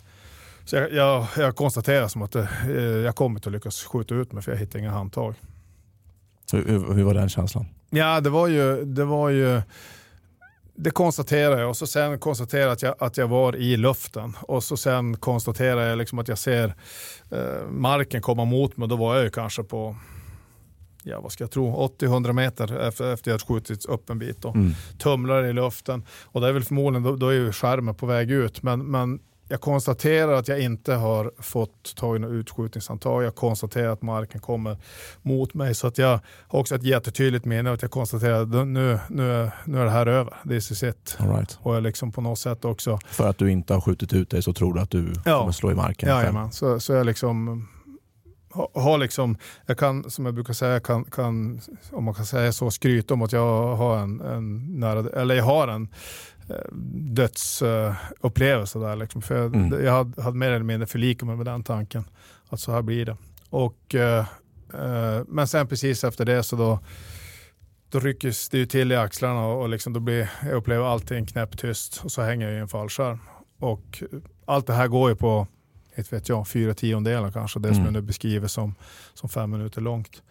så 0.65 0.75
jag, 0.75 0.93
jag, 0.93 1.27
jag, 1.37 1.55
konstaterar 1.55 2.07
som 2.07 2.21
att 2.21 2.35
uh, 2.35 2.45
jag 2.77 3.15
kommer 3.15 3.39
inte 3.39 3.49
att 3.49 3.53
lyckas 3.53 3.83
skjuta 3.83 4.15
ut 4.15 4.31
mig 4.31 4.43
för 4.43 4.51
jag 4.51 4.59
hittar 4.59 4.79
inga 4.79 4.91
handtag. 4.91 5.35
Hur, 6.51 6.93
hur 6.93 7.03
var 7.03 7.13
den 7.13 7.29
känslan? 7.29 7.65
Ja, 7.89 8.21
det 8.21 8.29
var 8.29 8.47
ju, 8.47 8.85
det 8.85 9.05
var 9.05 9.29
ju 9.29 9.61
det 10.75 10.91
konstaterar 10.91 11.59
jag 11.59 11.69
och 11.69 11.77
så 11.77 11.87
sen 11.87 12.19
konstaterar 12.19 12.63
jag 12.63 12.71
att 12.71 12.81
jag, 12.81 12.95
att 12.99 13.17
jag 13.17 13.27
var 13.27 13.55
i 13.55 13.77
luften 13.77 14.33
och 14.41 14.63
så 14.63 14.77
sen 14.77 15.17
konstaterar 15.17 15.89
jag 15.89 15.97
liksom 15.97 16.19
att 16.19 16.27
jag 16.27 16.37
ser 16.37 16.75
eh, 17.31 17.67
marken 17.69 18.21
komma 18.21 18.45
mot 18.45 18.77
mig. 18.77 18.87
Då 18.87 18.95
var 18.95 19.15
jag 19.15 19.23
ju 19.23 19.29
kanske 19.29 19.63
på 19.63 19.95
ja, 21.03 21.21
vad 21.21 21.31
ska 21.31 21.43
jag 21.43 21.51
tro, 21.51 21.87
80-100 21.99 22.33
meter 22.33 22.77
efter, 22.87 23.13
efter 23.13 23.31
jag 23.31 23.41
skjutit 23.41 23.85
upp 23.85 24.09
en 24.09 24.19
bit. 24.19 24.45
Och 24.45 24.55
mm. 24.55 24.71
Tumlar 24.97 25.43
i 25.43 25.53
luften 25.53 26.05
och 26.23 26.41
det 26.41 26.47
är 26.47 26.51
väl 26.51 26.63
förmodligen, 26.63 27.03
då, 27.03 27.15
då 27.15 27.27
är 27.27 27.33
ju 27.33 27.51
skärmen 27.51 27.95
på 27.95 28.05
väg 28.05 28.31
ut. 28.31 28.63
Men, 28.63 28.85
men 28.91 29.19
jag 29.47 29.61
konstaterar 29.61 30.33
att 30.33 30.47
jag 30.47 30.61
inte 30.61 30.93
har 30.93 31.31
fått 31.39 31.95
tag 31.95 32.15
i 32.15 32.19
något 32.19 32.31
utskjutningshandtag. 32.31 33.23
Jag 33.23 33.35
konstaterar 33.35 33.89
att 33.89 34.01
marken 34.01 34.41
kommer 34.41 34.77
mot 35.21 35.53
mig. 35.53 35.75
Så 35.75 35.87
att 35.87 35.97
jag 35.97 36.19
har 36.47 36.59
också 36.59 36.75
ett 36.75 36.83
jättetydligt 36.83 37.45
minne 37.45 37.71
att 37.71 37.81
jag 37.81 37.91
konstaterar 37.91 38.41
att 38.41 38.49
nu, 38.49 38.99
nu, 39.09 39.51
nu 39.65 39.79
är 39.79 39.85
det 39.85 39.91
här 39.91 40.05
över. 40.05 40.33
This 40.49 40.71
is 40.71 40.83
it. 40.83 41.17
All 41.19 41.29
right. 41.29 41.57
Och 41.61 41.75
jag 41.75 41.83
liksom 41.83 42.11
på 42.11 42.21
något 42.21 42.39
sätt 42.39 42.65
också... 42.65 42.99
För 43.05 43.29
att 43.29 43.37
du 43.37 43.51
inte 43.51 43.73
har 43.73 43.81
skjutit 43.81 44.13
ut 44.13 44.29
dig 44.29 44.41
så 44.41 44.53
tror 44.53 44.73
du 44.73 44.79
att 44.79 44.91
du 44.91 45.13
ja. 45.25 45.39
kommer 45.39 45.51
slå 45.51 45.71
i 45.71 45.75
marken? 45.75 46.09
Jajamän, 46.09 46.51
så, 46.51 46.79
så 46.79 46.93
jag 46.93 47.05
liksom 47.05 47.67
har 48.73 48.97
liksom, 48.97 49.37
jag 49.65 49.77
kan, 49.77 50.09
som 50.09 50.25
jag 50.25 50.35
brukar 50.35 50.53
säga, 50.53 50.79
kan, 50.79 51.03
kan, 51.03 51.61
om 51.91 52.03
man 52.03 52.13
kan 52.13 52.25
säga 52.25 52.51
så, 52.51 52.71
skryta 52.71 53.13
om 53.13 53.21
att 53.21 53.31
jag 53.31 53.75
har 53.75 53.97
en, 53.97 54.21
en 54.21 54.79
nära, 54.79 55.21
eller 55.21 55.35
jag 55.35 55.43
har 55.43 55.67
en 55.67 55.87
eh, 56.49 56.73
dödsupplevelse 57.13 58.79
där. 58.79 58.95
Liksom. 58.95 59.21
För 59.21 59.37
jag, 59.37 59.55
mm. 59.55 59.85
jag 59.85 59.91
hade, 59.91 60.21
hade, 60.21 60.37
mer 60.37 60.51
eller 60.51 60.65
mindre 60.65 60.87
förlikat 60.87 61.27
mig 61.27 61.35
med 61.35 61.45
den 61.45 61.63
tanken, 61.63 62.05
att 62.49 62.59
så 62.59 62.71
här 62.71 62.81
blir 62.81 63.05
det. 63.05 63.17
Och, 63.49 63.95
eh, 63.95 64.25
eh, 64.73 65.21
men 65.27 65.47
sen 65.47 65.67
precis 65.67 66.03
efter 66.03 66.25
det 66.25 66.43
så 66.43 66.55
då, 66.55 66.79
då 67.89 67.99
rycks 67.99 68.49
det 68.49 68.57
ju 68.57 68.65
till 68.65 68.91
i 68.91 68.95
axlarna 68.95 69.45
och, 69.45 69.61
och 69.61 69.69
liksom 69.69 69.93
då 69.93 69.99
blir, 69.99 70.31
jag 70.43 70.53
upplever 70.53 70.85
allting 70.85 71.25
knäpptyst 71.25 72.01
och 72.03 72.11
så 72.11 72.21
hänger 72.21 72.47
jag 72.47 72.55
i 72.55 72.59
en 72.59 72.67
fallskärm. 72.67 73.19
Och 73.59 74.03
allt 74.45 74.67
det 74.67 74.73
här 74.73 74.87
går 74.87 75.09
ju 75.09 75.15
på 75.15 75.47
inte 75.97 76.15
vet 76.15 76.29
jag, 76.29 76.47
fyra 76.47 76.73
tiondelar 76.73 77.31
kanske, 77.31 77.59
det 77.59 77.67
mm. 77.67 77.75
som 77.75 77.85
jag 77.85 77.93
nu 77.93 78.01
beskriver 78.01 78.47
som, 78.47 78.75
som 79.13 79.29
fem 79.29 79.51
minuter 79.51 79.81
långt. 79.81 80.21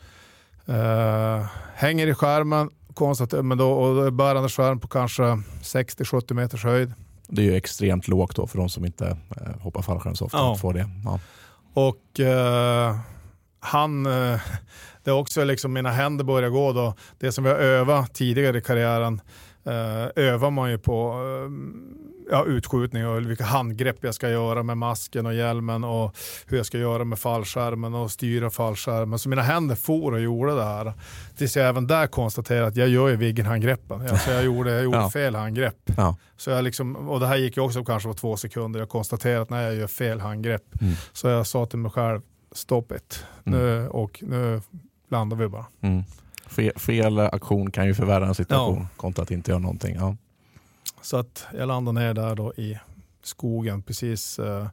Uh, 0.69 1.47
hänger 1.75 2.07
i 2.07 2.15
skärmen, 2.15 2.71
konstigt, 2.95 3.45
men 3.45 3.59
då, 3.59 3.73
och 3.73 3.95
då 3.95 4.03
är 4.03 4.11
bärande 4.11 4.49
skärm 4.49 4.81
på 4.81 4.89
kanske 4.89 5.23
60-70 5.23 6.35
meters 6.35 6.65
höjd. 6.65 6.93
Det 7.29 7.43
är 7.43 7.47
ju 7.47 7.55
extremt 7.55 8.09
lågt 8.09 8.37
då 8.37 8.47
för 8.47 8.59
de 8.59 8.69
som 8.69 8.85
inte 8.85 9.05
uh, 9.05 9.61
hoppar 9.61 9.83
fallskärm 9.83 10.15
så 10.15 10.25
ofta. 10.25 10.39
Ja. 10.39 10.57
Får 10.57 10.73
det. 10.73 10.91
Ja. 11.05 11.21
Och 11.75 12.21
uh, 12.21 12.99
han, 13.61 14.03
det 14.03 15.11
är 15.11 15.13
också 15.13 15.45
liksom 15.45 15.73
mina 15.73 15.91
händer 15.91 16.25
börjar 16.25 16.51
gå 16.51 16.73
då. 16.73 16.95
Det 17.19 17.33
som 17.33 17.45
vi 17.45 17.51
har 17.51 17.57
övat 17.57 18.15
tidigare 18.15 18.59
i 18.59 18.61
karriären 18.61 19.21
övar 20.17 20.51
man 20.51 20.71
ju 20.71 20.79
på 20.79 21.19
ja, 22.31 22.45
utskjutning 22.45 23.07
och 23.07 23.31
vilka 23.31 23.45
handgrepp 23.45 23.97
jag 24.01 24.15
ska 24.15 24.29
göra 24.29 24.63
med 24.63 24.79
masken 24.79 25.27
och 25.27 25.35
hjälmen 25.35 25.85
och 25.85 26.17
hur 26.47 26.57
jag 26.57 26.67
ska 26.67 26.79
göra 26.79 27.05
med 27.05 27.19
fallskärmen 27.19 27.95
och 27.95 28.11
styra 28.11 28.51
fallskärmen. 28.51 29.19
Så 29.19 29.29
mina 29.29 29.43
händer 29.43 29.75
for 29.75 30.13
och 30.13 30.21
gjorde 30.21 30.55
det 30.55 30.65
här. 30.65 30.93
Tills 31.37 31.57
jag 31.57 31.69
även 31.69 31.87
där 31.87 32.07
konstaterade 32.07 32.67
att 32.67 32.77
jag 32.77 32.89
gör 32.89 33.09
ju 33.09 33.17
Viggen-handgreppen. 33.17 34.01
Alltså 34.11 34.31
jag 34.31 34.45
gjorde, 34.45 34.73
jag 34.73 34.85
gjorde 34.85 34.97
ja. 34.97 35.11
fel 35.11 35.35
handgrepp. 35.35 35.91
Ja. 35.97 36.17
Så 36.37 36.51
jag 36.51 36.65
liksom, 36.65 36.97
och 36.97 37.21
det 37.21 37.27
här 37.27 37.37
gick 37.37 37.57
ju 37.57 37.63
också 37.63 37.85
kanske 37.85 38.09
på 38.09 38.15
två 38.15 38.37
sekunder. 38.37 38.81
Jag 38.81 38.89
konstaterade 38.89 39.43
att 39.43 39.51
när 39.51 39.63
jag 39.63 39.75
gör 39.75 39.87
fel 39.87 40.21
handgrepp. 40.21 40.65
Mm. 40.81 40.95
Så 41.13 41.29
jag 41.29 41.47
sa 41.47 41.67
till 41.67 41.79
mig 41.79 41.91
själv, 41.91 42.21
stop 42.53 42.85
it. 42.97 43.25
Nu, 43.45 43.79
mm. 43.79 43.91
och 43.91 44.23
nu 44.27 44.61
landar 45.11 45.37
vi 45.37 45.49
bara. 45.49 45.67
Mm. 45.81 46.03
Fel, 46.47 46.73
fel, 46.77 47.19
aktion 47.19 47.71
kan 47.71 47.87
ju 47.87 47.95
förvärra 47.95 48.27
en 48.27 48.35
situation 48.35 48.79
ja. 48.79 48.87
kontra 48.97 49.23
att 49.23 49.31
inte 49.31 49.51
göra 49.51 49.59
någonting. 49.59 49.97
Ja. 49.97 50.17
Så 51.03 51.17
att 51.17 51.47
jag 51.59 51.69
landade 51.69 52.01
ner 52.01 52.15
där 52.15 52.35
då 52.35 52.55
i 52.55 52.79
skogen 53.23 53.83
precis 53.83 54.39
eh, 54.39 54.67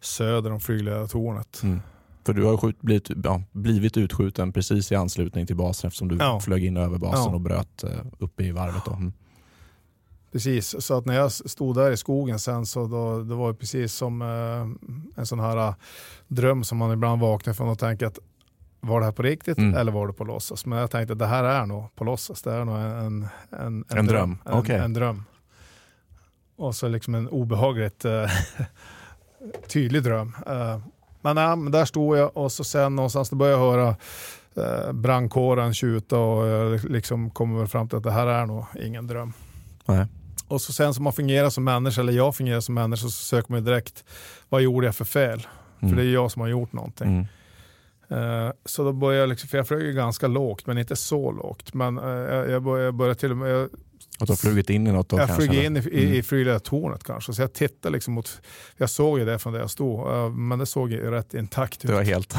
söder 0.00 0.52
om 0.52 0.60
flygledartornet. 0.60 1.60
Mm. 1.62 1.80
För 2.26 2.32
du 2.32 2.44
har 2.44 2.56
skjut, 2.56 2.80
blivit, 2.80 3.10
ja, 3.24 3.42
blivit 3.52 3.96
utskjuten 3.96 4.52
precis 4.52 4.92
i 4.92 4.94
anslutning 4.94 5.46
till 5.46 5.56
basen 5.56 5.88
eftersom 5.88 6.08
du 6.08 6.16
ja. 6.16 6.40
flög 6.40 6.64
in 6.64 6.76
över 6.76 6.98
basen 6.98 7.24
ja. 7.24 7.34
och 7.34 7.40
bröt 7.40 7.84
eh, 7.84 7.90
uppe 8.18 8.44
i 8.44 8.50
varvet. 8.50 8.82
Då. 8.84 8.92
Mm. 8.92 9.12
Precis, 10.32 10.84
så 10.84 10.98
att 10.98 11.04
när 11.04 11.14
jag 11.14 11.32
stod 11.32 11.74
där 11.74 11.90
i 11.90 11.96
skogen 11.96 12.38
sen 12.38 12.66
så 12.66 12.86
då, 12.86 13.22
det 13.22 13.34
var 13.34 13.52
det 13.52 13.58
precis 13.58 13.94
som 13.94 14.22
eh, 14.22 15.18
en 15.20 15.26
sån 15.26 15.40
här 15.40 15.68
uh, 15.68 15.74
dröm 16.28 16.64
som 16.64 16.78
man 16.78 16.92
ibland 16.92 17.20
vaknar 17.20 17.52
från 17.52 17.68
och 17.68 17.78
tänker 17.78 18.06
att 18.06 18.18
var 18.80 19.00
det 19.00 19.06
här 19.06 19.12
på 19.12 19.22
riktigt 19.22 19.58
mm. 19.58 19.74
eller 19.74 19.92
var 19.92 20.06
det 20.06 20.12
på 20.12 20.24
låtsas? 20.24 20.66
Men 20.66 20.78
jag 20.78 20.90
tänkte 20.90 21.12
att 21.12 21.18
det 21.18 21.26
här 21.26 21.44
är 21.44 21.66
nog 21.66 21.94
på 21.94 22.04
låtsas. 22.04 22.42
Det 22.42 22.52
är 22.52 22.64
nog 22.64 22.76
en, 22.76 22.82
en, 22.84 23.28
en, 23.50 23.84
en 23.88 24.06
dröm. 24.06 24.06
dröm. 24.06 24.38
En, 24.44 24.58
okay. 24.58 24.76
en 24.76 24.92
dröm. 24.92 25.24
Och 26.56 26.74
så 26.74 26.88
liksom 26.88 27.14
en 27.14 27.28
obehagligt 27.28 28.04
uh, 28.04 28.26
tydlig 29.68 30.02
dröm. 30.02 30.36
Uh, 30.48 30.78
men, 31.20 31.34
men 31.34 31.70
där 31.72 31.84
stod 31.84 32.18
jag 32.18 32.36
och 32.36 32.52
så 32.52 32.64
sen 32.64 32.96
någonstans 32.96 33.30
då 33.30 33.36
började 33.36 33.62
jag 33.62 33.70
höra 33.70 33.96
uh, 34.58 34.92
brandkåren 34.92 35.74
tjuta 35.74 36.18
och 36.18 36.46
jag 36.46 36.84
liksom 36.84 37.30
kommer 37.30 37.66
fram 37.66 37.88
till 37.88 37.98
att 37.98 38.04
det 38.04 38.12
här 38.12 38.26
är 38.26 38.46
nog 38.46 38.64
ingen 38.80 39.06
dröm. 39.06 39.32
Nej. 39.84 40.06
Och 40.48 40.60
så 40.60 40.72
sen 40.72 40.94
som 40.94 41.04
man 41.04 41.12
fungerar 41.12 41.50
som 41.50 41.64
människa, 41.64 42.00
eller 42.00 42.12
jag 42.12 42.36
fungerar 42.36 42.60
som 42.60 42.74
människa, 42.74 43.02
så 43.02 43.10
söker 43.10 43.52
man 43.52 43.64
direkt 43.64 44.04
vad 44.48 44.62
gjorde 44.62 44.86
jag 44.86 44.94
för 44.94 45.04
fel? 45.04 45.46
Mm. 45.80 45.94
För 45.94 46.02
det 46.02 46.08
är 46.08 46.12
jag 46.12 46.30
som 46.30 46.40
har 46.42 46.48
gjort 46.48 46.72
någonting. 46.72 47.08
Mm. 47.08 47.26
Uh, 48.12 48.52
så 48.64 48.84
då 48.84 48.92
började 48.92 49.20
jag, 49.20 49.28
liksom, 49.28 49.48
för 49.48 49.58
jag 49.58 49.68
flög 49.68 49.94
ganska 49.94 50.26
lågt, 50.26 50.66
men 50.66 50.78
inte 50.78 50.96
så 50.96 51.32
lågt. 51.32 51.74
Men 51.74 51.98
uh, 51.98 52.50
jag, 52.50 52.62
började, 52.62 52.84
jag 52.84 52.94
började 52.94 53.20
till 53.20 53.30
och 53.30 53.36
med, 53.36 53.68
att 54.18 54.26
du 54.26 54.32
har 54.32 54.36
flugit 54.36 54.70
in 54.70 54.86
i 54.86 54.92
något 54.92 55.08
då 55.08 55.18
Jag 55.18 55.28
kanske? 55.28 55.46
flög 55.46 55.64
in 55.64 55.76
i, 55.76 55.80
i, 55.80 56.04
mm. 56.04 56.14
i 56.14 56.22
flygledartornet 56.22 57.04
kanske. 57.04 57.32
Så 57.32 57.42
jag 57.42 57.52
tittade 57.52 57.92
liksom 57.92 58.14
mot, 58.14 58.40
jag 58.76 58.90
såg 58.90 59.18
ju 59.18 59.24
det 59.24 59.38
från 59.38 59.52
där 59.52 59.60
jag 59.60 59.70
stod, 59.70 60.32
men 60.32 60.58
det 60.58 60.66
såg 60.66 60.90
ju 60.90 61.10
rätt 61.10 61.34
intakt 61.34 61.84
ut. 61.84 61.90
Det 61.90 61.94
var 61.94 62.02
helt... 62.02 62.36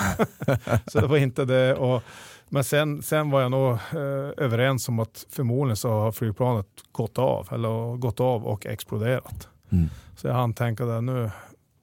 så 0.87 1.01
det 1.01 1.07
var 1.07 1.17
inte 1.17 1.45
det. 1.45 1.75
Och, 1.75 2.03
men 2.49 2.63
sen, 2.63 3.01
sen 3.01 3.31
var 3.31 3.41
jag 3.41 3.51
nog 3.51 3.71
eh, 3.71 4.31
överens 4.37 4.89
om 4.89 4.99
att 4.99 5.25
förmodligen 5.29 5.77
så 5.77 5.89
har 5.89 6.11
flygplanet 6.11 6.67
gått 6.91 7.17
av, 7.17 7.47
eller 7.51 7.97
gått 7.97 8.19
av 8.19 8.45
och 8.45 8.65
exploderat. 8.65 9.47
Mm. 9.69 9.89
Så 10.15 10.27
jag 10.27 10.33
hann 10.33 10.53
tänka 10.53 10.83
att 10.85 11.03
nu, 11.03 11.31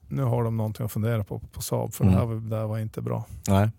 nu 0.08 0.22
har 0.22 0.44
de 0.44 0.56
någonting 0.56 0.86
att 0.86 0.92
fundera 0.92 1.24
på 1.24 1.38
på 1.38 1.62
Saab, 1.62 1.94
för 1.94 2.04
mm. 2.04 2.14
det, 2.14 2.20
här, 2.20 2.34
det 2.34 2.56
här 2.56 2.66
var 2.66 2.78
inte 2.78 3.00
bra. 3.00 3.24
Nej. 3.48 3.70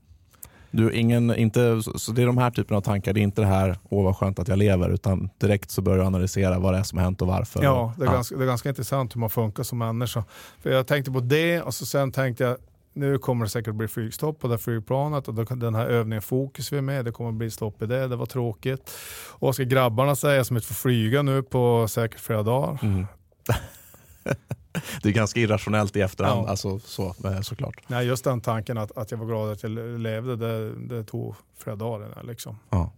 Du, 0.73 0.93
ingen, 0.93 1.35
inte, 1.35 1.81
så 1.95 2.11
det 2.11 2.21
är 2.21 2.25
de 2.25 2.37
här 2.37 2.51
typerna 2.51 2.77
av 2.77 2.81
tankar, 2.81 3.13
det 3.13 3.19
är 3.19 3.21
inte 3.21 3.41
det 3.41 3.47
här 3.47 3.77
åh 3.89 4.03
vad 4.03 4.17
skönt 4.17 4.39
att 4.39 4.47
jag 4.47 4.57
lever, 4.57 4.89
utan 4.89 5.29
direkt 5.37 5.71
så 5.71 5.81
börjar 5.81 5.99
du 5.99 6.05
analysera 6.05 6.59
vad 6.59 6.73
det 6.73 6.79
är 6.79 6.83
som 6.83 6.97
har 6.97 7.05
hänt 7.05 7.21
och 7.21 7.27
varför. 7.27 7.63
Ja, 7.63 7.93
det 7.97 8.03
är, 8.03 8.07
ja. 8.07 8.13
Ganska, 8.13 8.37
det 8.37 8.43
är 8.43 8.47
ganska 8.47 8.69
intressant 8.69 9.15
hur 9.15 9.19
man 9.19 9.29
funkar 9.29 9.63
som 9.63 9.77
människa. 9.77 10.23
För 10.59 10.69
jag 10.69 10.87
tänkte 10.87 11.11
på 11.11 11.19
det 11.19 11.61
och 11.61 11.73
så 11.73 11.85
sen 11.85 12.11
tänkte 12.11 12.43
jag 12.43 12.57
nu 12.93 13.17
kommer 13.17 13.45
det 13.45 13.49
säkert 13.49 13.75
bli 13.75 13.87
flygstopp 13.87 14.39
på 14.39 14.47
det 14.47 14.57
flygplanet 14.57 15.27
och 15.27 15.33
då, 15.33 15.43
den 15.43 15.75
här 15.75 15.87
övningen 15.87 16.21
fokus 16.21 16.73
vi 16.73 16.77
är 16.77 16.81
med, 16.81 17.05
det 17.05 17.11
kommer 17.11 17.31
bli 17.31 17.51
stopp 17.51 17.81
i 17.81 17.85
det, 17.85 18.07
det 18.07 18.15
var 18.15 18.25
tråkigt. 18.25 18.91
Och 19.29 19.41
vad 19.47 19.55
ska 19.55 19.63
grabbarna 19.63 20.15
säga 20.15 20.43
som 20.43 20.57
inte 20.57 20.67
får 20.67 20.75
flyga 20.75 21.21
nu 21.21 21.43
på 21.43 21.87
säkert 21.87 22.19
flera 22.19 22.43
dagar? 22.43 22.79
Mm. 22.83 23.05
det 25.03 25.09
är 25.09 25.13
ganska 25.13 25.39
irrationellt 25.39 25.95
i 25.95 26.01
efterhand, 26.01 26.45
ja. 26.45 26.49
alltså, 26.49 26.79
så, 26.79 27.15
eh, 27.25 27.41
såklart. 27.41 27.75
Nej, 27.87 28.07
just 28.07 28.23
den 28.23 28.41
tanken 28.41 28.77
att, 28.77 28.97
att 28.97 29.11
jag 29.11 29.17
var 29.17 29.25
glad 29.25 29.51
att 29.51 29.63
jag 29.63 29.71
levde, 29.99 30.35
det, 30.35 30.75
det 30.75 31.03
tog 31.03 31.35
flera 31.57 31.75
dagar. 31.75 32.23
Liksom. 32.23 32.59
Ja. 32.69 32.91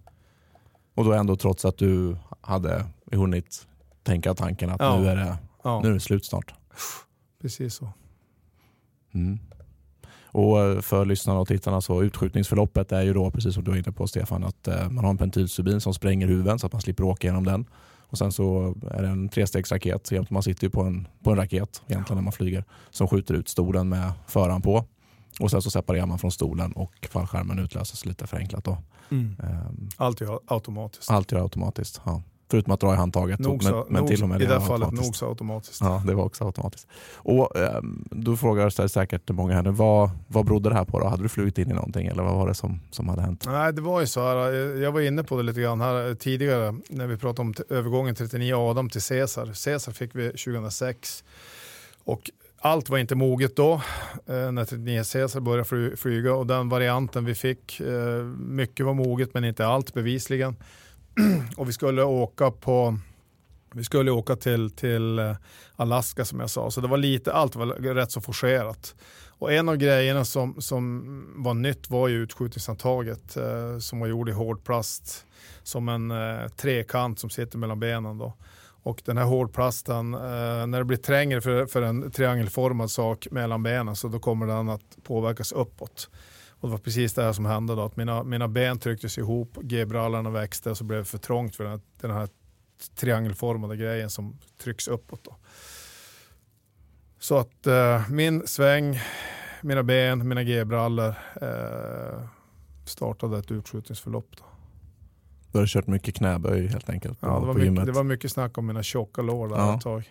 Och 0.96 1.06
då 1.06 1.14
ändå 1.14 1.36
trots 1.36 1.66
att 1.66 1.78
du 1.78 2.18
hade 2.42 2.86
hunnit 3.12 3.68
tänka 4.04 4.34
tanken 4.34 4.70
att 4.70 4.82
ja. 4.82 5.00
nu, 5.00 5.08
är 5.08 5.16
det, 5.16 5.38
ja. 5.64 5.82
nu 5.84 5.90
är 5.90 5.94
det 5.94 6.00
slut 6.00 6.26
snart. 6.26 6.54
Precis 7.42 7.76
så. 7.76 7.90
Mm. 9.14 9.40
Och 10.36 10.62
eh, 10.62 10.82
för 10.82 11.06
lyssnarna 11.06 11.40
och 11.40 11.48
tittarna 11.48 11.82
så 11.82 12.04
utskjutningsförloppet 12.04 12.92
är 12.92 13.02
ju 13.02 13.14
då 13.14 13.32
precis 13.32 13.54
som 13.54 13.64
du 13.64 13.72
var 13.72 13.78
inne 13.78 13.92
på 13.92 14.08
Stefan 14.08 14.44
att 14.44 14.68
eh, 14.68 14.90
man 14.90 15.04
har 15.04 15.12
en 15.12 15.18
pentylstubin 15.18 15.82
som 15.82 15.94
spränger 15.94 16.28
huven 16.28 16.60
så 16.60 16.66
att 16.66 16.74
man 16.74 16.82
slipper 16.82 17.04
åka 17.04 17.28
genom 17.28 17.46
den. 17.46 17.66
Och 18.16 18.20
sen 18.20 18.32
så 18.32 18.76
är 18.92 19.02
det 19.02 19.08
en 19.08 19.30
trestegsraket. 19.30 20.30
Man 20.30 20.44
sitter 20.44 20.64
ju 20.64 20.70
på 20.70 20.82
en, 20.82 21.08
på 21.24 21.32
en 21.32 21.38
raket 21.38 21.82
egentligen 21.88 22.18
när 22.18 22.24
man 22.24 22.34
flyger 22.34 22.64
som 22.90 23.08
skjuter 23.08 23.34
ut 23.34 23.50
stolen 23.50 23.90
med 23.90 24.12
föraren 24.28 24.62
på. 24.62 24.86
Och 25.40 25.52
sen 25.52 25.62
så 25.62 25.72
separerar 25.72 26.06
man 26.06 26.20
från 26.20 26.32
stolen 26.32 26.72
och 26.72 27.08
fallskärmen 27.12 27.60
utlöses 27.60 28.06
lite 28.06 28.28
förenklat. 28.28 28.64
Då. 28.64 28.78
Mm. 29.12 29.36
Um, 29.40 29.90
allt 29.98 30.22
är 30.22 30.40
automatiskt. 30.48 31.12
Allt 31.12 31.32
är 31.32 31.38
automatiskt, 31.38 32.02
ja. 32.06 32.22
Förutom 32.56 32.74
att 32.74 32.80
dra 32.80 32.94
i 32.94 32.96
handtaget. 32.96 33.40
Nog 33.40 33.64
så, 33.64 33.70
men, 33.70 33.84
men 33.90 34.08
till 34.08 34.24
och 34.24 34.30
med 34.30 34.42
I 34.42 34.46
det, 34.46 34.54
det 34.54 34.62
fallet 34.62 34.92
nog 34.92 35.16
så 35.16 35.30
automatiskt. 35.30 35.82
Ja, 35.82 36.04
det 36.08 36.14
var 36.14 36.24
också 36.24 36.46
automatiskt. 36.46 36.88
Och 37.16 37.52
um, 37.56 38.06
Då 38.12 38.38
frågar 38.38 38.70
sig 38.70 38.90
säkert 38.90 39.30
många 39.30 39.54
här 39.54 39.64
vad, 39.64 40.10
vad 40.28 40.46
berodde 40.46 40.70
det 40.70 40.76
här 40.76 40.86
på? 40.86 41.00
Då? 41.00 41.08
Hade 41.08 41.24
du 41.24 41.30
flugit 41.30 41.58
in 41.58 41.72
i 41.72 41.74
någonting 41.74 42.08
eller 42.08 42.24
vad 42.24 42.36
var 42.36 42.48
det 42.48 42.54
som, 42.54 42.80
som 42.92 43.10
hade 43.10 43.22
hänt? 43.22 43.44
Nej, 43.48 43.74
det 43.74 43.82
var 43.82 44.02
ju 44.02 44.08
så 44.08 44.22
här, 44.22 44.38
jag 44.82 44.92
var 44.92 45.02
inne 45.02 45.24
på 45.24 45.38
det 45.38 45.44
lite 45.44 45.62
grann 45.62 45.82
här 45.82 46.16
tidigare 46.16 46.76
när 46.90 47.08
vi 47.08 47.18
pratade 47.18 47.42
om 47.42 47.54
övergången 47.70 48.16
39 48.16 48.56
Adam 48.56 48.90
till 48.90 49.02
Caesar. 49.02 49.46
Caesar 49.66 49.92
fick 49.92 50.16
vi 50.16 50.30
2006 50.30 51.24
och 52.04 52.30
allt 52.60 52.90
var 52.90 52.98
inte 52.98 53.16
moget 53.16 53.56
då 53.56 53.74
eh, 54.26 54.52
när 54.52 54.66
39 54.66 55.04
Caesar 55.14 55.40
började 55.40 55.98
flyga 55.98 56.34
och 56.34 56.48
den 56.48 56.70
varianten 56.70 57.26
vi 57.26 57.36
fick, 57.36 57.80
eh, 57.80 58.24
mycket 58.38 58.86
var 58.86 58.94
moget 58.94 59.34
men 59.34 59.46
inte 59.46 59.68
allt 59.68 59.94
bevisligen. 59.94 60.56
och 61.58 61.68
vi 61.68 61.74
skulle 61.74 62.04
åka 62.04 62.52
på 62.52 62.98
vi 63.76 63.84
skulle 63.84 64.12
åka 64.12 64.36
till, 64.36 64.70
till 64.70 65.20
eh, 65.20 65.36
Alaska 65.76 66.26
som 66.26 66.40
jag 66.40 66.50
sa, 66.50 66.72
så 66.72 66.82
det 66.82 66.88
var 66.88 66.98
lite, 66.98 67.34
allt 67.34 67.56
var 67.56 67.66
rätt 67.66 68.12
så 68.12 68.22
forcerat. 68.22 68.96
Och 69.38 69.54
en 69.54 69.70
av 69.70 69.76
grejerna 69.76 70.26
som, 70.26 70.62
som 70.62 71.04
var 71.36 71.54
nytt 71.54 71.90
var 71.90 72.08
ju 72.08 72.24
utskjutningshandtaget 72.24 73.38
eh, 73.38 73.78
som 73.80 74.00
var 74.00 74.08
gjord 74.08 74.30
i 74.30 74.32
hård 74.32 74.64
plast 74.64 75.26
som 75.64 75.90
en 75.90 76.12
eh, 76.12 76.48
trekant 76.48 77.20
som 77.20 77.30
sitter 77.30 77.58
mellan 77.58 77.80
benen. 77.80 78.18
Då. 78.18 78.34
Och 78.84 79.02
den 79.06 79.18
här 79.18 79.26
hårdplasten, 79.26 80.14
eh, 80.14 80.68
när 80.68 80.78
det 80.78 80.86
blir 80.86 80.98
trängre 80.98 81.42
för, 81.42 81.66
för 81.66 81.82
en 81.82 82.12
triangelformad 82.12 82.92
sak 82.92 83.28
mellan 83.32 83.64
benen 83.64 83.96
så 83.96 84.08
då 84.08 84.20
kommer 84.20 84.48
den 84.48 84.70
att 84.70 84.98
påverkas 85.04 85.52
uppåt. 85.52 86.10
Och 86.66 86.70
det 86.70 86.74
var 86.76 86.80
precis 86.84 87.14
det 87.14 87.24
här 87.24 87.34
som 87.34 87.46
hände 87.46 87.76
då, 87.76 87.82
att 87.82 87.96
mina, 87.98 88.24
mina 88.24 88.48
ben 88.48 88.80
trycktes 88.80 89.18
ihop, 89.18 89.58
G-brallorna 89.62 90.30
växte 90.30 90.70
och 90.70 90.78
så 90.78 90.84
blev 90.84 91.00
det 91.00 91.06
för 91.06 91.18
trångt 91.18 91.56
för 91.56 91.64
den 91.64 91.72
här, 91.74 91.82
den 92.02 92.12
här 92.12 92.30
triangelformade 92.96 93.78
grejen 93.78 94.10
som 94.10 94.38
trycks 94.64 94.88
uppåt. 94.88 95.24
Då. 95.24 95.36
Så 97.20 97.38
att 97.38 97.68
eh, 97.68 98.10
min 98.10 98.48
sväng, 98.48 99.00
mina 99.62 99.84
ben, 99.84 100.28
mina 100.28 100.44
G-brallor 100.44 101.16
eh, 101.42 102.28
startade 102.86 103.38
ett 103.38 103.52
utskjutningsförlopp. 103.52 104.38
Då. 104.38 104.44
Du 105.52 105.58
har 105.60 105.66
kört 105.68 105.88
mycket 105.88 106.16
knäböj 106.16 106.68
helt 106.68 106.90
enkelt 106.90 107.20
på, 107.22 107.28
Ja, 107.28 107.40
det, 107.40 107.46
var 107.46 107.54
mycket, 107.54 107.86
det 107.86 107.92
var 107.92 108.04
mycket 108.04 108.32
snack 108.32 108.58
om 108.58 108.66
mina 108.66 108.84
tjocka 108.84 109.22
lår 109.22 109.48
där 109.48 109.56
Ja. 109.56 109.76
ett 109.76 109.82
tag. 109.82 110.10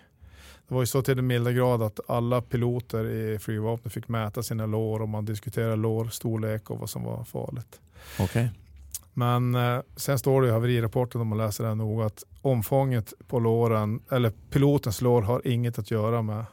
Det 0.68 0.74
var 0.74 0.82
ju 0.82 0.86
så 0.86 1.02
till 1.02 1.16
den 1.16 1.26
milda 1.26 1.52
grad 1.52 1.82
att 1.82 2.00
alla 2.08 2.42
piloter 2.42 3.04
i 3.06 3.38
flygvapnet 3.38 3.92
fick 3.92 4.08
mäta 4.08 4.42
sina 4.42 4.66
lår 4.66 5.02
och 5.02 5.08
man 5.08 5.24
diskuterade 5.24 5.76
lårstorlek 5.76 6.70
och 6.70 6.78
vad 6.78 6.90
som 6.90 7.04
var 7.04 7.24
farligt. 7.24 7.80
Okej. 8.20 8.50
Men 9.16 9.54
eh, 9.54 9.78
sen 9.96 10.18
står 10.18 10.42
det 10.42 10.48
i 10.48 10.50
haverirapporten 10.50 11.20
om 11.20 11.28
man 11.28 11.38
läser 11.38 11.64
den 11.64 11.78
noga 11.78 12.06
att 12.06 12.24
omfånget 12.42 13.12
på 13.28 13.38
låren, 13.38 14.00
eller 14.10 14.30
pilotens 14.50 15.00
lår 15.00 15.22
har 15.22 15.46
inget 15.46 15.78
att 15.78 15.90
göra 15.90 16.22
med 16.22 16.44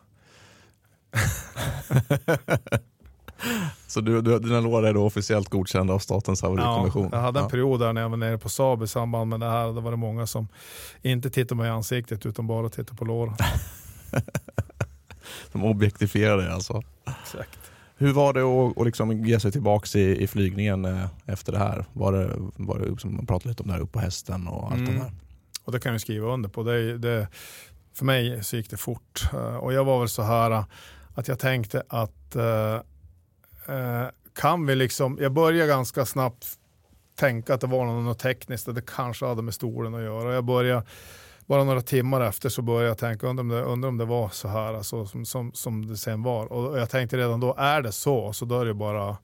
Så 3.88 4.02
du, 4.02 4.22
du, 4.22 4.40
dina 4.40 4.60
lår 4.60 4.86
är 4.86 4.94
då 4.94 5.06
officiellt 5.06 5.50
godkända 5.50 5.94
av 5.94 6.00
Statens 6.00 6.42
haverikommission? 6.42 7.10
jag 7.12 7.20
hade 7.20 7.40
en 7.40 7.44
Ja. 7.46 7.50
period 7.50 7.80
där 7.80 7.94
när 7.94 8.02
jag 8.02 8.10
var 8.10 8.18
nere 8.18 8.38
på 8.38 8.50
Saab 8.50 8.84
i 8.84 8.88
samband 8.88 9.30
med 9.30 9.40
det 9.40 9.50
här. 9.50 9.66
Då 9.68 9.80
var 9.80 9.92
det 9.92 9.98
många 9.98 10.28
som 10.28 10.48
inte 11.02 11.30
tittade 11.30 11.56
mig 11.62 11.68
i 11.68 11.72
ansiktet 11.72 12.26
utan 12.26 12.48
bara 12.48 12.70
tittade 12.70 12.98
på 12.98 13.06
låren. 13.06 13.34
De 15.52 15.64
objektifierar 15.64 16.38
dig 16.38 16.50
alltså. 16.52 16.82
Exakt. 17.24 17.58
Hur 17.98 18.14
var 18.14 18.34
det 18.34 18.42
att, 18.42 18.78
att 18.78 18.86
liksom 18.86 19.26
ge 19.26 19.40
sig 19.40 19.52
tillbaka 19.52 20.00
i, 20.00 20.24
i 20.24 20.28
flygningen 20.28 20.86
eh, 20.86 21.06
efter 21.26 21.52
det 21.52 21.58
här? 21.58 21.86
Var 21.94 22.12
det, 22.12 22.32
var 22.56 22.80
det 22.80 23.00
som 23.00 23.16
man 23.16 23.26
pratade 23.26 23.50
lite 23.50 23.64
om 23.64 23.68
det 23.68 23.74
här 23.74 23.82
upp 23.82 23.92
på 23.92 24.00
hästen 24.00 24.48
och 24.48 24.64
allt 24.72 24.80
Mm. 24.82 24.94
det 24.94 25.00
där? 25.00 25.12
Och 25.64 25.72
det 25.72 25.80
kan 25.80 25.92
jag 25.92 26.02
skriva 26.02 26.28
under 26.34 26.50
på. 26.50 26.64
Det, 26.64 26.98
det, 26.98 27.28
för 27.94 28.06
mig 28.06 28.44
så 28.44 28.56
gick 28.58 28.70
det 28.70 28.78
fort. 28.78 29.22
Eh, 29.34 29.56
Och 29.56 29.74
jag 29.74 29.84
var 29.86 30.00
väl 30.00 30.10
så 30.10 30.22
här 30.22 30.52
eh, 30.52 30.66
att 31.16 31.28
jag 31.28 31.40
tänkte 31.40 31.84
att 31.88 32.36
eh, 32.36 32.80
kan 34.36 34.66
vi 34.66 34.76
liksom, 34.76 35.18
jag 35.22 35.32
började 35.32 35.68
ganska 35.68 36.06
snabbt 36.06 36.46
tänka 37.16 37.54
att 37.54 37.62
det 37.62 37.68
var 37.68 37.86
något 37.86 38.20
tekniskt 38.20 38.68
och 38.68 38.74
det 38.74 38.82
kanske 38.96 39.26
hade 39.26 39.42
med 39.42 39.54
stolen 39.54 39.96
att 39.96 40.02
göra. 40.02 40.34
Jag 40.34 40.44
började, 40.44 40.84
bara 41.52 41.64
några 41.64 41.82
timmar 41.82 42.22
efter 42.22 42.50
så 42.50 42.62
började 42.62 42.88
jag 42.88 42.98
tänka, 42.98 43.28
undrar 43.28 43.44
om 43.44 43.50
det, 43.50 43.62
undrar 43.62 43.90
om 43.90 43.98
det 43.98 44.06
var 44.06 44.30
så 44.30 44.48
här 44.48 44.74
alltså, 44.74 45.06
som, 45.06 45.26
som, 45.26 45.54
som 45.54 45.88
det 45.88 45.98
sen 45.98 46.24
var. 46.24 46.52
Och 46.54 46.80
jag 46.80 46.90
tänkte 46.90 47.18
redan 47.18 47.40
då, 47.40 47.56
är 47.58 47.82
det 47.82 47.92
så, 47.92 48.34
så 48.34 48.46
då 48.46 48.60
är 48.60 48.66
det 48.66 48.74
bara 48.74 49.18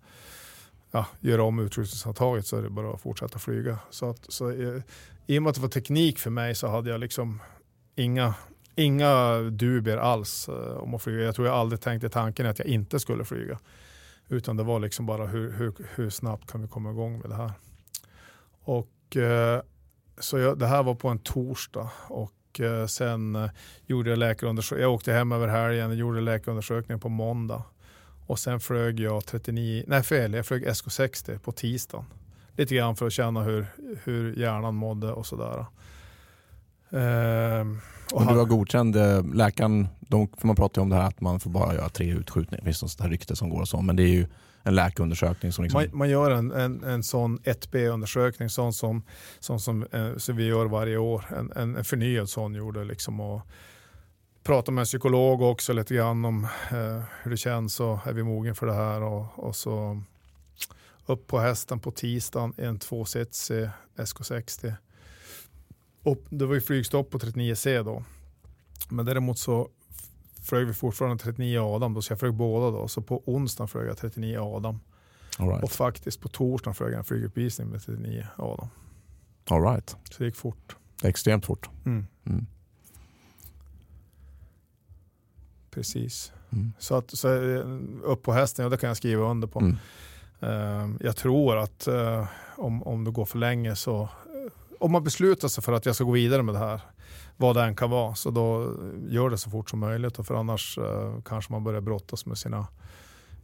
ja, 0.92 1.06
göra 1.20 1.44
om 1.44 1.60
utrustningsantaget 1.60 2.46
så 2.46 2.58
är 2.58 2.62
det 2.62 2.70
bara 2.70 2.94
att 2.94 3.02
fortsätta 3.02 3.40
flyga. 3.40 3.80
Så 3.90 4.10
att, 4.10 4.34
så, 4.34 4.50
eh, 4.50 4.82
I 5.28 5.40
och 5.40 5.44
med 5.44 5.50
att 5.50 5.56
det 5.56 5.62
var 5.62 5.70
teknik 5.70 6.20
för 6.20 6.30
mig 6.30 6.56
så 6.56 6.68
hade 6.68 6.90
jag 6.90 7.00
liksom 7.00 7.42
inga, 7.96 8.34
inga 8.76 9.38
dubier 9.38 9.98
alls 9.98 10.50
eh, 10.50 10.78
om 10.78 10.96
att 10.96 11.02
flyga. 11.02 11.24
Jag 11.24 11.36
tror 11.36 11.48
jag 11.48 11.56
aldrig 11.56 11.82
tänkte 11.82 12.10
tanken 12.10 12.46
att 12.46 12.60
jag 12.60 12.68
inte 12.68 13.00
skulle 13.00 13.26
flyga. 13.26 13.60
Utan 14.28 14.58
det 14.58 14.64
var 14.64 14.80
liksom 14.80 15.06
bara 15.06 15.26
hur, 15.26 15.52
hur, 15.52 15.74
hur 15.96 16.10
snabbt 16.10 16.52
kan 16.52 16.62
vi 16.62 16.68
komma 16.68 16.92
igång 16.92 17.20
med 17.20 17.30
det 17.30 17.36
här. 17.36 17.52
Och 18.64 19.18
eh, 19.18 19.62
så 20.20 20.38
jag, 20.38 20.60
det 20.60 20.68
här 20.68 20.84
var 20.84 20.96
på 20.96 21.10
en 21.10 21.20
torsdag 21.20 21.90
och 22.08 22.60
eh, 22.60 22.86
sen 22.86 23.36
eh, 23.36 23.50
gjorde 23.86 24.10
jag 24.10 24.20
läkarundersökning. 24.20 24.82
Jag 24.82 24.94
åkte 24.94 25.14
hem 25.14 25.32
över 25.32 25.48
helgen 25.48 25.90
och 25.90 25.96
gjorde 25.96 26.22
läkarundersökningen 26.22 27.00
på 27.00 27.10
måndag. 27.10 27.64
Och 28.28 28.40
sen 28.40 28.60
flög 28.60 29.00
jag 29.00 29.26
39, 29.26 29.84
nej 29.88 30.04
fel, 30.04 30.34
jag 30.34 30.46
flög 30.46 30.68
SK60 30.68 31.40
på 31.40 31.52
tisdagen. 31.52 32.06
Lite 32.52 32.76
grann 32.76 32.96
för 32.96 33.08
att 33.08 33.14
känna 33.14 33.44
hur, 33.44 33.66
hur 34.04 34.36
hjärnan 34.36 34.76
mådde 34.76 35.12
och 35.12 35.26
sådär. 35.26 35.66
Ehm, 36.92 37.80
och 38.12 38.22
Och 38.22 38.28
du 38.28 38.34
var 38.34 38.46
godkänd, 38.46 38.96
eh, 38.96 39.24
läkaren, 39.34 39.88
de, 40.00 40.28
för 40.38 40.48
man 40.48 40.56
pratar 40.56 40.82
ju 40.82 40.84
om 40.84 40.90
det 40.90 40.96
här 40.96 41.08
att 41.08 41.22
man 41.22 41.40
får 41.40 41.50
bara 41.50 41.74
göra 41.74 41.90
tre 41.90 42.12
utskjutningar. 42.12 42.62
Det 42.62 42.66
finns 42.66 42.82
något 42.82 42.92
sånt 42.92 43.02
här 43.04 43.10
rykte 43.10 43.36
som 43.36 43.50
går 43.50 43.62
och 43.62 43.68
så, 43.68 43.82
men 43.82 43.96
det 43.96 44.04
är 44.04 44.08
ju 44.08 44.28
en 44.68 44.76
läkarundersökning 44.76 45.52
som 45.52 45.64
liksom... 45.64 45.82
Man, 45.82 45.98
man 45.98 46.10
gör 46.10 46.32
en, 46.32 46.52
en, 46.52 46.84
en 46.84 47.04
sån 47.04 47.40
1B-undersökning, 47.40 48.50
sån 48.50 48.74
som, 48.74 49.04
sån 49.40 49.60
som 49.60 49.84
eh, 49.92 50.18
så 50.18 50.34
vi 50.34 50.46
gör 50.46 50.66
varje 50.66 50.98
år. 50.98 51.26
En, 51.38 51.52
en, 51.56 51.76
en 51.76 51.84
förnyad 51.84 52.30
sån 52.30 52.56
gjorde 52.56 52.84
liksom 52.84 53.20
och 53.20 53.42
prata 54.44 54.72
med 54.72 54.82
en 54.82 54.86
psykolog 54.86 55.42
också 55.42 55.74
lite 55.74 55.96
grann 55.96 56.26
om 56.26 56.44
eh, 56.72 57.02
hur 57.24 57.32
det 57.32 57.38
känns 57.38 57.80
och 57.80 58.08
är 58.08 58.14
vi 58.14 58.24
mogen 58.24 58.56
för 58.56 58.66
det 58.66 58.74
här 58.74 59.02
och, 59.02 59.40
och 59.40 59.56
så 59.56 60.02
upp 61.06 61.28
på 61.28 61.40
hästen 61.40 61.80
på 61.80 61.92
tisdagen 61.92 62.54
i 62.58 62.64
en 62.64 62.80
tvåsitsig 62.80 63.70
SK60. 63.98 64.74
Och 66.04 66.24
det 66.30 66.46
var 66.46 66.56
ju 66.56 66.62
flygstopp 66.62 67.10
på 67.10 67.20
39C 67.20 67.84
då. 67.84 68.04
Men 68.90 69.06
däremot 69.06 69.40
så 69.40 69.70
flög 70.48 70.68
vi 70.68 70.74
fortfarande 70.74 71.24
39 71.24 71.60
Adam 71.60 71.94
då, 71.94 72.02
så 72.02 72.12
jag 72.12 72.20
flög 72.20 72.34
båda 72.34 72.78
då. 72.78 72.88
Så 72.88 73.02
på 73.02 73.24
onsdagen 73.26 73.68
flög 73.68 73.88
jag 73.88 73.98
39 73.98 74.40
Adam. 74.40 74.80
Right. 75.40 75.64
Och 75.64 75.72
faktiskt 75.72 76.22
på 76.22 76.28
torsdagen 76.28 76.76
flög 76.76 76.92
jag 76.92 76.98
en 76.98 77.04
flyguppvisning 77.04 77.68
med 77.68 77.82
39 77.86 78.28
Adam. 78.36 78.68
All 79.50 79.64
right. 79.64 79.90
Så 79.90 80.18
det 80.18 80.26
gick 80.26 80.36
fort. 80.36 80.76
Extremt 81.04 81.46
fort. 81.46 81.70
Mm. 81.86 82.08
Mm. 82.26 82.46
Precis. 85.72 86.32
Mm. 86.50 86.74
Så, 86.80 86.96
att, 86.96 87.18
så 87.18 87.28
eh, 87.28 87.66
upp 88.04 88.24
på 88.24 88.34
hästen, 88.34 88.64
ja, 88.64 88.70
det 88.70 88.78
kan 88.78 88.88
jag 88.88 88.98
skriva 88.98 89.32
under 89.32 89.48
på. 89.48 89.74
Eh, 90.40 90.90
jag 91.00 91.16
tror 91.16 91.58
att 91.58 91.88
eh, 91.88 92.28
om, 92.56 92.84
om 92.84 93.04
det 93.04 93.12
går 93.12 93.26
för 93.26 93.38
länge 93.38 93.76
så, 93.76 94.02
eh, 94.02 94.52
om 94.80 94.92
man 94.92 95.04
beslutar 95.04 95.48
sig 95.48 95.64
för 95.64 95.74
att 95.74 95.86
jag 95.86 95.96
ska 95.96 96.04
gå 96.04 96.12
vidare 96.12 96.44
med 96.44 96.56
det 96.56 96.60
här, 96.60 96.82
vad 97.38 97.56
det 97.56 97.64
än 97.64 97.76
kan 97.76 97.90
vara, 97.90 98.16
så 98.16 98.32
då 98.32 98.76
gör 99.10 99.30
det 99.30 99.38
så 99.38 99.50
fort 99.50 99.70
som 99.70 99.80
möjligt. 99.80 100.20
Och 100.20 100.26
för 100.26 100.36
annars 100.36 100.78
eh, 100.78 101.22
kanske 101.26 101.54
man 101.54 101.64
börjar 101.64 101.82
brottas 101.82 102.26
med 102.26 102.38
sina 102.38 102.68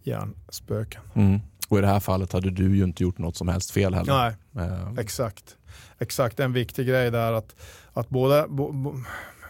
hjärnspöken. 0.04 1.02
Mm. 1.14 1.40
Och 1.70 1.78
i 1.78 1.82
det 1.82 1.88
här 1.88 2.00
fallet 2.00 2.34
hade 2.34 2.50
du 2.50 2.78
ju 2.78 2.84
inte 2.84 3.04
gjort 3.04 3.18
något 3.18 3.36
som 3.36 3.48
helst 3.48 3.72
fel 3.72 3.94
heller. 3.94 4.14
Nej, 4.14 4.36
Eh, 4.56 4.94
Exakt. 4.98 5.58
Exakt, 6.00 6.40
en 6.40 6.54
viktig 6.54 6.88
grej 6.88 7.12
där 7.12 7.34
att, 7.34 7.56
att 7.94 8.10
båda, 8.10 8.48
bo, 8.48 8.72
bo, 8.72 8.96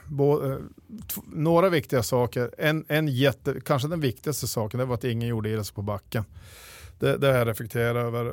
bo, 0.08 0.52
eh, 0.52 0.58
några 1.26 1.70
viktiga 1.70 2.04
saker, 2.04 2.52
en, 2.58 2.86
en 2.88 3.08
jätte, 3.08 3.62
kanske 3.66 3.88
den 3.88 4.00
viktigaste 4.00 4.48
saken 4.48 4.80
det 4.80 4.86
var 4.86 4.96
att 4.96 5.04
ingen 5.04 5.30
gjorde 5.30 5.50
illa 5.50 5.64
sig 5.64 5.76
på 5.76 5.82
backen. 5.82 6.24
Det, 7.00 7.18
det 7.18 7.28
har 7.28 7.34
jag 7.34 7.48
reflekterat 7.48 7.96
över. 7.96 8.26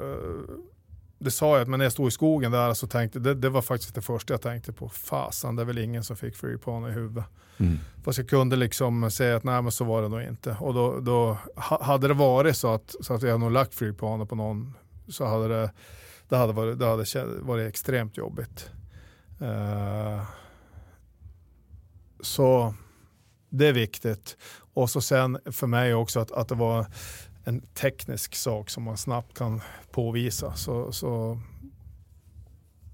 Det 1.23 1.31
sa 1.31 1.59
jag, 1.59 1.69
men 1.69 1.79
när 1.79 1.85
jag 1.85 1.93
stod 1.93 2.09
i 2.09 2.11
skogen 2.11 2.53
där 2.53 2.75
så 2.75 2.87
tänkte 2.87 3.19
det, 3.19 3.35
det 3.35 3.49
var 3.49 3.63
faktiskt 3.63 3.95
det 3.95 4.03
första 4.03 4.33
jag 4.35 4.41
tänkte 4.43 4.73
på. 4.73 4.89
Fasan, 4.89 5.57
det 5.57 5.63
är 5.63 5.67
väl 5.67 5.79
ingen 5.79 6.05
som 6.05 6.17
fick 6.17 6.37
flygplan 6.37 6.89
i 6.89 6.91
huvudet. 6.93 7.25
mm. 7.59 7.79
Fast 8.05 8.19
jag 8.19 8.29
kunde 8.29 8.57
liksom 8.57 9.11
säga 9.11 9.37
att 9.37 9.45
nej 9.45 9.63
men 9.63 9.73
så 9.73 9.85
var 9.85 10.03
det 10.03 10.09
nog 10.09 10.23
inte. 10.23 10.57
Och 10.61 10.75
då, 10.75 11.01
då 11.01 11.39
ha- 11.57 11.83
hade 11.83 12.09
det 12.09 12.15
varit 12.15 12.57
så 12.57 12.75
att, 12.75 12.95
så 13.01 13.15
att 13.15 13.23
jag 13.23 13.41
nog 13.41 13.51
lagt 13.51 13.75
flygplanet 13.75 14.29
på 14.29 14.35
någon 14.35 14.75
så 15.09 15.25
hade 15.25 15.49
det, 15.49 15.71
det 16.29 16.37
hade 16.37 16.53
varit, 16.53 16.79
det 16.79 16.87
hade 16.87 17.05
varit 17.41 17.69
extremt 17.69 18.17
jobbigt. 18.17 18.71
Eh, 19.41 20.23
så 22.21 22.75
det 23.49 23.67
är 23.67 23.73
viktigt. 23.73 24.37
Och 24.75 24.91
så 24.91 25.01
sen 25.01 25.39
för 25.53 25.67
mig 25.67 25.95
också 25.95 26.21
att, 26.21 26.31
att 26.33 26.49
det 26.49 26.55
var 26.55 26.87
en 27.45 27.61
teknisk 27.61 28.35
sak 28.35 28.71
som 28.71 28.83
man 28.83 28.97
snabbt 28.97 29.39
kan 29.39 29.61
påvisa. 29.91 30.55
Så, 30.55 30.93
så 30.93 31.41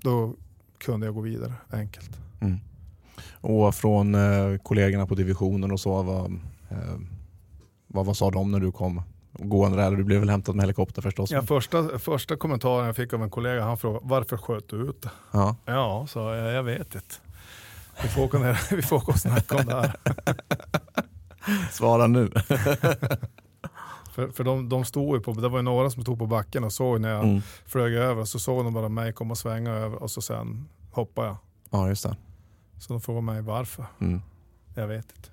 då 0.02 0.34
kunde 0.78 1.06
jag 1.06 1.14
gå 1.14 1.20
vidare 1.20 1.52
enkelt. 1.70 2.10
Mm. 2.40 2.58
Och 3.40 3.74
från 3.74 4.14
eh, 4.14 4.58
kollegorna 4.62 5.06
på 5.06 5.14
divisionen 5.14 5.72
och 5.72 5.80
så, 5.80 6.02
vad, 6.02 6.32
eh, 6.68 6.98
vad, 7.86 8.06
vad 8.06 8.16
sa 8.16 8.30
de 8.30 8.52
när 8.52 8.60
du 8.60 8.72
kom 8.72 9.02
gående 9.32 9.78
där? 9.78 9.90
Du 9.90 10.04
blev 10.04 10.20
väl 10.20 10.30
hämtad 10.30 10.54
med 10.54 10.62
helikopter 10.62 11.02
förstås? 11.02 11.30
Ja, 11.30 11.42
första, 11.42 11.98
första 11.98 12.36
kommentaren 12.36 12.86
jag 12.86 12.96
fick 12.96 13.12
av 13.12 13.22
en 13.22 13.30
kollega, 13.30 13.62
han 13.62 13.78
frågade 13.78 14.06
varför 14.08 14.36
sköt 14.36 14.68
du 14.68 14.76
ut 14.76 15.02
det? 15.02 15.10
Ja. 15.32 15.56
Ja, 15.64 16.06
så 16.08 16.18
jag, 16.18 16.52
jag 16.52 16.62
vet 16.62 16.94
inte. 16.94 17.14
Vi 18.02 18.08
får 18.08 18.22
åka 18.22 18.38
ner, 18.38 18.60
vi 18.76 18.82
får 18.82 18.96
åka 18.96 19.12
och 19.12 19.18
snacka 19.18 19.56
om 19.56 19.66
det 19.66 19.74
här. 19.74 19.96
Svara 21.70 22.06
nu. 22.06 22.30
För, 24.16 24.28
för 24.28 24.44
de, 24.44 24.68
de 24.68 24.84
stod 24.84 25.16
ju 25.16 25.22
på, 25.22 25.32
det 25.32 25.48
var 25.48 25.58
ju 25.58 25.62
några 25.62 25.90
som 25.90 26.02
stod 26.02 26.18
på 26.18 26.26
backen 26.26 26.64
och 26.64 26.72
såg 26.72 27.00
när 27.00 27.08
jag 27.08 27.24
Mm. 27.24 27.40
flög 27.66 27.92
över, 27.94 28.24
så 28.24 28.38
såg 28.38 28.64
de 28.64 28.74
bara 28.74 28.88
mig 28.88 29.12
komma 29.12 29.30
och 29.32 29.38
svänga 29.38 29.70
över 29.70 30.02
och 30.02 30.10
så 30.10 30.20
sen 30.22 30.68
hoppade 30.90 31.26
jag. 31.28 31.36
Ja, 31.70 31.88
just 31.88 32.02
det. 32.02 32.16
Så 32.78 32.92
de 32.92 33.00
frågade 33.00 33.22
mig 33.26 33.42
varför. 33.42 33.86
Mm. 34.00 34.22
Jag 34.74 34.86
vet 34.88 35.06
inte. 35.16 35.28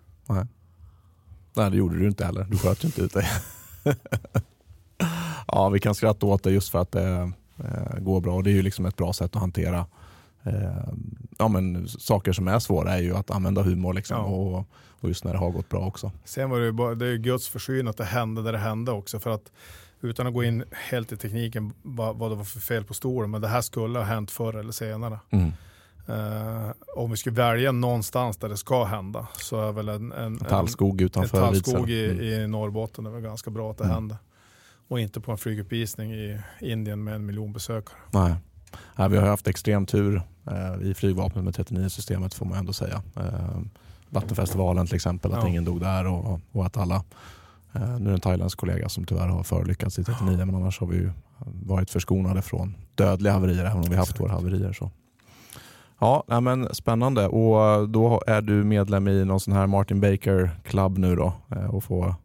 Nej, 1.53 1.71
det 1.71 1.77
gjorde 1.77 1.99
du 1.99 2.07
inte 2.07 2.25
heller. 2.25 2.43
Du 2.43 2.57
sköt 2.57 2.83
ju 2.83 2.87
inte 2.87 3.01
ut 3.01 3.13
dig. 3.13 3.27
ja, 5.47 5.69
vi 5.69 5.79
kan 5.79 5.95
skratta 5.95 6.25
åt 6.25 6.43
det 6.43 6.51
just 6.51 6.69
för 6.69 6.79
att 6.79 6.91
det 6.91 7.31
eh, 7.57 7.99
går 7.99 8.21
bra. 8.21 8.35
Och 8.35 8.43
det 8.43 8.49
är 8.49 8.55
ju 8.55 8.61
liksom 8.61 8.85
ett 8.85 8.95
bra 8.97 9.13
sätt 9.13 9.35
att 9.35 9.41
hantera 9.41 9.85
eh, 10.43 10.83
ja, 11.37 11.47
men, 11.47 11.87
saker 11.87 12.33
som 12.33 12.47
är 12.47 12.59
svåra 12.59 12.93
är 12.97 13.01
ju 13.01 13.15
att 13.15 13.31
använda 13.31 13.61
humor 13.63 13.93
liksom, 13.93 14.17
Ja. 14.17 14.23
och, 14.23 14.65
och 15.03 15.09
just 15.09 15.23
när 15.23 15.31
det 15.33 15.37
har 15.39 15.51
gått 15.51 15.69
bra 15.69 15.79
också. 15.79 16.11
Sen 16.25 16.49
var 16.49 16.59
det 16.59 16.65
ju 16.65 16.71
bara, 16.71 16.95
det 16.95 17.07
är 17.07 17.15
Guds 17.17 17.47
försyn 17.49 17.87
att 17.87 17.97
det 17.97 18.03
hände 18.05 18.41
där 18.43 18.51
det 18.51 18.57
hände 18.57 18.91
också. 18.91 19.19
För 19.19 19.29
att 19.29 19.51
utan 20.01 20.27
att 20.27 20.33
gå 20.33 20.43
in 20.43 20.63
helt 20.89 21.11
i 21.11 21.17
tekniken 21.17 21.73
vad, 21.81 22.15
vad 22.17 22.31
det 22.31 22.35
var 22.35 22.43
för 22.43 22.59
fel 22.59 22.83
på 22.83 22.93
stolen, 22.93 23.31
men 23.31 23.41
det 23.41 23.47
här 23.47 23.61
skulle 23.61 23.99
ha 23.99 24.05
hänt 24.05 24.31
förr 24.31 24.53
eller 24.59 24.71
senare. 24.71 25.19
Mm. 25.29 25.51
Eh, 26.07 26.71
om 26.95 27.11
vi 27.11 27.17
skulle 27.17 27.35
välja 27.35 27.71
någonstans 27.71 28.37
där 28.37 28.49
det 28.49 28.57
ska 28.57 28.83
hända 28.83 29.27
så 29.37 29.67
är 29.67 29.71
väl 29.71 29.89
en, 29.89 30.11
en, 30.11 30.23
en, 30.23 30.37
Tallskog 30.37 31.01
en 31.01 31.05
utanför 31.05 31.37
tallskog 31.41 31.85
Vidsel. 31.87 32.21
i, 32.21 32.33
Mm. 32.33 32.43
i 32.43 32.47
Norrbotten. 32.47 33.05
Är 33.05 33.09
väl 33.09 33.21
ganska 33.21 33.49
bra 33.51 33.71
att 33.71 33.77
det 33.77 33.83
Mm. 33.83 33.95
händer. 33.95 34.17
Och 34.87 34.99
inte 34.99 35.21
på 35.21 35.31
en 35.31 35.37
flyguppvisning 35.37 36.13
i 36.13 36.39
Indien 36.61 37.03
med 37.03 37.15
en 37.15 37.25
miljon 37.25 37.53
besökare. 37.53 37.97
Nej. 38.11 38.35
Nej, 38.95 39.09
vi 39.09 39.17
har 39.17 39.27
haft 39.27 39.47
extrem 39.47 39.85
tur 39.85 40.21
eh, 40.51 40.87
i 40.87 40.93
flygvapnet 40.93 41.43
med 41.43 41.53
39-systemet 41.55 42.33
får 42.33 42.45
man 42.45 42.57
ändå 42.57 42.73
säga. 42.73 43.01
Eh, 43.15 43.59
Vattenfestivalen 44.13 44.87
till 44.87 44.95
exempel, 44.95 45.33
att 45.33 45.43
Ja. 45.43 45.47
ingen 45.49 45.65
dog 45.65 45.79
där 45.79 46.07
och, 46.07 46.39
och 46.51 46.65
att 46.65 46.77
alla 46.77 46.95
eh, 47.73 47.99
nu 47.99 48.05
är 48.05 48.09
det 48.09 48.13
en 48.13 48.19
thailändsk 48.19 48.57
kollega 48.57 48.89
som 48.89 49.05
tyvärr 49.05 49.27
har 49.27 49.43
förolyckats 49.43 49.99
i 49.99 50.03
39 50.03 50.37
men 50.45 50.55
annars 50.55 50.79
har 50.79 50.87
vi 50.87 50.95
ju 50.97 51.11
varit 51.65 51.89
förskonade 51.89 52.41
från 52.41 52.75
dödliga 52.95 53.33
haverier 53.33 53.65
även 53.65 53.77
om 53.77 53.83
vi 53.89 53.95
haft 53.95 54.09
Exakt. 54.11 54.19
våra 54.21 54.31
haverier. 54.31 54.73
Så. 54.73 54.91
Ja, 55.99 56.39
men 56.41 56.75
spännande. 56.75 57.27
Och 57.27 57.89
då 57.89 58.21
är 58.27 58.41
du 58.41 58.63
medlem 58.63 59.07
i 59.07 59.25
någon 59.25 59.39
sån 59.39 59.53
här 59.53 59.67
Martin 59.67 60.01
Baker 60.01 60.51
Club 60.63 60.97
nu 60.97 61.15
då 61.15 61.33
eh, 61.51 61.65
och 61.75 61.83
får 61.83 62.15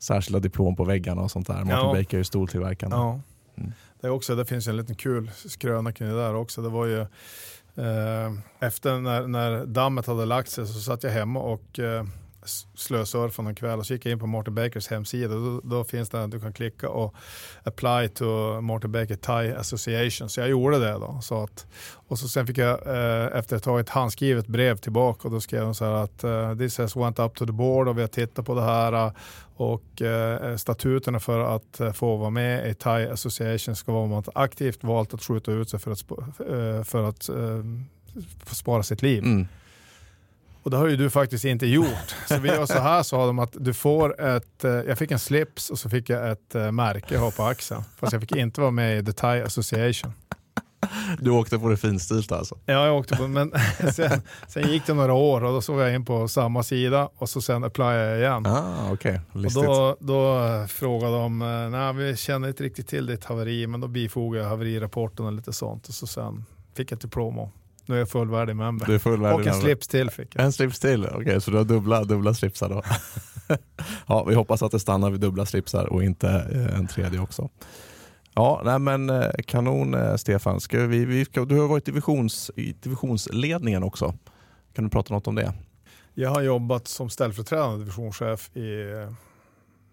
särskilda 0.00 0.38
diplom 0.40 0.76
på 0.76 0.84
väggarna 0.84 1.22
och 1.22 1.30
sånt 1.30 1.46
där. 1.46 1.54
Martin 1.54 1.70
Ja. 1.70 1.94
Baker 1.96 2.18
är 2.18 2.22
stoltillverkande. 2.22 2.96
Ja. 2.96 3.20
Mm. 3.56 3.72
Det, 4.00 4.06
är 4.06 4.10
också, 4.10 4.34
det 4.36 4.44
finns 4.44 4.66
en 4.68 4.76
liten 4.76 4.94
kul 4.94 5.30
skröna 5.34 5.92
kring 5.92 6.08
det 6.08 6.14
där 6.16 6.34
också. 6.34 6.62
Det 6.62 6.68
var 6.68 6.86
ju 6.86 7.00
eh, 7.00 7.06
Eh, 7.78 8.32
efter 8.60 9.00
när, 9.00 9.26
när 9.26 9.66
dammet 9.66 10.06
hade 10.06 10.24
lagt 10.24 10.50
sig 10.50 10.66
så 10.66 10.80
satt 10.80 11.02
jag 11.02 11.10
hemma 11.10 11.40
och 11.40 11.78
eh, 11.78 12.04
slösurfa 12.44 13.42
någon 13.42 13.54
slösurfade 13.54 13.54
kväll 13.54 13.78
och 13.78 13.86
så 13.86 13.92
gick 13.92 14.06
jag 14.06 14.12
in 14.12 14.18
på 14.18 14.26
Martin 14.26 14.54
Bakers 14.54 14.88
hemsida. 14.88 15.34
Då, 15.34 15.60
då 15.64 15.84
finns 15.84 16.08
det 16.08 16.24
att 16.24 16.30
du 16.30 16.40
kan 16.40 16.52
klicka 16.52 16.88
och 16.88 17.14
apply 17.64 18.08
to 18.08 18.60
Martin 18.60 18.92
Baker 18.92 19.16
Thai 19.16 19.52
Association. 19.52 20.28
Så 20.28 20.40
jag 20.40 20.48
gjorde 20.48 20.78
det 20.78 20.92
då. 20.92 21.18
Så 21.22 21.42
att, 21.42 21.66
och 21.94 22.18
så 22.18 22.28
sen 22.28 22.46
fick 22.46 22.58
jag 22.58 22.86
eh, 22.86 23.38
efter 23.38 23.56
ett 23.56 23.62
tag 23.62 23.80
ett 23.80 23.88
handskrivet 23.88 24.46
brev 24.46 24.76
tillbaka 24.76 25.28
och 25.28 25.34
då 25.34 25.40
skrev 25.40 25.62
de 25.62 25.74
så 25.74 25.84
här 25.84 25.92
att 25.92 26.24
eh, 26.24 26.56
this 26.56 26.78
has 26.78 26.96
went 26.96 27.18
up 27.18 27.34
to 27.34 27.46
the 27.46 27.52
board 27.52 27.88
och 27.88 27.96
vi 27.96 28.00
har 28.00 28.08
tittat 28.08 28.46
på 28.46 28.54
det 28.54 28.62
här 28.62 29.12
och 29.58 30.02
eh, 30.02 30.56
statuterna 30.56 31.20
för 31.20 31.56
att 31.56 31.80
eh, 31.80 31.92
få 31.92 32.16
vara 32.16 32.30
med 32.30 32.70
i 32.70 32.74
Thai 32.74 33.06
Association 33.06 33.76
ska 33.76 33.92
vara 33.92 34.02
om 34.02 34.10
man 34.10 34.24
aktivt 34.34 34.84
valt 34.84 35.14
att 35.14 35.22
skjuta 35.22 35.52
ut 35.52 35.70
sig 35.70 35.80
för 35.80 35.90
att, 35.90 36.10
eh, 36.40 36.84
för 36.84 37.08
att 37.08 37.28
eh, 37.28 37.64
spara 38.46 38.82
sitt 38.82 39.02
liv. 39.02 39.24
Mm. 39.24 39.46
Och 40.68 40.72
det 40.72 40.78
har 40.78 40.88
ju 40.88 40.96
du 40.96 41.10
faktiskt 41.10 41.44
inte 41.44 41.66
gjort. 41.66 42.14
Så 42.28 42.38
vi 42.38 42.48
gör 42.48 42.66
så 42.66 42.78
här 42.78 43.02
sa 43.02 43.26
de 43.26 43.38
att 43.38 43.56
du 43.58 43.74
får 43.74 44.20
ett, 44.20 44.64
eh, 44.64 44.70
jag 44.70 44.98
fick 44.98 45.10
en 45.10 45.18
slips 45.18 45.70
och 45.70 45.78
så 45.78 45.90
fick 45.90 46.10
jag 46.10 46.30
ett 46.30 46.54
eh, 46.54 46.72
märke 46.72 47.14
jag 47.14 47.20
har 47.20 47.30
på 47.30 47.42
axeln. 47.42 47.82
Fast 47.96 48.12
jag 48.12 48.22
fick 48.22 48.36
inte 48.36 48.60
vara 48.60 48.70
med 48.70 48.98
i 48.98 49.04
The 49.04 49.12
Thai 49.12 49.42
Association. 49.42 50.12
Du 51.20 51.30
åkte 51.30 51.58
på 51.58 51.68
det 51.68 51.76
finstilt 51.76 52.32
alltså? 52.32 52.58
Ja, 52.66 52.86
jag 52.86 52.96
åkte 52.96 53.16
på 53.16 53.28
men 53.28 53.52
sen, 53.94 54.22
sen 54.48 54.70
gick 54.70 54.86
det 54.86 54.94
några 54.94 55.12
år 55.12 55.44
och 55.44 55.52
då 55.52 55.60
såg 55.60 55.80
jag 55.80 55.94
in 55.94 56.04
på 56.04 56.28
samma 56.28 56.62
sida 56.62 57.08
och 57.16 57.28
så 57.28 57.40
sen 57.40 57.64
applyade 57.64 58.08
jag 58.08 58.18
igen. 58.18 58.46
Ah, 58.46 58.92
okej. 58.92 59.20
Och 59.32 59.52
då, 59.52 59.96
då 60.00 60.42
frågade 60.68 61.12
de, 61.12 61.42
eh, 61.42 61.70
nej 61.70 61.94
vi 61.94 62.16
känner 62.16 62.48
inte 62.48 62.62
riktigt 62.62 62.88
till 62.88 63.06
ditt 63.06 63.24
haveri, 63.24 63.66
men 63.66 63.80
då 63.80 63.88
bifogade 63.88 64.44
jag 64.44 64.50
haverirapporten 64.50 65.26
och 65.26 65.32
lite 65.32 65.52
sånt. 65.52 65.88
Och 65.88 65.94
så 65.94 66.06
sen 66.06 66.44
fick 66.76 66.92
jag 66.92 66.96
ett 66.96 67.02
diplom 67.02 67.38
och 67.38 67.50
nu 67.88 67.94
är 67.94 67.98
jag 67.98 68.08
fullvärdig 68.08 68.56
member. 68.56 68.86
Du 68.86 68.94
är 68.94 68.98
fullvärdig 68.98 69.34
och 69.34 69.40
en 69.40 69.46
member. 69.46 69.60
slips 69.60 69.88
till 69.88 70.10
fick 70.10 70.36
jag. 70.36 70.44
En 70.44 70.52
slips 70.52 70.80
till? 70.80 71.06
Okej, 71.06 71.40
så 71.40 71.50
du 71.50 71.56
har 71.56 71.64
dubbla, 71.64 72.04
dubbla 72.04 72.34
slipsar 72.34 72.68
då? 72.68 72.82
ja, 74.06 74.24
vi 74.24 74.34
hoppas 74.34 74.62
att 74.62 74.72
det 74.72 74.80
stannar 74.80 75.10
vid 75.10 75.20
dubbla 75.20 75.46
slipsar 75.46 75.86
och 75.86 76.04
inte 76.04 76.28
eh, 76.28 76.78
en 76.78 76.86
tredje 76.86 77.20
också. 77.20 77.48
Ja, 78.34 78.62
nej 78.64 78.78
men 78.78 79.10
eh, 79.10 79.30
kanon 79.46 79.94
eh, 79.94 80.16
Stefan. 80.16 80.60
Ska 80.60 80.78
vi, 80.78 81.04
vi 81.04 81.24
ska, 81.24 81.44
du 81.44 81.60
har 81.60 81.68
varit 81.68 81.84
divisions, 81.84 82.50
i 82.56 82.74
divisionsledningen 82.80 83.82
också. 83.82 84.14
Kan 84.72 84.84
du 84.84 84.90
prata 84.90 85.14
något 85.14 85.26
om 85.26 85.34
det? 85.34 85.52
Jag 86.14 86.30
har 86.30 86.40
jobbat 86.40 86.88
som 86.88 87.10
ställföreträdande 87.10 87.78
divisionschef 87.78 88.56
i 88.56 88.84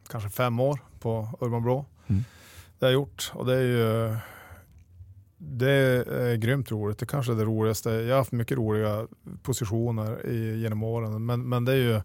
kanske 0.09 0.29
fem 0.29 0.59
år 0.59 0.79
på 0.99 1.29
Urban 1.39 1.63
Blå. 1.63 1.85
Mm. 2.07 2.23
Det 2.79 2.85
har 2.85 2.91
jag 2.91 2.93
gjort 2.93 3.31
och 3.33 3.45
det 3.45 3.55
är 3.55 3.61
ju 3.61 4.17
det 5.47 5.69
är 5.69 6.35
grymt 6.35 6.71
roligt. 6.71 6.99
Det 6.99 7.05
kanske 7.05 7.31
är 7.31 7.35
det 7.35 7.45
roligaste. 7.45 7.89
Jag 7.89 8.09
har 8.09 8.17
haft 8.17 8.31
mycket 8.31 8.57
roliga 8.57 9.07
positioner 9.43 10.25
i, 10.27 10.59
genom 10.59 10.83
åren, 10.83 11.25
men, 11.25 11.49
men 11.49 11.65
det 11.65 11.71
är 11.71 11.75
ju 11.75 12.01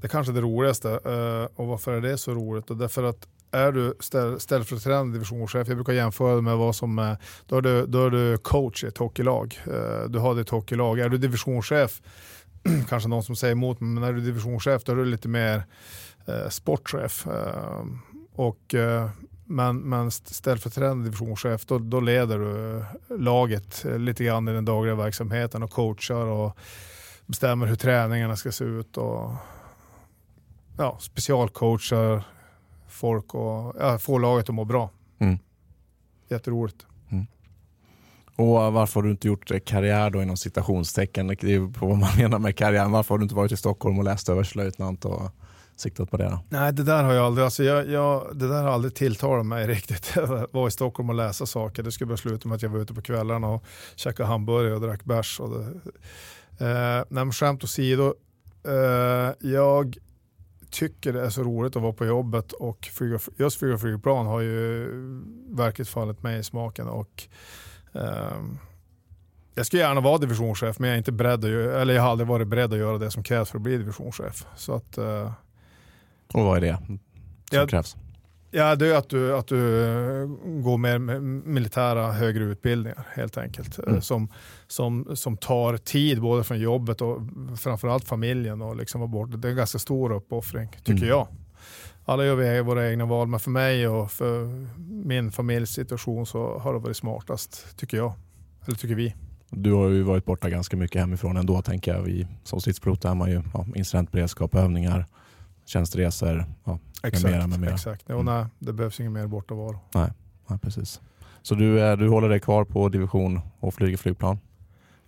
det 0.00 0.08
kanske 0.08 0.32
är 0.32 0.34
det 0.34 0.40
roligaste. 0.40 0.90
Eh, 0.90 1.60
och 1.60 1.66
varför 1.66 1.92
är 1.92 2.00
det 2.00 2.18
så 2.18 2.34
roligt? 2.34 2.70
Och 2.70 2.76
därför 2.76 3.02
att 3.02 3.28
är 3.50 3.72
du 3.72 3.94
ställ, 4.00 4.40
ställföreträdande 4.40 5.12
divisionschef, 5.12 5.68
jag 5.68 5.76
brukar 5.76 5.92
jämföra 5.92 6.36
det 6.36 6.42
med 6.42 6.56
vad 6.56 6.76
som 6.76 6.98
är, 6.98 7.16
då 7.46 7.56
är 7.56 7.62
du, 7.62 7.86
då 7.86 8.06
är 8.06 8.10
du 8.10 8.38
coach 8.38 8.84
i 8.84 8.86
ett 8.86 8.98
hockeylag. 8.98 9.60
Eh, 9.66 10.08
du 10.08 10.18
har 10.18 10.34
ditt 10.34 10.48
hockeylag. 10.48 10.98
Är 10.98 11.08
du 11.08 11.18
divisionschef, 11.18 12.02
kanske 12.88 13.08
någon 13.08 13.22
som 13.22 13.36
säger 13.36 13.52
emot 13.52 13.80
mig, 13.80 13.90
men 13.90 14.02
är 14.02 14.12
du 14.12 14.20
divisionschef 14.20 14.84
då 14.84 14.92
är 14.92 14.96
du 14.96 15.04
lite 15.04 15.28
mer 15.28 15.62
sportchef. 16.48 17.26
Och, 18.32 18.74
men, 19.48 19.78
men 19.78 20.10
ställföreträdande 20.10 21.04
divisionschef, 21.04 21.66
då, 21.66 21.78
då 21.78 22.00
leder 22.00 22.38
du 22.38 22.78
eh, 22.78 23.18
laget 23.18 23.84
eh, 23.84 23.98
lite 23.98 24.24
grann 24.24 24.48
i 24.48 24.52
den 24.52 24.64
dagliga 24.64 24.94
verksamheten 24.94 25.62
och 25.62 25.70
coachar 25.70 26.26
och 26.26 26.58
bestämmer 27.26 27.66
hur 27.66 27.76
träningarna 27.76 28.36
ska 28.36 28.52
se 28.52 28.64
ut 28.64 28.96
och 28.96 29.30
ja, 30.78 30.98
specialcoachar 31.00 32.22
folk 32.88 33.34
och 33.34 33.76
ja, 33.78 33.98
får 33.98 34.20
laget 34.20 34.48
att 34.48 34.54
må 34.54 34.64
bra. 34.64 34.90
Mm. 35.18 35.38
Jätteroligt. 36.28 36.86
Och 38.38 38.62
eh, 38.62 38.70
varför 38.70 38.94
har 38.94 39.02
du 39.02 39.10
inte 39.10 39.28
gjort 39.28 39.64
karriär 39.64 40.10
då 40.10 40.22
inom 40.22 40.36
citationstecken? 40.36 41.26
Det 41.26 41.54
är 41.54 41.72
på 41.72 41.86
vad 41.86 41.98
man 41.98 42.10
menar 42.16 42.38
med 42.38 42.56
karriär. 42.56 42.88
Varför 42.88 43.14
har 43.14 43.18
du 43.18 43.22
inte 43.22 43.34
varit 43.34 43.52
i 43.52 43.56
Stockholm 43.56 43.98
och 43.98 44.04
läst 44.04 44.28
överstelöjtnant 44.28 45.04
och 45.04 45.22
siktat 45.80 46.10
på 46.10 46.16
det? 46.16 46.24
Då? 46.24 46.40
Nej, 46.48 46.72
det 46.72 46.82
där 46.82 47.02
har 47.02 47.12
jag 47.12 47.26
aldrig, 47.26 47.44
alltså 47.44 47.64
jag, 47.64 47.88
jag, 47.88 48.30
det 48.34 48.48
där 48.48 48.62
har 48.62 48.70
aldrig 48.70 48.94
tilltalat 48.94 49.46
mig 49.46 49.66
riktigt. 49.66 50.12
Jag 50.16 50.46
var 50.50 50.68
i 50.68 50.70
Stockholm 50.70 51.08
och 51.08 51.14
läsa 51.14 51.46
saker. 51.46 51.82
Det 51.82 51.92
skulle 51.92 52.08
bara 52.08 52.16
sluta 52.16 52.48
med 52.48 52.56
att 52.56 52.62
jag 52.62 52.70
var 52.70 52.78
ute 52.78 52.94
på 52.94 53.02
kvällarna 53.02 53.48
och 53.48 53.64
käkade 53.96 54.28
hamburgare 54.28 54.74
och 54.74 54.80
drack 54.80 55.04
bärs. 55.04 55.40
Och 55.40 55.50
det, 55.50 55.64
eh, 56.66 57.04
nej, 57.08 57.24
men 57.24 57.32
skämt 57.32 57.64
åsido, 57.64 58.14
eh, 58.66 59.50
jag 59.50 59.98
tycker 60.70 61.12
det 61.12 61.20
är 61.20 61.30
så 61.30 61.42
roligt 61.42 61.76
att 61.76 61.82
vara 61.82 61.92
på 61.92 62.06
jobbet 62.06 62.52
och 62.52 62.88
flyga, 62.92 63.18
just 63.36 63.58
flyga 63.58 63.78
flygplan 63.78 64.26
har 64.26 64.40
ju 64.40 64.88
verkligen 65.48 65.86
fallit 65.86 66.22
mig 66.22 66.38
i 66.38 66.42
smaken. 66.42 66.88
Och, 66.88 67.22
eh, 67.92 68.42
jag 69.54 69.66
skulle 69.66 69.82
gärna 69.82 70.00
vara 70.00 70.18
divisionschef 70.18 70.78
men 70.78 70.88
jag 70.88 70.94
är 70.94 70.98
inte 70.98 71.12
beredd 71.12 71.44
att, 71.44 71.80
eller 71.80 71.94
jag 71.94 72.02
har 72.02 72.10
aldrig 72.10 72.28
varit 72.28 72.48
beredd 72.48 72.72
att 72.72 72.78
göra 72.78 72.98
det 72.98 73.10
som 73.10 73.22
krävs 73.22 73.50
för 73.50 73.58
att 73.58 73.62
bli 73.62 73.76
divisionschef. 73.76 74.46
Så 74.56 74.74
att, 74.74 74.98
eh, 74.98 75.32
och 76.34 76.44
vad 76.44 76.56
är 76.56 76.60
det 76.60 76.78
som 76.86 76.98
Ja, 77.50 77.66
krävs? 77.66 77.96
Ja, 78.50 78.76
det 78.76 78.86
är 78.86 78.94
att 78.98 79.08
du, 79.08 79.36
att 79.36 79.46
du 79.46 79.56
går 80.62 80.76
med 80.78 81.00
militära 81.46 82.12
högre 82.12 82.44
utbildningar 82.44 83.06
helt 83.14 83.38
enkelt. 83.38 83.78
Eh, 83.78 83.84
Mm. 83.88 84.00
Som, 84.02 84.28
som, 84.66 85.16
som 85.16 85.36
tar 85.36 85.76
tid 85.76 86.20
både 86.20 86.44
från 86.44 86.60
jobbet 86.60 87.00
och 87.00 87.20
framförallt 87.56 88.04
familjen 88.04 88.62
och 88.62 88.76
liksom 88.76 89.00
vara 89.00 89.08
borta. 89.08 89.36
Det 89.36 89.48
är 89.48 89.50
en 89.50 89.56
ganska 89.56 89.78
stor 89.78 90.12
uppoffring 90.12 90.68
tycker 90.68 90.92
Mm. 90.92 91.08
jag. 91.08 91.26
Alla 92.04 92.24
gör 92.24 92.34
vi 92.36 92.60
våra 92.62 92.90
egna 92.90 93.04
val 93.06 93.28
men 93.28 93.40
för 93.40 93.50
mig 93.50 93.88
och 93.88 94.10
för 94.10 94.66
min 95.06 95.32
familjs 95.32 95.70
situation 95.70 96.26
så 96.26 96.58
har 96.58 96.72
det 96.72 96.78
varit 96.78 96.96
smartast 96.96 97.76
tycker 97.78 97.96
jag. 97.96 98.12
Eller 98.66 98.76
tycker 98.76 98.94
vi. 98.94 99.14
Du 99.50 99.72
har 99.72 99.88
ju 99.88 100.02
varit 100.02 100.24
borta 100.24 100.50
ganska 100.50 100.76
mycket 100.76 101.00
hemifrån 101.00 101.36
ändå 101.36 101.62
tänker 101.62 101.94
jag. 101.94 102.02
Vi, 102.02 102.26
som 102.44 102.60
stridspilot 102.60 103.04
är 103.04 103.14
man 103.14 103.30
ju 103.30 103.42
ja, 103.54 103.66
incidentberedskap, 103.74 104.54
övningar, 104.54 105.06
tjänsteresor. 105.68 106.44
Ja, 106.64 106.78
Exakt. 107.02 107.24
mera, 107.32 107.46
med 107.46 107.60
mera. 107.60 107.74
exakt. 107.74 108.04
Jo, 108.08 108.14
Mm. 108.20 108.34
nej, 108.34 108.46
det 108.58 108.72
behövs 108.72 109.00
ingen 109.00 109.12
mer 109.12 109.26
bortovaro. 109.26 109.80
ja, 109.92 110.58
precis. 110.62 111.00
Så 111.42 111.54
du, 111.54 111.96
du 111.96 112.08
håller 112.08 112.28
dig 112.28 112.40
kvar 112.40 112.64
på 112.64 112.88
division 112.88 113.40
och 113.60 113.74
flyger 113.74 113.96
flygplan? 113.96 114.38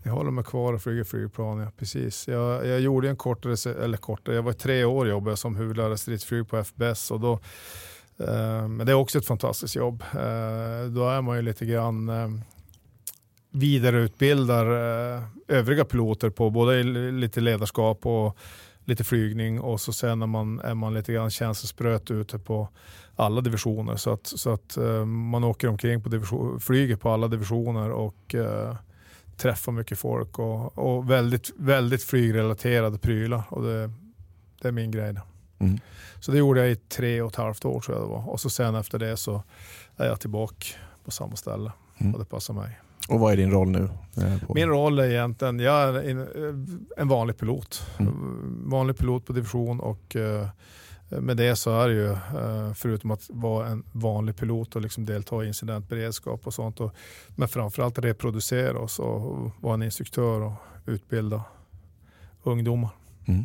Jag 0.02 0.12
håller 0.12 0.30
mig 0.30 0.44
kvar 0.44 0.72
och 0.72 0.82
flyger 0.82 1.04
flygplan, 1.04 1.58
ja, 1.58 1.70
precis. 1.78 2.28
Jag, 2.28 2.66
jag 2.66 2.80
gjorde 2.80 3.08
en 3.10 3.16
kortare, 3.16 3.84
eller 3.84 3.96
kortare, 3.98 4.34
jag 4.34 4.42
var 4.42 4.52
tre 4.52 4.84
år 4.84 5.08
jobbade 5.08 5.36
som 5.36 5.56
huvudlärare 5.56 5.98
stridsflyg 5.98 6.48
på 6.48 6.56
FBS 6.56 7.10
och 7.10 7.20
då, 7.20 7.32
eh, 8.18 8.68
men 8.68 8.86
det 8.86 8.92
är 8.92 8.96
också 8.96 9.18
ett 9.18 9.26
fantastiskt 9.26 9.76
jobb. 9.76 10.02
Eh, 10.12 10.86
då 10.90 11.08
är 11.08 11.20
man 11.22 11.36
ju 11.36 11.42
lite 11.42 11.66
grann 11.66 12.08
eh, 12.08 12.28
vidareutbildar 13.50 14.66
eh, 15.16 15.22
övriga 15.48 15.84
piloter 15.84 16.30
på 16.30 16.50
både 16.50 16.82
lite 17.12 17.40
ledarskap 17.40 18.06
och 18.06 18.36
lite 18.90 19.04
flygning 19.04 19.60
och 19.60 19.80
så 19.80 19.92
sen 19.92 20.22
är 20.22 20.26
man, 20.26 20.60
är 20.60 20.74
man 20.74 20.94
lite 20.94 21.12
grann 21.12 21.30
känselspröt 21.30 22.10
ute 22.10 22.38
på 22.38 22.68
alla 23.16 23.40
divisioner 23.40 23.96
så 23.96 24.12
att, 24.12 24.26
så 24.26 24.50
att 24.50 24.76
eh, 24.76 25.04
man 25.04 25.44
åker 25.44 25.68
omkring 25.68 26.02
på 26.02 26.08
division, 26.08 26.60
flyger 26.60 26.96
på 26.96 27.10
alla 27.10 27.28
divisioner 27.28 27.90
och 27.90 28.34
eh, 28.34 28.76
träffa 29.36 29.70
mycket 29.70 29.98
folk 29.98 30.38
och, 30.38 30.78
och 30.78 31.10
väldigt, 31.10 31.50
väldigt 31.56 32.02
flygrelaterade 32.02 32.98
prylar. 32.98 33.42
Och 33.48 33.62
det, 33.62 33.90
det 34.62 34.68
är 34.68 34.72
min 34.72 34.90
grej. 34.90 35.14
Mm. 35.58 35.78
Så 36.20 36.32
det 36.32 36.38
gjorde 36.38 36.60
jag 36.60 36.70
i 36.70 36.76
tre 36.76 37.22
och 37.22 37.30
ett 37.30 37.36
halvt 37.36 37.64
år 37.64 37.80
tror 37.80 37.96
jag 37.98 38.06
det 38.06 38.10
var. 38.10 38.28
Och 38.28 38.40
så 38.40 38.50
sen 38.50 38.74
efter 38.74 38.98
det 38.98 39.16
så 39.16 39.42
är 39.96 40.06
jag 40.06 40.20
tillbaka 40.20 40.66
på 41.04 41.10
samma 41.10 41.36
ställe 41.36 41.72
Mm. 42.00 42.14
och 42.14 42.18
det 42.18 42.24
passar 42.24 42.54
mig. 42.54 42.80
Och 43.10 43.20
vad 43.20 43.32
är 43.32 43.36
din 43.36 43.50
roll 43.50 43.68
nu? 43.70 43.88
eh, 44.16 44.34
Min 44.54 44.68
roll 44.68 44.98
är 44.98 45.10
egentligen, 45.10 45.58
jag 45.58 45.74
är 45.96 46.10
en, 46.10 46.86
en 46.96 47.08
vanlig 47.08 47.38
pilot. 47.38 47.86
Mm. 47.98 48.70
Vanlig 48.70 48.96
pilot 48.98 49.26
på 49.26 49.32
division 49.32 49.80
och 49.80 50.16
eh, 50.16 50.48
med 51.08 51.36
det 51.36 51.56
så 51.56 51.80
är 51.80 51.88
det 51.88 51.94
ju, 51.94 52.10
eh, 52.10 52.72
förutom 52.74 53.10
att 53.10 53.26
vara 53.28 53.66
en 53.66 53.82
vanlig 53.92 54.36
pilot 54.36 54.76
och 54.76 54.82
liksom 54.82 55.06
delta 55.06 55.44
i 55.44 55.46
incidentberedskap 55.46 56.46
och 56.46 56.54
sånt, 56.54 56.80
och, 56.80 56.94
men 57.36 57.48
framförallt 57.48 57.98
reproducera 57.98 58.78
oss 58.78 58.98
och 58.98 59.50
vara 59.60 59.74
en 59.74 59.82
instruktör 59.82 60.40
och 60.40 60.52
utbilda 60.86 61.42
ungdomar. 62.42 62.90
Mm. 63.26 63.44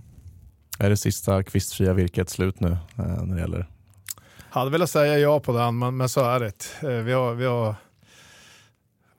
Är 0.80 0.90
det 0.90 0.98
sista 0.98 1.44
kvistfria 1.44 1.94
virket 1.94 2.30
slut 2.30 2.60
nu 2.60 2.72
eh, 2.72 3.24
när 3.24 3.36
det 3.36 3.42
gäller? 3.42 3.70
Hade 4.50 4.72
velat 4.72 4.90
säga 4.90 5.18
ja 5.20 5.40
på 5.40 5.52
den, 5.58 5.78
men, 5.80 5.98
men 5.98 6.10
så 6.10 6.22
är 6.22 6.40
det. 6.40 6.88
Eh, 6.90 7.04
Vi 7.04 7.14
har, 7.14 7.34
vi 7.34 7.46
har, 7.46 7.76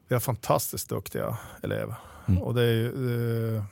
vi 0.08 0.14
har 0.14 0.20
fantastiskt 0.20 0.88
duktiga 0.88 1.38
elever. 1.62 1.94
Mm. 2.26 2.42
Och 2.42 2.54
det 2.54 2.62
är 2.62 2.72
ju, 2.72 3.56
eh, 3.56 3.64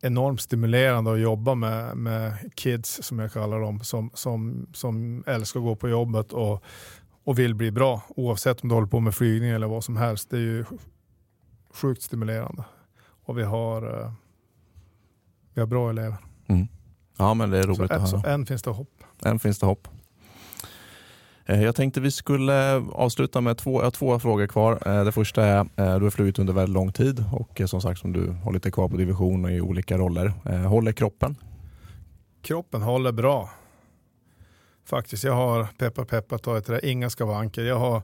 enormt 0.00 0.40
stimulerande 0.40 1.12
att 1.12 1.20
jobba 1.20 1.54
med, 1.54 1.96
med 1.96 2.50
kids, 2.54 3.02
som 3.02 3.18
jag 3.18 3.32
kallar 3.32 3.60
dem, 3.60 3.80
som, 3.80 4.10
som, 4.14 4.66
som 4.72 5.24
älskar 5.26 5.60
att 5.60 5.64
gå 5.64 5.76
på 5.76 5.88
jobbet 5.88 6.32
och, 6.32 6.62
och 7.24 7.38
vill 7.38 7.54
bli 7.54 7.70
bra. 7.70 8.02
Oavsett 8.08 8.62
om 8.62 8.68
du 8.68 8.74
håller 8.74 8.88
på 8.88 9.00
med 9.00 9.14
flygning 9.14 9.50
eller 9.50 9.66
vad 9.66 9.84
som 9.84 9.96
helst. 9.96 10.30
Det 10.30 10.36
är 10.36 10.40
ju 10.40 10.64
sjukt 11.74 12.02
stimulerande. 12.02 12.64
Och 13.24 13.38
vi 13.38 13.42
har, 13.42 14.00
eh, 14.00 14.12
vi 15.54 15.60
har 15.60 15.66
bra 15.66 15.90
elever. 15.90 16.16
Ja, 17.18 17.34
men 17.34 17.50
det 17.50 17.58
är 17.58 17.62
Så, 17.62 17.68
roligt 17.68 17.80
att 17.80 17.90
än, 17.90 18.00
höra. 18.00 18.22
så 18.22 18.28
än 18.28 18.46
finns 18.46 18.62
det 18.62 18.70
hopp. 18.70 19.02
Än 19.24 19.38
finns 19.38 19.58
det 19.58 19.66
hopp. 19.66 19.88
Eh, 21.46 21.62
jag 21.62 21.74
tänkte 21.74 22.00
vi 22.00 22.10
skulle 22.10 22.74
avsluta 22.76 23.40
med 23.40 23.58
två, 23.58 23.80
jag 23.80 23.86
har 23.86 23.90
två 23.90 24.18
frågor 24.18 24.46
kvar. 24.46 24.82
Eh, 24.86 25.04
det 25.04 25.12
första 25.12 25.44
är, 25.44 25.58
eh, 25.60 25.98
du 25.98 26.04
har 26.04 26.10
flugit 26.10 26.38
under 26.38 26.52
väldigt 26.52 26.74
lång 26.74 26.92
tid 26.92 27.24
och 27.32 27.60
som 27.66 27.80
sagt 27.80 28.00
som 28.00 28.12
du 28.12 28.30
har 28.30 28.52
lite 28.52 28.70
kvar 28.70 28.88
på 28.88 28.96
division 28.96 29.44
och 29.44 29.50
i 29.50 29.60
olika 29.60 29.98
roller. 29.98 30.28
Håller 30.66 30.92
kroppen? 30.92 31.36
kroppen 32.44 32.82
håller 32.82 33.12
bra. 33.12 33.50
Faktiskt, 34.86 35.24
jag 35.24 35.32
har 35.32 35.64
peppa 35.78 36.04
peppa 36.04 36.38
tagit 36.38 36.66
det 36.66 36.72
där, 36.72 36.84
inga 36.84 37.10
skavanker. 37.10 37.62
Jag 37.62 37.78
har 37.78 37.96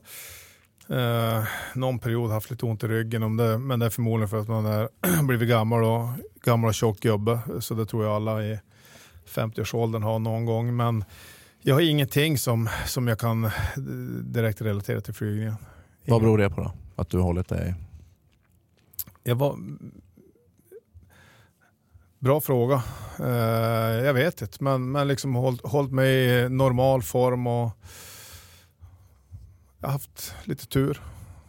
eh, 0.89 1.43
någon 1.75 1.99
period 1.99 2.31
haft 2.31 2.51
lite 2.51 2.65
ont 2.65 2.83
i 2.83 2.87
ryggen, 2.87 3.23
om 3.23 3.37
det, 3.37 3.57
men 3.57 3.79
det 3.79 3.85
är 3.85 3.89
förmodligen 3.89 4.29
för 4.29 4.39
att 4.39 4.47
man 4.47 4.65
är 4.65 4.89
blivit 5.23 5.49
gammal 5.49 5.83
och, 5.83 6.09
gammal 6.43 6.67
och 6.67 6.73
tjock 6.73 6.99
gubbe. 6.99 7.39
Så 7.59 7.73
det 7.73 7.85
tror 7.85 8.03
jag 8.03 8.15
alla 8.15 8.43
i 8.43 8.59
50-årsåldern 9.27 10.03
har 10.03 10.19
någon 10.19 10.45
gång. 10.45 10.75
Men 10.75 11.03
jag 11.61 11.75
har 11.75 11.81
ingenting 11.81 12.37
som, 12.37 12.69
som 12.85 13.07
jag 13.07 13.19
kan 13.19 13.43
eh, 13.43 13.51
direkt 14.23 14.61
relatera 14.61 15.01
till 15.01 15.13
flygningen. 15.13 15.55
Vad 16.05 16.21
beror 16.21 16.37
det 16.37 16.49
på 16.49 16.61
då? 16.61 16.71
Att 16.95 17.09
du 17.09 17.17
har 17.17 17.23
hållit 17.23 17.47
dig? 17.47 17.75
Jag 19.23 19.35
var... 19.35 19.57
Bra 22.19 22.41
fråga. 22.41 22.83
Eh, 23.19 24.05
jag 24.05 24.13
vet 24.13 24.41
inte, 24.41 24.63
men, 24.63 24.91
men 24.91 25.07
liksom 25.07 25.35
hållit, 25.35 25.61
hållit 25.61 25.91
mig 25.91 26.25
i 26.25 26.49
normal 26.49 27.03
form 27.03 27.47
och 27.47 27.71
jag 29.79 29.87
har 29.87 29.91
haft 29.91 30.35
lite 30.43 30.67
tur 30.67 31.01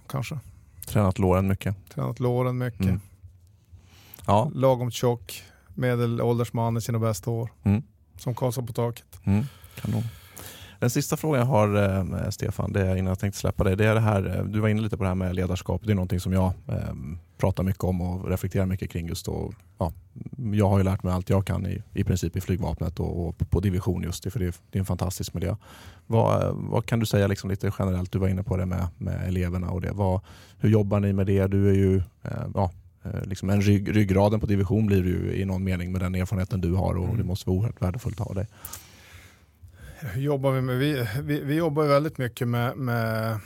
kanske. 0.09 0.39
Tränat 0.87 1.19
låren 1.19 1.49
mycket? 1.49 1.77
Tränat 1.89 2.21
låren 2.21 2.59
mycket. 2.59 2.81
Mm. 2.81 3.01
Ja. 4.27 4.51
Lagom 4.55 4.91
tjock, 4.91 5.43
medelålders 5.75 6.53
man 6.53 6.77
i 6.77 6.81
sina 6.81 6.99
bästa 6.99 7.31
år. 7.31 7.53
Mm. 7.63 7.83
Som 8.17 8.35
Karlsson 8.35 8.67
på 8.67 8.73
taket. 8.73 9.21
Mm. 9.25 9.45
Kanon. 9.83 10.03
Den 10.83 10.91
sista 10.91 11.17
frågan 11.17 11.39
jag 11.39 11.47
har 11.47 11.77
eh, 11.77 12.31
Stefan, 12.31 12.73
det 12.73 12.81
är 12.81 12.97
innan 12.97 13.07
jag 13.07 13.19
tänkte 13.19 13.41
släppa 13.41 13.65
dig. 13.65 13.77
Det 13.77 13.87
är 13.87 13.95
det 13.95 14.01
här, 14.01 14.37
eh, 14.39 14.45
du 14.45 14.61
var 14.61 14.69
inne 14.69 14.83
lite 14.83 14.97
på 14.97 15.03
det 15.03 15.09
här 15.09 15.15
med 15.15 15.35
ledarskap. 15.35 15.83
Det 15.85 15.93
är 15.93 15.95
någonting 15.95 16.21
som 16.21 16.33
jag 16.33 16.53
eh, 16.69 16.95
pratar 17.39 17.63
mycket 17.63 17.85
om 17.85 18.01
och 18.01 18.29
reflekterar 18.29 18.67
mycket 18.67 18.91
kring 18.91 19.09
just 19.09 19.27
då. 19.27 19.53
Ja, 19.79 19.93
jag 20.53 20.69
har 20.69 20.79
ju 20.79 20.85
lärt 20.85 21.03
mig 21.03 21.13
allt 21.13 21.31
jag 21.31 21.47
kan 21.47 21.67
i, 21.67 21.83
i 21.95 22.05
princip 22.05 22.37
i 22.37 22.41
flygvapnet 22.41 23.01
och, 23.01 23.29
och 23.29 23.51
på 23.51 23.61
division 23.61 24.03
just 24.03 24.25
det, 24.25 24.31
för 24.31 24.39
det 24.39 24.47
är, 24.47 24.55
det 24.71 24.79
är 24.79 24.81
en 24.81 24.87
fantastisk 24.87 25.35
miljö. 25.35 25.57
Vad, 26.07 26.55
vad 26.55 26.87
kan 26.87 27.01
du 27.01 27.07
säga 27.07 27.27
liksom 27.27 27.51
lite 27.51 27.73
generellt? 27.79 28.13
Du 28.13 28.19
var 28.19 28.29
inne 28.29 28.43
på 28.43 28.57
det 28.57 28.67
med, 28.67 28.87
med 28.99 29.29
eleverna 29.29 29.71
och 29.71 29.81
det. 29.81 29.93
Vad, 29.93 30.21
hur 30.59 30.69
jobbar 30.69 31.01
ni 31.01 31.13
med 31.13 31.27
det? 31.27 31.47
Du 31.47 31.69
är 31.69 31.75
ju 31.75 31.97
eh, 32.23 32.47
ja, 32.55 32.71
eh, 33.05 33.25
liksom 33.25 33.51
en 33.51 33.63
rygg, 33.63 33.97
ryggraden 33.97 34.41
på 34.41 34.47
division 34.47 34.87
blir 34.87 35.03
du 35.03 35.11
ju 35.11 35.35
i 35.35 35.45
någon 35.45 35.65
mening 35.65 35.93
med 35.93 36.01
den 36.01 36.15
erfarenheten 36.15 36.61
du 36.61 36.75
har 36.75 36.95
och 36.95 37.17
det 37.17 37.25
måste 37.25 37.51
vara 37.51 37.59
oerhört 37.59 37.83
värdefullt 37.83 38.21
att 38.21 38.27
ha 38.27 38.35
dig. 38.35 38.47
Hur 40.03 40.23
jobbar 40.23 40.53
vi 40.53 40.61
med? 40.61 40.79
Vi, 40.79 41.07
vi, 41.23 41.41
vi 41.41 41.55
jobbar 41.55 41.83
ju 41.83 41.89
väldigt 41.89 42.19
mycket 42.19 42.49
med, 42.49 42.77
med 42.77 43.39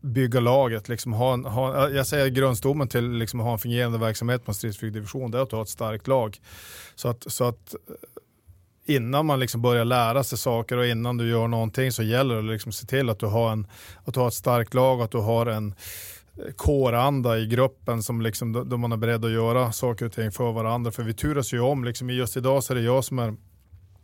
bygga 0.00 0.40
laget. 0.40 0.88
Liksom 0.88 1.12
ha 1.12 1.34
en, 1.34 1.44
ha, 1.44 1.88
jag 1.88 2.06
säger 2.06 2.28
grundstommen 2.28 2.88
till 2.88 3.12
liksom 3.12 3.40
ha 3.40 3.52
en 3.52 3.58
fungerande 3.58 3.98
verksamhet 3.98 4.44
på 4.44 4.50
en 4.50 4.54
stridsflygdivision, 4.54 5.30
det 5.30 5.38
är 5.38 5.42
att 5.42 5.52
ha 5.52 5.62
ett 5.62 5.68
starkt 5.68 6.06
lag. 6.06 6.40
Så 6.94 7.08
att, 7.08 7.32
så 7.32 7.44
att 7.44 7.74
eh, 7.74 8.94
innan 8.96 9.26
man 9.26 9.40
liksom 9.40 9.62
börjar 9.62 9.84
lära 9.84 10.24
sig 10.24 10.38
saker 10.38 10.76
och 10.76 10.86
innan 10.86 11.16
du 11.16 11.28
gör 11.28 11.48
någonting 11.48 11.92
så 11.92 12.02
gäller 12.02 12.34
det 12.34 12.40
att 12.40 12.46
liksom 12.46 12.72
se 12.72 12.86
till 12.86 13.10
att 13.10 13.18
du 13.18 13.26
har, 13.26 13.52
en, 13.52 13.66
att 14.04 14.14
du 14.14 14.20
har 14.20 14.28
ett 14.28 14.34
starkt 14.34 14.74
lag, 14.74 14.98
och 14.98 15.04
att 15.04 15.10
du 15.10 15.18
har 15.18 15.46
en 15.46 15.74
eh, 16.36 16.52
kåranda 16.56 17.38
i 17.38 17.46
gruppen 17.46 18.02
som 18.02 18.20
liksom, 18.20 18.68
då 18.68 18.76
man 18.76 18.92
är 18.92 18.96
beredd 18.96 19.24
att 19.24 19.32
göra 19.32 19.72
saker 19.72 20.06
och 20.06 20.12
ting 20.12 20.32
för 20.32 20.52
varandra. 20.52 20.90
För 20.90 21.02
vi 21.02 21.14
turas 21.14 21.52
ju 21.52 21.60
om. 21.60 21.84
Liksom, 21.84 22.10
just 22.10 22.36
idag 22.36 22.64
så 22.64 22.72
är 22.72 22.74
det 22.74 22.82
jag 22.82 23.04
som 23.04 23.18
är 23.18 23.36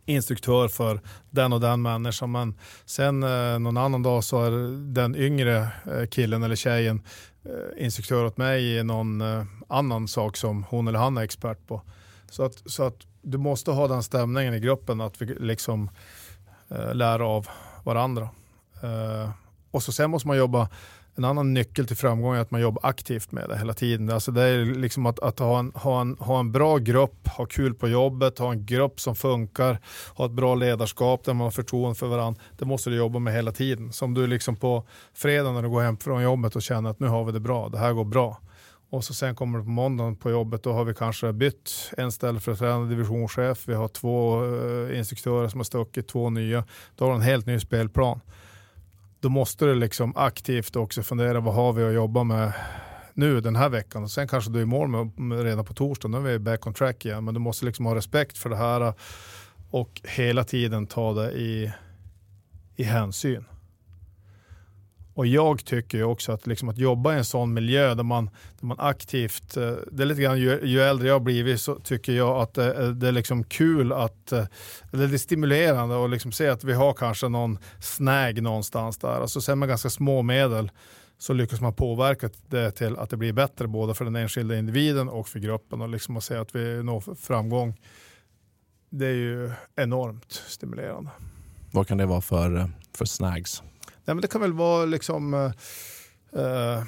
instruktör 0.07 0.67
för 0.67 1.01
den 1.29 1.53
och 1.53 1.61
den 1.61 1.81
människan. 1.81 2.31
Men 2.31 2.55
sen 2.85 3.23
eh, 3.23 3.59
någon 3.59 3.77
annan 3.77 4.03
dag 4.03 4.23
så 4.23 4.43
är 4.43 4.51
den 4.93 5.15
yngre 5.15 5.67
eh, 5.91 6.07
killen 6.11 6.43
eller 6.43 6.55
tjejen 6.55 7.01
eh, 7.45 7.85
instruktör 7.85 8.25
åt 8.25 8.37
mig 8.37 8.77
i 8.77 8.83
någon 8.83 9.21
eh, 9.21 9.43
annan 9.67 10.07
sak 10.07 10.37
som 10.37 10.63
hon 10.63 10.87
eller 10.87 10.99
han 10.99 11.17
är 11.17 11.21
expert 11.21 11.67
på. 11.67 11.81
Så 12.29 12.43
att, 12.43 12.71
så 12.71 12.83
att 12.83 12.97
du 13.21 13.37
måste 13.37 13.71
ha 13.71 13.87
den 13.87 14.03
stämningen 14.03 14.53
i 14.53 14.59
gruppen 14.59 15.01
att 15.01 15.21
vi 15.21 15.25
liksom 15.25 15.89
eh, 16.69 16.93
lär 16.93 17.19
av 17.19 17.47
varandra. 17.83 18.29
Eh, 18.83 19.29
och 19.71 19.83
så 19.83 19.91
sen 19.91 20.09
måste 20.09 20.27
man 20.27 20.37
jobba 20.37 20.69
en 21.17 21.23
annan 21.23 21.53
nyckel 21.53 21.87
till 21.87 21.97
framgång 21.97 22.35
är 22.35 22.39
att 22.39 22.51
man 22.51 22.61
jobbar 22.61 22.89
aktivt 22.89 23.31
med 23.31 23.49
det 23.49 23.57
hela 23.57 23.73
tiden. 23.73 24.09
Alltså 24.09 24.31
det 24.31 24.41
är 24.41 24.65
liksom 24.65 25.05
att, 25.05 25.19
att 25.19 25.39
ha, 25.39 25.59
en, 25.59 25.71
ha, 25.75 26.01
en, 26.01 26.17
ha 26.19 26.39
en 26.39 26.51
bra 26.51 26.77
grupp, 26.77 27.27
ha 27.27 27.45
kul 27.45 27.73
på 27.73 27.87
jobbet, 27.87 28.39
ha 28.39 28.51
en 28.51 28.65
grupp 28.65 28.99
som 28.99 29.15
funkar, 29.15 29.79
ha 30.15 30.25
ett 30.25 30.31
bra 30.31 30.55
ledarskap 30.55 31.23
där 31.25 31.33
man 31.33 31.45
har 31.45 31.51
förtroende 31.51 31.95
för 31.95 32.07
varandra. 32.07 32.41
Det 32.57 32.65
måste 32.65 32.89
du 32.89 32.95
jobba 32.95 33.19
med 33.19 33.33
hela 33.33 33.51
tiden. 33.51 33.93
Som 33.93 34.13
du 34.13 34.27
liksom 34.27 34.55
på 34.55 34.83
fredag 35.13 35.51
när 35.51 35.61
du 35.61 35.69
går 35.69 35.81
hem 35.81 35.97
från 35.97 36.23
jobbet 36.23 36.55
och 36.55 36.61
känner 36.61 36.89
att 36.89 36.99
nu 36.99 37.07
har 37.07 37.23
vi 37.23 37.31
det 37.31 37.39
bra, 37.39 37.69
det 37.69 37.77
här 37.77 37.93
går 37.93 38.05
bra. 38.05 38.41
Och 38.89 39.03
så 39.03 39.13
sen 39.13 39.35
kommer 39.35 39.59
du 39.59 39.63
på 39.63 39.69
måndagen 39.69 40.15
på 40.15 40.31
jobbet, 40.31 40.63
då 40.63 40.73
har 40.73 40.85
vi 40.85 40.93
kanske 40.93 41.33
bytt 41.33 41.91
en 41.97 42.11
ställföreträdande 42.11 42.95
divisionschef, 42.95 43.63
vi 43.67 43.73
har 43.73 43.87
två 43.87 44.45
eh, 44.45 44.97
instruktörer 44.97 45.47
som 45.47 45.59
har 45.59 45.65
stuckit, 45.65 46.07
två 46.07 46.29
nya. 46.29 46.63
Då 46.95 47.05
har 47.05 47.11
du 47.11 47.15
en 47.15 47.21
helt 47.21 47.45
ny 47.45 47.59
spelplan 47.59 48.21
då 49.19 49.29
måste 49.29 49.65
du 49.65 49.75
liksom 49.75 50.13
aktivt 50.15 50.75
också 50.75 51.03
fundera 51.03 51.39
vad 51.39 51.53
har 51.53 51.73
vi 51.73 51.83
att 51.83 51.93
jobba 51.93 52.23
med 52.23 52.53
nu 53.13 53.41
den 53.41 53.55
här 53.55 53.69
veckan. 53.69 54.03
Och 54.03 54.11
sen 54.11 54.27
kanske 54.27 54.51
du 54.51 54.59
är 54.59 54.63
i 54.63 54.65
mål 54.65 54.87
med, 54.87 55.19
med 55.19 55.43
redan 55.43 55.65
på 55.65 55.73
torsdag, 55.73 56.07
nu 56.07 56.17
är 56.17 56.21
vi 56.21 56.39
back 56.39 56.67
on 56.67 56.73
track 56.73 57.05
igen. 57.05 57.25
Men 57.25 57.33
du 57.33 57.39
måste 57.39 57.65
liksom 57.65 57.85
ha 57.85 57.95
respekt 57.95 58.37
för 58.37 58.49
det 58.49 58.55
här 58.55 58.93
och 59.69 60.01
hela 60.03 60.43
tiden 60.43 60.87
ta 60.87 61.13
det 61.13 61.31
i, 61.31 61.71
i 62.75 62.83
hänsyn. 62.83 63.45
Och 65.17 65.27
jag 65.27 65.65
tycker 65.65 65.97
ju 65.97 66.03
också 66.03 66.31
att, 66.31 66.47
liksom 66.47 66.69
att 66.69 66.77
jobba 66.77 67.13
i 67.13 67.17
en 67.17 67.25
sån 67.25 67.53
miljö 67.53 67.93
där 67.93 68.03
man, 68.03 68.25
där 68.59 68.65
man 68.67 68.79
aktivt, 68.79 69.57
eh, 69.57 69.73
det 69.91 70.03
är 70.03 70.05
lite 70.05 70.21
grann 70.21 70.39
ju, 70.39 70.59
ju 70.63 70.81
äldre 70.81 71.07
jag 71.07 71.15
har 71.15 71.19
blivit 71.19 71.61
så 71.61 71.75
tycker 71.75 72.13
jag 72.13 72.41
att 72.41 72.53
det, 72.53 72.93
det 72.93 73.07
är 73.07 73.11
liksom 73.11 73.43
kul 73.43 73.93
att, 73.93 74.31
eller 74.31 75.07
det 75.07 75.15
är 75.15 75.17
stimulerande 75.17 76.03
att 76.03 76.09
liksom 76.09 76.31
se 76.31 76.47
att 76.47 76.63
vi 76.63 76.73
har 76.73 76.93
kanske 76.93 77.29
någon 77.29 77.57
snäg 77.79 78.43
någonstans 78.43 78.97
där. 78.97 79.21
Alltså 79.21 79.41
sen 79.41 79.59
med 79.59 79.69
ganska 79.69 79.89
små 79.89 80.21
medel 80.21 80.71
så 81.17 81.33
lyckas 81.33 81.61
man 81.61 81.73
påverka 81.73 82.29
det 82.47 82.71
till 82.71 82.97
att 82.97 83.09
det 83.09 83.17
blir 83.17 83.33
bättre 83.33 83.67
både 83.67 83.93
för 83.93 84.05
den 84.05 84.15
enskilda 84.15 84.57
individen 84.57 85.09
och 85.09 85.27
för 85.27 85.39
gruppen 85.39 85.81
och 85.81 85.89
liksom 85.89 86.17
att 86.17 86.23
se 86.23 86.35
att 86.35 86.55
vi 86.55 86.83
når 86.83 87.15
framgång. 87.15 87.79
Det 88.89 89.05
är 89.05 89.15
ju 89.15 89.51
enormt 89.75 90.43
stimulerande. 90.47 91.11
Vad 91.71 91.87
kan 91.87 91.97
det 91.97 92.05
vara 92.05 92.21
för, 92.21 92.71
för 92.93 93.05
snags? 93.05 93.63
Nej, 94.07 94.15
men 94.15 94.21
det 94.21 94.27
kan 94.27 94.41
väl 94.41 94.53
vara 94.53 94.85
liksom 94.85 95.33
eh, 95.33 95.51
eh 96.43 96.83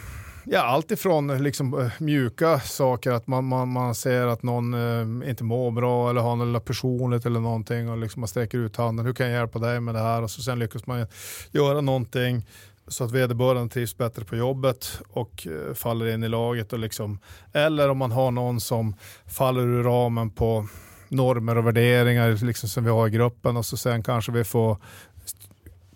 ja, 0.52 0.62
allt 0.62 0.92
ifrån 0.92 1.30
eh, 1.30 1.40
liksom, 1.40 1.80
eh, 1.80 1.92
mjuka 2.00 2.60
saker, 2.60 3.12
att 3.12 3.28
man, 3.28 3.46
man, 3.46 3.70
man 3.70 3.96
ser 3.96 4.28
att 4.28 4.44
någon 4.44 4.74
eh, 4.74 5.30
inte 5.30 5.44
mår 5.44 5.72
bra 5.72 6.10
eller 6.10 6.22
har 6.22 6.36
något 6.36 6.66
personligt 6.66 7.26
eller 7.26 7.40
någonting 7.40 7.90
och 7.90 7.98
liksom 7.98 8.20
man 8.20 8.28
sträcker 8.28 8.58
ut 8.58 8.76
handen. 8.76 9.06
Hur 9.06 9.14
kan 9.14 9.30
jag 9.30 9.36
hjälpa 9.40 9.60
dig 9.60 9.80
med 9.80 9.96
det 9.96 10.02
här? 10.02 10.22
Och 10.22 10.32
så 10.32 10.42
sen 10.42 10.60
lyckas 10.60 10.88
man 10.88 11.08
göra 11.52 11.82
någonting 11.82 12.46
så 12.88 13.04
att 13.04 13.12
vederbörande 13.12 13.74
trivs 13.74 13.98
bättre 13.98 14.26
på 14.26 14.36
jobbet 14.36 15.02
och 15.10 15.48
faller 15.76 16.14
in 16.14 16.24
i 16.24 16.28
laget. 16.28 16.74
Och 16.74 16.80
liksom, 16.80 17.20
eller 17.54 17.90
om 17.90 17.98
man 17.98 18.12
har 18.12 18.32
någon 18.32 18.62
som 18.62 18.96
faller 19.28 19.62
ur 19.62 19.84
ramen 19.84 20.30
på 20.30 20.68
normer 21.10 21.58
och 21.58 21.68
värderingar 21.68 22.46
liksom 22.46 22.70
som 22.70 22.84
vi 22.84 22.90
har 22.90 23.08
i 23.08 23.12
gruppen 23.12 23.58
och 23.58 23.66
så 23.66 23.78
sen 23.78 24.04
kanske 24.04 24.32
vi 24.32 24.44
får 24.44 24.78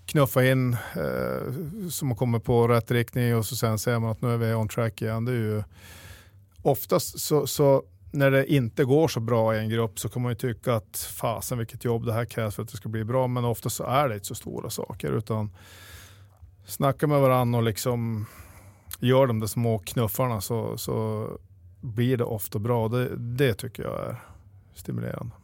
knuffa 0.05 0.45
in 0.45 0.73
eh, 0.73 1.89
som 1.89 2.07
man 2.07 2.17
kommer 2.17 2.39
på 2.39 2.67
rätt 2.67 2.91
riktning 2.91 3.35
och 3.35 3.45
så 3.45 3.55
sen 3.55 3.79
säger 3.79 3.99
man 3.99 4.11
att 4.11 4.21
nu 4.21 4.33
är 4.33 4.37
vi 4.37 4.53
on 4.53 4.67
track 4.67 5.01
igen. 5.01 5.25
Det 5.25 5.31
är 5.31 5.35
ju, 5.35 5.63
oftast 6.61 7.19
så, 7.19 7.47
så 7.47 7.83
när 8.11 8.31
det 8.31 8.53
inte 8.53 8.85
går 8.85 9.07
så 9.07 9.19
bra 9.19 9.55
i 9.55 9.59
en 9.59 9.69
grupp 9.69 9.99
så 9.99 10.09
kan 10.09 10.21
man 10.21 10.31
ju 10.31 10.35
tycka 10.35 10.75
att 10.75 10.97
fasen 10.97 11.57
vilket 11.57 11.85
jobb 11.85 12.05
det 12.05 12.13
här 12.13 12.25
krävs 12.25 12.55
för 12.55 12.63
att 12.63 12.69
det 12.69 12.77
ska 12.77 12.89
bli 12.89 13.03
bra. 13.03 13.27
Men 13.27 13.45
ofta 13.45 13.69
så 13.69 13.83
är 13.83 14.09
det 14.09 14.15
inte 14.15 14.27
så 14.27 14.35
stora 14.35 14.69
saker 14.69 15.11
utan 15.11 15.51
snacka 16.65 17.07
med 17.07 17.19
varandra 17.19 17.57
och 17.57 17.63
liksom 17.63 18.25
gör 18.99 19.27
de 19.27 19.39
där 19.39 19.47
små 19.47 19.79
knuffarna 19.79 20.41
så, 20.41 20.77
så 20.77 21.27
blir 21.81 22.17
det 22.17 22.23
ofta 22.23 22.59
bra. 22.59 22.87
Det, 22.87 23.15
det 23.15 23.53
tycker 23.53 23.83
jag 23.83 24.09
är 24.09 24.23
stimulerande. 24.73 25.35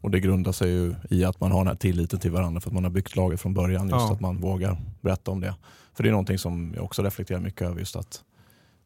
Och 0.00 0.10
det 0.10 0.20
grundar 0.20 0.52
sig 0.52 0.70
ju 0.70 0.94
i 1.10 1.24
att 1.24 1.40
man 1.40 1.52
har 1.52 1.58
den 1.58 1.66
här 1.66 1.74
tilliten 1.74 2.18
till 2.18 2.30
varandra 2.30 2.60
för 2.60 2.70
att 2.70 2.74
man 2.74 2.84
har 2.84 2.90
byggt 2.90 3.16
laget 3.16 3.40
från 3.40 3.54
början. 3.54 3.88
Just 3.88 4.00
ja. 4.00 4.12
att 4.12 4.20
man 4.20 4.40
vågar 4.40 4.76
berätta 5.00 5.30
om 5.30 5.40
det. 5.40 5.54
För 5.94 6.02
det 6.02 6.08
är 6.08 6.10
någonting 6.10 6.38
som 6.38 6.72
jag 6.74 6.84
också 6.84 7.02
reflekterar 7.02 7.40
mycket 7.40 7.62
över. 7.62 7.78
Just 7.78 7.96
att 7.96 8.24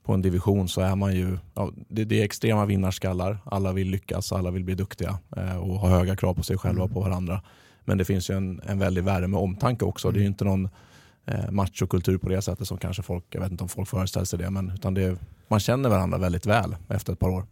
på 0.04 0.12
en 0.12 0.22
division 0.22 0.68
så 0.68 0.80
är 0.80 0.96
man 0.96 1.14
ju, 1.14 1.38
ja, 1.54 1.70
det, 1.88 2.04
det, 2.04 2.20
är 2.20 2.24
extrema 2.24 2.66
vinnarskallar. 2.66 3.38
Alla 3.44 3.72
vill 3.72 3.90
lyckas, 3.90 4.32
alla 4.32 4.50
vill 4.50 4.64
bli 4.64 4.74
duktiga 4.74 5.18
eh, 5.36 5.56
och 5.56 5.78
ha 5.78 5.88
höga 5.88 6.16
krav 6.16 6.34
på 6.34 6.42
sig 6.42 6.58
själva 6.58 6.84
och 6.84 6.92
på 6.92 7.00
varandra. 7.00 7.42
Men 7.84 7.98
det 7.98 8.04
finns 8.04 8.30
ju 8.30 8.36
en, 8.36 8.60
en 8.66 8.78
väldig 8.78 9.04
värme 9.04 9.36
och 9.36 9.42
omtanke 9.42 9.84
också. 9.84 10.08
Mm. 10.08 10.18
Det 10.18 10.24
är 10.24 10.26
inte 10.26 10.44
någon 10.44 10.68
eh, 11.26 11.50
machokultur 11.50 12.18
på 12.18 12.28
det 12.28 12.42
sättet 12.42 12.68
som 12.68 12.78
kanske 12.78 13.02
folk, 13.02 13.24
jag 13.30 13.40
vet 13.40 13.50
inte 13.50 13.64
om 13.64 13.68
folk 13.68 13.88
föreställer 13.88 14.26
sig 14.26 14.38
det, 14.38 14.50
men 14.50 14.70
utan 14.70 14.94
det, 14.94 15.18
man 15.48 15.60
känner 15.60 15.88
varandra 15.88 16.18
väldigt 16.18 16.46
väl 16.46 16.76
efter 16.88 17.12
ett 17.12 17.18
par 17.18 17.28
år. 17.28 17.46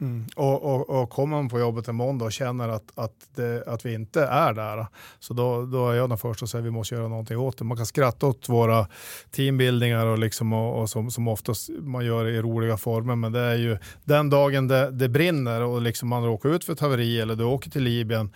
Mm. 0.00 0.26
Och, 0.36 0.62
och, 0.62 0.90
och 0.90 1.10
kommer 1.10 1.36
man 1.36 1.48
på 1.48 1.58
jobbet 1.58 1.88
en 1.88 1.94
måndag 1.94 2.24
och 2.24 2.32
känner 2.32 2.68
att, 2.68 2.92
att, 2.94 3.12
det, 3.34 3.64
att 3.66 3.86
vi 3.86 3.94
inte 3.94 4.24
är 4.24 4.52
där, 4.52 4.86
så 5.18 5.34
då, 5.34 5.66
då 5.66 5.90
är 5.90 5.94
jag 5.94 6.08
den 6.08 6.18
första 6.18 6.44
att 6.44 6.50
säga 6.50 6.58
att 6.58 6.66
vi 6.66 6.70
måste 6.70 6.94
göra 6.94 7.08
någonting 7.08 7.38
åt 7.38 7.58
det. 7.58 7.64
Man 7.64 7.76
kan 7.76 7.86
skratta 7.86 8.26
åt 8.26 8.48
våra 8.48 8.86
teambuildingar 9.30 10.06
och, 10.06 10.18
liksom, 10.18 10.52
och, 10.52 10.80
och 10.80 10.90
som, 10.90 11.10
som 11.10 11.28
oftast 11.28 11.70
man 11.80 12.04
gör 12.04 12.28
i 12.28 12.42
roliga 12.42 12.76
former, 12.76 13.14
men 13.14 13.32
det 13.32 13.40
är 13.40 13.54
ju 13.54 13.78
den 14.04 14.30
dagen 14.30 14.68
det, 14.68 14.90
det 14.90 15.08
brinner 15.08 15.62
och 15.62 15.82
liksom 15.82 16.08
man 16.08 16.24
råkar 16.24 16.48
ut 16.48 16.64
för 16.64 16.72
ett 16.72 16.80
haveri 16.80 17.20
eller 17.20 17.36
du 17.36 17.44
åker 17.44 17.70
till 17.70 17.82
Libyen, 17.82 18.32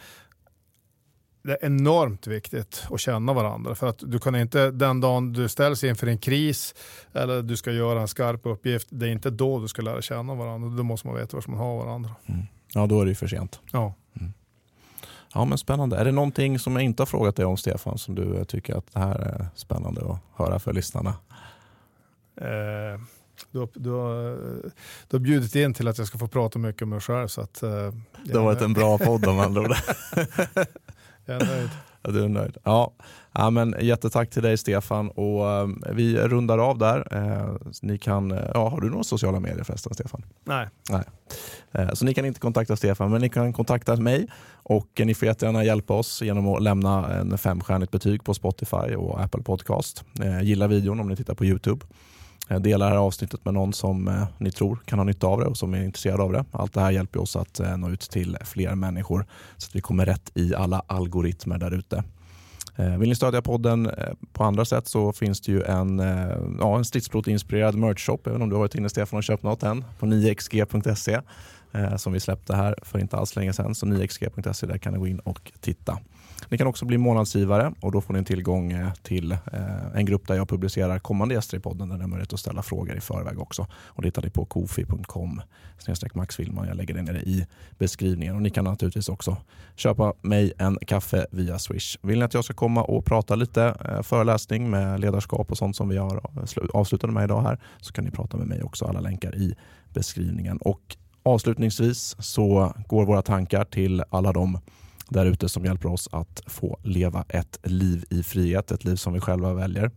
det 1.42 1.52
är 1.52 1.66
enormt 1.66 2.26
viktigt 2.26 2.86
att 2.90 3.00
känna 3.00 3.32
varandra. 3.32 3.74
För 3.74 3.86
att 3.86 3.98
du 4.06 4.18
kan 4.18 4.34
inte, 4.36 4.70
den 4.70 5.00
dagen 5.00 5.32
du 5.32 5.48
ställs 5.48 5.84
inför 5.84 6.06
en 6.06 6.18
kris 6.18 6.74
eller 7.12 7.42
du 7.42 7.56
ska 7.56 7.72
göra 7.72 8.00
en 8.00 8.08
skarp 8.08 8.46
uppgift, 8.46 8.88
det 8.90 9.06
är 9.06 9.10
inte 9.10 9.30
då 9.30 9.60
du 9.60 9.68
ska 9.68 9.82
lära 9.82 10.02
känna 10.02 10.34
varandra. 10.34 10.76
Då 10.76 10.82
måste 10.82 11.06
man 11.06 11.16
veta 11.16 11.36
var 11.36 11.44
man 11.46 11.58
har 11.58 11.84
varandra. 11.84 12.10
Mm. 12.26 12.40
Ja, 12.74 12.86
då 12.86 13.00
är 13.00 13.04
det 13.04 13.08
ju 13.08 13.14
för 13.14 13.26
sent. 13.26 13.60
Ja. 13.72 13.94
Mm. 14.20 14.32
Ja, 15.34 15.44
men 15.44 15.58
spännande. 15.58 15.96
Är 15.96 16.04
det 16.04 16.12
någonting 16.12 16.58
som 16.58 16.72
jag 16.72 16.82
inte 16.82 17.02
har 17.02 17.06
frågat 17.06 17.36
dig 17.36 17.44
om, 17.44 17.56
Stefan, 17.56 17.98
som 17.98 18.14
du 18.14 18.44
tycker 18.44 18.74
att 18.74 18.92
det 18.92 18.98
här 18.98 19.18
är 19.18 19.46
spännande 19.54 20.12
att 20.12 20.18
höra 20.36 20.58
för 20.58 20.72
lyssnarna? 20.72 21.14
Eh, 22.36 23.00
du, 23.50 23.68
du, 23.74 23.90
du 25.08 25.16
har 25.16 25.18
bjudit 25.18 25.54
in 25.54 25.74
till 25.74 25.88
att 25.88 25.98
jag 25.98 26.06
ska 26.06 26.18
få 26.18 26.28
prata 26.28 26.58
mycket 26.58 26.82
om 26.82 26.88
mig 26.88 27.00
själv. 27.00 27.28
Så 27.28 27.40
att, 27.40 27.62
eh, 27.62 27.92
det 28.24 28.38
har 28.38 28.44
varit 28.44 28.62
en 28.62 28.72
bra 28.72 28.98
podd 28.98 29.26
om 29.26 29.38
andra. 29.38 29.62
Jag 31.30 31.42
är 31.42 31.46
nöjd. 31.46 31.70
Ja, 32.02 32.10
du 32.10 32.24
är 32.24 32.28
nöjd. 32.28 32.56
Ja. 32.64 32.92
Ja, 33.32 33.50
men 33.50 33.74
jättetack 33.80 34.30
till 34.30 34.42
dig 34.42 34.56
Stefan 34.56 35.08
och 35.08 35.46
um, 35.46 35.82
vi 35.92 36.16
rundar 36.16 36.58
av 36.58 36.78
där. 36.78 37.16
Uh, 37.16 37.56
ni 37.82 37.98
kan, 37.98 38.32
uh, 38.32 38.50
ja, 38.54 38.68
har 38.68 38.80
du 38.80 38.90
några 38.90 39.04
sociala 39.04 39.40
medier 39.40 39.64
förresten 39.64 39.94
Stefan? 39.94 40.22
Nej. 40.44 40.68
Nej. 40.90 41.02
Uh, 41.78 41.92
så 41.94 42.04
ni 42.04 42.14
kan 42.14 42.24
inte 42.24 42.40
kontakta 42.40 42.76
Stefan 42.76 43.10
men 43.10 43.20
ni 43.20 43.28
kan 43.28 43.52
kontakta 43.52 43.96
mig 43.96 44.26
och 44.52 45.00
ni 45.04 45.14
får 45.14 45.28
jättegärna 45.28 45.64
hjälpa 45.64 45.94
oss 45.94 46.22
genom 46.22 46.48
att 46.48 46.62
lämna 46.62 47.14
en 47.14 47.38
femstjärnigt 47.38 47.92
betyg 47.92 48.24
på 48.24 48.34
Spotify 48.34 48.94
och 48.96 49.20
Apple 49.20 49.42
Podcast. 49.42 50.04
gilla 50.42 50.66
videon 50.66 51.00
om 51.00 51.08
ni 51.08 51.16
tittar 51.16 51.34
på 51.34 51.44
Youtube. 51.44 51.86
Dela 52.58 52.84
det 52.84 52.90
här 52.90 52.98
avsnittet 52.98 53.44
med 53.44 53.54
någon 53.54 53.72
som 53.72 54.08
eh, 54.08 54.24
ni 54.38 54.52
tror 54.52 54.78
kan 54.84 54.98
ha 54.98 55.04
nytta 55.04 55.26
av 55.26 55.40
det 55.40 55.46
och 55.46 55.56
som 55.56 55.74
är 55.74 55.84
intresserad 55.84 56.20
av 56.20 56.32
det. 56.32 56.44
Allt 56.50 56.72
det 56.72 56.80
här 56.80 56.90
hjälper 56.90 57.20
oss 57.20 57.36
att 57.36 57.60
eh, 57.60 57.76
nå 57.76 57.90
ut 57.90 58.00
till 58.00 58.36
fler 58.44 58.74
människor 58.74 59.26
så 59.56 59.68
att 59.68 59.76
vi 59.76 59.80
kommer 59.80 60.06
rätt 60.06 60.30
i 60.34 60.54
alla 60.54 60.82
algoritmer 60.86 61.58
där 61.58 61.70
ute. 61.70 62.04
Eh, 62.76 62.98
vill 62.98 63.08
ni 63.08 63.14
stödja 63.14 63.42
podden 63.42 63.90
på 64.32 64.44
andra 64.44 64.64
sätt 64.64 64.88
så 64.88 65.12
finns 65.12 65.40
det 65.40 65.52
ju 65.52 65.62
en, 65.62 65.98
ja, 66.60 66.76
en 66.76 66.84
stridspilot-inspirerad 66.84 67.74
merch-shop. 67.74 68.18
Även 68.26 68.42
om 68.42 68.48
du 68.48 68.54
har 68.54 68.60
varit 68.60 68.74
inne 68.74 68.88
Stefan 68.88 69.16
och 69.16 69.24
köpt 69.24 69.42
något 69.42 69.62
än 69.62 69.84
på 69.98 70.06
9xg.se 70.06 71.20
som 71.96 72.12
vi 72.12 72.20
släppte 72.20 72.56
här 72.56 72.74
för 72.82 72.98
inte 72.98 73.16
alls 73.16 73.36
länge 73.36 73.52
sedan. 73.52 73.74
Så 73.74 73.86
9xg.se, 73.86 74.66
där 74.66 74.78
kan 74.78 74.92
ni 74.92 74.98
gå 74.98 75.06
in 75.06 75.18
och 75.18 75.52
titta. 75.60 75.98
Ni 76.48 76.58
kan 76.58 76.66
också 76.66 76.84
bli 76.84 76.98
månadsgivare 76.98 77.72
och 77.80 77.92
då 77.92 78.00
får 78.00 78.14
ni 78.14 78.24
tillgång 78.24 78.72
eh, 78.72 78.92
till 79.02 79.32
eh, 79.32 79.38
en 79.94 80.04
grupp 80.04 80.28
där 80.28 80.34
jag 80.34 80.48
publicerar 80.48 80.98
kommande 80.98 81.34
gäster 81.34 81.56
i 81.56 81.60
podden 81.60 81.88
där 81.88 81.96
ni 81.96 82.02
har 82.02 82.08
möjlighet 82.08 82.32
att 82.32 82.40
ställa 82.40 82.62
frågor 82.62 82.96
i 82.96 83.00
förväg 83.00 83.40
också. 83.40 83.66
Och 83.72 84.02
det 84.02 84.08
hittar 84.08 84.22
ni 84.22 84.30
på 84.30 84.44
kofi.com 84.44 85.42
maxfilman. 86.14 86.68
Jag 86.68 86.76
lägger 86.76 86.94
det 86.94 87.02
nere 87.02 87.20
i 87.20 87.46
beskrivningen. 87.78 88.36
Och 88.36 88.42
ni 88.42 88.50
kan 88.50 88.64
naturligtvis 88.64 89.08
också 89.08 89.36
köpa 89.76 90.14
mig 90.22 90.52
en 90.58 90.78
kaffe 90.86 91.26
via 91.30 91.58
Swish. 91.58 91.96
Vill 92.02 92.18
ni 92.18 92.24
att 92.24 92.34
jag 92.34 92.44
ska 92.44 92.54
komma 92.54 92.82
och 92.82 93.04
prata 93.04 93.34
lite 93.34 93.74
eh, 93.84 94.02
föreläsning 94.02 94.70
med 94.70 95.00
ledarskap 95.00 95.50
och 95.50 95.58
sånt 95.58 95.76
som 95.76 95.88
vi 95.88 95.96
har 95.96 96.20
avslutat 96.74 97.10
med 97.10 97.24
idag 97.24 97.42
här 97.42 97.58
så 97.80 97.92
kan 97.92 98.04
ni 98.04 98.10
prata 98.10 98.36
med 98.36 98.46
mig 98.46 98.62
också. 98.62 98.84
Alla 98.84 99.00
länkar 99.00 99.34
i 99.34 99.54
beskrivningen. 99.92 100.56
Och 100.56 100.96
Avslutningsvis 101.22 102.16
så 102.18 102.74
går 102.86 103.06
våra 103.06 103.22
tankar 103.22 103.64
till 103.64 104.02
alla 104.10 104.32
de 104.32 104.58
där 105.10 105.26
ute 105.26 105.48
som 105.48 105.64
hjälper 105.64 105.88
oss 105.88 106.08
att 106.12 106.42
få 106.46 106.78
leva 106.82 107.24
ett 107.28 107.58
liv 107.62 108.04
i 108.10 108.22
frihet, 108.22 108.70
ett 108.70 108.84
liv 108.84 108.96
som 108.96 109.12
vi 109.12 109.20
själva 109.20 109.54
väljer. 109.54 109.90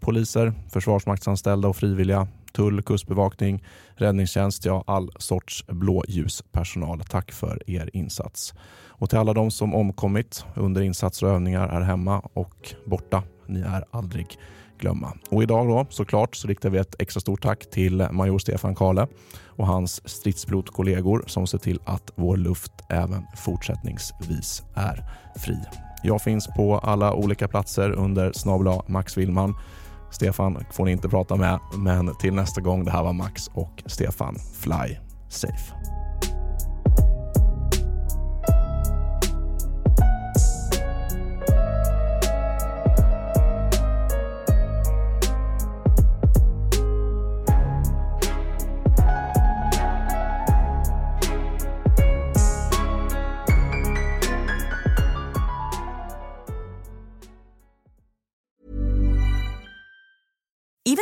Poliser, 0.00 0.52
försvarsmaktsanställda 0.70 1.68
och 1.68 1.76
frivilliga, 1.76 2.28
tull, 2.52 2.82
kustbevakning, 2.82 3.64
räddningstjänst, 3.94 4.64
ja 4.64 4.84
all 4.86 5.10
sorts 5.18 5.64
blåljuspersonal. 5.66 7.00
Tack 7.00 7.32
för 7.32 7.70
er 7.70 7.90
insats. 7.92 8.54
Och 8.86 9.10
till 9.10 9.18
alla 9.18 9.32
de 9.32 9.50
som 9.50 9.74
omkommit 9.74 10.44
under 10.54 10.82
insatser 10.82 11.26
och 11.26 11.32
övningar 11.32 11.68
här 11.68 11.80
hemma 11.80 12.18
och 12.20 12.74
borta. 12.86 13.22
Ni 13.46 13.60
är 13.60 13.84
aldrig 13.90 14.38
glömma. 14.78 15.12
Och 15.30 15.42
idag 15.42 15.68
då 15.68 15.86
såklart 15.90 16.36
så 16.36 16.48
riktar 16.48 16.70
vi 16.70 16.78
ett 16.78 16.94
extra 16.98 17.20
stort 17.20 17.42
tack 17.42 17.70
till 17.70 18.06
major 18.10 18.38
Stefan 18.38 18.74
Kale 18.74 19.06
och 19.46 19.66
hans 19.66 20.08
stridspilotkollegor 20.08 21.24
som 21.26 21.46
ser 21.46 21.58
till 21.58 21.78
att 21.84 22.12
vår 22.14 22.36
luft 22.36 22.72
även 22.88 23.22
fortsättningsvis 23.36 24.62
är 24.74 25.04
fri. 25.36 25.56
Jag 26.02 26.22
finns 26.22 26.46
på 26.56 26.78
alla 26.78 27.14
olika 27.14 27.48
platser 27.48 27.90
under 27.90 28.32
snabla 28.32 28.82
Max 28.86 29.18
Willman. 29.18 29.54
Stefan 30.10 30.64
får 30.72 30.84
ni 30.84 30.92
inte 30.92 31.08
prata 31.08 31.36
med, 31.36 31.58
men 31.76 32.16
till 32.16 32.34
nästa 32.34 32.60
gång. 32.60 32.84
Det 32.84 32.90
här 32.90 33.02
var 33.02 33.12
Max 33.12 33.48
och 33.54 33.82
Stefan. 33.86 34.36
Fly 34.60 34.96
safe. 35.28 36.03